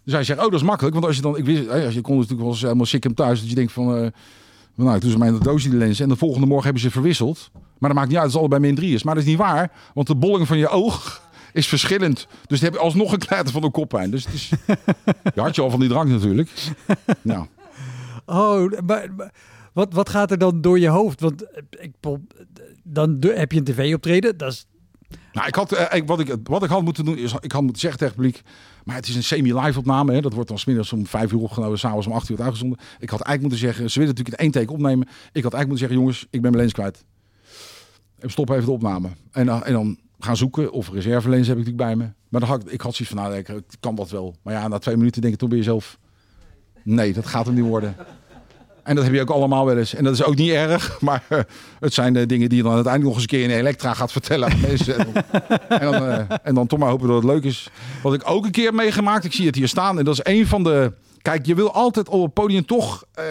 Dus 0.04 0.14
hij 0.14 0.24
zegt, 0.24 0.40
oh, 0.40 0.46
dat 0.46 0.54
is 0.54 0.64
makkelijk. 0.64 0.94
Want 0.96 1.08
als 1.08 1.16
je 1.16 1.22
dan, 1.22 1.38
ik 1.38 1.46
wist, 1.46 1.68
eh, 1.68 1.86
als 1.86 1.94
je 1.94 2.02
kon 2.02 2.16
natuurlijk 2.16 2.42
wel 2.42 2.52
eens 2.52 2.62
helemaal 2.62 2.86
sick 2.86 3.04
hem 3.04 3.14
thuis. 3.14 3.40
Dat 3.40 3.50
je 3.50 3.56
denkt 3.56 3.72
van, 3.72 3.98
eh 3.98 4.08
nou, 4.76 4.96
ik 4.96 5.02
doe 5.02 5.12
ze 5.12 5.18
mij 5.18 5.28
in 5.28 5.34
de 5.34 5.44
doosje 5.44 5.70
die 5.70 5.78
lens. 5.78 6.00
En 6.00 6.10
de 6.10 6.16
volgende 6.16 6.48
morgen 6.48 6.64
hebben 6.66 6.82
ze 6.82 6.92
verwisseld. 6.92 7.50
Maar 7.54 7.90
dat 7.90 8.00
maakt 8.00 8.08
niet 8.10 8.18
uit, 8.18 8.32
dat 8.32 8.34
het 8.34 8.42
allebei 8.42 8.62
min 8.62 8.76
drie 8.76 8.94
is. 8.94 9.04
Maar 9.04 9.16
dat 9.16 9.24
is 9.24 9.30
niet 9.30 9.40
waar, 9.40 9.72
want 9.94 10.08
de 10.08 10.16
bolling 10.16 10.48
van 10.48 10.58
je 10.58 10.68
oog 10.68 11.22
is 11.54 11.68
verschillend. 11.68 12.28
Dus 12.48 12.60
dan 12.60 12.70
heb 12.70 12.80
je 12.80 12.86
alsnog 12.86 13.12
een 13.12 13.20
kletter 13.20 13.54
van 13.54 13.62
de 13.62 13.72
koppijn. 13.72 14.12
Dus 14.12 14.26
het 14.26 14.34
is, 14.34 14.50
je 15.36 15.42
had 15.42 15.56
je 15.56 15.62
al 15.62 15.70
van 15.70 15.80
die 15.80 15.90
drank 15.90 16.10
natuurlijk. 16.10 16.50
Nou, 17.22 17.46
Oh, 18.26 18.72
maar, 18.86 19.08
maar 19.18 19.32
wat, 19.74 19.94
wat 19.94 20.10
gaat 20.10 20.32
er 20.32 20.38
dan 20.38 20.62
door 20.62 20.80
je 20.80 20.88
hoofd? 20.88 21.20
Want 21.22 21.52
eh, 21.52 21.62
ik, 21.80 21.92
dan 22.84 23.18
heb 23.22 23.52
je 23.52 23.58
een 23.58 23.64
tv-optreden. 23.64 24.38
Dat 24.38 24.52
is 24.52 24.66
Nou, 25.34 25.48
ik 25.48 25.56
had, 25.56 25.72
eh, 25.72 25.98
ik, 25.98 26.08
wat, 26.08 26.20
ik, 26.20 26.36
wat 26.44 26.64
ik 26.64 26.70
had 26.70 26.82
moeten 26.84 27.06
doen, 27.06 27.18
is 27.18 27.34
ik 27.40 27.52
had 27.52 27.62
moeten 27.62 27.82
zeggen 27.82 28.00
tegen 28.00 28.16
het 28.16 28.24
publiek. 28.24 28.42
Maar 28.84 28.96
het 28.96 29.08
is 29.08 29.16
een 29.16 29.24
semi-live 29.24 29.80
opname. 29.80 30.14
Hè. 30.14 30.22
Dat 30.22 30.34
wordt 30.34 30.50
dan 30.50 30.60
smiddags 30.60 30.94
om 30.94 31.06
vijf 31.08 31.32
uur 31.32 31.40
opgenomen, 31.40 31.80
s'avonds 31.80 32.08
om 32.08 32.14
acht 32.14 32.30
uur 32.30 32.42
uitgezonden. 32.42 32.78
Ik 33.00 33.10
had 33.10 33.22
eigenlijk 33.22 33.42
moeten 33.42 33.60
zeggen, 33.60 33.92
ze 33.92 34.00
willen 34.00 34.16
natuurlijk 34.16 34.42
in 34.42 34.44
één 34.52 34.62
take 34.62 34.74
opnemen. 34.74 35.08
Ik 35.32 35.44
had 35.44 35.54
eigenlijk 35.54 35.68
moeten 35.68 35.78
zeggen, 35.88 35.98
jongens, 35.98 36.22
ik 36.30 36.42
ben 36.42 36.52
mijn 36.52 36.56
lens 36.56 36.74
kwijt. 36.74 37.04
En 38.20 38.30
stop 38.30 38.50
even 38.50 38.66
de 38.66 38.72
opname. 38.72 39.10
En, 39.32 39.46
dan- 39.46 39.64
en 39.64 39.74
dan 39.74 39.98
gaan 40.24 40.38
zoeken 40.38 40.72
of 40.72 40.90
reservelens 40.90 41.48
heb 41.48 41.58
ik 41.58 41.66
natuurlijk 41.66 41.98
bij 41.98 42.06
me. 42.06 42.12
Maar 42.30 42.42
dan 42.42 42.50
had 42.50 42.62
ik, 42.62 42.72
ik 42.72 42.82
had 42.82 42.96
zoiets 42.96 43.16
van, 43.16 43.24
nou, 43.24 43.36
ik, 43.36 43.62
kan 43.80 43.96
dat 43.96 44.10
wel. 44.10 44.36
Maar 44.42 44.54
ja, 44.54 44.68
na 44.68 44.78
twee 44.78 44.98
minuten 44.98 45.22
denk 45.22 45.34
ik 45.34 45.40
toch 45.40 45.50
bij 45.50 45.58
jezelf, 45.58 45.98
nee, 46.84 47.14
dat 47.14 47.26
gaat 47.26 47.46
hem 47.46 47.56
niet 47.56 47.66
worden. 47.66 47.96
En 48.84 48.96
dat 48.96 49.04
heb 49.04 49.14
je 49.14 49.22
ook 49.22 49.30
allemaal 49.30 49.66
wel 49.66 49.78
eens. 49.78 49.94
En 49.94 50.04
dat 50.04 50.14
is 50.14 50.24
ook 50.24 50.36
niet 50.36 50.52
erg. 50.52 50.98
Maar 51.02 51.24
eh, 51.30 51.40
het 51.80 51.94
zijn 51.94 52.14
de 52.14 52.26
dingen 52.26 52.50
die 52.50 52.58
je 52.58 52.64
dan 52.64 52.74
uiteindelijk 52.74 53.14
nog 53.14 53.22
eens 53.24 53.32
een 53.32 53.40
keer 53.40 53.50
in 53.50 53.60
Elektra 53.60 53.94
gaat 53.94 54.12
vertellen 54.12 54.62
mensen. 54.62 54.98
En 55.70 55.92
dan, 55.92 55.94
eh, 55.94 56.38
en 56.44 56.56
dan 56.56 56.68
toch 56.68 56.80
maar 56.80 56.90
hopen 56.90 57.08
dat 57.08 57.16
het 57.16 57.32
leuk 57.32 57.44
is. 57.44 57.70
Wat 58.04 58.14
ik 58.14 58.30
ook 58.30 58.46
een 58.46 58.52
keer 58.52 58.74
meegemaakt. 58.74 59.26
Ik 59.26 59.34
zie 59.34 59.46
het 59.46 59.56
hier 59.56 59.68
staan. 59.68 60.00
En 60.00 60.06
dat 60.06 60.14
is 60.14 60.34
een 60.34 60.48
van 60.48 60.64
de... 60.64 60.94
Kijk, 61.22 61.46
je 61.46 61.56
wil 61.56 61.74
altijd 61.74 62.10
op 62.10 62.24
het 62.24 62.34
podium 62.34 62.66
toch... 62.66 63.04
eh, 63.14 63.26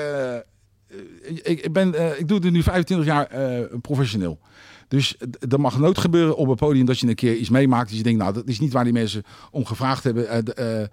ik, 1.43 1.73
ben, 1.73 2.19
ik 2.19 2.29
doe 2.29 2.39
het 2.39 2.53
nu 2.53 2.63
25 2.63 3.07
jaar 3.07 3.29
professioneel. 3.81 4.39
Dus 4.93 5.17
er 5.49 5.61
mag 5.61 5.79
nooit 5.79 5.99
gebeuren 5.99 6.37
op 6.37 6.49
het 6.49 6.59
podium 6.59 6.87
dat 6.87 6.99
je 6.99 7.07
een 7.07 7.15
keer 7.15 7.37
iets 7.37 7.49
meemaakt. 7.49 7.89
Dat 7.89 7.97
je 7.97 8.03
denkt, 8.03 8.19
nou, 8.19 8.33
dat 8.33 8.49
is 8.49 8.61
niet 8.61 8.73
waar 8.73 8.85
die 8.85 8.93
mensen 8.93 9.23
om 9.51 9.65
gevraagd 9.65 10.05
hebben. 10.05 10.29
Eh, 10.29 10.81
eh, 10.83 10.89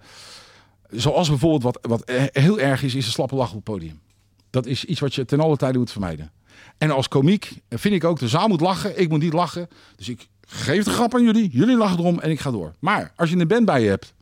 zoals 0.90 1.28
bijvoorbeeld 1.28 1.62
wat, 1.62 1.78
wat 1.82 2.02
eh, 2.02 2.22
heel 2.32 2.60
erg 2.60 2.82
is, 2.82 2.94
is 2.94 3.06
een 3.06 3.12
slappe 3.12 3.34
lach 3.34 3.48
op 3.48 3.54
het 3.54 3.64
podium. 3.64 4.00
Dat 4.50 4.66
is 4.66 4.84
iets 4.84 5.00
wat 5.00 5.14
je 5.14 5.24
ten 5.24 5.40
alle 5.40 5.56
tijde 5.56 5.78
moet 5.78 5.90
vermijden. 5.90 6.30
En 6.78 6.90
als 6.90 7.08
komiek 7.08 7.52
vind 7.68 7.94
ik 7.94 8.04
ook, 8.04 8.18
de 8.18 8.28
zaal 8.28 8.48
moet 8.48 8.60
lachen, 8.60 9.00
ik 9.00 9.08
moet 9.08 9.20
niet 9.20 9.32
lachen. 9.32 9.68
Dus 9.96 10.08
ik 10.08 10.28
geef 10.46 10.84
de 10.84 10.90
grap 10.90 11.14
aan 11.14 11.24
jullie, 11.24 11.48
jullie 11.52 11.76
lachen 11.76 11.98
erom 11.98 12.20
en 12.20 12.30
ik 12.30 12.40
ga 12.40 12.50
door. 12.50 12.74
Maar 12.78 13.12
als 13.16 13.30
je 13.30 13.36
een 13.36 13.48
band 13.48 13.64
bij 13.64 13.82
je 13.82 13.88
hebt, 13.88 14.14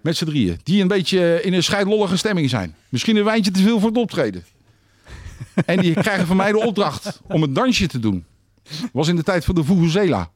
met 0.00 0.16
z'n 0.16 0.24
drieën, 0.24 0.60
die 0.62 0.82
een 0.82 0.88
beetje 0.88 1.42
in 1.42 1.52
een 1.52 1.62
scheidlollige 1.62 2.16
stemming 2.16 2.50
zijn. 2.50 2.74
Misschien 2.88 3.16
een 3.16 3.24
wijntje 3.24 3.50
te 3.50 3.62
veel 3.62 3.80
voor 3.80 3.88
het 3.88 3.98
optreden. 3.98 4.44
En 5.66 5.80
die 5.80 5.94
krijgen 5.94 6.26
van 6.26 6.36
mij 6.36 6.52
de 6.52 6.64
opdracht 6.66 7.20
om 7.26 7.42
een 7.42 7.52
dansje 7.52 7.86
te 7.86 7.98
doen. 7.98 8.24
Was 8.92 9.08
in 9.08 9.16
de 9.16 9.22
tijd 9.22 9.44
van 9.44 9.54
de 9.54 9.64
Vuvuzela. 9.64 10.30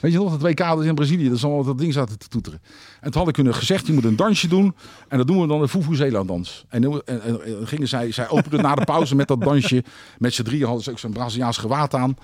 Weet 0.00 0.12
je 0.12 0.18
nog, 0.18 0.30
dat 0.30 0.40
WK 0.40 0.58
dat 0.58 0.84
in 0.84 0.94
Brazilië, 0.94 1.28
dat 1.28 1.38
ze 1.38 1.46
allemaal 1.46 1.64
dat 1.64 1.78
ding 1.78 1.92
zaten 1.92 2.18
te 2.18 2.28
toeteren. 2.28 2.60
En 3.00 3.10
toen 3.10 3.20
had 3.20 3.28
ik 3.28 3.34
kunnen 3.34 3.54
gezegd, 3.54 3.86
je 3.86 3.92
moet 3.92 4.04
een 4.04 4.16
dansje 4.16 4.48
doen. 4.48 4.74
En 5.08 5.18
dat 5.18 5.26
doen 5.26 5.40
we 5.40 5.46
dan 5.46 5.60
de 5.60 5.68
Vuvuzela 5.68 6.24
dans. 6.24 6.64
En 6.68 6.82
dan 6.82 7.02
en, 7.04 7.22
en, 7.22 7.44
en 7.44 7.66
gingen 7.66 7.88
zij, 7.88 8.12
zij 8.12 8.28
openden 8.28 8.62
na 8.62 8.74
de 8.74 8.84
pauze 8.84 9.14
met 9.14 9.28
dat 9.28 9.40
dansje. 9.40 9.84
Met 10.18 10.34
z'n 10.34 10.42
drieën 10.42 10.64
hadden 10.64 10.84
ze 10.84 10.90
ook 10.90 10.98
zo'n 10.98 11.12
Braziliaans 11.12 11.56
gewaad 11.56 11.94
aan. 11.94 12.16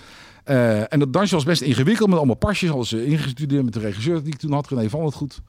Eh, 0.44 0.92
en 0.92 0.98
dat 0.98 1.12
dansje 1.12 1.34
was 1.34 1.44
best 1.44 1.62
ingewikkeld, 1.62 2.08
met 2.08 2.18
allemaal 2.18 2.36
pasjes. 2.36 2.68
Hadden 2.68 2.86
ze 2.86 3.06
ingestudeerd 3.06 3.64
met 3.64 3.72
de 3.72 3.80
regisseur 3.80 4.22
die 4.22 4.32
ik 4.32 4.38
toen 4.38 4.52
had, 4.52 4.68
René 4.68 4.88
van 4.88 5.04
het 5.04 5.14
goed. 5.14 5.40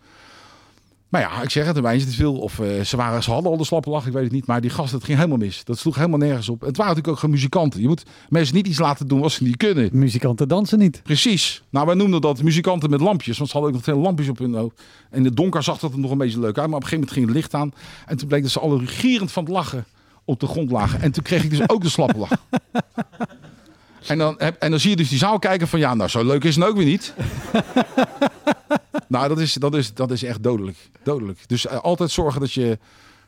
Maar 1.13 1.21
ja, 1.21 1.41
ik 1.41 1.49
zeg 1.49 1.65
het, 1.65 1.75
een 1.75 1.83
wijntje 1.83 2.07
te 2.07 2.15
veel. 2.15 2.35
Of 2.35 2.59
eh, 2.59 2.81
ze, 2.81 2.97
waren, 2.97 3.23
ze 3.23 3.31
hadden 3.31 3.51
al 3.51 3.57
de 3.57 3.63
slappe 3.63 3.89
lach, 3.89 4.05
ik 4.05 4.13
weet 4.13 4.23
het 4.23 4.31
niet. 4.31 4.45
Maar 4.45 4.61
die 4.61 4.69
gasten, 4.69 4.95
het 4.95 5.05
ging 5.05 5.17
helemaal 5.17 5.37
mis. 5.37 5.63
Dat 5.63 5.77
sloeg 5.77 5.95
helemaal 5.95 6.17
nergens 6.17 6.49
op. 6.49 6.61
Het 6.61 6.77
waren 6.77 6.85
natuurlijk 6.85 7.07
ook 7.07 7.19
gewoon 7.19 7.35
muzikanten. 7.35 7.81
Je 7.81 7.87
moet 7.87 8.03
mensen 8.29 8.55
niet 8.55 8.67
iets 8.67 8.79
laten 8.79 9.07
doen 9.07 9.19
wat 9.19 9.31
ze 9.31 9.43
niet 9.43 9.57
kunnen. 9.57 9.89
Muzikanten 9.91 10.47
dansen 10.47 10.79
niet. 10.79 11.01
Precies. 11.03 11.63
Nou, 11.69 11.85
wij 11.85 11.95
noemden 11.95 12.21
dat 12.21 12.43
muzikanten 12.43 12.89
met 12.89 13.01
lampjes. 13.01 13.37
Want 13.37 13.49
ze 13.49 13.57
hadden 13.57 13.75
ook 13.75 13.85
nog 13.85 13.95
veel 13.95 14.03
lampjes 14.03 14.29
op 14.29 14.37
hun 14.37 14.53
hoofd. 14.53 14.81
En 15.09 15.17
in 15.17 15.25
het 15.25 15.35
donker 15.35 15.63
zag 15.63 15.79
dat 15.79 15.93
er 15.93 15.99
nog 15.99 16.11
een 16.11 16.17
beetje 16.17 16.39
leuk 16.39 16.57
uit. 16.57 16.67
Maar 16.67 16.77
op 16.77 16.83
een 16.83 16.89
gegeven 16.89 16.99
moment 16.99 17.13
ging 17.13 17.25
het 17.25 17.35
licht 17.35 17.53
aan. 17.53 17.73
En 18.05 18.17
toen 18.17 18.27
bleek 18.27 18.41
dat 18.41 18.51
ze 18.51 18.59
alle 18.59 18.87
gierend 18.87 19.31
van 19.31 19.43
het 19.43 19.53
lachen 19.53 19.85
op 20.25 20.39
de 20.39 20.47
grond 20.47 20.71
lagen. 20.71 21.01
En 21.01 21.11
toen 21.11 21.23
kreeg 21.23 21.43
ik 21.43 21.49
dus 21.49 21.69
ook 21.69 21.81
de 21.81 21.89
slappe 21.89 22.17
lach. 22.17 22.31
En 24.07 24.17
dan, 24.17 24.35
heb, 24.37 24.55
en 24.59 24.69
dan 24.69 24.79
zie 24.79 24.89
je 24.89 24.95
dus 24.95 25.09
die 25.09 25.17
zaal 25.17 25.39
kijken 25.39 25.67
van... 25.67 25.79
Ja, 25.79 25.93
nou, 25.93 26.09
zo 26.09 26.23
leuk 26.23 26.43
is 26.43 26.55
het 26.55 26.65
ook 26.65 26.75
weer 26.75 26.85
niet. 26.85 27.13
Nou, 29.07 29.27
dat 29.27 29.39
is, 29.39 29.53
dat, 29.53 29.75
is, 29.75 29.93
dat 29.93 30.11
is 30.11 30.23
echt 30.23 30.43
dodelijk. 30.43 30.77
dodelijk. 31.03 31.47
Dus 31.47 31.67
eh, 31.67 31.79
altijd 31.79 32.11
zorgen 32.11 32.39
dat 32.39 32.51
je, 32.51 32.77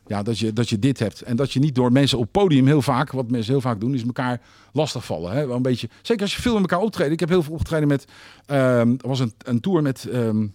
ja, 0.07 0.23
dat, 0.23 0.39
je, 0.39 0.53
dat 0.53 0.69
je 0.69 0.79
dit 0.79 0.99
hebt. 0.99 1.21
En 1.21 1.35
dat 1.35 1.51
je 1.51 1.59
niet 1.59 1.75
door 1.75 1.91
mensen 1.91 2.17
op 2.17 2.31
podium 2.31 2.65
heel 2.65 2.81
vaak... 2.81 3.11
Wat 3.11 3.31
mensen 3.31 3.51
heel 3.51 3.61
vaak 3.61 3.79
doen, 3.79 3.93
is 3.93 4.03
elkaar 4.03 4.41
lastigvallen. 4.73 5.31
Hè? 5.31 5.47
Wel 5.47 5.55
een 5.55 5.61
beetje, 5.61 5.89
zeker 6.01 6.21
als 6.21 6.35
je 6.35 6.41
veel 6.41 6.53
met 6.53 6.61
elkaar 6.61 6.85
optreden. 6.85 7.13
Ik 7.13 7.19
heb 7.19 7.29
heel 7.29 7.43
veel 7.43 7.53
opgetreden 7.53 7.87
met... 7.87 8.05
ehm, 8.45 8.89
er 8.89 9.07
was 9.07 9.19
een, 9.19 9.33
een 9.37 9.59
tour 9.59 9.81
met... 9.81 10.05
ehm, 10.05 10.47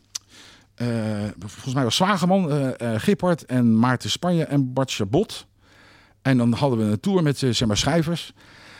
eh, 0.74 0.88
volgens 1.38 1.74
mij 1.74 1.84
was 1.84 1.96
Zwageman, 1.96 2.50
eh, 2.50 2.94
Gippard 2.96 3.44
en 3.44 3.78
Maarten 3.78 4.10
Spanje 4.10 4.44
en 4.44 4.72
Bart 4.72 4.92
Chabot. 4.92 5.46
En 6.22 6.36
dan 6.36 6.52
hadden 6.52 6.78
we 6.78 6.84
een 6.84 7.00
tour 7.00 7.22
met 7.22 7.38
zeg 7.38 7.66
maar, 7.66 7.76
schrijvers. 7.76 8.32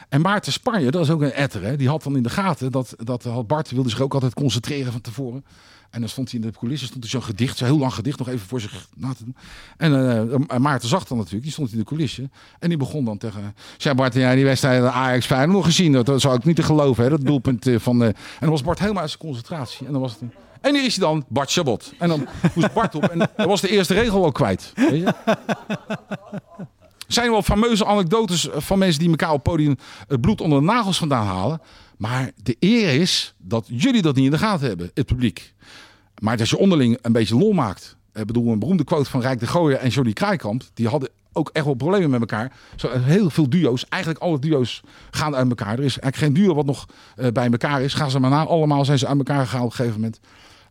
En 0.09 0.21
Maarten 0.21 0.53
Spanje, 0.53 0.91
dat 0.91 1.03
is 1.03 1.11
ook 1.11 1.23
een 1.23 1.33
etter, 1.33 1.63
hè? 1.63 1.77
die 1.77 1.89
had 1.89 2.03
dan 2.03 2.17
in 2.17 2.23
de 2.23 2.31
gaten 2.31 2.73
dat, 2.73 2.95
dat 2.97 3.47
Bart 3.47 3.71
wilde 3.71 3.89
zich 3.89 4.01
ook 4.01 4.15
altijd 4.15 4.35
concentreren 4.35 4.93
van 4.93 5.01
tevoren. 5.01 5.45
En 5.91 6.01
dan 6.01 6.09
stond 6.09 6.31
hij 6.31 6.41
in 6.41 6.47
de 6.47 6.59
coulissen, 6.59 6.89
stond 6.89 7.03
hij 7.03 7.13
zo'n 7.13 7.23
gedicht, 7.23 7.59
zo'n 7.59 7.67
heel 7.67 7.79
lang 7.79 7.95
gedicht, 7.95 8.19
nog 8.19 8.29
even 8.29 8.47
voor 8.47 8.61
zich 8.61 8.89
na 8.97 9.15
te 9.15 9.25
doen. 9.25 9.37
En 9.77 10.21
eh, 10.49 10.59
Maarten 10.59 10.89
zag 10.89 11.05
dan 11.05 11.17
natuurlijk, 11.17 11.45
die 11.45 11.53
stond 11.53 11.73
in 11.73 11.79
de 11.79 11.85
coulissen. 11.85 12.33
En 12.59 12.69
die 12.69 12.79
begon 12.79 13.05
dan 13.05 13.19
tegen, 13.19 13.55
zeg 13.77 13.95
Bart, 13.95 14.15
jij 14.15 14.35
die 14.35 14.45
wedstrijd 14.45 14.85
Ajax 14.85 15.27
Feyenoord 15.27 15.57
nog 15.57 15.65
gezien? 15.65 15.93
Dat, 15.93 16.21
zou 16.21 16.37
ik 16.37 16.45
niet 16.45 16.57
te 16.57 16.63
geloven, 16.63 17.05
hè? 17.05 17.11
dat 17.11 17.25
doelpunt 17.25 17.67
eh, 17.67 17.79
van... 17.79 18.03
eh, 18.03 18.09
en 18.09 18.15
dan 18.41 18.51
was 18.51 18.63
Bart 18.63 18.79
helemaal 18.79 19.01
uit 19.01 19.11
zijn 19.11 19.23
concentratie. 19.23 19.87
En 19.87 19.93
dan 19.93 20.01
was 20.01 20.13
het... 20.13 20.21
en 20.61 20.75
hier 20.75 20.85
is 20.85 20.97
hij 20.97 21.05
dan, 21.05 21.25
Bart 21.29 21.53
Chabot. 21.53 21.93
En 21.99 22.09
dan 22.09 22.27
moest 22.55 22.73
Bart 22.73 22.95
op 22.95 23.05
en 23.05 23.19
dan 23.37 23.47
was 23.47 23.61
de 23.61 23.69
eerste 23.69 23.95
regel 23.95 24.25
al 24.25 24.33
kwijt. 24.33 24.73
Weet 24.75 24.91
je? 24.91 25.15
Zijn 27.07 27.31
wel 27.31 27.43
fameuze 27.43 27.87
anekdotes 27.87 28.49
van 28.53 28.79
mensen 28.79 29.01
die 29.01 29.11
elkaar 29.11 29.33
op 29.33 29.43
podium 29.43 29.77
het 30.09 30.21
bloed 30.21 30.41
onder 30.41 30.59
de 30.59 30.65
nagels 30.65 30.99
vandaan 30.99 31.27
halen. 31.27 31.61
Maar 32.01 32.31
de 32.43 32.57
eer 32.59 33.01
is 33.01 33.35
dat 33.39 33.67
jullie 33.69 34.03
dat 34.03 34.15
niet 34.15 34.25
in 34.25 34.31
de 34.31 34.39
gaten 34.39 34.69
hebben, 34.69 34.91
het 34.95 35.07
publiek. 35.07 35.55
Maar 36.19 36.37
dat 36.37 36.49
je 36.49 36.59
onderling 36.59 36.99
een 37.03 37.13
beetje 37.13 37.37
lol 37.37 37.53
maakt. 37.53 37.97
Ik 38.13 38.27
bedoel, 38.27 38.53
een 38.53 38.59
beroemde 38.59 38.85
quote 38.85 39.11
van 39.11 39.21
Rijk 39.21 39.41
de 39.41 39.47
Gooier 39.47 39.79
en 39.79 39.89
Johnny 39.89 40.13
Kraaikamp. 40.13 40.63
Die 40.75 40.89
hadden 40.89 41.09
ook 41.33 41.51
echt 41.53 41.65
wel 41.65 41.75
problemen 41.75 42.11
met 42.11 42.21
elkaar. 42.21 42.53
Zo, 42.77 42.89
eh, 42.89 43.05
heel 43.05 43.31
veel 43.31 43.49
duo's, 43.49 43.89
eigenlijk 43.89 44.23
alle 44.23 44.39
duo's 44.39 44.83
gaan 45.11 45.37
uit 45.37 45.49
elkaar. 45.49 45.79
Er 45.79 45.85
is 45.85 45.99
eigenlijk 45.99 46.17
geen 46.17 46.45
duo 46.45 46.55
wat 46.55 46.67
nog 46.67 46.87
eh, 47.17 47.29
bij 47.33 47.51
elkaar 47.51 47.83
is. 47.83 47.95
Gaan 47.95 48.11
ze 48.11 48.21
maar 48.21 48.31
na, 48.31 48.45
allemaal 48.45 48.85
zijn 48.85 48.99
ze 48.99 49.07
uit 49.07 49.19
elkaar 49.19 49.45
gegaan 49.45 49.63
op 49.63 49.71
een 49.71 49.77
gegeven 49.77 50.01
moment. 50.01 50.21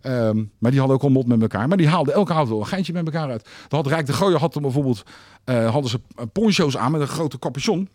Ehm, 0.01 0.43
maar 0.57 0.71
die 0.71 0.79
hadden 0.79 0.97
ook 0.97 1.03
al 1.03 1.09
mot 1.09 1.27
met 1.27 1.41
elkaar. 1.41 1.67
Maar 1.67 1.77
die 1.77 1.87
haalden 1.87 2.13
elke 2.13 2.33
avond 2.33 2.49
wel 2.49 2.59
een 2.59 2.65
geintje 2.65 2.93
met 2.93 3.05
elkaar 3.05 3.29
uit. 3.29 3.49
Dan 3.67 3.79
had 3.79 3.87
Rijk 3.87 4.05
de 4.05 4.13
Gooier 4.13 4.39
had 4.39 4.61
bijvoorbeeld 4.61 5.03
eh, 5.43 5.71
hadden 5.71 5.89
ze 5.89 5.99
poncho's 6.31 6.77
aan 6.77 6.91
met 6.91 7.01
een 7.01 7.07
grote 7.07 7.39
capuchon. 7.39 7.89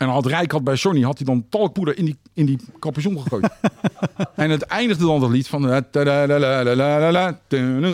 En 0.00 0.08
had 0.08 0.26
Rijk 0.26 0.52
had 0.52 0.64
bij 0.64 0.74
Johnny 0.74 1.02
had 1.02 1.16
hij 1.18 1.26
dan 1.26 1.46
talkpoeder 1.48 1.98
in 1.98 2.04
die, 2.04 2.18
in 2.34 2.46
die 2.46 2.58
capuchon 2.78 3.20
gegooid. 3.20 3.48
en 4.34 4.50
het 4.50 4.62
eindigde 4.62 5.06
dan 5.06 5.20
dat 5.20 5.30
lied 5.30 5.48
van... 5.48 5.70
En 5.72 5.86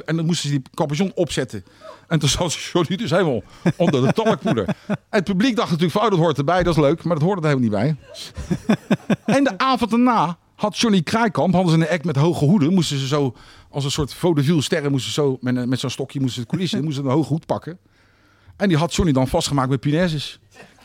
dan 0.07 0.24
moesten 0.24 0.48
ze 0.48 0.54
die 0.54 0.62
capuchon 0.74 1.12
opzetten. 1.14 1.64
En 2.09 2.18
toen 2.18 2.28
zat 2.28 2.54
Johnny 2.54 2.96
dus 2.96 3.11
helemaal 3.11 3.42
onder 3.76 4.02
de 4.07 4.12
talkpoeder. 4.12 4.66
En 4.86 4.96
het 5.09 5.24
publiek 5.24 5.57
dacht 5.57 5.70
natuurlijk 5.70 5.98
van... 5.98 6.04
Oh, 6.04 6.11
dat 6.11 6.18
hoort 6.18 6.38
erbij, 6.38 6.62
dat 6.62 6.76
is 6.76 6.80
leuk. 6.80 7.04
Maar 7.04 7.14
dat 7.14 7.24
hoorde 7.24 7.48
er 7.48 7.57
helemaal 7.57 7.80
niet 7.80 7.96
bij. 9.26 9.36
en 9.36 9.44
de 9.44 9.59
avond 9.59 9.90
daarna 9.90 10.38
had 10.54 10.78
Johnny 10.78 11.02
Kraaikamp... 11.02 11.54
hadden 11.54 11.72
ze 11.72 11.78
een 11.78 11.92
act 11.92 12.04
met 12.04 12.16
hoge 12.16 12.44
hoeden. 12.44 12.74
Moesten 12.74 12.98
ze 12.98 13.07
zo 13.07 13.36
als 13.70 13.84
een 13.84 13.90
soort 13.90 14.14
vaudeville 14.14 14.62
sterren... 14.62 14.90
moesten 14.90 15.12
ze 15.12 15.20
zo 15.20 15.38
met, 15.40 15.66
met 15.66 15.80
zo'n 15.80 15.90
stokje 15.90 16.20
moesten 16.20 16.40
ze 16.40 16.46
de 16.48 16.50
coulissen... 16.50 16.84
moesten 16.84 17.02
ze 17.02 17.09
een 17.09 17.14
hoge 17.14 17.28
hoed 17.28 17.46
pakken. 17.46 17.78
En 18.57 18.68
die 18.68 18.76
had 18.76 18.94
Johnny 18.94 19.12
dan 19.12 19.28
vastgemaakt 19.28 19.70
met 19.70 19.80
punaises. 19.80 20.40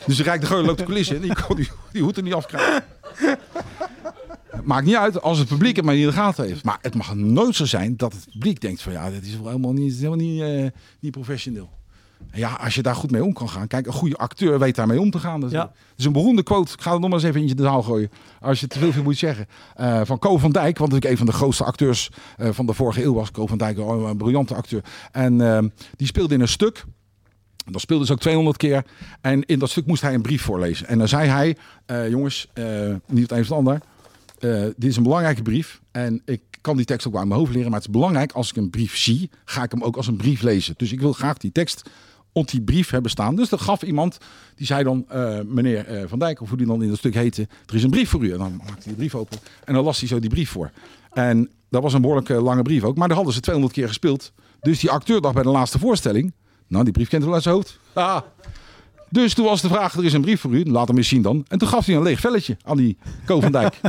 Dus 0.06 0.16
de 0.16 0.22
Rijk 0.22 0.40
de 0.40 0.46
Geur 0.46 0.62
loopt 0.62 0.78
de 0.78 0.84
coulissen 0.84 1.16
en 1.16 1.22
die 1.22 1.42
kon 1.46 1.56
die, 1.56 1.70
die 1.92 2.02
hoed 2.02 2.16
er 2.16 2.22
niet 2.22 2.34
afkrijgen. 2.34 2.84
Maakt 4.64 4.86
niet 4.86 4.96
uit 4.96 5.22
als 5.22 5.38
het 5.38 5.48
publiek 5.48 5.76
het 5.76 5.84
maar 5.84 5.94
niet 5.94 6.02
in 6.02 6.08
de 6.08 6.14
gaten 6.16 6.44
heeft. 6.44 6.64
Maar 6.64 6.78
het 6.80 6.94
mag 6.94 7.14
nooit 7.14 7.54
zo 7.56 7.64
zijn 7.64 7.96
dat 7.96 8.12
het 8.12 8.26
publiek 8.30 8.60
denkt 8.60 8.82
van 8.82 8.92
ja, 8.92 9.10
dit 9.10 9.26
is 9.26 9.36
wel 9.36 9.46
helemaal 9.46 9.72
niet, 9.72 9.94
helemaal 9.94 10.16
niet, 10.16 10.40
eh, 10.42 10.66
niet 11.00 11.10
professioneel. 11.12 11.70
En 12.30 12.38
ja, 12.38 12.52
als 12.52 12.74
je 12.74 12.82
daar 12.82 12.94
goed 12.94 13.10
mee 13.10 13.24
om 13.24 13.32
kan 13.32 13.48
gaan. 13.48 13.66
Kijk, 13.66 13.86
een 13.86 13.92
goede 13.92 14.16
acteur 14.16 14.58
weet 14.58 14.74
daarmee 14.74 15.00
om 15.00 15.10
te 15.10 15.18
gaan. 15.18 15.40
Dat 15.40 15.50
is, 15.50 15.56
Ja. 15.56 15.72
een 15.96 16.12
beroemde 16.12 16.42
quote. 16.42 16.72
Ik 16.72 16.80
ga 16.80 16.90
het 16.92 17.00
nog 17.00 17.10
maar 17.10 17.18
eens 17.18 17.28
even 17.28 17.48
in 17.48 17.56
de 17.56 17.62
zaal 17.62 17.82
gooien. 17.82 18.10
Als 18.40 18.60
je 18.60 18.66
te 18.66 18.78
veel 18.78 18.92
veel 18.92 19.02
moet 19.02 19.16
zeggen. 19.18 19.46
Eh, 19.74 20.00
van 20.04 20.18
Co 20.18 20.38
van 20.38 20.50
Dijk, 20.52 20.78
want 20.78 20.94
ik 20.94 21.04
een 21.04 21.16
van 21.16 21.26
de 21.26 21.32
grootste 21.32 21.64
acteurs 21.64 22.10
eh, 22.36 22.48
van 22.52 22.66
de 22.66 22.72
vorige 22.72 23.02
eeuw 23.02 23.14
was. 23.14 23.30
Co 23.30 23.46
van 23.46 23.58
Dijk, 23.58 23.78
een 23.78 24.16
briljante 24.16 24.54
acteur. 24.54 24.84
En 25.12 25.72
die 25.96 26.06
speelde 26.06 26.34
in 26.34 26.40
een 26.40 26.48
stuk. 26.48 26.84
Dat 27.70 27.80
speelde 27.80 28.06
ze 28.06 28.12
ook 28.12 28.20
200 28.20 28.56
keer. 28.56 28.84
En 29.20 29.42
in 29.46 29.58
dat 29.58 29.70
stuk 29.70 29.86
moest 29.86 30.02
hij 30.02 30.14
een 30.14 30.22
brief 30.22 30.42
voorlezen. 30.42 30.86
En 30.86 30.98
dan 30.98 31.08
zei 31.08 31.28
hij: 31.28 31.56
eh, 31.86 32.08
Jongens, 32.08 32.48
eh, 32.52 32.64
niet 33.06 33.22
het 33.22 33.30
een 33.30 33.38
of 33.40 33.48
het 33.48 33.56
ander. 33.56 33.80
eh, 34.38 34.62
dit 34.62 34.90
is 34.90 34.96
een 34.96 35.02
belangrijke 35.02 35.42
brief. 35.42 35.80
En 35.90 36.22
ik 36.24 36.40
kan 36.60 36.76
die 36.76 36.86
tekst 36.86 37.06
ook 37.06 37.12
wel 37.12 37.22
aan 37.22 37.28
mijn 37.28 37.40
hoofd 37.40 37.52
leren. 37.52 37.70
Maar 37.70 37.78
het 37.78 37.88
is 37.88 37.94
belangrijk, 37.94 38.32
als 38.32 38.50
ik 38.50 38.56
een 38.56 38.70
brief 38.70 38.96
zie, 38.96 39.30
ga 39.44 39.62
ik 39.62 39.70
hem 39.70 39.82
ook 39.82 39.96
als 39.96 40.06
een 40.06 40.16
brief 40.16 40.42
lezen. 40.42 40.74
Dus 40.76 40.92
ik 40.92 41.00
wil 41.00 41.12
graag 41.12 41.36
die 41.38 41.52
tekst 41.52 41.90
op 42.32 42.50
die 42.50 42.62
brief 42.62 42.90
hebben 42.90 43.10
staan. 43.10 43.36
Dus 43.36 43.48
dat 43.48 43.60
gaf 43.60 43.82
iemand, 43.82 44.18
die 44.54 44.66
zei 44.66 44.84
dan, 44.84 45.06
meneer 45.46 46.04
Van 46.08 46.18
Dijk, 46.18 46.40
of 46.40 46.48
hoe 46.48 46.58
die 46.58 46.66
dan 46.66 46.82
in 46.82 46.88
dat 46.88 46.98
stuk 46.98 47.14
heette, 47.14 47.48
er 47.66 47.74
is 47.74 47.82
een 47.82 47.90
brief 47.90 48.10
voor 48.10 48.24
u. 48.24 48.32
En 48.32 48.38
dan 48.38 48.56
maakte 48.56 48.72
hij 48.72 48.82
die 48.84 48.94
brief 48.94 49.14
open 49.14 49.38
en 49.64 49.74
dan 49.74 49.84
las 49.84 49.98
hij 49.98 50.08
zo 50.08 50.18
die 50.18 50.30
brief 50.30 50.50
voor. 50.50 50.70
En 51.12 51.50
dat 51.70 51.82
was 51.82 51.92
een 51.92 52.00
behoorlijk 52.00 52.28
eh, 52.28 52.42
lange 52.42 52.62
brief 52.62 52.82
ook, 52.82 52.96
maar 52.96 53.06
daar 53.08 53.16
hadden 53.16 53.34
ze 53.34 53.40
200 53.40 53.74
keer 53.76 53.88
gespeeld. 53.88 54.32
Dus 54.60 54.80
die 54.80 54.90
acteur 54.90 55.20
dacht 55.20 55.34
bij 55.34 55.42
de 55.42 55.48
laatste 55.48 55.78
voorstelling, 55.78 56.32
nou 56.72 56.84
die 56.84 56.92
brief 56.92 57.08
kent 57.08 57.24
wel 57.24 57.34
uit 57.34 57.42
zijn 57.42 57.54
hoofd. 57.54 57.78
Ah, 57.92 58.20
Dus 59.10 59.34
toen 59.34 59.44
was 59.44 59.60
de 59.60 59.68
vraag, 59.68 59.94
er 59.96 60.04
is 60.04 60.12
een 60.12 60.20
brief 60.20 60.40
voor 60.40 60.50
u, 60.50 60.64
laat 60.70 60.88
hem 60.88 60.96
eens 60.96 61.08
zien 61.08 61.22
dan. 61.22 61.44
En 61.48 61.58
toen 61.58 61.68
gaf 61.68 61.86
hij 61.86 61.94
een 61.96 62.02
leeg 62.02 62.20
velletje 62.20 62.56
aan 62.64 62.76
die 62.76 62.98
Ko 63.26 63.40
van 63.40 63.52
Dijk. 63.52 63.80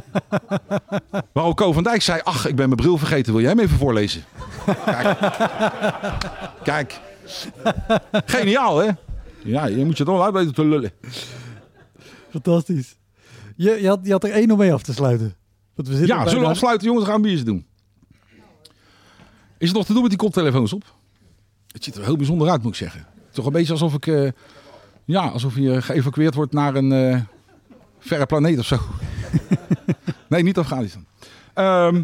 Waarop 1.33 1.55
Ko 1.55 1.71
van 1.73 1.83
Dijk 1.83 2.01
zei, 2.01 2.21
ach, 2.23 2.47
ik 2.47 2.55
ben 2.55 2.65
mijn 2.65 2.79
bril 2.81 2.97
vergeten, 2.97 3.33
wil 3.33 3.41
jij 3.41 3.49
hem 3.51 3.59
even 3.59 3.77
voorlezen? 3.77 4.23
Kijk. 4.85 5.17
Kijk. 6.63 6.99
Geniaal, 8.25 8.77
hè? 8.77 8.89
Ja, 9.43 9.65
je 9.65 9.85
moet 9.85 9.97
je 9.97 10.03
toch 10.03 10.15
wel 10.15 10.25
uit 10.25 10.33
weten 10.33 10.53
te 10.53 10.65
lullen. 10.65 10.91
Fantastisch. 12.29 12.95
Je, 13.55 13.81
je, 13.81 13.87
had, 13.87 13.99
je 14.03 14.11
had 14.11 14.23
er 14.23 14.31
één 14.31 14.51
om 14.51 14.57
mee 14.57 14.73
af 14.73 14.83
te 14.83 14.93
sluiten. 14.93 15.35
Want 15.75 15.87
we 15.87 15.95
zitten 15.95 16.15
Ja, 16.15 16.27
zullen 16.27 16.43
we 16.43 16.49
afsluiten, 16.49 16.87
jongens? 16.87 17.05
We 17.05 17.11
gaan 17.11 17.19
een 17.21 17.27
biertje 17.27 17.45
doen. 17.45 17.65
Is 19.57 19.67
het 19.67 19.77
nog 19.77 19.85
te 19.85 19.91
doen 19.93 20.01
met 20.01 20.11
die 20.11 20.19
koptelefoons 20.19 20.73
op? 20.73 20.83
Het 21.73 21.83
ziet 21.83 21.95
er 21.95 22.03
heel 22.03 22.15
bijzonder 22.15 22.49
uit, 22.49 22.61
moet 22.63 22.71
ik 22.71 22.77
zeggen. 22.77 23.05
Toch 23.31 23.45
een 23.45 23.51
beetje 23.51 23.71
alsof 23.71 23.93
ik... 23.93 24.07
eh, 24.07 24.29
ja, 25.05 25.27
alsof 25.27 25.55
je 25.55 25.81
geëvacueerd 25.81 26.33
wordt 26.35 26.53
naar 26.53 26.75
een 26.75 26.91
eh, 26.91 27.21
verre 27.99 28.25
planeet 28.25 28.59
of 28.59 28.65
zo. 28.65 28.77
nee, 30.29 30.43
niet 30.43 30.57
Afghanistan. 30.57 31.05
Ehm, 31.53 32.03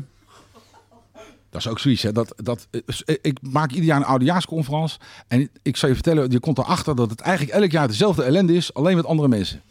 dat 1.50 1.62
is 1.62 1.68
ook 1.68 1.80
zoiets. 1.80 2.02
Hè. 2.02 2.12
Dat, 2.12 2.34
dat, 2.36 2.68
eh, 3.06 3.16
ik 3.22 3.38
maak 3.42 3.70
ieder 3.70 3.86
jaar 3.86 3.98
een 3.98 4.06
oudejaarsconferentie. 4.06 4.98
En 5.28 5.50
ik 5.62 5.78
zal 5.78 5.90
je 5.90 5.96
vertellen, 5.96 6.32
je 6.32 6.40
komt 6.40 6.58
erachter 6.58 6.96
dat 6.96 7.10
het 7.10 7.20
eigenlijk 7.20 7.58
elk 7.58 7.72
jaar 7.72 7.88
dezelfde 7.88 8.24
ellende 8.24 8.54
is. 8.54 8.74
Alleen 8.74 8.96
met 8.96 9.06
andere 9.06 9.28
mensen. 9.28 9.62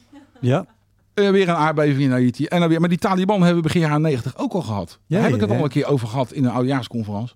Ja, 0.41 0.67
weer 1.15 1.49
een 1.49 1.55
aardbeving 1.55 2.01
in 2.01 2.11
Haiti. 2.11 2.47
En 2.47 2.61
dan 2.61 2.69
weer, 2.69 2.81
maar 2.81 2.89
die 2.89 2.99
Taliban 2.99 3.39
hebben 3.39 3.57
we 3.57 3.63
begin 3.63 3.81
jaren 3.81 4.01
90 4.01 4.37
ook 4.37 4.53
al 4.53 4.63
gehad. 4.63 4.99
Ja, 5.07 5.17
Daar 5.17 5.25
heb 5.27 5.35
ik 5.35 5.41
het 5.41 5.51
ja. 5.51 5.57
al 5.57 5.65
een 5.65 5.71
keer 5.71 5.87
over 5.87 6.09
gehad 6.09 6.33
in 6.33 6.45
een 6.45 6.51
oudejaarsconferentie. 6.51 7.35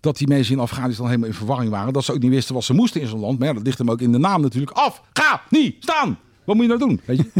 Dat 0.00 0.16
die 0.16 0.28
mensen 0.28 0.54
in 0.54 0.60
Afghanistan 0.60 1.06
helemaal 1.06 1.28
in 1.28 1.34
verwarring 1.34 1.70
waren. 1.70 1.92
Dat 1.92 2.04
ze 2.04 2.12
ook 2.12 2.20
niet 2.22 2.30
wisten 2.30 2.54
wat 2.54 2.64
ze 2.64 2.74
moesten 2.74 3.00
in 3.00 3.06
zo'n 3.06 3.20
land. 3.20 3.38
Maar 3.38 3.48
ja, 3.48 3.54
dat 3.54 3.62
ligt 3.62 3.78
hem 3.78 3.90
ook 3.90 4.00
in 4.00 4.12
de 4.12 4.18
naam 4.18 4.40
natuurlijk. 4.40 4.72
Af, 4.72 5.02
ga, 5.12 5.42
niet, 5.50 5.76
staan. 5.80 6.18
Wat 6.44 6.56
moet 6.56 6.64
je 6.64 6.76
nou 6.76 6.88
doen? 6.88 7.00
Weet 7.04 7.16
je? 7.16 7.30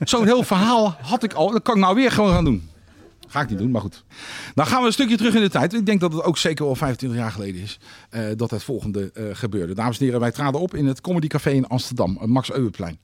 Zo'n 0.10 0.24
heel 0.24 0.42
verhaal 0.42 0.96
had 1.00 1.22
ik 1.22 1.32
al. 1.32 1.50
Dat 1.50 1.62
kan 1.62 1.74
ik 1.74 1.80
nou 1.80 1.94
weer 1.94 2.10
gewoon 2.10 2.32
gaan 2.32 2.44
doen. 2.44 2.70
Ga 3.28 3.40
ik 3.40 3.48
niet 3.48 3.58
doen, 3.58 3.70
maar 3.70 3.80
goed. 3.80 4.04
Nou 4.54 4.68
gaan 4.68 4.80
we 4.80 4.86
een 4.86 4.92
stukje 4.92 5.16
terug 5.16 5.34
in 5.34 5.40
de 5.40 5.48
tijd. 5.48 5.74
Ik 5.74 5.86
denk 5.86 6.00
dat 6.00 6.12
het 6.12 6.22
ook 6.22 6.38
zeker 6.38 6.64
wel 6.64 6.74
25 6.74 7.18
jaar 7.18 7.30
geleden 7.30 7.62
is 7.62 7.78
eh, 8.10 8.24
dat 8.36 8.50
het 8.50 8.62
volgende 8.62 9.10
eh, 9.12 9.24
gebeurde. 9.32 9.74
Dames 9.74 9.98
en 9.98 10.04
heren, 10.04 10.20
wij 10.20 10.30
traden 10.30 10.60
op 10.60 10.74
in 10.74 10.86
het 10.86 11.00
Comedy 11.00 11.26
Café 11.26 11.50
in 11.50 11.66
Amsterdam, 11.66 12.16
het 12.20 12.28
Max 12.28 12.52
Euweplein. 12.52 12.98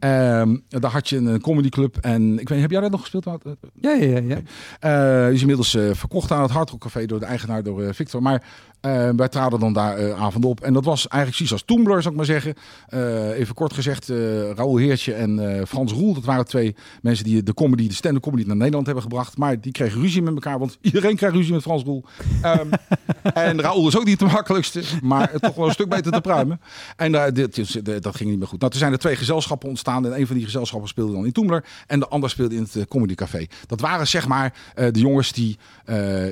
Ehm, 0.00 0.56
daar 0.68 0.90
had 0.90 1.08
je 1.08 1.16
een 1.16 1.40
comedyclub 1.40 1.96
en 1.96 2.38
ik 2.38 2.48
weet, 2.48 2.60
heb 2.60 2.70
jij 2.70 2.80
dat 2.80 2.90
nog 2.90 3.00
gespeeld? 3.00 3.24
Wout? 3.24 3.42
ja, 3.74 3.92
ja, 3.92 4.06
ja. 4.06 4.20
ja. 4.20 4.40
Eh, 4.80 5.24
die 5.24 5.34
is 5.34 5.40
inmiddels 5.40 5.74
eh, 5.74 5.90
verkocht 5.92 6.30
aan 6.30 6.42
het 6.42 6.50
Hard 6.50 6.70
Rock 6.70 6.80
Café 6.80 7.06
door 7.06 7.20
de 7.20 7.26
eigenaar, 7.26 7.62
door 7.62 7.82
eh, 7.82 7.92
Victor. 7.92 8.22
Maar 8.22 8.42
eh, 8.80 9.08
wij 9.16 9.28
traden 9.28 9.60
dan 9.60 9.72
daar 9.72 9.96
eh, 9.96 10.22
avond 10.22 10.44
op. 10.44 10.60
En 10.60 10.72
dat 10.72 10.84
was 10.84 11.08
eigenlijk 11.08 11.36
precies 11.36 11.52
als 11.52 11.62
Toembler, 11.62 12.02
zou 12.02 12.10
ik 12.10 12.16
maar 12.16 12.26
zeggen. 12.26 12.54
Eh, 12.88 13.38
even 13.38 13.54
kort 13.54 13.72
gezegd, 13.72 14.08
Raoul 14.56 14.76
Heertje 14.76 15.12
en 15.12 15.64
Frans 15.68 15.92
Roel. 15.92 16.14
Dat 16.14 16.24
waren 16.24 16.44
twee 16.44 16.74
mensen 17.02 17.24
die 17.24 17.42
de 17.42 17.54
comedy, 17.54 17.88
de 17.88 17.94
stand-up 17.94 18.22
comedy 18.22 18.46
naar 18.46 18.56
Nederland 18.56 18.86
hebben 18.86 19.04
gebracht. 19.04 19.36
Maar 19.36 19.60
die 19.60 19.72
kregen 19.72 20.00
ruzie 20.00 20.22
met 20.22 20.34
elkaar, 20.34 20.58
want 20.58 20.78
iedereen 20.90 21.16
krijgt 21.16 21.36
ruzie 21.36 21.52
met 21.52 21.62
Frans 21.62 21.82
Roel. 21.82 22.04
Ehm, 22.42 22.68
en 23.48 23.60
Raoul 23.60 23.88
is 23.88 23.96
ook 23.98 24.04
niet 24.04 24.18
de 24.18 24.24
makkelijkste, 24.24 24.82
maar 25.02 25.32
toch 25.40 25.54
wel 25.54 25.66
een 25.66 25.72
stuk 25.72 25.88
beter 25.88 26.12
te 26.12 26.20
pruimen. 26.20 26.60
En 26.96 27.34
dit, 27.34 27.84
dat 28.02 28.16
ging 28.16 28.30
niet 28.30 28.38
meer 28.38 28.48
goed. 28.48 28.60
Nou, 28.60 28.70
toen 28.70 28.80
zijn 28.80 28.92
er 28.92 28.98
twee 28.98 29.16
gezelschappen 29.16 29.68
ontstaan. 29.68 30.06
En 30.06 30.20
een 30.20 30.26
van 30.26 30.36
die 30.36 30.44
gezelschappen 30.44 30.88
speelde 30.88 31.12
dan 31.12 31.24
in 31.24 31.32
Toemler. 31.32 31.64
En 31.86 32.00
de 32.00 32.08
ander 32.08 32.30
speelde 32.30 32.54
in 32.54 32.68
het 32.72 32.88
Comedy 32.88 33.14
Café. 33.14 33.46
Dat 33.66 33.80
waren 33.80 34.06
zeg 34.06 34.28
maar 34.28 34.54
de 34.74 35.00
jongens 35.00 35.32
die, 35.32 35.58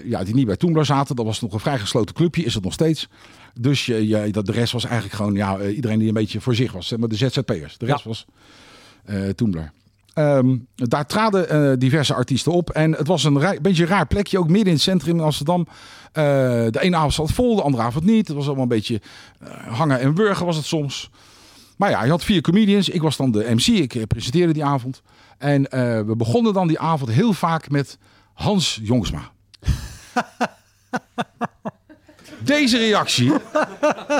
ja, 0.04 0.24
die 0.24 0.34
niet 0.34 0.46
bij 0.46 0.56
Toemler 0.56 0.84
zaten. 0.84 1.16
Dat 1.16 1.24
was 1.24 1.40
nog 1.40 1.52
een 1.52 1.60
vrij 1.60 1.78
gesloten 1.78 2.14
clubje, 2.14 2.37
is 2.44 2.54
het 2.54 2.64
nog 2.64 2.72
steeds. 2.72 3.08
Dus 3.54 3.86
je, 3.86 4.08
je, 4.08 4.30
dat, 4.30 4.46
de 4.46 4.52
rest 4.52 4.72
was 4.72 4.84
eigenlijk 4.84 5.14
gewoon 5.14 5.34
ja, 5.34 5.58
eh, 5.58 5.76
iedereen 5.76 5.98
die 5.98 6.08
een 6.08 6.14
beetje 6.14 6.40
voor 6.40 6.54
zich 6.54 6.72
was. 6.72 6.96
Maar 6.96 7.08
de 7.08 7.16
ZZP'ers. 7.16 7.78
De 7.78 7.86
rest 7.86 8.04
was 8.04 8.26
Toemler. 9.34 9.72
Ehm, 10.14 10.56
daar 10.74 11.06
traden 11.06 11.48
eh, 11.48 11.72
diverse 11.78 12.14
artiesten 12.14 12.52
op. 12.52 12.70
En 12.70 12.92
het 12.92 13.06
was 13.06 13.24
een 13.24 13.38
rij- 13.38 13.60
beetje 13.60 13.82
een 13.82 13.88
raar 13.88 14.06
plekje, 14.06 14.38
ook 14.38 14.48
midden 14.48 14.66
in 14.66 14.72
het 14.72 14.82
centrum 14.82 15.16
in 15.16 15.22
Amsterdam. 15.22 15.66
De 16.12 16.78
ene 16.80 16.96
avond 16.96 17.14
zat 17.14 17.32
vol, 17.32 17.56
de 17.56 17.62
andere 17.62 17.82
avond 17.82 18.04
niet. 18.04 18.28
Het 18.28 18.36
was 18.36 18.46
allemaal 18.46 18.62
een 18.62 18.68
beetje 18.68 19.00
hangen 19.68 20.00
en 20.00 20.14
wurgen 20.14 20.46
was 20.46 20.56
het 20.56 20.64
soms. 20.64 21.10
Maar 21.76 21.90
ja, 21.90 22.04
je 22.04 22.10
had 22.10 22.24
vier 22.24 22.40
comedians. 22.40 22.88
Ik 22.88 23.02
was 23.02 23.16
dan 23.16 23.30
de 23.30 23.54
MC. 23.54 23.66
Ik 23.66 24.06
presenteerde 24.06 24.52
die 24.52 24.64
avond. 24.64 25.02
En 25.38 25.62
we 26.06 26.14
begonnen 26.16 26.52
dan 26.52 26.68
die 26.68 26.78
avond 26.78 27.10
heel 27.10 27.32
vaak 27.32 27.70
met 27.70 27.98
Hans 28.32 28.80
Jongsma. 28.82 29.30
Deze 32.48 32.78
reactie, 32.78 33.32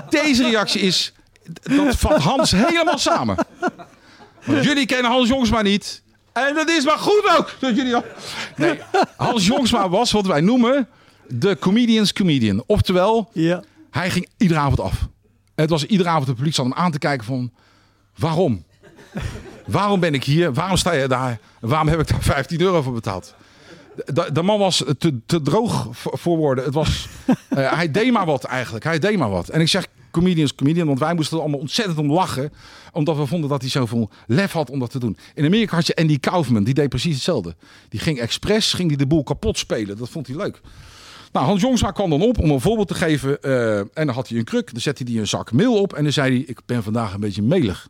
deze 0.09 0.43
reactie 0.43 0.81
is, 0.81 1.13
dat 1.63 1.97
vat 1.97 2.23
Hans 2.23 2.51
helemaal 2.51 2.99
samen. 2.99 3.37
Want 4.45 4.65
jullie 4.65 4.87
kennen 4.87 5.11
Hans 5.11 5.29
Jongsma 5.29 5.63
niet. 5.63 6.03
En 6.33 6.55
dat 6.55 6.69
is 6.69 6.85
maar 6.85 6.99
goed 6.99 7.37
ook. 7.39 7.55
Dat 7.61 7.77
jullie 7.77 7.95
al... 7.95 8.05
Nee, 8.57 8.81
Hans 9.17 9.47
Jongsma 9.47 9.89
was 9.89 10.13
wat 10.13 10.27
wij 10.27 10.41
noemen 10.41 10.89
de 11.27 11.59
comedian's 11.59 12.13
comedian. 12.13 12.63
Oftewel, 12.67 13.31
ja. 13.33 13.63
hij 13.91 14.11
ging 14.11 14.29
iedere 14.37 14.61
avond 14.61 14.81
af. 14.81 14.95
Het 15.55 15.71
was 15.71 15.85
iedere 15.85 16.09
avond 16.09 16.27
de 16.27 16.35
publiek 16.35 16.55
zat 16.55 16.65
hem 16.65 16.75
aan 16.75 16.91
te 16.91 16.99
kijken 16.99 17.27
van... 17.27 17.53
Waarom? 18.17 18.65
Waarom 19.67 20.01
ben 20.01 20.15
ik 20.15 20.25
hier? 20.25 20.53
Waarom 20.53 20.77
sta 20.77 20.93
je 20.93 21.09
daar? 21.09 21.39
Waarom 21.61 21.89
heb 21.89 22.01
ik 22.01 22.09
daar 22.09 22.23
15 22.23 22.61
euro 22.61 22.83
voor 22.83 22.93
betaald? 22.93 23.35
De, 24.05 24.31
de 24.33 24.43
man 24.43 24.59
was 24.59 24.85
te, 24.99 25.21
te 25.27 25.43
droog 25.43 25.89
voor, 25.93 26.37
woorden. 26.37 26.65
Het 26.65 26.75
was, 26.75 27.09
eh, 27.49 27.73
hij 27.73 27.91
deed 27.91 28.13
maar 28.13 28.27
wat 28.27 28.45
eigenlijk. 28.45 28.85
Hij 28.85 28.99
deed 28.99 29.19
maar 29.19 29.31
wat. 29.31 29.49
En 29.49 29.61
ik 29.61 29.69
zeg 29.69 29.87
comedians, 30.11 30.55
comedian, 30.55 30.87
want 30.87 30.99
wij 30.99 31.15
moesten 31.15 31.37
er 31.37 31.43
allemaal 31.43 31.61
ontzettend 31.61 31.99
om 31.99 32.13
lachen. 32.13 32.53
Omdat 32.93 33.17
we 33.17 33.27
vonden 33.27 33.51
dat 33.51 33.61
hij 33.61 33.71
zoveel 33.71 34.11
lef 34.27 34.53
had 34.53 34.71
om 34.71 34.79
dat 34.79 34.91
te 34.91 34.99
doen. 34.99 35.17
In 35.35 35.45
Amerika 35.45 35.75
had 35.77 35.87
je 35.87 35.97
Andy 35.97 36.19
Kaufman, 36.19 36.65
die 36.65 36.75
deed 36.75 36.89
precies 36.89 37.15
hetzelfde. 37.15 37.57
Die 37.89 38.01
ging 38.01 38.19
expres, 38.19 38.73
ging 38.73 38.89
die 38.89 38.99
de 38.99 39.07
boel 39.07 39.23
kapot 39.23 39.59
spelen. 39.59 39.97
Dat 39.97 40.09
vond 40.09 40.27
hij 40.27 40.37
leuk. 40.37 40.61
Nou, 41.33 41.47
Hans 41.47 41.61
Jongsma 41.61 41.91
kwam 41.91 42.11
dan 42.11 42.23
op 42.23 42.39
om 42.39 42.51
een 42.51 42.61
voorbeeld 42.61 42.89
te 42.89 42.95
geven. 42.95 43.43
eh, 43.43 43.79
en 43.79 43.89
dan 43.93 44.09
had 44.09 44.29
hij 44.29 44.39
een 44.39 44.45
kruk. 44.45 44.73
Dan 44.73 44.81
zette 44.81 45.05
hij 45.07 45.17
een 45.17 45.27
zak 45.27 45.53
meel 45.53 45.81
op. 45.81 45.93
En 45.93 46.03
dan 46.03 46.13
zei 46.13 46.31
hij, 46.35 46.45
ik 46.47 46.61
ben 46.67 46.83
vandaag 46.83 47.15
een 47.15 47.21
beetje 47.21 47.43
melig. 47.43 47.89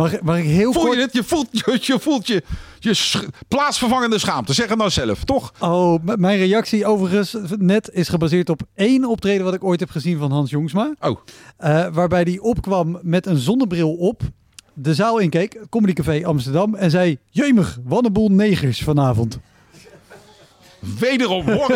Mag, 0.00 0.20
mag 0.20 0.36
ik 0.38 0.44
heel 0.44 0.72
Voel 0.72 0.82
kort... 0.84 0.94
je 0.96 1.00
het? 1.02 1.12
Je 1.12 1.22
voelt 1.24 1.48
je, 1.50 1.78
je, 1.80 1.98
voelt 2.00 2.26
je, 2.26 2.42
je 2.78 2.94
sch- 2.94 3.24
plaatsvervangende 3.48 4.18
schaamte. 4.18 4.52
Zeg 4.54 4.68
het 4.68 4.78
nou 4.78 4.90
zelf, 4.90 5.24
toch? 5.24 5.52
Oh, 5.58 6.04
mijn 6.16 6.38
reactie 6.38 6.86
overigens 6.86 7.36
net 7.58 7.90
is 7.92 8.08
gebaseerd 8.08 8.48
op 8.50 8.60
één 8.74 9.04
optreden 9.04 9.44
wat 9.44 9.54
ik 9.54 9.64
ooit 9.64 9.80
heb 9.80 9.90
gezien 9.90 10.18
van 10.18 10.30
Hans 10.32 10.50
Jongsma. 10.50 10.94
Oh, 11.00 11.20
Eh, 11.56 11.86
waarbij 11.92 12.22
hij 12.22 12.38
opkwam 12.38 12.98
met 13.02 13.26
een 13.26 13.36
zonnebril 13.36 13.92
op, 13.94 14.22
de 14.74 14.94
zaal 14.94 15.18
inkeek, 15.18 15.60
Comedy 15.70 15.92
Café 15.92 16.24
Amsterdam, 16.26 16.74
en 16.74 16.90
zei: 16.90 17.18
Jemig, 17.30 17.78
wat 17.84 18.04
een 18.04 18.12
boel 18.12 18.28
negers 18.28 18.82
vanavond. 18.82 19.38
wederom. 20.98 21.50
Hoor, 21.50 21.70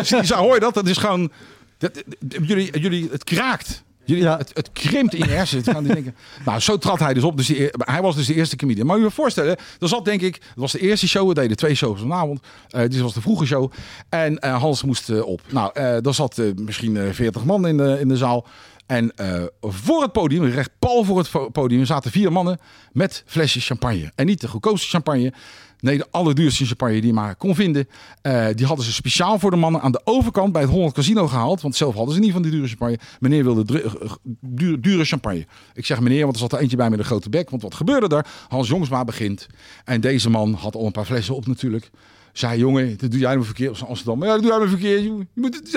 je 0.53 0.59
dat? 0.59 0.73
Dat 0.73 0.87
is 0.87 0.97
gewoon... 0.97 1.31
Dat, 1.77 1.93
dat- 1.93 2.47
jullie, 2.47 2.79
jullie, 2.79 3.09
het 3.11 3.23
kraakt. 3.23 3.83
Ja. 4.05 4.37
het, 4.37 4.51
het 4.53 4.71
krimpt 4.71 5.13
in 5.13 5.25
je 5.27 5.31
hersenen. 5.31 5.63
Gaan 5.63 5.83
die 5.83 5.93
denken. 5.93 6.15
Nou, 6.45 6.59
zo 6.59 6.77
trad 6.77 6.99
hij 6.99 7.13
dus 7.13 7.23
op. 7.23 7.37
Dus 7.37 7.47
die, 7.47 7.69
hij 7.77 8.01
was 8.01 8.15
dus 8.15 8.27
de 8.27 8.33
eerste 8.33 8.55
comedian. 8.55 8.85
Maar 8.85 8.95
je 8.95 9.01
moet 9.01 9.11
je 9.11 9.15
voorstellen, 9.15 9.57
er 9.79 9.87
zat 9.87 10.05
denk 10.05 10.21
ik... 10.21 10.33
Het 10.33 10.43
was 10.55 10.71
de 10.71 10.79
eerste 10.79 11.07
show. 11.07 11.27
We 11.27 11.33
deden 11.33 11.57
twee 11.57 11.75
shows 11.75 11.99
vanavond. 11.99 12.39
Eh 12.69 12.81
dit 12.81 12.99
was 12.99 13.13
de 13.13 13.21
vroege 13.21 13.45
show. 13.45 13.71
En 14.09 14.39
eh, 14.39 14.59
Hans 14.59 14.83
moest 14.83 15.09
eh, 15.09 15.25
op. 15.25 15.41
Nou, 15.49 15.79
er 15.79 16.13
zat 16.13 16.41
misschien 16.55 16.97
eh 16.97 17.11
40 17.11 17.43
man 17.45 17.67
in 17.67 17.77
de, 17.77 17.97
in 17.99 18.07
de 18.07 18.17
zaal. 18.17 18.47
En 18.85 19.13
voor 19.61 20.01
het 20.01 20.11
podium, 20.11 20.45
recht 20.45 20.69
pal 20.79 21.03
voor 21.03 21.17
het 21.17 21.51
podium, 21.51 21.85
zaten 21.85 22.11
vier 22.11 22.31
mannen 22.31 22.59
met 22.91 23.23
flesjes 23.25 23.65
champagne. 23.67 24.11
En 24.15 24.25
niet 24.25 24.41
de 24.41 24.47
goedkoopste 24.47 24.89
champagne. 24.89 25.33
Nee, 25.79 25.97
de 25.97 26.07
allerduurste 26.11 26.65
champagne 26.65 26.93
die 26.93 27.05
je 27.05 27.13
maar 27.13 27.35
kon 27.35 27.55
vinden. 27.55 27.87
Eh, 28.21 28.47
die 28.55 28.65
hadden 28.65 28.85
ze 28.85 28.93
speciaal 28.93 29.39
voor 29.39 29.51
de 29.51 29.57
mannen 29.57 29.81
aan 29.81 29.91
de 29.91 30.01
overkant 30.03 30.51
bij 30.51 30.61
het 30.61 30.71
Holland 30.71 30.93
Casino 30.93 31.27
gehaald. 31.27 31.61
Want 31.61 31.75
zelf 31.75 31.95
hadden 31.95 32.13
ze 32.15 32.19
niet 32.19 32.31
van 32.31 32.41
die 32.41 32.51
dure 32.51 32.67
champagne. 32.67 32.99
Meneer 33.19 33.43
wilde 33.43 33.63
dru- 33.65 33.79
eh, 34.01 34.11
duur- 34.41 34.81
dure 34.81 35.05
champagne. 35.05 35.45
Ik 35.73 35.85
zeg 35.85 35.99
meneer, 35.99 36.21
want 36.23 36.33
er 36.33 36.39
zat 36.39 36.51
er 36.53 36.59
eentje 36.59 36.77
bij 36.77 36.89
met 36.89 36.99
een 36.99 37.05
grote 37.05 37.29
bek. 37.29 37.49
Want 37.49 37.61
wat 37.61 37.75
gebeurde 37.75 38.15
er? 38.15 38.25
Hans 38.47 38.67
Jongsma 38.67 39.03
begint. 39.03 39.47
En 39.83 40.01
deze 40.01 40.29
man 40.29 40.53
had 40.53 40.75
al 40.75 40.85
een 40.85 40.91
paar 40.91 41.05
flessen 41.05 41.35
op 41.35 41.47
natuurlijk. 41.47 41.89
Zei, 42.33 42.59
jongen, 42.59 42.97
dat 42.97 43.11
doe 43.11 43.19
jij 43.19 43.37
me 43.37 43.43
verkeerd 43.43 43.81
op 43.81 43.87
Amsterdam. 43.87 44.23
Ja, 44.23 44.31
dat 44.31 44.41
doe 44.41 44.51
jij 44.51 44.59
me 44.59 44.67
verkeerd. 44.67 45.03
Je 45.03 45.27
moet 45.33 45.51
dit- 45.51 45.73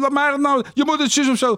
laat 0.00 0.12
mij 0.12 0.30
het 0.32 0.40
nou. 0.40 0.64
Je 0.74 0.82
moet 0.84 0.98
het 0.98 1.12
zus 1.12 1.28
of 1.28 1.38
zo. 1.38 1.56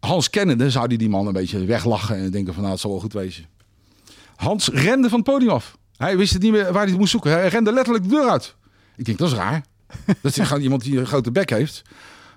Hans 0.00 0.30
kennende 0.30 0.70
zou 0.70 0.88
die 0.88 0.98
die 0.98 1.08
man 1.08 1.26
een 1.26 1.32
beetje 1.32 1.64
weglachen 1.64 2.16
en 2.16 2.30
denken 2.30 2.52
van 2.52 2.60
nou, 2.62 2.72
het 2.74 2.82
zal 2.82 2.90
wel 2.90 3.00
goed 3.00 3.12
wezen. 3.12 3.46
Hans 4.36 4.68
rende 4.68 5.08
van 5.08 5.18
het 5.18 5.28
podium 5.28 5.50
af. 5.50 5.76
Hij 6.02 6.16
wist 6.16 6.32
het 6.32 6.42
niet 6.42 6.52
meer 6.52 6.64
waar 6.64 6.82
hij 6.82 6.90
het 6.90 6.98
moest 6.98 7.10
zoeken. 7.10 7.30
Hij 7.30 7.48
rende 7.48 7.72
letterlijk 7.72 8.04
de 8.04 8.10
deur 8.10 8.28
uit. 8.28 8.54
Ik 8.96 9.04
denk, 9.04 9.18
dat 9.18 9.28
is 9.28 9.34
raar. 9.34 9.64
Dat 10.22 10.36
is 10.36 10.46
gewoon 10.46 10.62
iemand 10.62 10.82
die 10.82 10.98
een 10.98 11.06
grote 11.06 11.30
bek 11.30 11.50
heeft. 11.50 11.82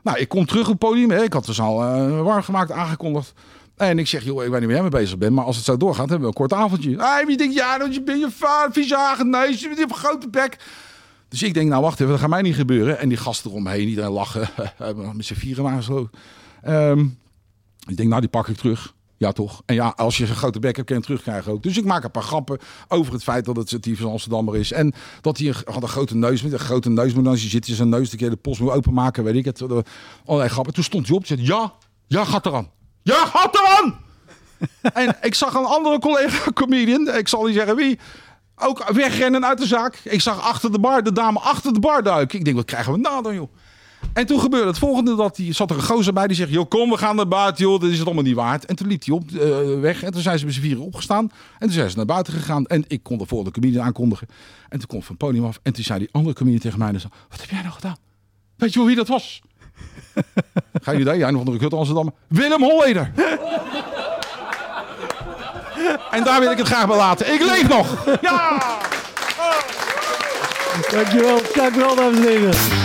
Nou, 0.04 0.18
ik 0.18 0.28
kom 0.28 0.46
terug 0.46 0.64
op 0.64 0.70
het 0.70 0.80
podium. 0.80 1.12
Ik 1.12 1.34
had 1.34 1.46
dus 1.46 1.60
al 1.60 1.84
eh, 1.84 2.22
warm 2.22 2.44
gemaakt, 2.44 2.72
aangekondigd. 2.72 3.34
En 3.76 4.00
ik 4.00 4.08
zeg, 4.08 4.24
joh, 4.24 4.44
ik 4.44 4.50
weet 4.50 4.60
niet 4.60 4.70
waar 4.70 4.80
jij 4.80 4.90
mee 4.90 5.02
bezig 5.02 5.18
bent. 5.18 5.34
Maar 5.34 5.46
als 5.46 5.56
het 5.56 5.66
zo 5.66 5.78
doorgaat, 5.78 6.10
hebben 6.10 6.20
we 6.20 6.28
een 6.28 6.34
kort 6.34 6.54
avondje. 6.54 6.98
Hij 6.98 7.26
wie 7.26 7.38
denkt, 7.38 7.54
ja, 7.54 7.78
dat 7.78 7.94
je 7.94 8.04
bent 8.04 8.20
je 8.20 8.32
vader, 8.32 8.74
vieze 8.74 8.96
hagenneus. 8.96 9.62
Je 9.62 9.68
hebt 9.68 9.80
een 9.80 9.96
grote 9.96 10.30
bek. 10.30 10.58
Dus 11.30 11.44
ik 11.44 11.54
denk, 11.54 11.70
nou 11.70 11.82
wacht 11.82 12.00
even, 12.00 12.12
dat 12.12 12.20
gaat 12.20 12.30
mij 12.30 12.42
niet 12.42 12.56
gebeuren. 12.56 13.00
En 13.00 13.10
die 13.10 13.18
gasten 13.18 13.52
eromheen, 13.52 13.88
iedereen 13.88 14.12
lachen. 14.12 14.50
Met 15.14 15.26
z'n 15.26 15.34
vieren 15.34 15.64
waren 15.64 15.84
zo. 15.84 16.10
Ehm, 16.62 17.00
ik 17.88 17.98
denk, 17.98 18.10
nou 18.10 18.22
die 18.22 18.30
pak 18.30 18.48
ik 18.48 18.58
terug. 18.58 18.95
Ja, 19.18 19.32
toch? 19.32 19.62
En 19.66 19.76
ja, 19.76 19.94
als 19.96 20.18
je 20.18 20.28
een 20.28 20.36
grote 20.36 20.60
bek 20.60 20.76
hebt, 20.76 20.88
kun 20.88 20.96
je 20.96 21.02
hem 21.02 21.10
terugkrijgen 21.12 21.52
ook. 21.52 21.64
Dus 21.64 21.78
ik 21.78 21.86
maak 21.86 22.04
een 22.04 22.12
paar 22.12 22.24
grappen 22.24 22.60
over 22.88 23.14
het 23.14 23.24
feit 23.24 23.46
dat 23.46 23.56
het 23.56 23.70
Steve 23.70 24.02
van 24.02 24.12
Amsterdammer 24.12 24.56
is. 24.56 24.72
En 24.72 24.94
dat 25.22 25.38
hij 25.38 25.48
een, 25.48 25.56
had 25.66 25.82
een 25.84 25.88
grote 25.90 26.16
neus 26.16 26.42
met 26.42 26.52
een 26.54 26.60
grote 26.60 26.90
neus. 26.90 27.14
Maar 27.14 27.28
als 27.28 27.42
je 27.44 27.50
zit, 27.50 27.68
je 27.68 27.76
zijn 27.76 27.90
neus 27.90 28.10
de 28.10 28.18
keer 28.18 28.30
de 28.30 28.36
post 28.36 28.60
moet 28.60 28.72
openmaken, 28.72 29.24
weet 29.24 29.36
ik 29.36 29.46
het. 29.46 29.62
eh, 29.62 29.78
Allerlei 30.26 30.50
grappen. 30.52 30.74
Toen 30.74 30.84
stond 30.84 31.08
hij 31.08 31.16
op 31.16 31.22
en 31.22 31.28
zei: 31.28 31.44
Ja, 31.44 31.74
ja, 32.08 32.26
gaat 32.26 32.46
eraan. 32.46 32.70
Ja, 33.02 33.26
gaat 33.26 33.56
eraan! 33.56 33.96
en 35.04 35.18
ik 35.22 35.36
zag 35.36 35.54
een 35.54 35.66
andere 35.66 36.00
collega 36.00 36.52
comedian, 36.52 37.10
ik 37.10 37.28
zal 37.28 37.46
niet 37.46 37.56
zeggen 37.56 37.76
wie, 37.76 38.00
ook 38.56 38.90
wegrennen 38.90 39.46
uit 39.46 39.58
de 39.58 39.66
zaak. 39.66 39.96
Ik 40.04 40.22
zag 40.22 40.42
achter 40.42 40.72
de 40.72 40.80
bar, 40.80 41.04
de 41.04 41.12
dame 41.12 41.40
achter 41.40 41.74
de 41.74 41.80
bar 41.80 42.04
duiken. 42.04 42.40
Ik 42.40 42.46
denk, 42.46 42.58
wat 42.58 42.66
krijgen 42.66 42.94
we 42.94 43.00
nou 43.00 43.24
dan, 43.24 43.34
joh? 43.36 43.50
En 44.16 44.26
toen 44.26 44.40
gebeurde 44.40 44.68
het 44.68 44.78
volgende, 44.78 45.16
dat 45.16 45.36
die, 45.36 45.54
zat 45.54 45.70
er 45.70 45.76
een 45.76 45.84
gozer 45.84 46.14
bij 46.14 46.28
die 46.28 46.36
zegt... 46.36 46.50
joh, 46.50 46.70
kom, 46.70 46.90
we 46.90 46.98
gaan 46.98 47.16
naar 47.16 47.28
buiten, 47.28 47.66
joh, 47.66 47.80
dit 47.80 47.92
is 47.92 47.98
het 47.98 48.06
allemaal 48.06 48.24
niet 48.24 48.36
waard. 48.36 48.66
En 48.66 48.76
toen 48.76 48.88
liep 48.88 49.06
hij 49.06 49.14
op, 49.14 49.32
eh, 49.32 49.80
weg 49.80 50.04
en 50.04 50.12
toen 50.12 50.22
zijn 50.22 50.40
ze 50.40 50.46
met 50.46 50.54
z'n 50.54 50.62
vieren 50.62 50.84
opgestaan. 50.84 51.32
En 51.60 51.68
toen 51.68 51.72
zijn 51.72 51.90
ze 51.90 51.96
naar 51.96 52.06
buiten 52.06 52.34
gegaan 52.34 52.66
en 52.66 52.84
ik 52.88 53.04
kon 53.04 53.18
de 53.18 53.26
volgende 53.26 53.54
comedian 53.54 53.86
aankondigen. 53.86 54.28
En 54.70 54.80
toen 54.80 54.88
kwam 54.88 55.02
van 55.02 55.16
het 55.18 55.26
podium 55.26 55.46
af 55.46 55.60
en 55.64 55.74
toen 55.74 55.84
zei 55.84 56.00
die 56.00 56.10
andere 56.12 56.36
comedian 56.36 56.62
tegen 56.62 56.80
mij... 56.80 56.92
Dus, 56.92 57.04
wat 57.30 57.42
heb 57.42 57.50
jij 57.50 57.62
nou 57.62 57.74
gedaan? 57.74 57.98
Weet 58.56 58.74
je 58.74 58.80
wel 58.80 58.88
wie 58.88 58.96
dat 58.96 59.08
was? 59.08 59.42
Ga 60.84 60.92
je 60.92 61.04
daar, 61.04 61.18
jij 61.18 61.32
nog 61.32 61.44
van 61.44 61.54
de 61.54 61.60
kut 61.60 61.74
Amsterdam? 61.74 62.14
Willem 62.28 62.62
Holleder! 62.62 63.12
en 66.12 66.24
daar 66.24 66.40
wil 66.40 66.52
ik 66.52 66.58
het 66.58 66.68
graag 66.68 66.88
bij 66.88 66.98
laten. 66.98 67.34
Ik 67.34 67.40
leef 67.40 67.68
nog! 67.68 68.06
Ja! 68.22 68.62
Dankjewel, 70.92 71.40
dankjewel 71.56 71.96
dames 71.96 72.18
en 72.18 72.28
heren. 72.28 72.85